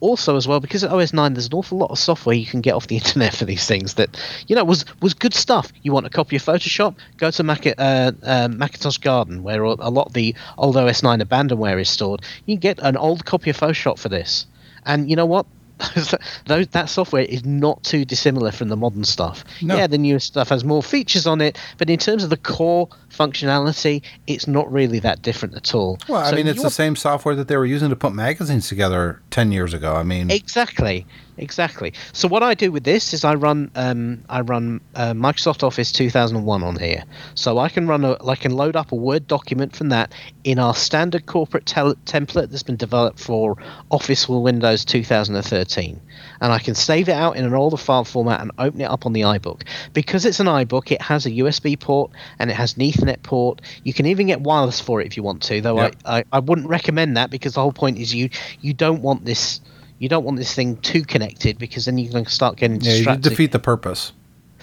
also 0.00 0.36
as 0.36 0.46
well 0.46 0.60
because 0.60 0.84
at 0.84 0.90
OS 0.90 1.12
9 1.12 1.34
there's 1.34 1.46
an 1.46 1.54
awful 1.54 1.78
lot 1.78 1.90
of 1.90 1.98
software 1.98 2.34
you 2.34 2.46
can 2.46 2.60
get 2.60 2.74
off 2.74 2.86
the 2.86 2.96
internet 3.02 3.34
for 3.34 3.44
these 3.44 3.66
things 3.66 3.94
that 3.94 4.20
you 4.46 4.56
know 4.56 4.64
was 4.64 4.84
was 5.00 5.14
good 5.14 5.34
stuff. 5.34 5.72
You 5.82 5.92
want 5.92 6.06
a 6.06 6.10
copy 6.10 6.36
of 6.36 6.42
Photoshop? 6.42 6.94
Go 7.16 7.30
to 7.30 7.42
Mac, 7.42 7.66
uh, 7.66 8.12
uh, 8.22 8.48
Macintosh 8.48 8.98
Garden 8.98 9.42
where 9.42 9.62
a 9.62 9.90
lot 9.90 10.08
of 10.08 10.12
the 10.12 10.34
old 10.58 10.76
OS 10.76 11.02
9 11.02 11.20
abandonware 11.20 11.80
is 11.80 11.88
stored. 11.88 12.22
You 12.44 12.54
can 12.54 12.60
get 12.60 12.78
an 12.80 12.96
old 12.96 13.24
copy 13.24 13.50
of 13.50 13.58
Photoshop 13.58 13.98
for 13.98 14.08
this, 14.08 14.46
and 14.84 15.08
you 15.08 15.16
know 15.16 15.26
what? 15.26 15.46
Those, 16.46 16.68
that 16.68 16.88
software 16.88 17.22
is 17.24 17.44
not 17.44 17.82
too 17.84 18.04
dissimilar 18.04 18.50
from 18.50 18.68
the 18.68 18.76
modern 18.76 19.04
stuff. 19.04 19.44
No. 19.62 19.76
Yeah, 19.76 19.86
the 19.86 19.98
newer 19.98 20.18
stuff 20.18 20.48
has 20.48 20.64
more 20.64 20.82
features 20.82 21.26
on 21.26 21.40
it, 21.40 21.58
but 21.78 21.90
in 21.90 21.98
terms 21.98 22.24
of 22.24 22.30
the 22.30 22.36
core 22.36 22.88
functionality, 23.10 24.02
it's 24.26 24.46
not 24.46 24.70
really 24.72 24.98
that 25.00 25.22
different 25.22 25.54
at 25.54 25.74
all. 25.74 25.98
well, 26.08 26.20
I 26.20 26.30
So 26.30 26.36
mean, 26.36 26.46
it's 26.46 26.62
the 26.62 26.70
same 26.70 26.96
software 26.96 27.34
that 27.34 27.48
they 27.48 27.56
were 27.56 27.66
using 27.66 27.90
to 27.90 27.96
put 27.96 28.12
magazines 28.14 28.68
together 28.68 29.20
10 29.30 29.52
years 29.52 29.74
ago. 29.74 29.94
I 29.94 30.02
mean, 30.02 30.30
Exactly, 30.30 31.06
exactly. 31.36 31.92
So 32.12 32.28
what 32.28 32.42
I 32.42 32.54
do 32.54 32.72
with 32.72 32.84
this 32.84 33.14
is 33.14 33.24
I 33.24 33.34
run 33.34 33.70
um, 33.74 34.24
I 34.28 34.40
run 34.40 34.80
uh, 34.94 35.12
Microsoft 35.12 35.62
Office 35.62 35.92
2001 35.92 36.62
on 36.62 36.76
here, 36.76 37.04
so 37.34 37.58
I 37.58 37.68
can 37.68 37.86
run 37.86 38.04
a 38.04 38.16
I 38.26 38.36
can 38.36 38.52
load 38.52 38.76
up 38.76 38.92
a 38.92 38.96
Word 38.96 39.26
document 39.26 39.74
from 39.74 39.90
that 39.90 40.12
in 40.44 40.58
our 40.58 40.74
standard 40.74 41.26
corporate 41.26 41.66
tel- 41.66 41.94
template 42.06 42.50
that's 42.50 42.62
been 42.62 42.76
developed 42.76 43.20
for 43.20 43.56
Office 43.90 44.24
for 44.24 44.42
Windows 44.42 44.84
2013, 44.84 46.00
and 46.40 46.52
I 46.52 46.58
can 46.58 46.74
save 46.74 47.08
it 47.08 47.12
out 47.12 47.36
in 47.36 47.44
an 47.44 47.54
older 47.54 47.76
file 47.76 48.04
format 48.04 48.40
and 48.40 48.50
open 48.58 48.80
it 48.80 48.90
up 48.90 49.06
on 49.06 49.12
the 49.12 49.22
iBook. 49.22 49.62
Because 49.92 50.24
it's 50.24 50.40
an 50.40 50.46
iBook, 50.46 50.90
it 50.90 51.02
has 51.02 51.26
a 51.26 51.30
USB 51.30 51.78
port 51.78 52.10
and 52.38 52.50
it 52.50 52.54
has 52.54 52.76
an 52.76 52.82
Ethernet 52.82 53.22
port. 53.22 53.60
You 53.84 53.92
can 53.92 54.06
even 54.06 54.26
get 54.26 54.40
wireless 54.40 54.80
for 54.80 55.00
it 55.00 55.06
if 55.06 55.16
you 55.16 55.22
want 55.22 55.42
to, 55.44 55.60
though 55.60 55.80
Yep. 55.80 55.96
I, 56.04 56.18
I, 56.18 56.24
I 56.32 56.38
wouldn't 56.40 56.68
recommend 56.68 57.16
that 57.16 57.30
because 57.30 57.54
the 57.54 57.60
whole 57.60 57.72
point 57.72 57.98
is 57.98 58.14
you 58.14 58.30
you 58.60 58.72
don't 58.72 59.02
want 59.02 59.24
this 59.24 59.60
you 59.98 60.08
don't 60.08 60.24
want 60.24 60.36
this 60.36 60.54
thing 60.54 60.76
too 60.78 61.02
connected 61.02 61.58
because 61.58 61.86
then 61.86 61.98
you're 61.98 62.12
going 62.12 62.24
to 62.24 62.30
start 62.30 62.56
getting 62.56 62.80
yeah, 62.80 62.92
you 62.92 62.96
distracted. 62.98 63.28
defeat 63.28 63.52
the 63.52 63.58
purpose. 63.58 64.12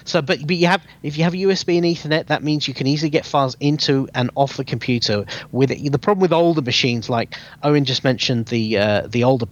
so, 0.05 0.21
but 0.21 0.39
but 0.45 0.55
you 0.55 0.67
have 0.67 0.83
if 1.01 1.17
you 1.17 1.23
have 1.23 1.33
USB 1.33 1.77
and 1.77 1.85
Ethernet, 1.85 2.27
that 2.27 2.43
means 2.43 2.67
you 2.67 2.73
can 2.73 2.87
easily 2.87 3.09
get 3.09 3.25
files 3.25 3.55
into 3.59 4.07
and 4.13 4.29
off 4.35 4.57
the 4.57 4.65
computer. 4.65 5.25
With 5.51 5.71
it, 5.71 5.91
the 5.91 5.99
problem 5.99 6.21
with 6.21 6.33
older 6.33 6.61
machines, 6.61 7.09
like 7.09 7.35
Owen 7.63 7.85
just 7.85 8.03
mentioned, 8.03 8.47
the 8.47 8.77
uh, 8.77 9.07
the 9.07 9.23
older 9.23 9.47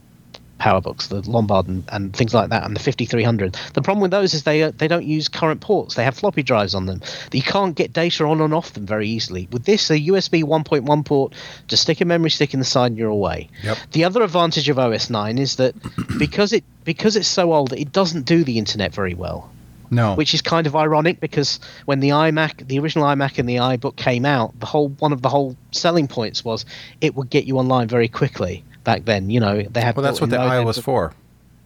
PowerBooks, 0.62 1.08
the 1.08 1.28
Lombard 1.30 1.68
and, 1.68 1.84
and 1.90 2.16
things 2.16 2.34
like 2.34 2.50
that, 2.50 2.64
and 2.64 2.76
the 2.76 2.80
5300. 2.80 3.58
The 3.74 3.82
problem 3.82 4.02
with 4.02 4.12
those 4.12 4.34
is 4.34 4.44
they 4.44 4.64
uh, 4.64 4.72
they 4.78 4.88
don't 4.88 5.06
use 5.06 5.28
current 5.28 5.60
ports. 5.62 5.96
They 5.96 6.04
have 6.04 6.16
floppy 6.16 6.44
drives 6.44 6.76
on 6.76 6.86
them. 6.86 7.02
You 7.32 7.42
can't 7.42 7.76
get 7.76 7.94
data 7.94 8.26
on 8.26 8.42
and 8.42 8.54
off 8.54 8.74
them 8.74 8.86
very 8.86 9.08
easily. 9.10 9.48
With 9.52 9.66
this, 9.66 9.90
a 9.90 10.00
USB 10.00 10.44
1.1 10.44 11.06
port, 11.06 11.34
just 11.68 11.84
stick 11.84 12.00
a 12.02 12.06
memory 12.06 12.30
stick 12.30 12.54
in 12.54 12.60
the 12.60 12.66
side 12.66 12.92
and 12.92 12.98
you're 12.98 13.10
away. 13.10 13.50
Yep. 13.64 13.78
The 13.92 14.04
other 14.04 14.22
advantage 14.24 14.70
of 14.70 14.78
OS 14.78 15.10
9 15.10 15.38
is 15.40 15.56
that 15.56 15.74
because 16.20 16.54
it 16.54 16.64
because 16.84 17.16
it's 17.16 17.28
so 17.28 17.54
old, 17.54 17.74
it 17.74 17.92
doesn't 17.92 18.26
do 18.26 18.44
the 18.44 18.58
internet 18.58 18.94
very 18.94 19.14
well 19.14 19.50
No. 19.92 20.16
which 20.16 20.34
is 20.34 20.42
kind 20.42 20.66
of 20.68 20.76
ironic 20.76 21.20
because 21.20 21.60
when 21.86 22.00
the 22.00 22.10
iMac, 22.10 22.68
the 22.68 22.80
original 22.80 23.06
iMac 23.06 23.38
and 23.38 23.48
the 23.48 23.58
iBook 23.58 23.96
came 23.98 24.26
out, 24.26 24.60
the 24.60 24.66
whole 24.66 24.90
one 25.00 25.12
of 25.14 25.22
the 25.22 25.30
whole 25.30 25.56
selling 25.72 26.08
points 26.08 26.44
was 26.46 26.66
it 27.02 27.16
would 27.16 27.30
get 27.30 27.46
you 27.46 27.58
online 27.58 27.88
very 27.88 28.08
quickly. 28.08 28.64
Back 28.84 29.06
then, 29.06 29.30
you 29.30 29.40
know, 29.40 29.62
they 29.62 29.82
had. 29.82 29.96
well, 29.96 30.04
that's 30.04 30.22
what 30.22 30.30
the 30.30 30.40
eye 30.40 30.64
was 30.64 30.80
for. 30.80 31.14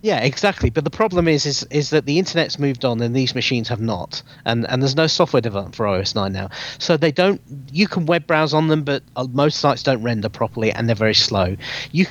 Yeah, 0.05 0.19
exactly. 0.19 0.69
But 0.69 0.83
the 0.83 0.91
problem 0.91 1.27
is, 1.27 1.47
is, 1.47 1.63
is 1.71 1.89
that 1.89 2.05
the 2.05 2.19
internet's 2.19 2.59
moved 2.59 2.85
on 2.85 3.01
and 3.01 3.15
these 3.15 3.33
machines 3.33 3.69
have 3.69 3.81
not, 3.81 4.21
and 4.45 4.69
and 4.69 4.79
there's 4.79 4.95
no 4.95 5.07
software 5.07 5.41
developed 5.41 5.75
for 5.75 5.87
OS 5.87 6.13
9 6.13 6.31
now. 6.31 6.49
So 6.77 6.95
they 6.95 7.11
don't. 7.11 7.41
You 7.71 7.87
can 7.87 8.05
web 8.05 8.27
browse 8.27 8.53
on 8.53 8.67
them, 8.67 8.83
but 8.83 9.01
uh, 9.15 9.25
most 9.31 9.59
sites 9.59 9.81
don't 9.81 10.03
render 10.03 10.29
properly 10.29 10.71
and 10.71 10.87
they're 10.87 10.95
very 10.95 11.15
slow. 11.15 11.55
You 11.91 12.05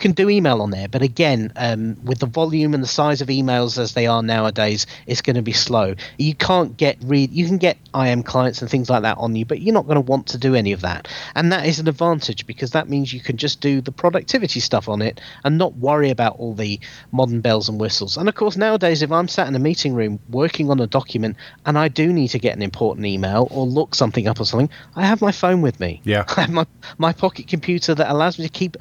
can 0.00 0.12
do 0.12 0.28
email 0.28 0.62
on 0.62 0.70
there, 0.70 0.88
but 0.88 1.02
again, 1.02 1.52
um, 1.56 1.96
with 2.04 2.18
the 2.18 2.26
volume 2.26 2.74
and 2.74 2.82
the 2.82 2.88
size 2.88 3.20
of 3.20 3.28
emails 3.28 3.78
as 3.78 3.94
they 3.94 4.06
are 4.06 4.22
nowadays, 4.22 4.86
it's 5.06 5.22
going 5.22 5.36
to 5.36 5.42
be 5.42 5.52
slow. 5.52 5.94
You 6.18 6.34
can't 6.34 6.76
get 6.76 6.98
read. 7.04 7.30
You 7.30 7.46
can 7.46 7.58
get 7.58 7.78
IM 7.94 8.22
clients 8.22 8.62
and 8.62 8.70
things 8.70 8.90
like 8.90 9.02
that 9.02 9.18
on 9.18 9.36
you, 9.36 9.44
but 9.44 9.60
you're 9.60 9.74
not 9.74 9.86
going 9.86 9.96
to 9.96 10.00
want 10.00 10.28
to 10.28 10.38
do 10.38 10.54
any 10.54 10.72
of 10.72 10.80
that, 10.80 11.06
and 11.34 11.52
that 11.52 11.66
is 11.66 11.78
an 11.78 11.88
advantage 11.88 12.46
because 12.46 12.72
that 12.72 12.88
means 12.88 13.12
you 13.12 13.20
can 13.20 13.36
just 13.36 13.60
do 13.60 13.80
the 13.80 13.92
productivity 13.92 14.60
stuff 14.60 14.88
on 14.88 15.02
it 15.02 15.20
and 15.44 15.58
not 15.58 15.76
worry 15.76 16.10
about 16.10 16.36
all 16.38 16.54
the 16.54 16.80
modern 17.12 17.40
bells 17.40 17.68
and 17.68 17.78
whistles. 17.78 18.16
And 18.16 18.28
of 18.28 18.34
course, 18.34 18.56
nowadays, 18.56 19.02
if 19.02 19.12
I'm 19.12 19.28
sat 19.28 19.46
in 19.46 19.54
a 19.54 19.58
meeting 19.60 19.94
room 19.94 20.18
working 20.30 20.70
on 20.70 20.80
a 20.80 20.86
document 20.86 21.36
and 21.66 21.78
I 21.78 21.88
do 21.88 22.12
need 22.12 22.28
to 22.28 22.38
get 22.38 22.56
an 22.56 22.62
important 22.62 23.06
email 23.06 23.48
or 23.50 23.66
look 23.66 23.94
something 23.94 24.26
up 24.26 24.40
or 24.40 24.44
something, 24.44 24.70
I 24.96 25.04
have 25.04 25.20
my 25.20 25.32
phone 25.32 25.62
with 25.62 25.78
me. 25.80 26.00
Yeah. 26.04 26.24
I 26.36 26.42
have 26.42 26.50
my 26.50 26.66
my 26.98 27.12
pocket 27.12 27.46
computer 27.48 27.94
that 27.94 28.10
allows 28.10 28.38
me 28.38 28.46
to 28.46 28.50
keep 28.50 28.76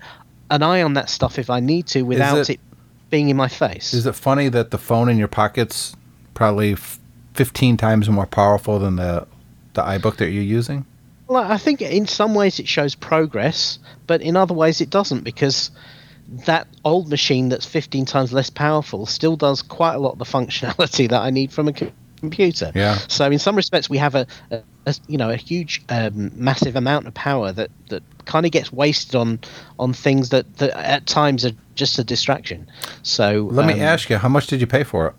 an 0.52 0.64
eye 0.64 0.82
on 0.82 0.94
that 0.94 1.10
stuff 1.10 1.38
if 1.40 1.50
I 1.50 1.60
need 1.60 1.88
to 1.88 2.04
without 2.04 2.38
it- 2.50 2.50
it, 2.52 2.60
being 3.10 3.30
in 3.30 3.38
my 3.38 3.48
face. 3.48 3.94
Is 3.94 4.06
it 4.06 4.14
funny 4.16 4.50
that 4.50 4.72
the 4.72 4.78
phone 4.78 5.10
in 5.10 5.18
your 5.18 5.28
pocket's 5.28 5.96
probably 6.36 6.74
f- 6.74 7.00
15 7.34 7.76
times 7.78 8.10
more 8.10 8.26
powerful 8.28 8.80
than 8.80 8.96
the 8.98 9.28
the 9.74 9.82
iBook 9.84 10.18
that 10.18 10.32
you're 10.32 10.44
using? 10.44 10.86
Well, 11.28 11.44
I 11.52 11.58
think 11.58 11.82
in 11.82 12.08
some 12.08 12.34
ways 12.34 12.60
it 12.60 12.68
shows 12.68 12.96
progress, 12.96 13.78
but 14.08 14.22
in 14.22 14.36
other 14.36 14.54
ways 14.54 14.82
it 14.82 14.90
doesn't 14.90 15.24
because 15.24 15.70
that 16.46 16.68
old 16.86 17.10
machine 17.10 17.50
that's 17.50 17.66
15 17.66 18.06
times 18.06 18.32
less 18.34 18.50
powerful 18.50 19.06
still 19.06 19.36
does 19.36 19.62
quite 19.64 19.94
a 19.96 20.00
lot 20.00 20.14
of 20.14 20.20
the 20.20 20.26
functionality 20.26 21.10
that 21.14 21.22
I 21.22 21.30
need 21.32 21.52
from 21.52 21.68
a 21.68 21.74
computer. 22.20 22.72
Yeah. 22.76 22.98
So 23.08 23.26
in 23.32 23.40
some 23.40 23.56
respects 23.56 23.90
we 23.90 23.98
have 23.98 24.16
a, 24.16 24.28
a, 24.52 24.62
a 24.86 24.96
you 25.08 25.18
know 25.18 25.30
a 25.30 25.36
huge 25.36 25.82
um, 25.90 26.32
massive 26.36 26.76
amount 26.76 27.08
of 27.08 27.14
power 27.14 27.52
that 27.54 27.72
that 27.90 28.04
kind 28.30 28.46
of 28.46 28.52
gets 28.52 28.72
wasted 28.72 29.16
on 29.16 29.40
on 29.80 29.92
things 29.92 30.30
that 30.30 30.58
that 30.58 30.70
at 30.78 31.08
times 31.08 31.44
are 31.44 31.52
just 31.76 31.98
a 31.98 32.04
distraction. 32.04 32.70
So 33.02 33.50
Let 33.52 33.66
me 33.66 33.74
um, 33.74 33.82
ask 33.82 34.10
you, 34.10 34.18
how 34.18 34.30
much 34.30 34.48
did 34.48 34.62
you 34.62 34.68
pay 34.68 34.84
for 34.84 35.08
it? 35.08 35.16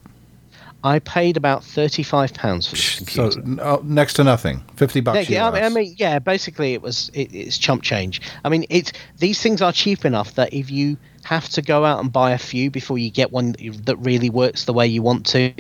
I 0.82 1.00
paid 1.00 1.36
about 1.36 1.62
35 1.62 2.32
pounds 2.32 2.66
for 2.68 2.76
this 2.76 2.96
computer. 2.96 3.32
So 3.32 3.40
no, 3.40 3.80
next 3.84 4.14
to 4.14 4.24
nothing, 4.24 4.62
50 4.76 5.00
bucks. 5.00 5.28
Yeah, 5.28 5.48
I 5.48 5.50
mean, 5.50 5.64
I 5.64 5.68
mean, 5.68 5.94
yeah. 5.98 6.18
Basically, 6.20 6.72
it 6.72 6.80
was 6.80 7.11
it, 7.12 7.34
it's 7.34 7.58
chump 7.58 7.82
change. 7.82 8.22
I 8.44 8.48
mean, 8.48 8.64
it's 8.70 8.92
these 9.18 9.42
things 9.42 9.61
are 9.61 9.72
cheap 9.72 10.04
enough 10.04 10.36
that 10.36 10.54
if 10.54 10.70
you 10.70 10.96
have 11.25 11.49
to 11.51 11.62
go 11.62 11.85
out 11.85 12.01
and 12.01 12.12
buy 12.12 12.31
a 12.33 12.39
few 12.39 12.71
before 12.71 12.99
you 12.99 13.11
get 13.11 13.31
one 13.31 13.53
that 13.53 13.61
you- 13.61 13.73
that 13.73 13.97
really 13.97 14.31
works 14.31 14.64
the 14.64 14.73
way 14.73 14.87
you 14.87 15.03
want 15.03 15.27
to, 15.27 15.53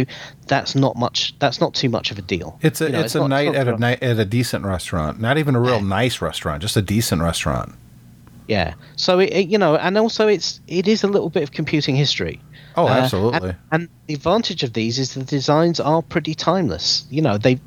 that's 0.46 0.74
not 0.74 0.96
much. 0.96 1.34
That's 1.38 1.60
not 1.60 1.74
too 1.74 1.88
much 1.88 2.10
of 2.10 2.18
a 2.18 2.22
deal. 2.22 2.58
It's 2.62 2.80
a 2.80 2.86
You 2.86 2.92
know, 2.92 3.00
it's, 3.00 3.14
a 3.14 3.18
not- 3.20 3.30
night 3.30 3.46
not 3.46 3.54
at 3.56 3.68
a 3.68 3.76
night 3.78 4.02
at 4.02 4.18
a 4.18 4.24
decent 4.24 4.64
restaurant, 4.64 5.20
not 5.20 5.36
even 5.38 5.54
a 5.54 5.60
real 5.60 5.80
nice 5.82 6.20
restaurant, 6.22 6.62
just 6.62 6.76
a 6.76 6.82
decent 6.82 7.20
restaurant. 7.22 7.74
Yeah. 8.48 8.74
So 8.96 9.18
it, 9.20 9.30
it- 9.32 9.48
you 9.48 9.58
know, 9.58 9.76
and 9.76 9.96
also 9.98 10.26
it's 10.26 10.60
it 10.66 10.88
is 10.88 11.04
a 11.04 11.08
little 11.08 11.30
bit 11.30 11.42
of 11.42 11.52
computing 11.52 11.94
history. 11.94 12.40
Oh, 12.76 12.86
Uh, 12.86 12.90
absolutely. 12.90 13.50
and, 13.50 13.56
and 13.72 13.88
the 14.06 14.14
advantage 14.14 14.62
of 14.62 14.72
these 14.72 14.98
is 14.98 15.14
the 15.14 15.24
designs 15.24 15.78
are 15.80 16.02
pretty 16.02 16.34
timeless. 16.34 17.04
You 17.10 17.20
know, 17.22 17.36
they 17.36 17.60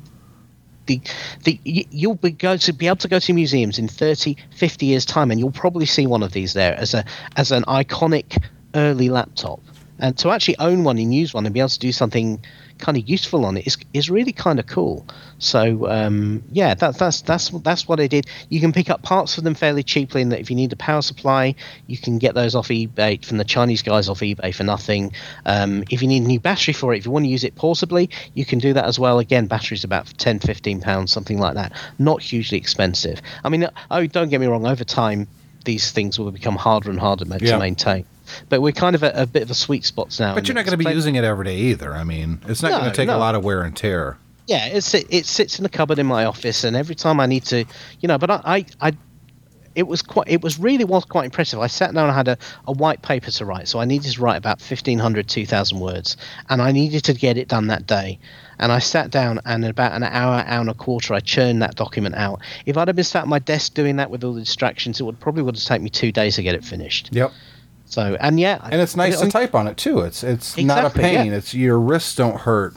the 0.86 1.00
the 1.44 1.60
you'll 1.64 2.14
be 2.14 2.32
to 2.32 2.72
be 2.72 2.86
able 2.86 2.96
to 2.96 3.08
go 3.08 3.18
to 3.18 3.32
museums 3.32 3.78
in 3.78 3.88
30 3.88 4.36
50 4.56 4.86
years 4.86 5.04
time 5.04 5.30
and 5.30 5.40
you'll 5.40 5.50
probably 5.50 5.86
see 5.86 6.06
one 6.06 6.22
of 6.22 6.32
these 6.32 6.52
there 6.52 6.74
as 6.78 6.94
a 6.94 7.04
as 7.36 7.50
an 7.52 7.62
iconic 7.64 8.36
early 8.74 9.08
laptop. 9.08 9.60
And 9.98 10.18
to 10.18 10.30
actually 10.30 10.58
own 10.58 10.84
one 10.84 10.98
and 10.98 11.14
use 11.14 11.32
one 11.32 11.46
and 11.46 11.54
be 11.54 11.60
able 11.60 11.68
to 11.68 11.78
do 11.78 11.92
something 11.92 12.44
kind 12.78 12.98
of 12.98 13.08
useful 13.08 13.44
on 13.44 13.56
it 13.56 13.66
is 13.66 13.76
is 13.92 14.10
really 14.10 14.32
kind 14.32 14.58
of 14.58 14.66
cool. 14.66 15.06
So 15.38 15.88
um, 15.90 16.42
yeah 16.52 16.74
that, 16.74 16.98
that's 16.98 17.22
that's 17.22 17.50
that's 17.50 17.86
what 17.88 18.00
I 18.00 18.06
did. 18.06 18.26
You 18.48 18.60
can 18.60 18.72
pick 18.72 18.90
up 18.90 19.02
parts 19.02 19.34
for 19.34 19.40
them 19.42 19.54
fairly 19.54 19.82
cheaply 19.82 20.22
and 20.22 20.32
that 20.32 20.40
if 20.40 20.50
you 20.50 20.56
need 20.56 20.72
a 20.72 20.76
power 20.76 21.02
supply 21.02 21.54
you 21.86 21.96
can 21.98 22.18
get 22.18 22.34
those 22.34 22.54
off 22.54 22.68
eBay 22.68 23.24
from 23.24 23.38
the 23.38 23.44
Chinese 23.44 23.82
guys 23.82 24.08
off 24.08 24.20
eBay 24.20 24.54
for 24.54 24.64
nothing. 24.64 25.12
Um, 25.46 25.84
if 25.90 26.02
you 26.02 26.08
need 26.08 26.22
a 26.22 26.26
new 26.26 26.40
battery 26.40 26.74
for 26.74 26.94
it 26.94 26.98
if 26.98 27.06
you 27.06 27.10
want 27.12 27.24
to 27.24 27.30
use 27.30 27.44
it 27.44 27.54
portably 27.54 28.10
you 28.34 28.44
can 28.44 28.58
do 28.58 28.72
that 28.72 28.84
as 28.86 28.98
well. 28.98 29.18
Again 29.18 29.46
batteries 29.46 29.84
about 29.84 30.06
10 30.18 30.40
15 30.40 30.80
pounds 30.80 31.12
something 31.12 31.38
like 31.38 31.54
that. 31.54 31.72
Not 31.98 32.22
hugely 32.22 32.58
expensive. 32.58 33.20
I 33.44 33.48
mean 33.48 33.68
oh 33.90 34.06
don't 34.06 34.28
get 34.30 34.40
me 34.40 34.46
wrong 34.46 34.66
over 34.66 34.84
time 34.84 35.28
these 35.64 35.90
things 35.92 36.18
will 36.18 36.30
become 36.30 36.56
harder 36.56 36.90
and 36.90 37.00
harder 37.00 37.24
Yeah. 37.40 37.52
to 37.52 37.58
maintain 37.58 38.04
but 38.48 38.60
we're 38.62 38.72
kind 38.72 38.94
of 38.94 39.02
at 39.04 39.16
a 39.16 39.26
bit 39.26 39.42
of 39.42 39.50
a 39.50 39.54
sweet 39.54 39.84
spot 39.84 40.16
now 40.20 40.34
But 40.34 40.48
you're 40.48 40.54
not 40.54 40.64
going 40.64 40.78
to 40.78 40.84
be 40.84 40.90
using 40.92 41.14
it 41.16 41.24
every 41.24 41.44
day 41.44 41.56
either. 41.56 41.92
I 41.94 42.04
mean, 42.04 42.40
it's 42.48 42.62
not 42.62 42.70
No, 42.72 42.78
going 42.80 42.90
to 42.90 42.96
take 42.96 43.08
no. 43.08 43.16
a 43.16 43.18
lot 43.18 43.34
of 43.34 43.44
wear 43.44 43.62
and 43.62 43.76
tear. 43.76 44.18
yeah 44.46 44.66
it's 44.66 44.92
it 44.94 45.26
sits 45.26 45.58
in 45.58 45.62
the 45.62 45.68
cupboard 45.68 45.98
in 45.98 46.06
my 46.06 46.24
office 46.26 46.64
and 46.64 46.76
every 46.76 46.94
time 46.94 47.18
i 47.20 47.24
need 47.26 47.44
to 47.44 47.64
you 48.00 48.08
know 48.08 48.18
but 48.18 48.30
i 48.30 48.40
i, 48.44 48.66
I 48.88 48.92
it 49.74 49.86
was 49.88 50.02
quite 50.02 50.28
it 50.28 50.42
was 50.42 50.58
really 50.58 50.84
was 50.84 51.04
quite 51.06 51.24
impressive 51.24 51.58
i 51.60 51.66
sat 51.66 51.94
down 51.94 52.08
and 52.08 52.14
had 52.14 52.28
a, 52.28 52.38
a 52.66 52.72
white 52.72 53.00
paper 53.02 53.30
to 53.30 53.44
write 53.46 53.66
so 53.68 53.78
i 53.80 53.84
needed 53.86 54.12
to 54.12 54.20
write 54.20 54.36
about 54.36 54.60
1500 54.60 55.26
2000 55.28 55.80
words 55.80 56.16
and 56.50 56.60
i 56.60 56.70
needed 56.72 57.02
to 57.04 57.14
get 57.14 57.38
it 57.38 57.48
done 57.48 57.68
that 57.68 57.86
day 57.86 58.18
and 58.58 58.70
i 58.70 58.78
sat 58.78 59.10
down 59.10 59.40
and 59.46 59.64
in 59.64 59.70
about 59.70 59.92
an 59.92 60.02
hour 60.02 60.44
hour 60.46 60.60
and 60.60 60.68
a 60.70 60.74
quarter 60.74 61.14
i 61.14 61.20
churned 61.20 61.62
that 61.62 61.74
document 61.74 62.14
out 62.14 62.38
if 62.66 62.76
i'd 62.76 62.86
have 62.86 62.94
been 62.96 63.04
sat 63.04 63.22
at 63.22 63.28
my 63.28 63.38
desk 63.40 63.72
doing 63.74 63.96
that 63.96 64.10
with 64.10 64.22
all 64.24 64.34
the 64.34 64.40
distractions 64.40 65.00
it 65.00 65.04
would 65.04 65.18
probably 65.18 65.42
would 65.42 65.56
have 65.56 65.64
taken 65.64 65.82
me 65.84 65.90
two 65.90 66.12
days 66.12 66.36
to 66.36 66.42
get 66.42 66.54
it 66.54 66.62
finished 66.64 67.08
Yep. 67.12 67.32
So 67.94 68.16
and 68.20 68.38
yeah 68.40 68.58
And 68.70 68.80
it's 68.80 68.96
nice 68.96 69.20
to 69.20 69.28
type 69.30 69.54
on 69.54 69.66
it 69.68 69.76
too. 69.76 70.00
It's 70.00 70.22
it's 70.24 70.56
not 70.56 70.84
a 70.84 70.90
pain. 70.90 71.26
yeah. 71.30 71.38
It's 71.38 71.54
your 71.54 71.78
wrists 71.78 72.14
don't 72.14 72.38
hurt 72.40 72.74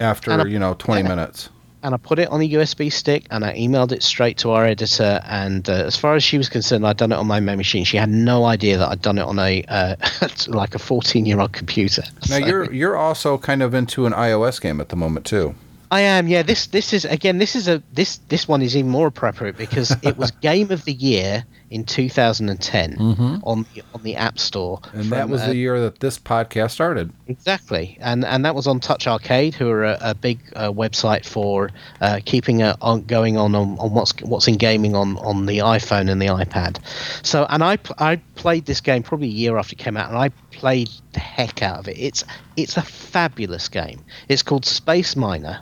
after 0.00 0.30
I- 0.32 0.44
you 0.44 0.58
know 0.58 0.74
20 0.74 1.02
yeah. 1.02 1.08
minutes. 1.08 1.48
and 1.82 1.94
I 1.94 1.96
put 1.96 2.18
it 2.18 2.28
on 2.28 2.40
a 2.40 2.48
USB 2.56 2.90
stick 2.92 3.22
and 3.30 3.44
I 3.44 3.52
emailed 3.56 3.92
it 3.92 4.02
straight 4.02 4.36
to 4.38 4.50
our 4.50 4.64
editor. 4.64 5.20
And 5.24 5.68
uh, 5.68 5.72
as 5.90 5.96
far 5.96 6.16
as 6.16 6.24
she 6.24 6.36
was 6.36 6.48
concerned, 6.48 6.84
I'd 6.84 6.96
done 6.96 7.12
it 7.12 7.16
on 7.16 7.26
my 7.28 7.38
main 7.40 7.56
machine. 7.56 7.84
She 7.84 7.96
had 7.96 8.08
no 8.10 8.44
idea 8.46 8.78
that 8.78 8.88
I'd 8.90 9.00
done 9.02 9.18
it 9.18 9.22
on 9.32 9.38
a 9.38 9.62
uh, 9.68 9.94
like 10.48 10.74
a 10.74 10.78
14 10.80 11.24
year 11.24 11.38
old 11.40 11.52
computer. 11.52 12.02
Now 12.28 12.38
So- 12.40 12.46
you're 12.46 12.72
you're 12.72 12.96
also 12.96 13.38
kind 13.38 13.62
of 13.62 13.74
into 13.74 14.06
an 14.06 14.12
iOS 14.12 14.60
game 14.60 14.80
at 14.80 14.88
the 14.88 14.96
moment 14.96 15.24
too. 15.26 15.54
I 15.90 16.00
am, 16.02 16.28
yeah. 16.28 16.42
This 16.42 16.66
this 16.66 16.92
is 16.92 17.06
again. 17.06 17.38
This 17.38 17.56
is 17.56 17.66
a 17.66 17.82
this 17.94 18.18
this 18.28 18.46
one 18.46 18.60
is 18.60 18.76
even 18.76 18.90
more 18.90 19.06
appropriate 19.06 19.56
because 19.56 19.96
it 20.02 20.18
was 20.18 20.30
Game 20.50 20.70
of 20.70 20.84
the 20.84 20.92
Year 20.92 21.46
in 21.70 21.84
2010 21.84 22.96
on 23.42 23.66
the, 23.74 23.82
on 23.94 24.02
the 24.02 24.16
App 24.16 24.38
Store. 24.38 24.78
Mm-hmm. 24.78 25.00
And 25.00 25.10
that 25.10 25.28
was 25.28 25.42
uh, 25.42 25.48
the 25.48 25.56
year 25.56 25.80
that 25.80 26.00
this 26.00 26.18
podcast 26.18 26.70
started. 26.70 27.12
Exactly, 27.26 27.98
and 28.00 28.24
and 28.24 28.44
that 28.44 28.54
was 28.54 28.66
on 28.66 28.80
TouchArcade, 28.80 29.54
who 29.54 29.68
are 29.70 29.84
a, 29.84 29.98
a 30.00 30.14
big 30.14 30.40
uh, 30.56 30.72
website 30.72 31.24
for 31.24 31.70
uh, 32.00 32.20
keeping 32.24 32.62
a, 32.62 32.76
on 32.80 33.02
going 33.02 33.36
on, 33.36 33.54
on 33.54 33.78
on 33.78 33.92
what's 33.92 34.12
what's 34.22 34.48
in 34.48 34.56
gaming 34.56 34.94
on, 34.94 35.18
on 35.18 35.46
the 35.46 35.58
iPhone 35.58 36.10
and 36.10 36.20
the 36.20 36.26
iPad. 36.26 36.78
So, 37.22 37.46
and 37.48 37.62
I 37.62 37.78
I 37.98 38.16
played 38.34 38.66
this 38.66 38.80
game 38.80 39.02
probably 39.02 39.28
a 39.28 39.30
year 39.30 39.58
after 39.58 39.74
it 39.74 39.78
came 39.78 39.96
out, 39.96 40.08
and 40.08 40.18
I 40.18 40.30
played 40.50 40.90
the 41.12 41.20
heck 41.20 41.62
out 41.62 41.78
of 41.78 41.88
it. 41.88 41.98
It's 41.98 42.24
it's 42.56 42.76
a 42.76 42.82
fabulous 42.82 43.68
game. 43.68 44.04
It's 44.28 44.42
called 44.42 44.64
Space 44.64 45.16
Miner. 45.16 45.60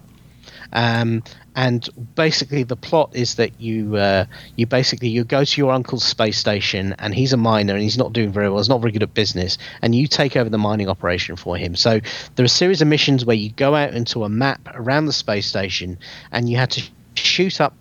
Um, 0.73 1.23
and 1.55 1.89
basically, 2.15 2.63
the 2.63 2.77
plot 2.77 3.11
is 3.15 3.37
that 3.37 3.61
you 3.61 3.97
uh, 3.97 4.27
you 4.57 4.67
basically 4.67 5.09
you 5.09 5.25
go 5.25 5.45
to 5.45 5.61
your 5.61 5.73
uncle's 5.73 6.05
space 6.05 6.39
station, 6.39 6.95
and 6.99 7.15
he's 7.15 7.33
a 7.33 7.37
miner, 7.37 7.73
and 7.73 7.83
he's 7.83 7.99
not 7.99 8.13
doing 8.13 8.31
very 8.31 8.49
well. 8.49 8.59
He's 8.59 8.69
not 8.69 8.81
very 8.81 8.93
good 8.93 9.03
at 9.03 9.15
business, 9.15 9.57
and 9.83 9.95
you 9.95 10.07
take 10.07 10.37
over 10.37 10.51
the 10.51 10.59
mining 10.59 10.89
operation 10.89 11.37
for 11.37 11.57
him. 11.57 11.75
So 11.75 12.01
there 12.35 12.45
are 12.45 12.47
a 12.47 12.49
series 12.49 12.83
of 12.83 12.89
missions 12.89 13.25
where 13.25 13.37
you 13.37 13.51
go 13.51 13.75
out 13.75 13.95
into 13.95 14.25
a 14.25 14.29
map 14.29 14.61
around 14.75 15.07
the 15.07 15.13
space 15.13 15.47
station, 15.47 15.99
and 16.31 16.49
you 16.49 16.57
have 16.59 16.69
to 16.71 16.83
shoot 17.15 17.61
up 17.61 17.75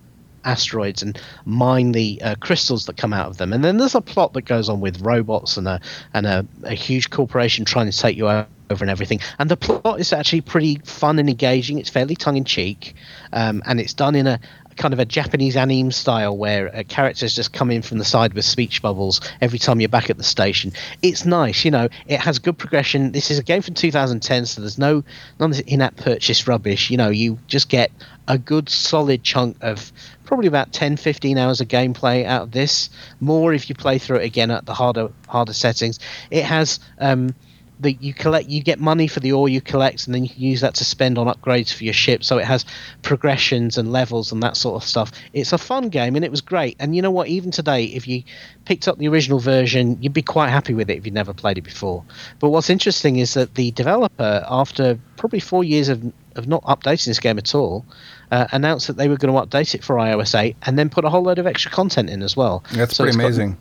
asteroids 0.45 1.01
and 1.01 1.19
mine 1.45 1.91
the 1.91 2.21
uh, 2.21 2.35
crystals 2.39 2.85
that 2.85 2.95
come 2.97 3.13
out 3.13 3.27
of 3.27 3.37
them. 3.37 3.51
And 3.51 3.63
then 3.63 3.77
there's 3.77 3.95
a 3.95 4.01
plot 4.01 4.33
that 4.33 4.43
goes 4.43 4.69
on 4.69 4.79
with 4.79 5.01
robots 5.01 5.57
and 5.57 5.67
a 5.67 5.81
and 6.13 6.25
a, 6.25 6.45
a 6.63 6.73
huge 6.73 7.09
corporation 7.09 7.65
trying 7.65 7.89
to 7.89 7.97
take 7.97 8.15
you 8.15 8.27
over 8.69 8.83
and 8.83 8.91
everything. 8.91 9.19
And 9.39 9.49
the 9.49 9.57
plot 9.57 9.99
is 9.99 10.13
actually 10.13 10.41
pretty 10.41 10.79
fun 10.83 11.19
and 11.19 11.29
engaging. 11.29 11.79
It's 11.79 11.89
fairly 11.89 12.15
tongue 12.15 12.37
in 12.37 12.45
cheek, 12.45 12.95
um, 13.33 13.61
and 13.65 13.79
it's 13.79 13.93
done 13.93 14.15
in 14.15 14.27
a 14.27 14.39
kind 14.75 14.93
of 14.93 14.99
a 14.99 15.05
Japanese 15.05 15.55
anime 15.55 15.91
style 15.91 16.37
where 16.37 16.75
uh, 16.75 16.83
characters 16.87 17.33
just 17.33 17.53
come 17.53 17.71
in 17.71 17.81
from 17.81 17.97
the 17.97 18.05
side 18.05 18.33
with 18.33 18.45
speech 18.45 18.81
bubbles 18.81 19.21
every 19.41 19.59
time 19.59 19.79
you're 19.79 19.89
back 19.89 20.09
at 20.09 20.17
the 20.17 20.23
station. 20.23 20.71
It's 21.01 21.25
nice, 21.25 21.63
you 21.65 21.71
know. 21.71 21.87
It 22.07 22.19
has 22.19 22.39
good 22.39 22.57
progression. 22.57 23.11
This 23.11 23.31
is 23.31 23.39
a 23.39 23.43
game 23.43 23.61
from 23.61 23.73
2010, 23.73 24.45
so 24.45 24.61
there's 24.61 24.77
no 24.77 25.03
none 25.39 25.51
of 25.51 25.57
this 25.57 25.61
in-app 25.61 25.97
purchase 25.97 26.47
rubbish. 26.47 26.89
You 26.89 26.97
know, 26.97 27.09
you 27.09 27.39
just 27.47 27.69
get 27.69 27.91
a 28.27 28.37
good 28.37 28.69
solid 28.69 29.23
chunk 29.23 29.57
of 29.61 29.91
probably 30.25 30.47
about 30.47 30.73
10 30.73 30.97
15 30.97 31.37
hours 31.37 31.61
of 31.61 31.67
gameplay 31.67 32.25
out 32.25 32.41
of 32.41 32.51
this 32.51 32.89
more 33.19 33.53
if 33.53 33.69
you 33.69 33.75
play 33.75 33.99
through 33.99 34.17
it 34.17 34.25
again 34.25 34.49
at 34.49 34.65
the 34.65 34.73
harder 34.73 35.11
harder 35.27 35.53
settings 35.53 35.99
it 36.31 36.43
has 36.43 36.79
um 36.97 37.35
the 37.79 37.93
you 37.99 38.13
collect 38.13 38.47
you 38.47 38.63
get 38.63 38.79
money 38.79 39.07
for 39.07 39.19
the 39.19 39.31
ore 39.33 39.49
you 39.49 39.59
collect 39.59 40.05
and 40.05 40.15
then 40.15 40.23
you 40.23 40.29
can 40.29 40.41
use 40.41 40.61
that 40.61 40.73
to 40.75 40.85
spend 40.85 41.17
on 41.17 41.27
upgrades 41.27 41.73
for 41.73 41.83
your 41.83 41.93
ship 41.93 42.23
so 42.23 42.37
it 42.37 42.45
has 42.45 42.63
progressions 43.01 43.77
and 43.77 43.91
levels 43.91 44.31
and 44.31 44.41
that 44.41 44.57
sort 44.57 44.81
of 44.81 44.87
stuff 44.87 45.11
it's 45.33 45.53
a 45.53 45.57
fun 45.57 45.89
game 45.89 46.15
and 46.15 46.25
it 46.25 46.31
was 46.31 46.41
great 46.41 46.75
and 46.79 46.95
you 46.95 47.01
know 47.01 47.11
what 47.11 47.27
even 47.27 47.51
today 47.51 47.85
if 47.85 48.07
you 48.07 48.23
picked 48.65 48.87
up 48.87 48.97
the 48.97 49.07
original 49.07 49.39
version 49.39 49.97
you'd 50.01 50.13
be 50.13 50.21
quite 50.21 50.49
happy 50.49 50.73
with 50.73 50.89
it 50.89 50.97
if 50.97 51.05
you'd 51.05 51.13
never 51.13 51.33
played 51.33 51.57
it 51.57 51.63
before 51.63 52.03
but 52.39 52.49
what's 52.49 52.69
interesting 52.69 53.17
is 53.17 53.33
that 53.35 53.53
the 53.55 53.71
developer 53.71 54.43
after 54.49 54.97
probably 55.17 55.39
four 55.39 55.63
years 55.63 55.87
of, 55.87 56.01
of 56.35 56.47
not 56.47 56.63
updating 56.63 57.05
this 57.05 57.19
game 57.19 57.37
at 57.37 57.53
all 57.53 57.85
uh, 58.31 58.47
announced 58.51 58.87
that 58.87 58.97
they 58.97 59.07
were 59.07 59.17
going 59.17 59.33
to 59.33 59.39
update 59.39 59.75
it 59.75 59.83
for 59.83 59.95
iOS 59.97 60.37
8 60.37 60.55
and 60.63 60.79
then 60.79 60.89
put 60.89 61.05
a 61.05 61.09
whole 61.09 61.21
load 61.23 61.37
of 61.39 61.45
extra 61.45 61.69
content 61.71 62.09
in 62.09 62.23
as 62.23 62.35
well. 62.35 62.63
That's 62.73 62.95
So 62.95 63.03
pretty 63.03 63.09
it's 63.11 63.17
got- 63.17 63.23
amazing. 63.25 63.57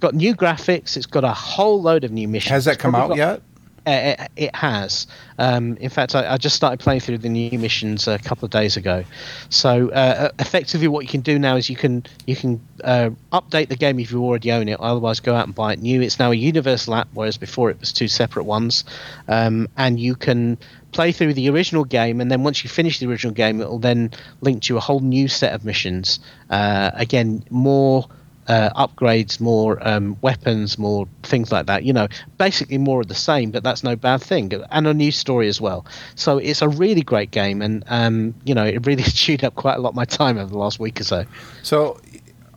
got 0.00 0.14
new 0.14 0.34
graphics. 0.34 0.96
It's 0.96 1.04
got 1.06 1.24
a 1.24 1.32
whole 1.32 1.82
load 1.82 2.04
of 2.04 2.10
new 2.10 2.26
missions. 2.26 2.50
Has 2.50 2.64
that 2.64 2.78
come 2.78 2.94
out 2.94 3.08
got- 3.08 3.16
yet? 3.18 3.42
Uh, 3.88 3.90
it, 4.18 4.30
it 4.36 4.54
has. 4.54 5.06
Um, 5.38 5.78
in 5.78 5.88
fact, 5.88 6.14
I, 6.14 6.34
I 6.34 6.36
just 6.36 6.54
started 6.54 6.78
playing 6.78 7.00
through 7.00 7.18
the 7.18 7.30
new 7.30 7.58
missions 7.58 8.06
a 8.06 8.18
couple 8.18 8.44
of 8.44 8.50
days 8.50 8.76
ago. 8.76 9.02
So 9.48 9.88
uh, 9.88 10.30
effectively, 10.38 10.88
what 10.88 11.04
you 11.04 11.08
can 11.08 11.22
do 11.22 11.38
now 11.38 11.56
is 11.56 11.70
you 11.70 11.76
can 11.76 12.04
you 12.26 12.36
can 12.36 12.60
uh, 12.84 13.10
update 13.32 13.68
the 13.68 13.76
game 13.76 13.98
if 13.98 14.10
you 14.10 14.22
already 14.22 14.52
own 14.52 14.68
it. 14.68 14.78
Otherwise, 14.78 15.20
go 15.20 15.34
out 15.34 15.46
and 15.46 15.54
buy 15.54 15.72
it 15.72 15.80
new. 15.80 16.02
It's 16.02 16.18
now 16.18 16.32
a 16.32 16.34
universal 16.34 16.96
app, 16.96 17.08
whereas 17.14 17.38
before 17.38 17.70
it 17.70 17.80
was 17.80 17.90
two 17.90 18.08
separate 18.08 18.44
ones. 18.44 18.84
Um, 19.26 19.68
and 19.78 19.98
you 19.98 20.16
can 20.16 20.58
play 20.92 21.12
through 21.12 21.32
the 21.32 21.48
original 21.48 21.84
game, 21.84 22.20
and 22.20 22.30
then 22.30 22.42
once 22.42 22.62
you 22.62 22.68
finish 22.68 22.98
the 22.98 23.06
original 23.06 23.32
game, 23.32 23.62
it 23.62 23.70
will 23.70 23.78
then 23.78 24.10
link 24.42 24.62
to 24.64 24.76
a 24.76 24.80
whole 24.80 25.00
new 25.00 25.28
set 25.28 25.54
of 25.54 25.64
missions. 25.64 26.20
Uh, 26.50 26.90
again, 26.92 27.42
more 27.48 28.06
uh, 28.48 28.70
upgrades, 28.74 29.40
more 29.40 29.78
um, 29.86 30.16
weapons, 30.22 30.78
more 30.78 31.06
things 31.22 31.52
like 31.52 31.66
that. 31.66 31.84
You 31.84 31.92
know, 31.92 32.08
basically 32.38 32.78
more 32.78 33.02
of 33.02 33.08
the 33.08 33.14
same, 33.14 33.50
but 33.50 33.62
that's 33.62 33.84
no 33.84 33.94
bad 33.94 34.22
thing. 34.22 34.52
And 34.70 34.86
a 34.86 34.94
new 34.94 35.12
story 35.12 35.48
as 35.48 35.60
well. 35.60 35.86
So 36.14 36.38
it's 36.38 36.62
a 36.62 36.68
really 36.68 37.02
great 37.02 37.30
game, 37.30 37.62
and 37.62 37.84
um, 37.88 38.34
you 38.44 38.54
know, 38.54 38.64
it 38.64 38.86
really 38.86 39.02
chewed 39.22 39.44
up 39.44 39.54
quite 39.54 39.76
a 39.76 39.80
lot 39.80 39.90
of 39.90 39.94
my 39.94 40.04
time 40.04 40.38
over 40.38 40.50
the 40.50 40.58
last 40.58 40.80
week 40.80 41.00
or 41.00 41.04
so. 41.04 41.24
So, 41.62 42.00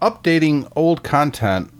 updating 0.01 0.71
old 0.75 1.03
content 1.03 1.71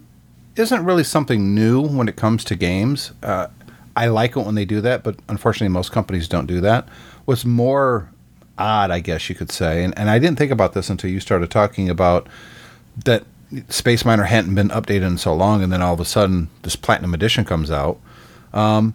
isn't 0.56 0.84
really 0.84 1.04
something 1.04 1.56
new 1.56 1.82
when 1.82 2.08
it 2.08 2.18
comes 2.18 2.44
to 2.46 2.56
games. 2.56 3.12
Uh, 3.24 3.48
I 3.96 4.08
like 4.08 4.36
it 4.36 4.46
when 4.46 4.56
they 4.56 4.66
do 4.66 4.82
that, 4.82 5.04
but 5.04 5.18
unfortunately, 5.28 5.70
most 5.70 5.92
companies 5.92 6.28
don't 6.28 6.46
do 6.46 6.62
that. 6.62 6.88
What's 7.26 7.46
more 7.46 8.10
odd, 8.58 8.92
I 8.92 9.00
guess 9.00 9.30
you 9.30 9.36
could 9.36 9.52
say, 9.52 9.84
and, 9.84 9.98
and 9.98 10.10
I 10.10 10.20
didn't 10.20 10.38
think 10.38 10.52
about 10.52 10.74
this 10.74 10.90
until 10.90 11.10
you 11.10 11.20
started 11.20 11.50
talking 11.50 11.90
about 11.90 12.28
that 13.06 13.24
Space 13.70 14.06
Miner 14.06 14.24
hadn't 14.24 14.56
been 14.56 14.70
updated 14.70 15.04
in 15.08 15.18
so 15.18 15.34
long, 15.34 15.62
and 15.62 15.72
then 15.72 15.82
all 15.82 15.94
of 15.94 16.00
a 16.00 16.06
sudden, 16.06 16.50
this 16.64 16.76
Platinum 16.76 17.14
Edition 17.14 17.44
comes 17.46 17.70
out. 17.72 18.00
Um, 18.54 18.94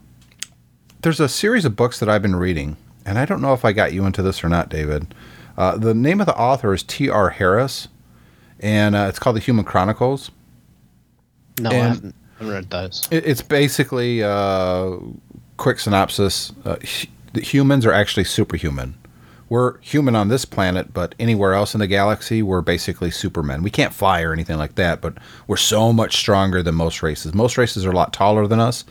there's 1.02 1.20
a 1.20 1.28
series 1.28 1.64
of 1.64 1.76
books 1.76 1.98
that 2.00 2.08
I've 2.08 2.22
been 2.22 2.36
reading, 2.36 2.76
and 3.04 3.18
I 3.18 3.24
don't 3.26 3.42
know 3.42 3.52
if 3.52 3.64
I 3.64 3.72
got 3.72 3.92
you 3.92 4.04
into 4.06 4.22
this 4.22 4.42
or 4.42 4.48
not, 4.48 4.68
David. 4.68 5.14
Uh, 5.56 5.76
the 5.76 5.94
name 5.94 6.20
of 6.20 6.26
the 6.26 6.36
author 6.36 6.72
is 6.74 6.82
T.R. 6.82 7.30
Harris, 7.30 7.88
and 8.60 8.94
uh, 8.96 9.06
it's 9.08 9.18
called 9.18 9.36
The 9.36 9.40
Human 9.40 9.64
Chronicles. 9.64 10.30
No, 11.60 11.70
I 11.70 11.74
And- 11.74 11.94
haven't, 11.94 12.14
haven't 12.38 12.54
read 12.54 12.70
those. 12.70 13.08
It, 13.10 13.26
it's 13.26 13.42
basically 13.42 14.22
uh, 14.22 14.96
quick 15.58 15.78
synopsis. 15.80 16.52
Uh, 16.64 16.76
hu- 16.76 17.40
humans 17.40 17.84
are 17.86 17.92
actually 17.92 18.24
superhuman. 18.24 18.94
We're 19.48 19.78
human 19.78 20.16
on 20.16 20.28
this 20.28 20.44
planet, 20.44 20.92
but 20.92 21.14
anywhere 21.20 21.54
else 21.54 21.74
in 21.74 21.80
the 21.80 21.86
galaxy, 21.86 22.42
we're 22.42 22.62
basically 22.62 23.10
supermen. 23.12 23.62
We 23.62 23.70
can't 23.70 23.94
fly 23.94 24.22
or 24.22 24.32
anything 24.32 24.58
like 24.58 24.74
that, 24.74 25.00
but 25.00 25.14
we're 25.46 25.56
so 25.56 25.92
much 25.92 26.16
stronger 26.16 26.62
than 26.62 26.74
most 26.74 27.02
races. 27.02 27.32
Most 27.32 27.56
races 27.56 27.86
are 27.86 27.90
a 27.90 27.94
lot 27.94 28.12
taller 28.12 28.46
than 28.48 28.58
us. 28.58 28.84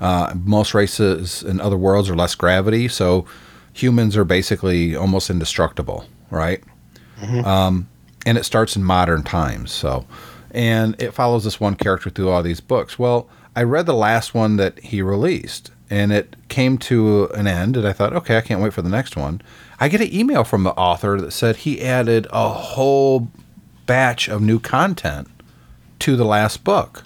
Uh, 0.00 0.32
most 0.44 0.74
races 0.74 1.42
in 1.42 1.60
other 1.60 1.76
worlds 1.76 2.08
are 2.08 2.14
less 2.14 2.36
gravity, 2.36 2.86
so 2.86 3.26
humans 3.72 4.16
are 4.16 4.24
basically 4.24 4.94
almost 4.94 5.30
indestructible, 5.30 6.06
right? 6.30 6.62
Um, 7.44 7.88
and 8.24 8.38
it 8.38 8.44
starts 8.44 8.76
in 8.76 8.84
modern 8.84 9.24
times. 9.24 9.72
So, 9.72 10.06
and 10.52 10.94
it 11.00 11.12
follows 11.12 11.42
this 11.42 11.58
one 11.58 11.74
character 11.74 12.10
through 12.10 12.28
all 12.30 12.42
these 12.44 12.60
books. 12.60 12.98
Well, 12.98 13.28
I 13.58 13.64
read 13.64 13.86
the 13.86 13.92
last 13.92 14.34
one 14.34 14.54
that 14.58 14.78
he 14.78 15.02
released, 15.02 15.72
and 15.90 16.12
it 16.12 16.36
came 16.48 16.78
to 16.78 17.24
an 17.34 17.48
end, 17.48 17.76
and 17.76 17.88
I 17.88 17.92
thought, 17.92 18.12
okay, 18.12 18.38
I 18.38 18.40
can't 18.40 18.62
wait 18.62 18.72
for 18.72 18.82
the 18.82 18.88
next 18.88 19.16
one. 19.16 19.42
I 19.80 19.88
get 19.88 20.00
an 20.00 20.14
email 20.14 20.44
from 20.44 20.62
the 20.62 20.74
author 20.74 21.20
that 21.20 21.32
said 21.32 21.56
he 21.56 21.82
added 21.82 22.28
a 22.30 22.50
whole 22.50 23.32
batch 23.84 24.28
of 24.28 24.40
new 24.40 24.60
content 24.60 25.26
to 25.98 26.14
the 26.14 26.24
last 26.24 26.62
book, 26.62 27.02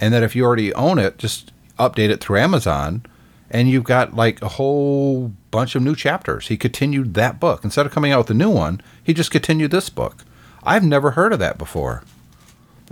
and 0.00 0.12
that 0.12 0.24
if 0.24 0.34
you 0.34 0.44
already 0.44 0.74
own 0.74 0.98
it, 0.98 1.16
just 1.16 1.52
update 1.78 2.10
it 2.10 2.20
through 2.20 2.40
Amazon, 2.40 3.06
and 3.48 3.70
you've 3.70 3.84
got 3.84 4.16
like 4.16 4.42
a 4.42 4.48
whole 4.48 5.28
bunch 5.52 5.76
of 5.76 5.82
new 5.82 5.94
chapters. 5.94 6.48
He 6.48 6.56
continued 6.56 7.14
that 7.14 7.38
book 7.38 7.62
instead 7.62 7.86
of 7.86 7.92
coming 7.92 8.10
out 8.10 8.18
with 8.18 8.30
a 8.30 8.34
new 8.34 8.50
one. 8.50 8.80
He 9.00 9.14
just 9.14 9.30
continued 9.30 9.70
this 9.70 9.90
book. 9.90 10.24
I've 10.64 10.82
never 10.82 11.12
heard 11.12 11.32
of 11.32 11.38
that 11.38 11.56
before. 11.56 12.02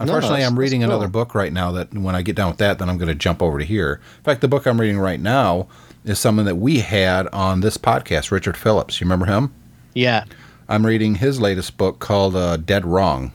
Unfortunately, 0.00 0.38
that's- 0.38 0.50
I'm 0.50 0.58
reading 0.58 0.80
that's 0.80 0.90
another 0.90 1.08
book 1.08 1.34
right 1.34 1.52
now 1.52 1.72
that 1.72 1.92
when 1.94 2.14
I 2.14 2.22
get 2.22 2.36
done 2.36 2.48
with 2.48 2.58
that, 2.58 2.78
then 2.78 2.88
I'm 2.88 2.98
going 2.98 3.08
to 3.08 3.14
jump 3.14 3.42
over 3.42 3.58
to 3.58 3.64
here. 3.64 4.00
In 4.18 4.24
fact, 4.24 4.40
the 4.40 4.48
book 4.48 4.66
I'm 4.66 4.80
reading 4.80 4.98
right 4.98 5.20
now 5.20 5.68
is 6.04 6.18
someone 6.18 6.46
that 6.46 6.56
we 6.56 6.78
had 6.80 7.26
on 7.28 7.60
this 7.60 7.76
podcast, 7.76 8.30
Richard 8.30 8.56
Phillips. 8.56 9.00
You 9.00 9.04
remember 9.04 9.26
him? 9.26 9.52
Yeah. 9.94 10.24
I'm 10.68 10.86
reading 10.86 11.16
his 11.16 11.40
latest 11.40 11.76
book 11.76 11.98
called 11.98 12.34
uh, 12.36 12.56
Dead 12.56 12.86
Wrong, 12.86 13.32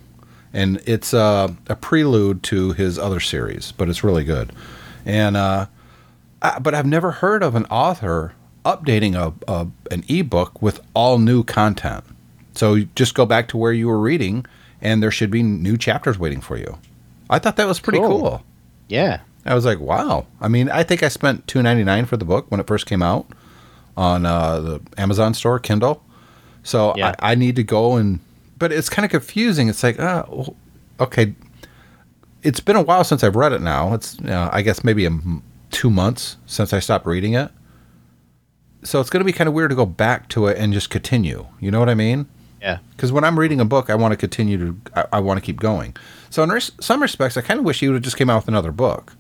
and 0.53 0.82
it's 0.86 1.13
uh, 1.13 1.49
a 1.68 1.76
prelude 1.76 2.41
to 2.43 2.72
his 2.74 2.97
other 2.97 3.20
series, 3.20 3.72
but 3.74 3.89
it's 3.89 4.03
really 4.03 4.24
good. 4.24 4.51
And 5.05 5.36
uh, 5.38 5.68
I, 6.41 6.59
but 6.59 6.74
I've 6.74 6.86
never 6.88 7.11
heard 7.11 7.43
of 7.43 7.53
an 7.55 7.66
author 7.66 8.34
updating 8.63 9.13
a, 9.16 9.34
a 9.51 9.68
an 9.91 10.03
ebook 10.07 10.61
with 10.61 10.80
all 10.95 11.20
new 11.20 11.43
content. 11.43 12.03
So 12.55 12.80
just 12.95 13.13
go 13.13 13.26
back 13.26 13.47
to 13.49 13.57
where 13.57 13.74
you 13.74 13.88
were 13.88 13.99
reading, 13.99 14.45
and 14.82 15.01
there 15.01 15.11
should 15.11 15.32
be 15.32 15.43
new 15.43 15.78
chapters 15.78 16.17
waiting 16.19 16.41
for 16.41 16.57
you. 16.57 16.78
I 17.30 17.39
thought 17.39 17.55
that 17.57 17.67
was 17.67 17.80
pretty 17.80 17.99
Cool. 17.99 18.19
cool. 18.19 18.43
Yeah. 18.88 19.21
I 19.45 19.53
was 19.55 19.65
like, 19.65 19.80
wow. 19.80 20.26
I 20.41 20.47
mean, 20.47 20.69
I 20.69 20.84
think 20.84 21.03
I 21.03 21.07
spent 21.07 21.47
two 21.47 21.61
ninety 21.61 21.84
nine 21.84 22.05
for 22.05 22.17
the 22.17 22.26
book 22.26 22.49
when 22.49 22.59
it 22.59 22.67
first 22.67 22.86
came 22.86 23.01
out 23.03 23.28
on 23.97 24.26
uh, 24.26 24.59
the 24.59 24.82
Amazon 24.97 25.34
store, 25.34 25.59
Kindle. 25.59 26.03
So 26.63 26.93
Yeah. 26.97 27.15
I, 27.19 27.32
I 27.32 27.36
need 27.36 27.55
to 27.57 27.63
go 27.63 27.95
and, 27.95 28.19
but 28.57 28.71
it's 28.71 28.89
kind 28.89 29.05
of 29.05 29.11
confusing. 29.11 29.69
It's 29.69 29.84
like, 29.84 29.99
uh, 29.99 30.26
okay, 30.99 31.34
it's 32.43 32.59
been 32.59 32.76
a 32.76 32.82
while 32.82 33.03
since 33.03 33.23
I've 33.23 33.36
read 33.36 33.53
it. 33.53 33.61
Now 33.61 33.93
it's, 33.93 34.19
uh, 34.21 34.49
I 34.51 34.61
guess 34.61 34.84
maybe 34.84 35.05
a 35.05 35.09
m- 35.09 35.43
two 35.71 35.89
months 35.89 36.38
since 36.45 36.73
I 36.73 36.80
stopped 36.80 37.05
reading 37.05 37.34
it. 37.34 37.51
So 38.84 38.99
it's 38.99 39.09
going 39.09 39.21
to 39.21 39.26
be 39.26 39.34
kind 39.34 39.47
of 39.47 39.53
weird 39.53 39.71
to 39.71 39.76
go 39.76 39.86
back 39.86 40.30
to 40.30 40.45
it 40.47 40.57
and 40.57 40.71
just 40.73 40.89
continue. 40.89 41.47
You 41.59 41.71
know 41.71 41.80
what 41.80 41.89
I 41.89 41.95
mean? 41.95 42.28
Yeah. 42.66 42.80
Because 42.95 43.11
when 43.11 43.24
I'm 43.24 43.38
reading 43.38 43.61
a 43.61 43.66
book, 43.66 43.91
I 43.91 43.95
want 43.95 44.11
to 44.13 44.18
continue 44.18 44.57
to, 44.57 44.76
I, 44.95 45.05
I 45.13 45.20
want 45.20 45.38
to 45.39 45.45
keep 45.45 45.59
going. 45.59 45.95
So 46.32 46.41
in 46.41 46.49
res- 46.49 46.72
some 46.82 46.99
respects, 47.01 47.38
I 47.38 47.41
kind 47.41 47.59
of 47.59 47.66
wish 47.66 47.80
he 47.80 47.88
would 47.88 47.93
have 47.93 48.03
just 48.03 48.18
came 48.18 48.28
out 48.30 48.38
with 48.38 48.47
another 48.47 48.72
book 48.72 49.13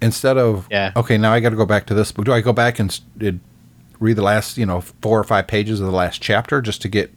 instead 0.00 0.38
of, 0.38 0.66
Yeah. 0.70 0.92
okay, 0.96 1.18
now 1.18 1.32
I 1.32 1.40
got 1.40 1.50
to 1.50 1.56
go 1.56 1.66
back 1.66 1.84
to 1.86 1.94
this 1.94 2.10
book. 2.10 2.24
Do 2.24 2.32
I 2.32 2.40
go 2.40 2.52
back 2.54 2.78
and 2.78 2.98
it, 3.20 3.34
read 4.00 4.16
the 4.16 4.22
last, 4.22 4.56
you 4.56 4.64
know, 4.66 4.80
four 4.80 5.20
or 5.20 5.24
five 5.24 5.46
pages 5.46 5.78
of 5.78 5.86
the 5.86 5.92
last 5.92 6.20
chapter 6.22 6.60
just 6.62 6.80
to 6.82 6.88
get 6.88 7.12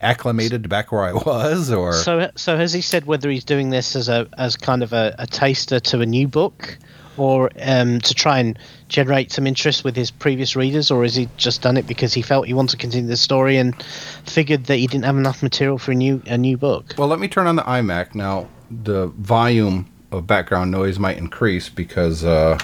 acclimated 0.00 0.62
to 0.62 0.68
back 0.68 0.90
where 0.92 1.02
I 1.04 1.12
was, 1.12 1.70
or 1.70 1.92
So, 1.92 2.30
so 2.34 2.56
has 2.56 2.72
he 2.72 2.80
said 2.80 3.04
whether 3.06 3.28
he's 3.30 3.44
doing 3.44 3.70
this 3.70 3.94
as 3.94 4.08
a 4.08 4.26
as 4.38 4.56
kind 4.56 4.82
of 4.82 4.92
a, 4.92 5.14
a 5.18 5.26
taster 5.26 5.78
to 5.80 6.00
a 6.00 6.06
new 6.06 6.26
book, 6.26 6.78
or 7.20 7.50
um, 7.60 8.00
to 8.00 8.14
try 8.14 8.38
and 8.38 8.58
generate 8.88 9.32
some 9.32 9.46
interest 9.46 9.84
with 9.84 9.96
his 9.96 10.10
previous 10.10 10.56
readers, 10.56 10.90
or 10.90 11.02
has 11.02 11.14
he 11.14 11.28
just 11.36 11.62
done 11.62 11.76
it 11.76 11.86
because 11.86 12.14
he 12.14 12.22
felt 12.22 12.46
he 12.46 12.54
wanted 12.54 12.70
to 12.72 12.76
continue 12.76 13.08
the 13.08 13.16
story 13.16 13.56
and 13.56 13.80
figured 14.24 14.64
that 14.64 14.76
he 14.76 14.86
didn't 14.86 15.04
have 15.04 15.16
enough 15.16 15.42
material 15.42 15.78
for 15.78 15.92
a 15.92 15.94
new 15.94 16.22
a 16.26 16.38
new 16.38 16.56
book? 16.56 16.94
Well, 16.98 17.08
let 17.08 17.18
me 17.18 17.28
turn 17.28 17.46
on 17.46 17.56
the 17.56 17.62
iMac 17.62 18.14
now. 18.14 18.48
The 18.70 19.08
volume 19.08 19.90
of 20.10 20.26
background 20.26 20.70
noise 20.70 20.98
might 20.98 21.18
increase 21.18 21.68
because 21.68 22.24
uh, 22.24 22.58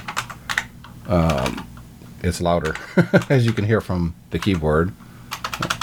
um, 1.07 1.67
it's 2.23 2.41
louder, 2.41 2.75
as 3.29 3.45
you 3.45 3.53
can 3.53 3.65
hear 3.65 3.81
from 3.81 4.15
the 4.31 4.39
keyboard. 4.39 4.93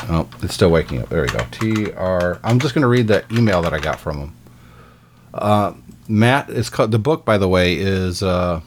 Oh, 0.10 0.28
it's 0.42 0.54
still 0.54 0.70
waking 0.70 1.02
up. 1.02 1.10
There 1.10 1.22
we 1.22 1.28
go. 1.30 1.46
T 1.52 1.92
R. 1.94 2.40
I'm 2.44 2.60
just 2.60 2.74
going 2.74 2.82
to 2.82 2.88
read 2.88 3.08
the 3.08 3.24
email 3.32 3.62
that 3.62 3.74
I 3.74 3.80
got 3.80 4.00
from 4.00 4.18
him. 4.18 4.36
Uh, 5.34 5.74
Matt 6.12 6.50
is 6.50 6.70
called. 6.70 6.92
The 6.92 7.00
book, 7.00 7.26
by 7.26 7.38
the 7.38 7.48
way, 7.48 7.76
is 7.76 8.22
uh, 8.22 8.62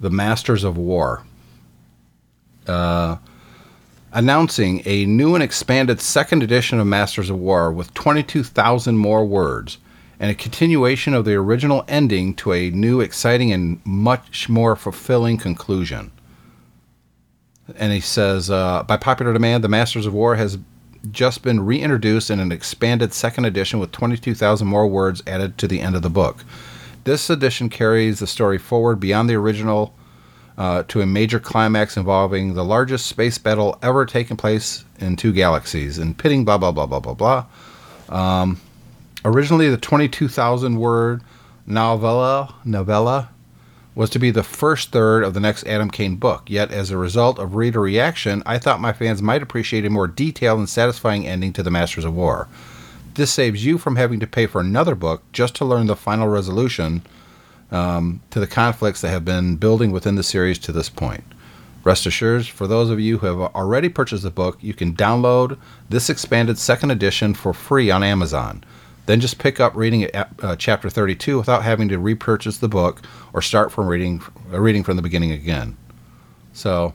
the 0.00 0.10
Masters 0.10 0.64
of 0.64 0.76
War. 0.78 1.24
Uh, 2.66 3.16
announcing 4.12 4.82
a 4.84 5.04
new 5.06 5.34
and 5.34 5.42
expanded 5.42 6.00
second 6.00 6.42
edition 6.42 6.78
of 6.78 6.86
Masters 6.86 7.28
of 7.30 7.38
War 7.38 7.72
with 7.72 7.92
22,000 7.94 8.96
more 8.96 9.24
words 9.24 9.78
and 10.20 10.30
a 10.30 10.34
continuation 10.34 11.14
of 11.14 11.24
the 11.24 11.34
original 11.34 11.84
ending 11.88 12.34
to 12.34 12.52
a 12.52 12.70
new, 12.70 13.00
exciting, 13.00 13.52
and 13.52 13.80
much 13.84 14.48
more 14.48 14.76
fulfilling 14.76 15.36
conclusion. 15.36 16.10
And 17.76 17.92
he 17.92 18.00
says, 18.00 18.50
uh, 18.50 18.82
by 18.84 18.96
popular 18.96 19.32
demand, 19.32 19.62
the 19.62 19.68
Masters 19.68 20.06
of 20.06 20.14
War 20.14 20.36
has 20.36 20.58
just 21.10 21.42
been 21.42 21.60
reintroduced 21.60 22.30
in 22.30 22.40
an 22.40 22.52
expanded 22.52 23.12
second 23.12 23.44
edition 23.44 23.78
with 23.78 23.92
22,000 23.92 24.66
more 24.66 24.86
words 24.86 25.22
added 25.26 25.58
to 25.58 25.68
the 25.68 25.80
end 25.80 25.96
of 25.96 26.02
the 26.02 26.10
book. 26.10 26.44
This 27.04 27.30
edition 27.30 27.68
carries 27.68 28.18
the 28.18 28.26
story 28.26 28.58
forward 28.58 29.00
beyond 29.00 29.30
the 29.30 29.34
original 29.34 29.94
uh, 30.58 30.82
to 30.88 31.00
a 31.00 31.06
major 31.06 31.38
climax 31.38 31.96
involving 31.96 32.54
the 32.54 32.64
largest 32.64 33.06
space 33.06 33.38
battle 33.38 33.78
ever 33.80 34.04
taken 34.04 34.36
place 34.36 34.84
in 34.98 35.14
two 35.14 35.32
galaxies 35.32 35.98
and 35.98 36.18
pitting 36.18 36.44
blah 36.44 36.58
blah 36.58 36.72
blah 36.72 36.86
blah 36.86 37.00
blah 37.00 37.14
blah. 37.14 37.46
Um, 38.08 38.60
originally, 39.24 39.70
the 39.70 39.76
22,000 39.76 40.76
word 40.76 41.22
novella 41.66 42.54
novella 42.64 43.30
was 43.94 44.10
to 44.10 44.18
be 44.18 44.30
the 44.30 44.42
first 44.42 44.90
third 44.92 45.24
of 45.24 45.34
the 45.34 45.40
next 45.40 45.66
Adam 45.66 45.90
Cain 45.90 46.16
book. 46.16 46.44
Yet, 46.48 46.70
as 46.70 46.90
a 46.90 46.96
result 46.96 47.38
of 47.38 47.56
reader 47.56 47.80
reaction, 47.80 48.42
I 48.46 48.58
thought 48.58 48.80
my 48.80 48.92
fans 48.92 49.20
might 49.20 49.42
appreciate 49.42 49.84
a 49.84 49.90
more 49.90 50.06
detailed 50.06 50.60
and 50.60 50.68
satisfying 50.68 51.26
ending 51.26 51.52
to 51.54 51.62
the 51.62 51.70
Masters 51.70 52.04
of 52.04 52.14
War. 52.14 52.48
this 53.18 53.32
saves 53.32 53.64
you 53.64 53.78
from 53.78 53.96
having 53.96 54.20
to 54.20 54.26
pay 54.26 54.46
for 54.46 54.60
another 54.60 54.94
book 54.94 55.22
just 55.32 55.54
to 55.56 55.64
learn 55.64 55.86
the 55.88 55.96
final 55.96 56.28
resolution 56.28 57.02
um, 57.70 58.20
to 58.30 58.40
the 58.40 58.46
conflicts 58.46 59.00
that 59.00 59.10
have 59.10 59.24
been 59.24 59.56
building 59.56 59.90
within 59.90 60.14
the 60.14 60.22
series 60.22 60.58
to 60.60 60.72
this 60.72 60.88
point. 60.88 61.24
Rest 61.84 62.06
assured, 62.06 62.46
for 62.46 62.66
those 62.66 62.90
of 62.90 63.00
you 63.00 63.18
who 63.18 63.26
have 63.26 63.40
already 63.54 63.88
purchased 63.88 64.22
the 64.22 64.30
book, 64.30 64.58
you 64.60 64.72
can 64.72 64.94
download 64.94 65.58
this 65.88 66.08
expanded 66.08 66.58
second 66.58 66.90
edition 66.90 67.34
for 67.34 67.52
free 67.52 67.90
on 67.90 68.02
Amazon. 68.02 68.62
Then 69.08 69.20
just 69.20 69.38
pick 69.38 69.58
up 69.58 69.74
reading 69.74 70.04
at, 70.04 70.28
uh, 70.42 70.54
chapter 70.56 70.90
32 70.90 71.38
without 71.38 71.62
having 71.62 71.88
to 71.88 71.98
repurchase 71.98 72.58
the 72.58 72.68
book 72.68 73.00
or 73.32 73.40
start 73.40 73.72
from 73.72 73.86
reading 73.88 74.20
uh, 74.52 74.60
reading 74.60 74.84
from 74.84 74.96
the 74.96 75.02
beginning 75.02 75.30
again. 75.32 75.78
So 76.52 76.92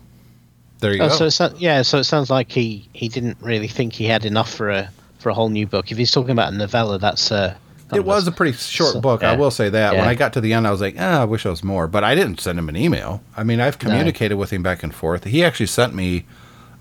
there 0.80 0.94
you 0.94 1.02
Oh, 1.02 1.10
go. 1.10 1.16
so 1.16 1.30
sounds, 1.30 1.60
yeah, 1.60 1.82
so 1.82 1.98
it 1.98 2.04
sounds 2.04 2.30
like 2.30 2.52
he, 2.52 2.88
he 2.94 3.08
didn't 3.08 3.38
really 3.42 3.68
think 3.68 3.94
he 3.94 4.06
had 4.06 4.26
enough 4.26 4.54
for 4.54 4.70
a 4.70 4.92
for 5.18 5.30
a 5.30 5.34
whole 5.34 5.50
new 5.50 5.66
book. 5.66 5.92
If 5.92 5.98
he's 5.98 6.12
talking 6.12 6.30
about 6.30 6.54
a 6.54 6.56
novella, 6.56 7.00
that's 7.00 7.32
uh, 7.32 7.56
It 7.96 8.06
was 8.06 8.28
a 8.28 8.32
pretty 8.32 8.56
short 8.58 8.94
so- 8.94 9.02
book. 9.02 9.24
I 9.24 9.36
will 9.36 9.50
say 9.52 9.70
that. 9.70 9.94
When 9.96 10.08
I 10.08 10.14
got 10.14 10.34
to 10.34 10.42
the 10.42 10.54
end, 10.54 10.68
I 10.68 10.72
was 10.72 10.82
like, 10.82 10.96
ah, 11.00 11.22
I 11.22 11.26
wish 11.26 11.48
I 11.48 11.50
was 11.50 11.64
more. 11.64 11.88
But 11.88 12.04
I 12.04 12.14
didn't 12.14 12.40
send 12.42 12.60
him 12.60 12.70
an 12.70 12.76
email. 12.76 13.24
I 13.36 13.44
mean, 13.44 13.60
I've 13.60 13.80
communicated 13.80 14.36
with 14.36 14.52
him 14.52 14.62
back 14.62 14.84
and 14.84 14.94
forth. 14.94 15.24
He 15.24 15.44
actually 15.44 15.66
sent 15.66 15.96
me 15.96 16.26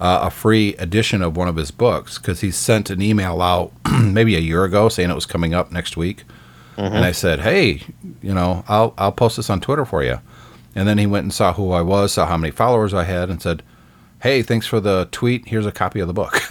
uh, 0.02 0.20
a 0.24 0.30
free 0.30 0.74
edition 0.76 1.22
of 1.22 1.36
one 1.36 1.46
of 1.46 1.54
his 1.56 1.70
books 1.70 2.18
because 2.18 2.40
he 2.40 2.50
sent 2.50 2.90
an 2.90 3.00
email 3.00 3.40
out 3.40 3.70
maybe 4.02 4.34
a 4.34 4.40
year 4.40 4.64
ago 4.64 4.88
saying 4.88 5.10
it 5.10 5.14
was 5.14 5.26
coming 5.26 5.54
up 5.54 5.70
next 5.70 5.96
week. 5.96 6.24
Mm-hmm. 6.76 6.94
And 6.96 7.04
I 7.04 7.12
said, 7.12 7.40
hey, 7.40 7.82
you 8.20 8.34
know, 8.34 8.64
I'll 8.68 8.94
I'll 8.98 9.12
post 9.12 9.36
this 9.36 9.48
on 9.48 9.60
Twitter 9.60 9.84
for 9.84 10.02
you. 10.02 10.18
And 10.74 10.88
then 10.88 10.98
he 10.98 11.06
went 11.06 11.22
and 11.24 11.32
saw 11.32 11.52
who 11.52 11.70
I 11.70 11.82
was, 11.82 12.12
saw 12.14 12.26
how 12.26 12.36
many 12.36 12.50
followers 12.50 12.92
I 12.94 13.04
had, 13.04 13.28
and 13.30 13.40
said, 13.40 13.62
hey, 14.22 14.42
thanks 14.42 14.66
for 14.66 14.80
the 14.80 15.06
tweet. 15.12 15.46
Here's 15.46 15.66
a 15.66 15.72
copy 15.72 16.00
of 16.00 16.08
the 16.08 16.14
book. 16.14 16.40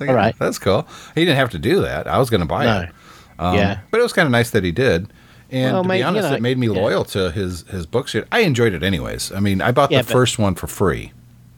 Like, 0.00 0.08
All 0.08 0.14
right. 0.16 0.34
That's 0.38 0.58
cool. 0.58 0.88
He 1.14 1.24
didn't 1.24 1.36
have 1.36 1.50
to 1.50 1.58
do 1.58 1.80
that. 1.82 2.06
I 2.08 2.18
was 2.18 2.30
going 2.30 2.40
to 2.40 2.46
buy 2.46 2.64
No. 2.64 2.80
it. 2.80 2.90
Um, 3.38 3.54
Yeah. 3.54 3.80
But 3.90 4.00
it 4.00 4.02
was 4.02 4.12
kind 4.14 4.26
of 4.26 4.32
nice 4.32 4.50
that 4.50 4.64
he 4.64 4.72
did. 4.72 5.12
And 5.50 5.72
Well, 5.74 5.82
to 5.84 5.88
be 5.88 5.98
you 5.98 6.04
honest, 6.04 6.28
know, 6.30 6.34
it 6.34 6.42
made 6.42 6.58
me 6.58 6.66
yeah. 6.68 6.80
loyal 6.80 7.04
to 7.06 7.30
his 7.30 7.62
his 7.68 7.86
books. 7.86 8.16
I 8.32 8.40
enjoyed 8.40 8.72
it 8.72 8.82
anyways. 8.82 9.30
I 9.32 9.40
mean, 9.40 9.60
I 9.62 9.70
bought 9.72 9.90
Yeah, 9.92 10.00
the 10.02 10.06
but- 10.06 10.12
first 10.12 10.38
one 10.38 10.54
for 10.54 10.66
free. 10.66 11.12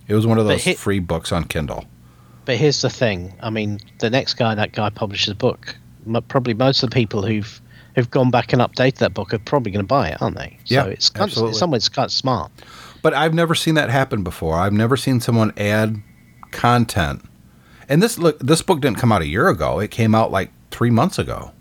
It 0.08 0.14
was 0.14 0.26
one 0.26 0.38
of 0.38 0.46
those 0.46 0.64
free 0.78 1.00
books 1.00 1.32
on 1.32 1.44
Kindle. 1.44 1.84
But 2.44 2.56
here's 2.56 2.80
the 2.80 2.90
thing. 2.90 3.34
I 3.40 3.50
mean, 3.50 3.80
the 3.98 4.08
next 4.08 4.34
guy 4.34 4.54
that 4.54 4.72
guy 4.72 4.90
publishes 4.90 5.30
a 5.30 5.34
book. 5.34 5.76
Probably 6.28 6.54
most 6.54 6.82
of 6.82 6.90
the 6.90 6.94
people 6.94 7.26
who've 7.26 7.60
who've 7.96 8.10
gone 8.10 8.30
back 8.30 8.52
and 8.52 8.62
updated 8.62 8.96
that 8.98 9.14
book 9.14 9.32
are 9.34 9.38
probably 9.38 9.72
going 9.72 9.84
to 9.84 9.88
buy 9.88 10.10
it, 10.10 10.20
aren't 10.20 10.36
they? 10.36 10.58
So 10.64 10.74
Yeah, 10.74 10.84
it's 10.84 11.08
kind 11.08 11.22
of, 11.24 11.30
absolutely. 11.30 11.50
in 11.50 11.54
some 11.54 11.70
ways 11.70 11.88
kind 11.88 12.04
of 12.06 12.12
smart. 12.12 12.52
But 13.02 13.14
I've 13.14 13.34
never 13.34 13.54
seen 13.54 13.74
that 13.74 13.88
happen 13.90 14.22
before. 14.22 14.54
I've 14.54 14.72
never 14.72 14.96
seen 14.96 15.18
someone 15.20 15.52
add 15.56 16.02
content. 16.50 17.24
And 17.88 18.02
this 18.02 18.18
look, 18.18 18.38
this 18.38 18.62
book 18.62 18.80
didn't 18.80 18.98
come 18.98 19.10
out 19.12 19.22
a 19.22 19.26
year 19.26 19.48
ago. 19.48 19.80
It 19.80 19.90
came 19.90 20.14
out 20.14 20.30
like 20.30 20.50
three 20.70 20.90
months 20.90 21.18
ago. 21.18 21.52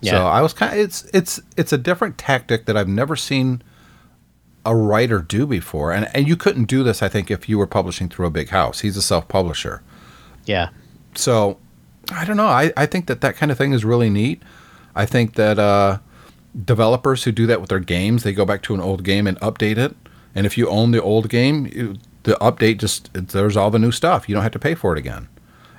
Yeah. 0.00 0.12
So 0.12 0.26
I 0.26 0.40
was 0.40 0.52
kind 0.52 0.72
of 0.72 0.78
it's 0.78 1.04
it's 1.12 1.40
it's 1.56 1.72
a 1.72 1.78
different 1.78 2.18
tactic 2.18 2.66
that 2.66 2.76
I've 2.76 2.88
never 2.88 3.14
seen 3.16 3.62
a 4.66 4.74
writer 4.76 5.20
do 5.20 5.46
before. 5.46 5.92
And 5.92 6.08
and 6.14 6.28
you 6.28 6.36
couldn't 6.36 6.64
do 6.64 6.82
this, 6.82 7.02
I 7.02 7.08
think, 7.08 7.30
if 7.30 7.48
you 7.48 7.56
were 7.56 7.66
publishing 7.66 8.08
through 8.10 8.26
a 8.26 8.30
big 8.30 8.50
house. 8.50 8.80
He's 8.80 8.96
a 8.98 9.02
self 9.02 9.26
publisher. 9.28 9.82
Yeah. 10.44 10.68
So 11.14 11.58
I 12.12 12.24
don't 12.26 12.36
know. 12.36 12.46
I, 12.46 12.72
I 12.76 12.84
think 12.86 13.06
that 13.06 13.20
that 13.22 13.36
kind 13.36 13.50
of 13.50 13.56
thing 13.58 13.72
is 13.72 13.84
really 13.84 14.10
neat. 14.10 14.42
I 14.94 15.06
think 15.06 15.34
that 15.34 15.58
uh, 15.58 15.98
developers 16.64 17.24
who 17.24 17.32
do 17.32 17.46
that 17.46 17.60
with 17.60 17.70
their 17.70 17.80
games, 17.80 18.22
they 18.22 18.32
go 18.32 18.44
back 18.44 18.62
to 18.62 18.74
an 18.74 18.80
old 18.80 19.02
game 19.04 19.26
and 19.26 19.38
update 19.40 19.78
it. 19.78 19.94
And 20.34 20.46
if 20.46 20.58
you 20.58 20.68
own 20.68 20.90
the 20.90 21.02
old 21.02 21.28
game, 21.28 21.66
you, 21.66 21.96
the 22.24 22.34
update 22.40 22.78
just 22.78 23.10
there's 23.14 23.56
all 23.56 23.70
the 23.70 23.78
new 23.78 23.92
stuff. 23.92 24.28
You 24.28 24.34
don't 24.34 24.42
have 24.42 24.52
to 24.52 24.58
pay 24.58 24.74
for 24.74 24.92
it 24.92 24.98
again. 24.98 25.28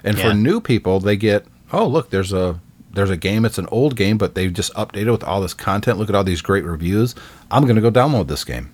And 0.04 0.18
Yeah. 0.18 0.30
for 0.30 0.34
new 0.34 0.60
people, 0.62 1.00
they 1.00 1.18
get 1.18 1.46
oh 1.72 1.86
look, 1.86 2.10
there's 2.10 2.34
a 2.34 2.60
there's 2.94 3.10
a 3.12 3.18
game. 3.18 3.46
It's 3.46 3.58
an 3.60 3.68
old 3.72 3.96
game, 3.96 4.18
but 4.18 4.34
they've 4.34 4.52
just 4.54 4.74
updated 4.74 5.12
with 5.12 5.24
all 5.24 5.42
this 5.42 5.54
content. 5.54 6.00
Look 6.00 6.10
at 6.10 6.16
all 6.16 6.24
these 6.24 6.42
great 6.42 6.64
reviews. 6.64 7.14
I'm 7.52 7.64
going 7.64 7.76
to 7.76 7.82
go 7.82 7.92
download 7.92 8.28
this 8.28 8.44
game. 8.44 8.72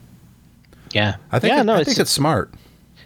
Yeah. 0.93 1.15
I 1.31 1.39
think 1.39 1.53
yeah, 1.53 1.61
it- 1.61 1.65
no, 1.65 1.73
I 1.75 1.79
it's, 1.79 1.89
think 1.89 1.99
it's 1.99 2.11
smart. 2.11 2.53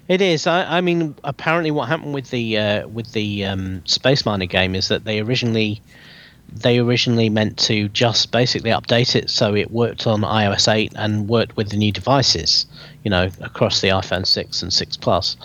It 0.07 0.21
is. 0.21 0.47
I, 0.47 0.77
I 0.77 0.81
mean, 0.81 1.15
apparently, 1.25 1.69
what 1.71 1.89
happened 1.89 2.13
with 2.13 2.29
the 2.29 2.57
uh, 2.57 2.87
with 2.87 3.11
the 3.11 3.43
um, 3.43 3.85
Space 3.85 4.25
Miner 4.25 4.45
game 4.45 4.73
is 4.73 4.87
that 4.87 5.03
they 5.03 5.19
originally 5.19 5.81
they 6.49 6.79
originally 6.79 7.29
meant 7.29 7.57
to 7.59 7.89
just 7.89 8.31
basically 8.31 8.71
update 8.71 9.17
it 9.17 9.29
so 9.29 9.53
it 9.53 9.69
worked 9.69 10.07
on 10.07 10.21
iOS 10.21 10.73
8 10.73 10.93
and 10.95 11.27
worked 11.27 11.57
with 11.57 11.69
the 11.71 11.75
new 11.75 11.91
devices, 11.91 12.65
you 13.03 13.11
know, 13.11 13.29
across 13.41 13.81
the 13.81 13.89
iPhone 13.89 14.25
6 14.25 14.61
and 14.63 14.71
6 14.71 14.95
Plus. 14.97 15.35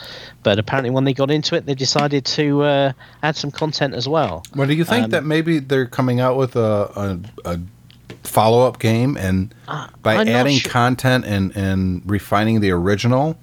But 0.44 0.60
apparently, 0.60 0.90
when 0.90 1.02
they 1.02 1.12
got 1.12 1.28
into 1.32 1.56
it, 1.56 1.66
they 1.66 1.74
decided 1.74 2.24
to 2.26 2.62
uh, 2.62 2.92
add 3.24 3.34
some 3.34 3.50
content 3.50 3.94
as 3.94 4.08
well. 4.08 4.44
Well, 4.54 4.68
do 4.68 4.74
you 4.74 4.84
think 4.84 5.06
Um, 5.06 5.10
that 5.10 5.24
maybe 5.24 5.58
they're 5.58 5.86
coming 5.86 6.20
out 6.20 6.36
with 6.36 6.54
a, 6.54 7.18
a, 7.44 7.54
a 7.54 7.60
follow 8.24 8.66
up 8.66 8.78
game 8.78 9.16
and 9.16 9.54
by 10.02 10.16
Uh, 10.16 10.20
I'm 10.20 10.28
adding 10.28 10.60
content 10.60 11.24
and, 11.24 11.54
and 11.56 12.02
refining 12.06 12.60
the 12.60 12.70
original 12.70 13.36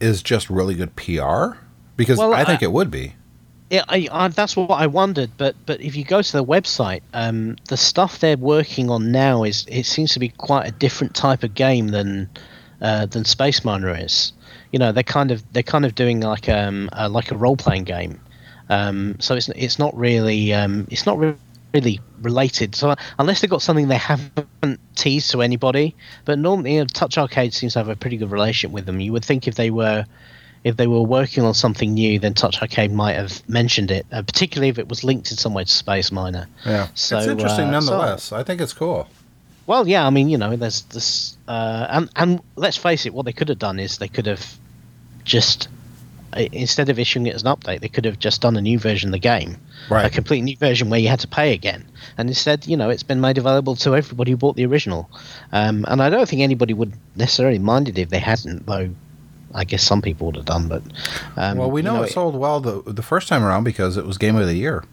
is 0.00 0.22
just 0.22 0.48
really 0.50 0.74
good 0.74 0.94
PR? 0.96 1.56
Because 1.96 2.18
Well, 2.18 2.32
I 2.34 2.44
think 2.44 2.62
I- 2.62 2.66
it 2.66 2.72
would 2.72 2.90
be. 2.90 3.14
Yeah, 3.70 3.84
I, 3.88 4.08
I, 4.10 4.26
that's 4.28 4.56
what 4.56 4.70
I 4.70 4.88
wondered. 4.88 5.30
But 5.36 5.54
but 5.64 5.80
if 5.80 5.94
you 5.94 6.02
go 6.04 6.22
to 6.22 6.32
the 6.32 6.44
website, 6.44 7.02
um, 7.14 7.54
the 7.68 7.76
stuff 7.76 8.18
they're 8.18 8.36
working 8.36 8.90
on 8.90 9.12
now 9.12 9.44
is 9.44 9.64
it 9.68 9.86
seems 9.86 10.12
to 10.14 10.18
be 10.18 10.30
quite 10.30 10.66
a 10.66 10.72
different 10.72 11.14
type 11.14 11.44
of 11.44 11.54
game 11.54 11.88
than 11.88 12.28
uh, 12.82 13.06
than 13.06 13.24
Space 13.24 13.64
Miner 13.64 13.96
is. 13.96 14.32
You 14.72 14.80
know, 14.80 14.90
they're 14.90 15.04
kind 15.04 15.30
of 15.30 15.44
they're 15.52 15.62
kind 15.62 15.84
of 15.84 15.94
doing 15.94 16.18
like 16.20 16.48
um 16.48 16.88
uh, 16.98 17.08
like 17.08 17.30
a 17.30 17.36
role 17.36 17.56
playing 17.56 17.84
game. 17.84 18.20
Um, 18.70 19.14
so 19.20 19.36
it's 19.36 19.48
it's 19.50 19.78
not 19.78 19.96
really 19.96 20.52
um, 20.52 20.88
it's 20.90 21.06
not 21.06 21.16
really 21.72 22.00
related. 22.20 22.74
So 22.74 22.94
unless 23.18 23.40
they've 23.40 23.50
got 23.50 23.62
something 23.62 23.88
they 23.88 23.96
haven't 23.96 24.80
teased 24.96 25.30
to 25.32 25.42
anybody, 25.42 25.94
but 26.24 26.38
normally 26.38 26.74
you 26.74 26.80
know, 26.80 26.86
TouchArcade 26.86 27.52
seems 27.52 27.74
to 27.74 27.80
have 27.80 27.88
a 27.88 27.96
pretty 27.96 28.16
good 28.16 28.30
relationship 28.30 28.72
with 28.72 28.86
them. 28.86 29.00
You 29.00 29.12
would 29.12 29.24
think 29.24 29.48
if 29.48 29.54
they 29.54 29.70
were 29.70 30.06
if 30.62 30.76
they 30.76 30.86
were 30.86 31.02
working 31.02 31.42
on 31.44 31.54
something 31.54 31.94
new, 31.94 32.18
then 32.18 32.34
TouchArcade 32.34 32.92
might 32.92 33.14
have 33.14 33.48
mentioned 33.48 33.90
it, 33.90 34.04
uh, 34.12 34.22
particularly 34.22 34.68
if 34.68 34.78
it 34.78 34.88
was 34.88 35.02
linked 35.02 35.30
in 35.30 35.38
some 35.38 35.54
way 35.54 35.64
to 35.64 35.70
Space 35.70 36.12
Miner. 36.12 36.48
Yeah. 36.66 36.88
So, 36.94 37.16
it's 37.16 37.26
interesting 37.28 37.68
uh, 37.68 37.70
nonetheless. 37.70 38.30
I 38.32 38.42
think 38.42 38.60
it's 38.60 38.74
cool. 38.74 39.08
Well, 39.66 39.88
yeah, 39.88 40.06
I 40.06 40.10
mean, 40.10 40.28
you 40.28 40.36
know, 40.36 40.56
there's 40.56 40.82
this, 40.82 41.36
uh, 41.48 41.86
and 41.88 42.10
and 42.16 42.40
let's 42.56 42.76
face 42.76 43.06
it, 43.06 43.14
what 43.14 43.24
they 43.24 43.32
could 43.32 43.48
have 43.48 43.58
done 43.58 43.78
is 43.78 43.98
they 43.98 44.08
could 44.08 44.26
have 44.26 44.58
just 45.24 45.68
instead 46.36 46.88
of 46.88 46.98
issuing 46.98 47.26
it 47.26 47.34
as 47.34 47.42
an 47.42 47.48
update, 47.48 47.80
they 47.80 47.88
could 47.88 48.04
have 48.04 48.18
just 48.18 48.40
done 48.40 48.56
a 48.56 48.60
new 48.60 48.78
version 48.78 49.08
of 49.08 49.12
the 49.12 49.18
game, 49.18 49.56
Right. 49.88 50.04
a 50.06 50.10
complete 50.10 50.42
new 50.42 50.56
version 50.56 50.90
where 50.90 51.00
you 51.00 51.08
had 51.08 51.20
to 51.20 51.28
pay 51.28 51.52
again. 51.52 51.84
And 52.18 52.28
instead, 52.28 52.66
you 52.66 52.76
know, 52.76 52.90
it's 52.90 53.02
been 53.02 53.20
made 53.20 53.38
available 53.38 53.76
to 53.76 53.96
everybody 53.96 54.30
who 54.32 54.36
bought 54.36 54.56
the 54.56 54.66
original. 54.66 55.10
Um, 55.52 55.84
and 55.88 56.02
I 56.02 56.10
don't 56.10 56.28
think 56.28 56.42
anybody 56.42 56.74
would 56.74 56.92
necessarily 57.16 57.58
mind 57.58 57.88
it 57.88 57.98
if 57.98 58.10
they 58.10 58.18
hadn't, 58.20 58.66
though. 58.66 58.90
I 59.52 59.64
guess 59.64 59.82
some 59.82 60.00
people 60.00 60.26
would 60.26 60.36
have 60.36 60.44
done, 60.44 60.68
but 60.68 60.80
um, 61.36 61.58
well, 61.58 61.70
we 61.72 61.80
you 61.80 61.84
know, 61.84 62.04
it 62.04 62.12
sold 62.12 62.36
well 62.36 62.60
the 62.60 62.82
the 62.86 63.02
first 63.02 63.26
time 63.26 63.42
around 63.42 63.64
because 63.64 63.96
it 63.96 64.06
was 64.06 64.16
game 64.16 64.36
of 64.36 64.46
the 64.46 64.54
year. 64.54 64.84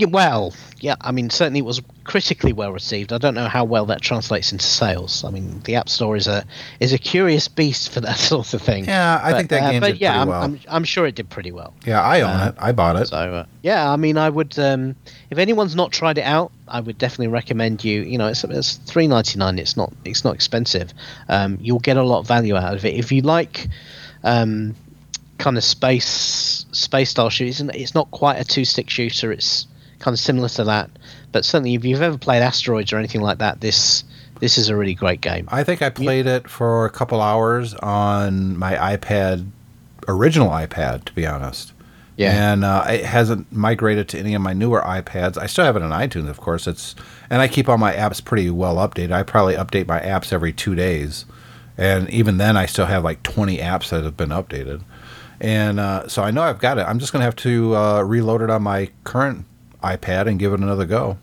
Yeah, 0.00 0.06
well, 0.08 0.54
yeah. 0.80 0.96
I 1.00 1.12
mean, 1.12 1.30
certainly 1.30 1.60
it 1.60 1.64
was 1.66 1.80
critically 2.04 2.52
well 2.52 2.72
received. 2.72 3.12
I 3.12 3.18
don't 3.18 3.34
know 3.34 3.46
how 3.48 3.64
well 3.64 3.86
that 3.86 4.00
translates 4.00 4.50
into 4.52 4.64
sales. 4.64 5.24
I 5.24 5.30
mean, 5.30 5.60
the 5.64 5.76
App 5.76 5.88
Store 5.88 6.16
is 6.16 6.26
a 6.26 6.44
is 6.80 6.92
a 6.92 6.98
curious 6.98 7.48
beast 7.48 7.90
for 7.92 8.00
that 8.00 8.16
sort 8.32 8.54
of 8.54 8.62
thing. 8.62 8.86
Yeah, 8.86 9.20
I 9.22 9.32
think 9.34 9.50
that 9.50 9.70
game 9.70 9.80
but 9.80 9.92
did 9.92 10.00
yeah, 10.00 10.10
pretty 10.12 10.20
I'm, 10.22 10.28
well. 10.28 10.42
I'm, 10.42 10.60
I'm 10.68 10.84
sure 10.84 11.06
it 11.06 11.14
did 11.14 11.28
pretty 11.28 11.52
well. 11.52 11.74
Yeah, 11.86 12.00
I 12.02 12.20
own 12.22 12.30
Uh, 12.30 12.48
it. 12.48 12.54
I 12.58 12.72
bought 12.72 12.96
it. 12.96 13.08
So 13.08 13.16
uh, 13.16 13.44
yeah, 13.62 13.90
I 13.90 13.96
mean, 13.96 14.16
I 14.16 14.28
would. 14.30 14.58
Um, 14.58 14.96
if 15.30 15.38
anyone's 15.38 15.76
not 15.76 15.92
tried 15.92 16.18
it 16.18 16.24
out, 16.24 16.50
I 16.66 16.80
would 16.80 16.98
definitely 16.98 17.28
recommend 17.28 17.84
you. 17.84 18.02
You 18.02 18.18
know, 18.18 18.28
it's 18.28 18.42
it's 18.44 18.76
three 18.76 19.06
ninety 19.06 19.38
nine. 19.38 19.58
It's 19.58 19.76
not 19.76 19.92
it's 20.04 20.24
not 20.24 20.34
expensive. 20.34 20.92
Um, 21.28 21.58
you'll 21.60 21.78
get 21.80 21.96
a 21.96 22.02
lot 22.02 22.20
of 22.20 22.26
value 22.26 22.56
out 22.56 22.74
of 22.74 22.84
it 22.84 22.94
if 22.94 23.12
you 23.12 23.20
like. 23.22 23.68
Um, 24.24 24.74
kind 25.38 25.56
of 25.56 25.64
space 25.64 26.66
space 26.72 27.10
style 27.10 27.30
shooters. 27.30 27.60
It's- 27.60 27.76
It's 27.80 27.94
not 27.94 28.10
quite 28.10 28.38
a 28.38 28.44
two 28.44 28.64
stick 28.64 28.90
shooter. 28.90 29.32
It's 29.32 29.66
kind 30.00 30.14
of 30.14 30.18
similar 30.18 30.48
to 30.48 30.64
that, 30.64 30.90
but 31.30 31.44
certainly 31.44 31.74
if 31.74 31.84
you've 31.84 32.02
ever 32.02 32.18
played 32.18 32.42
Asteroids 32.42 32.92
or 32.92 32.96
anything 32.96 33.20
like 33.20 33.38
that, 33.38 33.60
this 33.60 34.04
this 34.40 34.58
is 34.58 34.68
a 34.68 34.76
really 34.76 34.94
great 34.94 35.20
game. 35.20 35.46
I 35.52 35.62
think 35.62 35.82
I 35.82 35.90
played 35.90 36.26
it 36.26 36.48
for 36.48 36.86
a 36.86 36.90
couple 36.90 37.20
hours 37.20 37.74
on 37.74 38.58
my 38.58 38.74
iPad, 38.96 39.46
original 40.08 40.48
iPad, 40.48 41.04
to 41.04 41.12
be 41.12 41.26
honest. 41.26 41.74
Yeah. 42.16 42.52
And 42.52 42.64
uh, 42.64 42.84
it 42.88 43.04
hasn't 43.04 43.52
migrated 43.52 44.08
to 44.10 44.18
any 44.18 44.34
of 44.34 44.42
my 44.42 44.52
newer 44.52 44.80
iPads. 44.80 45.38
I 45.38 45.46
still 45.46 45.64
have 45.64 45.76
it 45.76 45.82
on 45.82 45.90
iTunes, 45.90 46.28
of 46.28 46.40
course. 46.40 46.66
It's 46.66 46.94
and 47.28 47.40
I 47.40 47.48
keep 47.48 47.68
all 47.68 47.78
my 47.78 47.92
apps 47.92 48.24
pretty 48.24 48.50
well 48.50 48.76
updated. 48.76 49.12
I 49.12 49.22
probably 49.22 49.54
update 49.54 49.86
my 49.86 50.00
apps 50.00 50.32
every 50.32 50.52
two 50.52 50.74
days, 50.74 51.24
and 51.78 52.10
even 52.10 52.38
then, 52.38 52.56
I 52.56 52.66
still 52.66 52.86
have 52.86 53.04
like 53.04 53.22
20 53.22 53.58
apps 53.58 53.90
that 53.90 54.04
have 54.04 54.16
been 54.16 54.30
updated. 54.30 54.82
And 55.40 55.80
uh, 55.80 56.08
so 56.08 56.22
I 56.22 56.30
know 56.30 56.42
I've 56.42 56.58
got 56.58 56.76
it. 56.76 56.82
I'm 56.82 56.98
just 56.98 57.12
going 57.12 57.20
to 57.20 57.24
have 57.24 57.36
to 57.36 57.74
uh, 57.74 58.02
reload 58.02 58.42
it 58.42 58.50
on 58.50 58.62
my 58.62 58.90
current 59.04 59.46
iPad 59.82 60.26
and 60.26 60.38
give 60.38 60.52
it 60.52 60.60
another 60.60 60.86
go. 60.86 61.18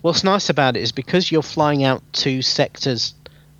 What's 0.00 0.24
nice 0.24 0.48
about 0.48 0.76
it 0.76 0.80
is 0.80 0.92
because 0.92 1.30
you're 1.30 1.42
flying 1.42 1.84
out 1.84 2.02
two 2.12 2.42
sectors 2.42 3.14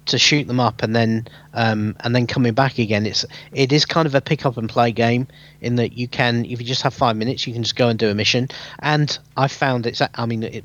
to 0.07 0.19
shoot 0.19 0.47
them 0.47 0.61
up 0.61 0.83
and 0.83 0.95
then 0.95 1.27
um, 1.55 1.97
and 2.01 2.15
then 2.15 2.27
coming 2.27 2.53
back 2.53 2.79
again. 2.79 3.07
It's 3.07 3.25
it 3.53 3.73
is 3.73 3.85
kind 3.85 4.07
of 4.07 4.15
a 4.15 4.21
pick 4.21 4.45
up 4.45 4.57
and 4.57 4.69
play 4.69 4.93
game 4.93 5.27
in 5.61 5.77
that 5.77 5.95
you 5.95 6.09
can 6.09 6.45
if 6.45 6.61
you 6.61 6.67
just 6.67 6.83
have 6.83 6.95
five 6.95 7.17
minutes, 7.17 7.47
you 7.47 7.53
can 7.53 7.63
just 7.63 7.77
go 7.77 7.89
and 7.89 7.99
do 7.99 8.11
a 8.11 8.15
mission. 8.15 8.49
And 8.79 9.17
I 9.37 9.49
found 9.49 9.87
it's 9.87 10.03
I 10.15 10.27
mean 10.27 10.43
it, 10.43 10.65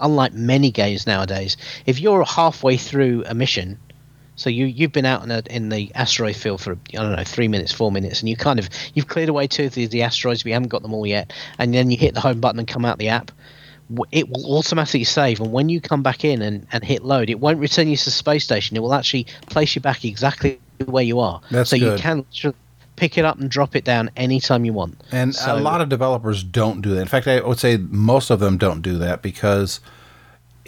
unlike 0.00 0.32
many 0.32 0.70
games 0.70 1.06
nowadays, 1.06 1.56
if 1.86 2.00
you're 2.00 2.24
halfway 2.24 2.76
through 2.76 3.24
a 3.26 3.34
mission. 3.34 3.78
So 4.38 4.48
you 4.48 4.66
you've 4.66 4.92
been 4.92 5.04
out 5.04 5.22
in, 5.24 5.30
a, 5.30 5.42
in 5.50 5.68
the 5.68 5.92
asteroid 5.94 6.36
field 6.36 6.62
for 6.62 6.72
I 6.72 6.76
don't 6.92 7.16
know 7.16 7.24
three 7.24 7.48
minutes, 7.48 7.72
four 7.72 7.92
minutes, 7.92 8.20
and 8.20 8.28
you 8.28 8.36
kind 8.36 8.58
of 8.58 8.70
you've 8.94 9.08
cleared 9.08 9.28
away 9.28 9.48
two 9.48 9.64
of 9.64 9.74
the, 9.74 9.86
the 9.86 10.02
asteroids. 10.02 10.44
We 10.44 10.52
haven't 10.52 10.68
got 10.68 10.82
them 10.82 10.94
all 10.94 11.06
yet, 11.06 11.32
and 11.58 11.74
then 11.74 11.90
you 11.90 11.98
hit 11.98 12.14
the 12.14 12.20
home 12.20 12.40
button 12.40 12.58
and 12.58 12.66
come 12.66 12.84
out 12.84 12.98
the 12.98 13.08
app 13.08 13.30
it 14.12 14.28
will 14.28 14.58
automatically 14.58 15.02
save 15.04 15.40
and 15.40 15.50
when 15.50 15.70
you 15.70 15.80
come 15.80 16.02
back 16.02 16.22
in 16.22 16.42
and, 16.42 16.66
and 16.72 16.84
hit 16.84 17.04
load 17.04 17.30
it 17.30 17.40
won't 17.40 17.58
return 17.58 17.88
you 17.88 17.96
to 17.96 18.04
the 18.04 18.10
space 18.10 18.44
station 18.44 18.76
it 18.76 18.80
will 18.80 18.92
actually 18.92 19.24
place 19.46 19.74
you 19.74 19.80
back 19.80 20.04
exactly 20.04 20.60
where 20.84 21.02
you 21.02 21.18
are 21.18 21.40
That's 21.50 21.70
so 21.70 21.78
good. 21.78 21.98
you 21.98 22.02
can 22.02 22.26
pick 22.96 23.16
it 23.16 23.24
up 23.24 23.38
and 23.38 23.50
drop 23.50 23.74
it 23.74 23.84
down 23.84 24.10
anytime 24.16 24.64
you 24.64 24.72
want 24.72 25.00
And 25.12 25.34
so, 25.34 25.56
a 25.56 25.60
lot 25.60 25.80
of 25.80 25.88
developers 25.88 26.42
don't 26.42 26.80
do 26.82 26.94
that. 26.94 27.00
In 27.00 27.06
fact, 27.06 27.26
I 27.28 27.40
would 27.40 27.58
say 27.58 27.76
most 27.76 28.30
of 28.30 28.40
them 28.40 28.58
don't 28.58 28.82
do 28.82 28.98
that 28.98 29.22
because 29.22 29.80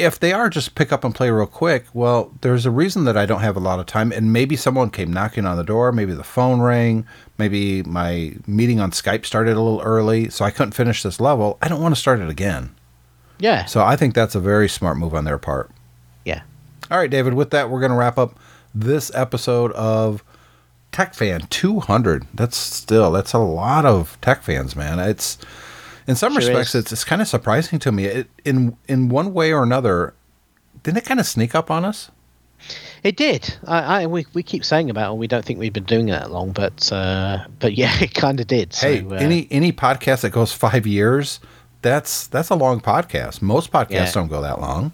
if 0.00 0.18
they 0.18 0.32
are 0.32 0.48
just 0.48 0.74
pick 0.74 0.92
up 0.92 1.04
and 1.04 1.14
play 1.14 1.30
real 1.30 1.46
quick, 1.46 1.84
well, 1.92 2.32
there's 2.40 2.66
a 2.66 2.70
reason 2.70 3.04
that 3.04 3.16
I 3.16 3.26
don't 3.26 3.40
have 3.40 3.56
a 3.56 3.60
lot 3.60 3.78
of 3.78 3.86
time. 3.86 4.10
And 4.12 4.32
maybe 4.32 4.56
someone 4.56 4.90
came 4.90 5.12
knocking 5.12 5.46
on 5.46 5.56
the 5.56 5.62
door, 5.64 5.92
maybe 5.92 6.12
the 6.12 6.24
phone 6.24 6.60
rang, 6.60 7.06
maybe 7.38 7.82
my 7.82 8.34
meeting 8.46 8.80
on 8.80 8.90
Skype 8.90 9.24
started 9.26 9.52
a 9.56 9.60
little 9.60 9.82
early, 9.82 10.30
so 10.30 10.44
I 10.44 10.50
couldn't 10.50 10.72
finish 10.72 11.02
this 11.02 11.20
level. 11.20 11.58
I 11.62 11.68
don't 11.68 11.82
want 11.82 11.94
to 11.94 12.00
start 12.00 12.20
it 12.20 12.28
again. 12.28 12.74
yeah 13.38 13.66
So 13.66 13.84
I 13.84 13.96
think 13.96 14.14
that's 14.14 14.34
a 14.34 14.40
very 14.40 14.68
smart 14.68 14.96
move 14.96 15.14
on 15.14 15.24
their 15.24 15.38
part. 15.38 15.70
yeah 16.24 16.42
All 16.90 16.98
right, 16.98 17.10
David, 17.10 17.34
with 17.34 17.50
that, 17.50 17.70
we're 17.70 17.80
going 17.80 17.92
to 17.92 17.98
wrap 17.98 18.18
up 18.18 18.38
this 18.74 19.10
episode 19.14 19.72
of 19.72 20.24
Tech 20.92 21.14
Fan 21.14 21.42
200. 21.50 22.26
That's 22.34 22.56
still, 22.56 23.10
that's 23.12 23.32
a 23.32 23.38
lot 23.38 23.84
of 23.84 24.18
Tech 24.20 24.42
fans, 24.42 24.74
man. 24.74 24.98
It's, 24.98 25.38
in 26.10 26.16
some 26.16 26.32
Sure 26.32 26.40
respects, 26.40 26.74
is. 26.74 26.82
it's, 26.84 26.92
it's 26.92 27.04
kind 27.04 27.22
of 27.22 27.28
surprising 27.28 27.78
to 27.78 27.92
me. 27.92 28.04
It, 28.06 28.28
in, 28.44 28.76
in 28.88 29.08
one 29.08 29.32
way 29.32 29.52
or 29.52 29.62
another, 29.62 30.12
didn't 30.82 30.98
it 30.98 31.04
kind 31.04 31.20
of 31.20 31.26
sneak 31.26 31.54
up 31.54 31.70
on 31.70 31.84
us? 31.84 32.10
it 33.02 33.16
did 33.16 33.54
I, 33.66 34.02
I 34.02 34.06
we, 34.06 34.26
we 34.34 34.42
keep 34.42 34.66
saying 34.66 34.90
about 34.90 35.14
it 35.14 35.16
we 35.16 35.26
don't 35.26 35.42
think 35.42 35.58
we've 35.58 35.72
been 35.72 35.84
doing 35.84 36.10
it 36.10 36.12
that 36.12 36.30
long 36.30 36.52
but 36.52 36.92
uh 36.92 37.46
but 37.58 37.72
yeah 37.72 37.90
it 38.02 38.12
kind 38.12 38.38
of 38.38 38.46
did 38.48 38.74
so, 38.74 38.86
hey, 38.86 39.02
uh, 39.02 39.12
any, 39.14 39.48
any 39.50 39.72
podcast 39.72 40.20
that 40.20 40.30
goes 40.30 40.52
five 40.52 40.86
years, 40.86 41.40
that's, 41.80 42.26
that's 42.26 42.50
a 42.50 42.54
long 42.54 42.78
podcast. 42.82 43.40
Most 43.40 43.72
podcasts 43.72 43.90
Yeah. 43.90 44.12
don't 44.12 44.28
go 44.28 44.42
that 44.42 44.60
long. 44.60 44.92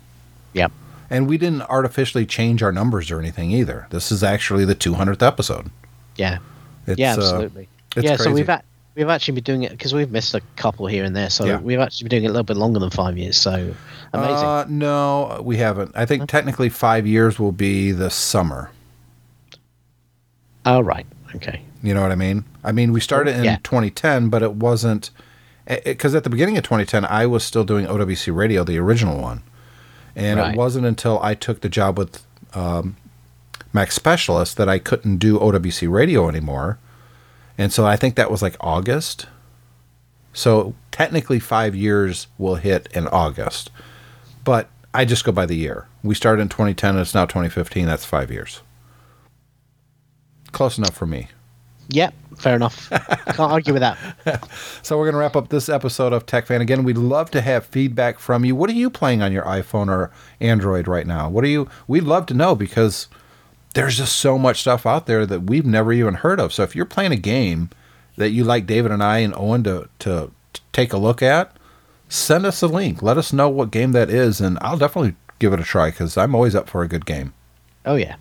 yep 0.52 0.70
And 1.10 1.28
we 1.28 1.38
didn't 1.38 1.62
artificially 1.62 2.24
change 2.24 2.62
our 2.62 2.70
numbers 2.70 3.10
or 3.10 3.18
anything 3.18 3.50
either. 3.50 3.88
This 3.90 4.12
is 4.12 4.22
actually 4.22 4.64
the 4.64 4.76
200th 4.76 5.26
episode. 5.26 5.70
yeah 6.14 6.38
It's, 6.86 7.00
yeah 7.00 7.14
uh, 7.14 7.16
absolutely 7.16 7.68
it's 7.96 8.04
yeah 8.04 8.14
so 8.16 8.30
we've 8.32 8.48
at, 8.48 8.64
we've 8.96 9.08
actually 9.08 9.34
been 9.34 9.44
doing 9.44 9.62
it 9.62 9.70
because 9.72 9.92
we've 9.94 10.10
missed 10.10 10.34
a 10.34 10.40
couple 10.56 10.86
here 10.86 11.04
and 11.04 11.14
there 11.14 11.30
so 11.30 11.44
Yeah. 11.44 11.60
we've 11.60 11.78
actually 11.78 12.08
been 12.08 12.18
doing 12.18 12.24
it 12.24 12.28
a 12.28 12.32
little 12.32 12.44
bit 12.44 12.56
longer 12.56 12.78
than 12.80 12.90
five 12.90 13.16
years 13.18 13.36
so 13.36 13.74
amazing 14.12 14.46
Uh, 14.48 14.64
no, 14.68 15.40
we 15.44 15.58
haven't. 15.58 15.92
I 15.94 16.06
think 16.06 16.28
technically 16.28 16.68
five 16.70 17.06
years 17.06 17.38
will 17.38 17.52
be 17.52 17.92
the 17.92 18.10
summer. 18.10 18.70
oh 20.64 20.80
right 20.80 21.06
okay 21.34 21.60
You 21.82 21.94
know 21.94 22.02
what 22.02 22.10
I 22.10 22.16
mean? 22.16 22.44
I 22.64 22.72
mean, 22.72 22.92
we 22.92 23.00
started 23.00 23.36
in 23.36 23.44
Yeah. 23.44 23.58
2010, 23.62 24.28
but 24.28 24.42
it 24.42 24.54
wasn't 24.54 25.10
because 25.84 26.14
at 26.16 26.24
the 26.24 26.30
beginning 26.30 26.56
of 26.56 26.64
2010, 26.64 27.04
I 27.04 27.26
was 27.26 27.44
still 27.44 27.62
doing 27.64 27.86
OWC 27.86 28.32
Radio, 28.34 28.64
the 28.64 28.78
original 28.78 29.20
one, 29.20 29.42
and 30.16 30.40
Right. 30.40 30.52
it 30.54 30.56
wasn't 30.56 30.86
until 30.86 31.20
I 31.22 31.34
took 31.34 31.60
the 31.60 31.68
job 31.68 31.96
with 31.98 32.22
um, 32.54 32.96
Mac 33.72 33.92
Specialist 33.92 34.56
that 34.56 34.68
I 34.68 34.78
couldn't 34.80 35.18
do 35.18 35.38
OWC 35.38 35.86
Radio 35.88 36.28
anymore, 36.28 36.78
and 37.58 37.72
so 37.72 37.86
I 37.86 37.96
think 37.96 38.14
that 38.16 38.30
was 38.30 38.42
like 38.42 38.56
August. 38.60 39.26
So 40.32 40.74
technically, 40.90 41.38
five 41.38 41.74
years 41.74 42.26
will 42.38 42.56
hit 42.56 42.88
in 42.92 43.06
August, 43.08 43.70
but 44.44 44.68
I 44.92 45.04
just 45.04 45.24
go 45.24 45.32
by 45.32 45.46
the 45.46 45.56
year. 45.56 45.88
We 46.02 46.14
started 46.14 46.42
in 46.42 46.48
2010, 46.48 46.90
and 46.90 47.00
it's 47.00 47.14
now 47.14 47.24
2015. 47.24 47.86
That's 47.86 48.04
five 48.04 48.30
years. 48.30 48.62
Close 50.52 50.78
enough 50.78 50.94
for 50.94 51.06
me. 51.06 51.28
Yep, 51.88 52.14
fair 52.36 52.56
enough. 52.56 52.88
Can't 52.90 53.40
argue 53.40 53.72
with 53.72 53.82
that. 53.82 53.98
So 54.82 54.96
we're 54.96 55.04
going 55.06 55.14
to 55.14 55.18
wrap 55.18 55.34
up 55.34 55.48
this 55.48 55.68
episode 55.68 56.12
of 56.12 56.26
Tech 56.26 56.46
Fan. 56.46 56.60
Again, 56.60 56.84
we'd 56.84 56.96
love 56.96 57.30
to 57.32 57.40
have 57.40 57.66
feedback 57.66 58.20
from 58.20 58.44
you. 58.44 58.54
What 58.54 58.70
are 58.70 58.74
you 58.74 58.88
playing 58.88 59.20
on 59.20 59.32
your 59.32 59.42
iPhone 59.42 59.88
or 59.88 60.12
Android 60.40 60.86
right 60.86 61.06
now? 61.06 61.28
What 61.28 61.42
are 61.42 61.48
you? 61.48 61.68
We'd 61.88 62.04
love 62.04 62.26
to 62.26 62.34
know 62.34 62.54
because 62.54 63.08
there's 63.76 63.98
just 63.98 64.16
so 64.16 64.38
much 64.38 64.62
stuff 64.62 64.86
out 64.86 65.04
there 65.04 65.26
that 65.26 65.42
we've 65.42 65.66
never 65.66 65.92
even 65.92 66.14
heard 66.14 66.40
of. 66.40 66.50
So 66.50 66.62
if 66.62 66.74
you're 66.74 66.86
playing 66.86 67.12
a 67.12 67.16
game 67.16 67.68
that 68.16 68.30
you 68.30 68.42
like 68.42 68.66
David 68.66 68.90
and 68.90 69.02
I 69.02 69.18
and 69.18 69.34
Owen 69.36 69.62
to 69.64 69.90
to, 69.98 70.32
to 70.54 70.60
take 70.72 70.94
a 70.94 70.96
look 70.96 71.22
at, 71.22 71.54
send 72.08 72.46
us 72.46 72.62
a 72.62 72.68
link. 72.68 73.02
Let 73.02 73.18
us 73.18 73.34
know 73.34 73.50
what 73.50 73.70
game 73.70 73.92
that 73.92 74.08
is, 74.08 74.40
and 74.40 74.56
I'll 74.62 74.78
definitely 74.78 75.14
give 75.38 75.52
it 75.52 75.60
a 75.60 75.62
try 75.62 75.90
because 75.90 76.16
I'm 76.16 76.34
always 76.34 76.54
up 76.54 76.70
for 76.70 76.82
a 76.82 76.88
good 76.88 77.04
game. 77.04 77.34
Oh 77.84 77.96
yeah. 77.96 78.16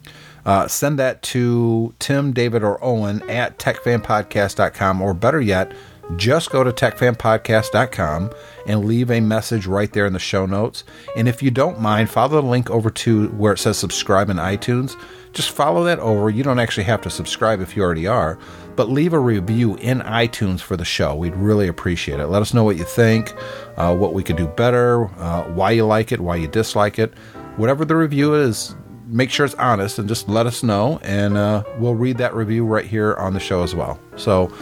Uh, 0.45 0.67
send 0.67 0.99
that 0.99 1.21
to 1.23 1.95
Tim, 1.99 2.33
David, 2.33 2.61
or 2.61 2.83
Owen 2.83 3.27
at 3.29 3.57
techfanpodcast.com, 3.57 5.01
or 5.01 5.13
better 5.13 5.39
yet, 5.39 5.71
just 6.17 6.51
go 6.51 6.63
to 6.63 6.71
techfanpodcast.com 6.71 8.31
and 8.67 8.85
leave 8.85 9.09
a 9.09 9.21
message 9.21 9.65
right 9.65 9.91
there 9.91 10.05
in 10.05 10.13
the 10.13 10.19
show 10.19 10.45
notes. 10.45 10.83
And 11.15 11.27
if 11.27 11.41
you 11.41 11.49
don't 11.49 11.79
mind, 11.79 12.11
follow 12.11 12.41
the 12.41 12.47
link 12.47 12.69
over 12.69 12.89
to 12.91 13.29
where 13.29 13.53
it 13.53 13.57
says 13.57 13.77
subscribe 13.77 14.29
in 14.29 14.37
iTunes. 14.37 14.95
Just 15.35 15.51
follow 15.51 15.83
that 15.83 15.99
over. 15.99 16.29
You 16.29 16.43
don't 16.43 16.59
actually 16.59 16.85
have 16.85 17.01
to 17.01 17.09
subscribe 17.09 17.59
if 17.59 17.75
you 17.75 17.83
already 17.83 18.07
are, 18.07 18.39
but 18.77 18.89
leave 18.89 19.11
a 19.11 19.19
review 19.19 19.75
in 19.75 19.99
iTunes 19.99 20.61
for 20.61 20.77
the 20.77 20.85
show. 20.85 21.13
We'd 21.13 21.35
really 21.35 21.67
appreciate 21.67 22.21
it. 22.21 22.27
Let 22.27 22.41
us 22.41 22.53
know 22.53 22.63
what 22.63 22.77
you 22.77 22.85
think, 22.85 23.35
uh, 23.75 23.93
what 23.93 24.13
we 24.13 24.23
could 24.23 24.37
do 24.37 24.47
better, 24.47 25.05
uh, 25.19 25.43
why 25.51 25.71
you 25.71 25.85
like 25.85 26.13
it, 26.13 26.21
why 26.21 26.37
you 26.37 26.47
dislike 26.47 26.97
it. 26.97 27.13
Whatever 27.57 27.83
the 27.83 27.97
review 27.97 28.33
is, 28.33 28.75
make 29.07 29.29
sure 29.29 29.45
it's 29.45 29.55
honest 29.55 29.99
and 29.99 30.07
just 30.07 30.29
let 30.29 30.45
us 30.45 30.63
know, 30.63 30.99
and 31.03 31.35
uh, 31.35 31.63
we'll 31.79 31.95
read 31.95 32.17
that 32.17 32.33
review 32.33 32.65
right 32.65 32.85
here 32.85 33.15
on 33.15 33.33
the 33.33 33.39
show 33.39 33.61
as 33.61 33.75
well. 33.75 33.99
So, 34.15 34.53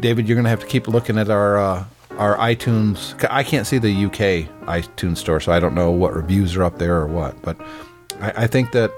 David, 0.00 0.26
you're 0.26 0.34
going 0.34 0.44
to 0.44 0.50
have 0.50 0.60
to 0.60 0.66
keep 0.66 0.88
looking 0.88 1.18
at 1.18 1.30
our 1.30 1.56
uh, 1.56 1.84
our 2.18 2.36
iTunes. 2.36 3.14
I 3.30 3.44
can't 3.44 3.66
see 3.66 3.78
the 3.78 4.06
UK 4.06 4.50
iTunes 4.66 5.18
store, 5.18 5.38
so 5.38 5.52
I 5.52 5.60
don't 5.60 5.74
know 5.74 5.92
what 5.92 6.14
reviews 6.14 6.56
are 6.56 6.64
up 6.64 6.78
there 6.78 6.96
or 6.96 7.06
what. 7.06 7.40
But 7.42 7.60
I, 8.20 8.32
I 8.38 8.46
think 8.48 8.72
that 8.72 8.92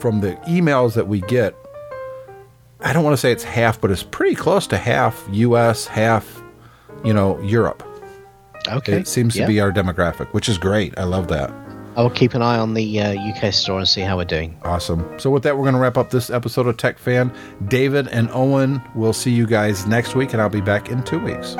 from 0.00 0.20
the 0.20 0.34
emails 0.48 0.94
that 0.94 1.08
we 1.08 1.20
get, 1.22 1.54
I 2.80 2.92
don't 2.92 3.04
want 3.04 3.14
to 3.14 3.18
say 3.20 3.32
it's 3.32 3.44
half, 3.44 3.80
but 3.80 3.90
it's 3.90 4.02
pretty 4.02 4.34
close 4.36 4.66
to 4.68 4.76
half 4.78 5.26
US, 5.32 5.86
half 5.86 6.42
you 7.04 7.12
know 7.12 7.40
Europe. 7.42 7.82
Okay. 8.68 8.92
It 8.94 9.08
seems 9.08 9.36
Yeah. 9.36 9.42
to 9.44 9.48
be 9.48 9.60
our 9.60 9.72
demographic, 9.72 10.28
which 10.32 10.48
is 10.48 10.58
great. 10.58 10.98
I 10.98 11.04
love 11.04 11.28
that. 11.28 11.50
I 11.96 12.02
will 12.02 12.10
keep 12.10 12.34
an 12.34 12.42
eye 12.42 12.58
on 12.58 12.74
the 12.74 13.00
uh, 13.00 13.14
UK 13.14 13.52
store 13.52 13.78
and 13.78 13.88
see 13.88 14.02
how 14.02 14.16
we're 14.16 14.24
doing. 14.24 14.56
Awesome. 14.62 15.04
So, 15.18 15.30
with 15.30 15.42
that, 15.42 15.56
we're 15.56 15.64
going 15.64 15.74
to 15.74 15.80
wrap 15.80 15.96
up 15.98 16.10
this 16.10 16.30
episode 16.30 16.68
of 16.68 16.76
Tech 16.76 16.96
Fan. 16.96 17.32
David 17.66 18.06
and 18.08 18.28
Owen 18.32 18.80
will 18.94 19.12
see 19.12 19.32
you 19.32 19.46
guys 19.46 19.84
next 19.86 20.14
week, 20.14 20.32
and 20.32 20.40
I'll 20.40 20.48
be 20.48 20.60
back 20.60 20.90
in 20.90 21.02
two 21.02 21.18
weeks. 21.18 21.56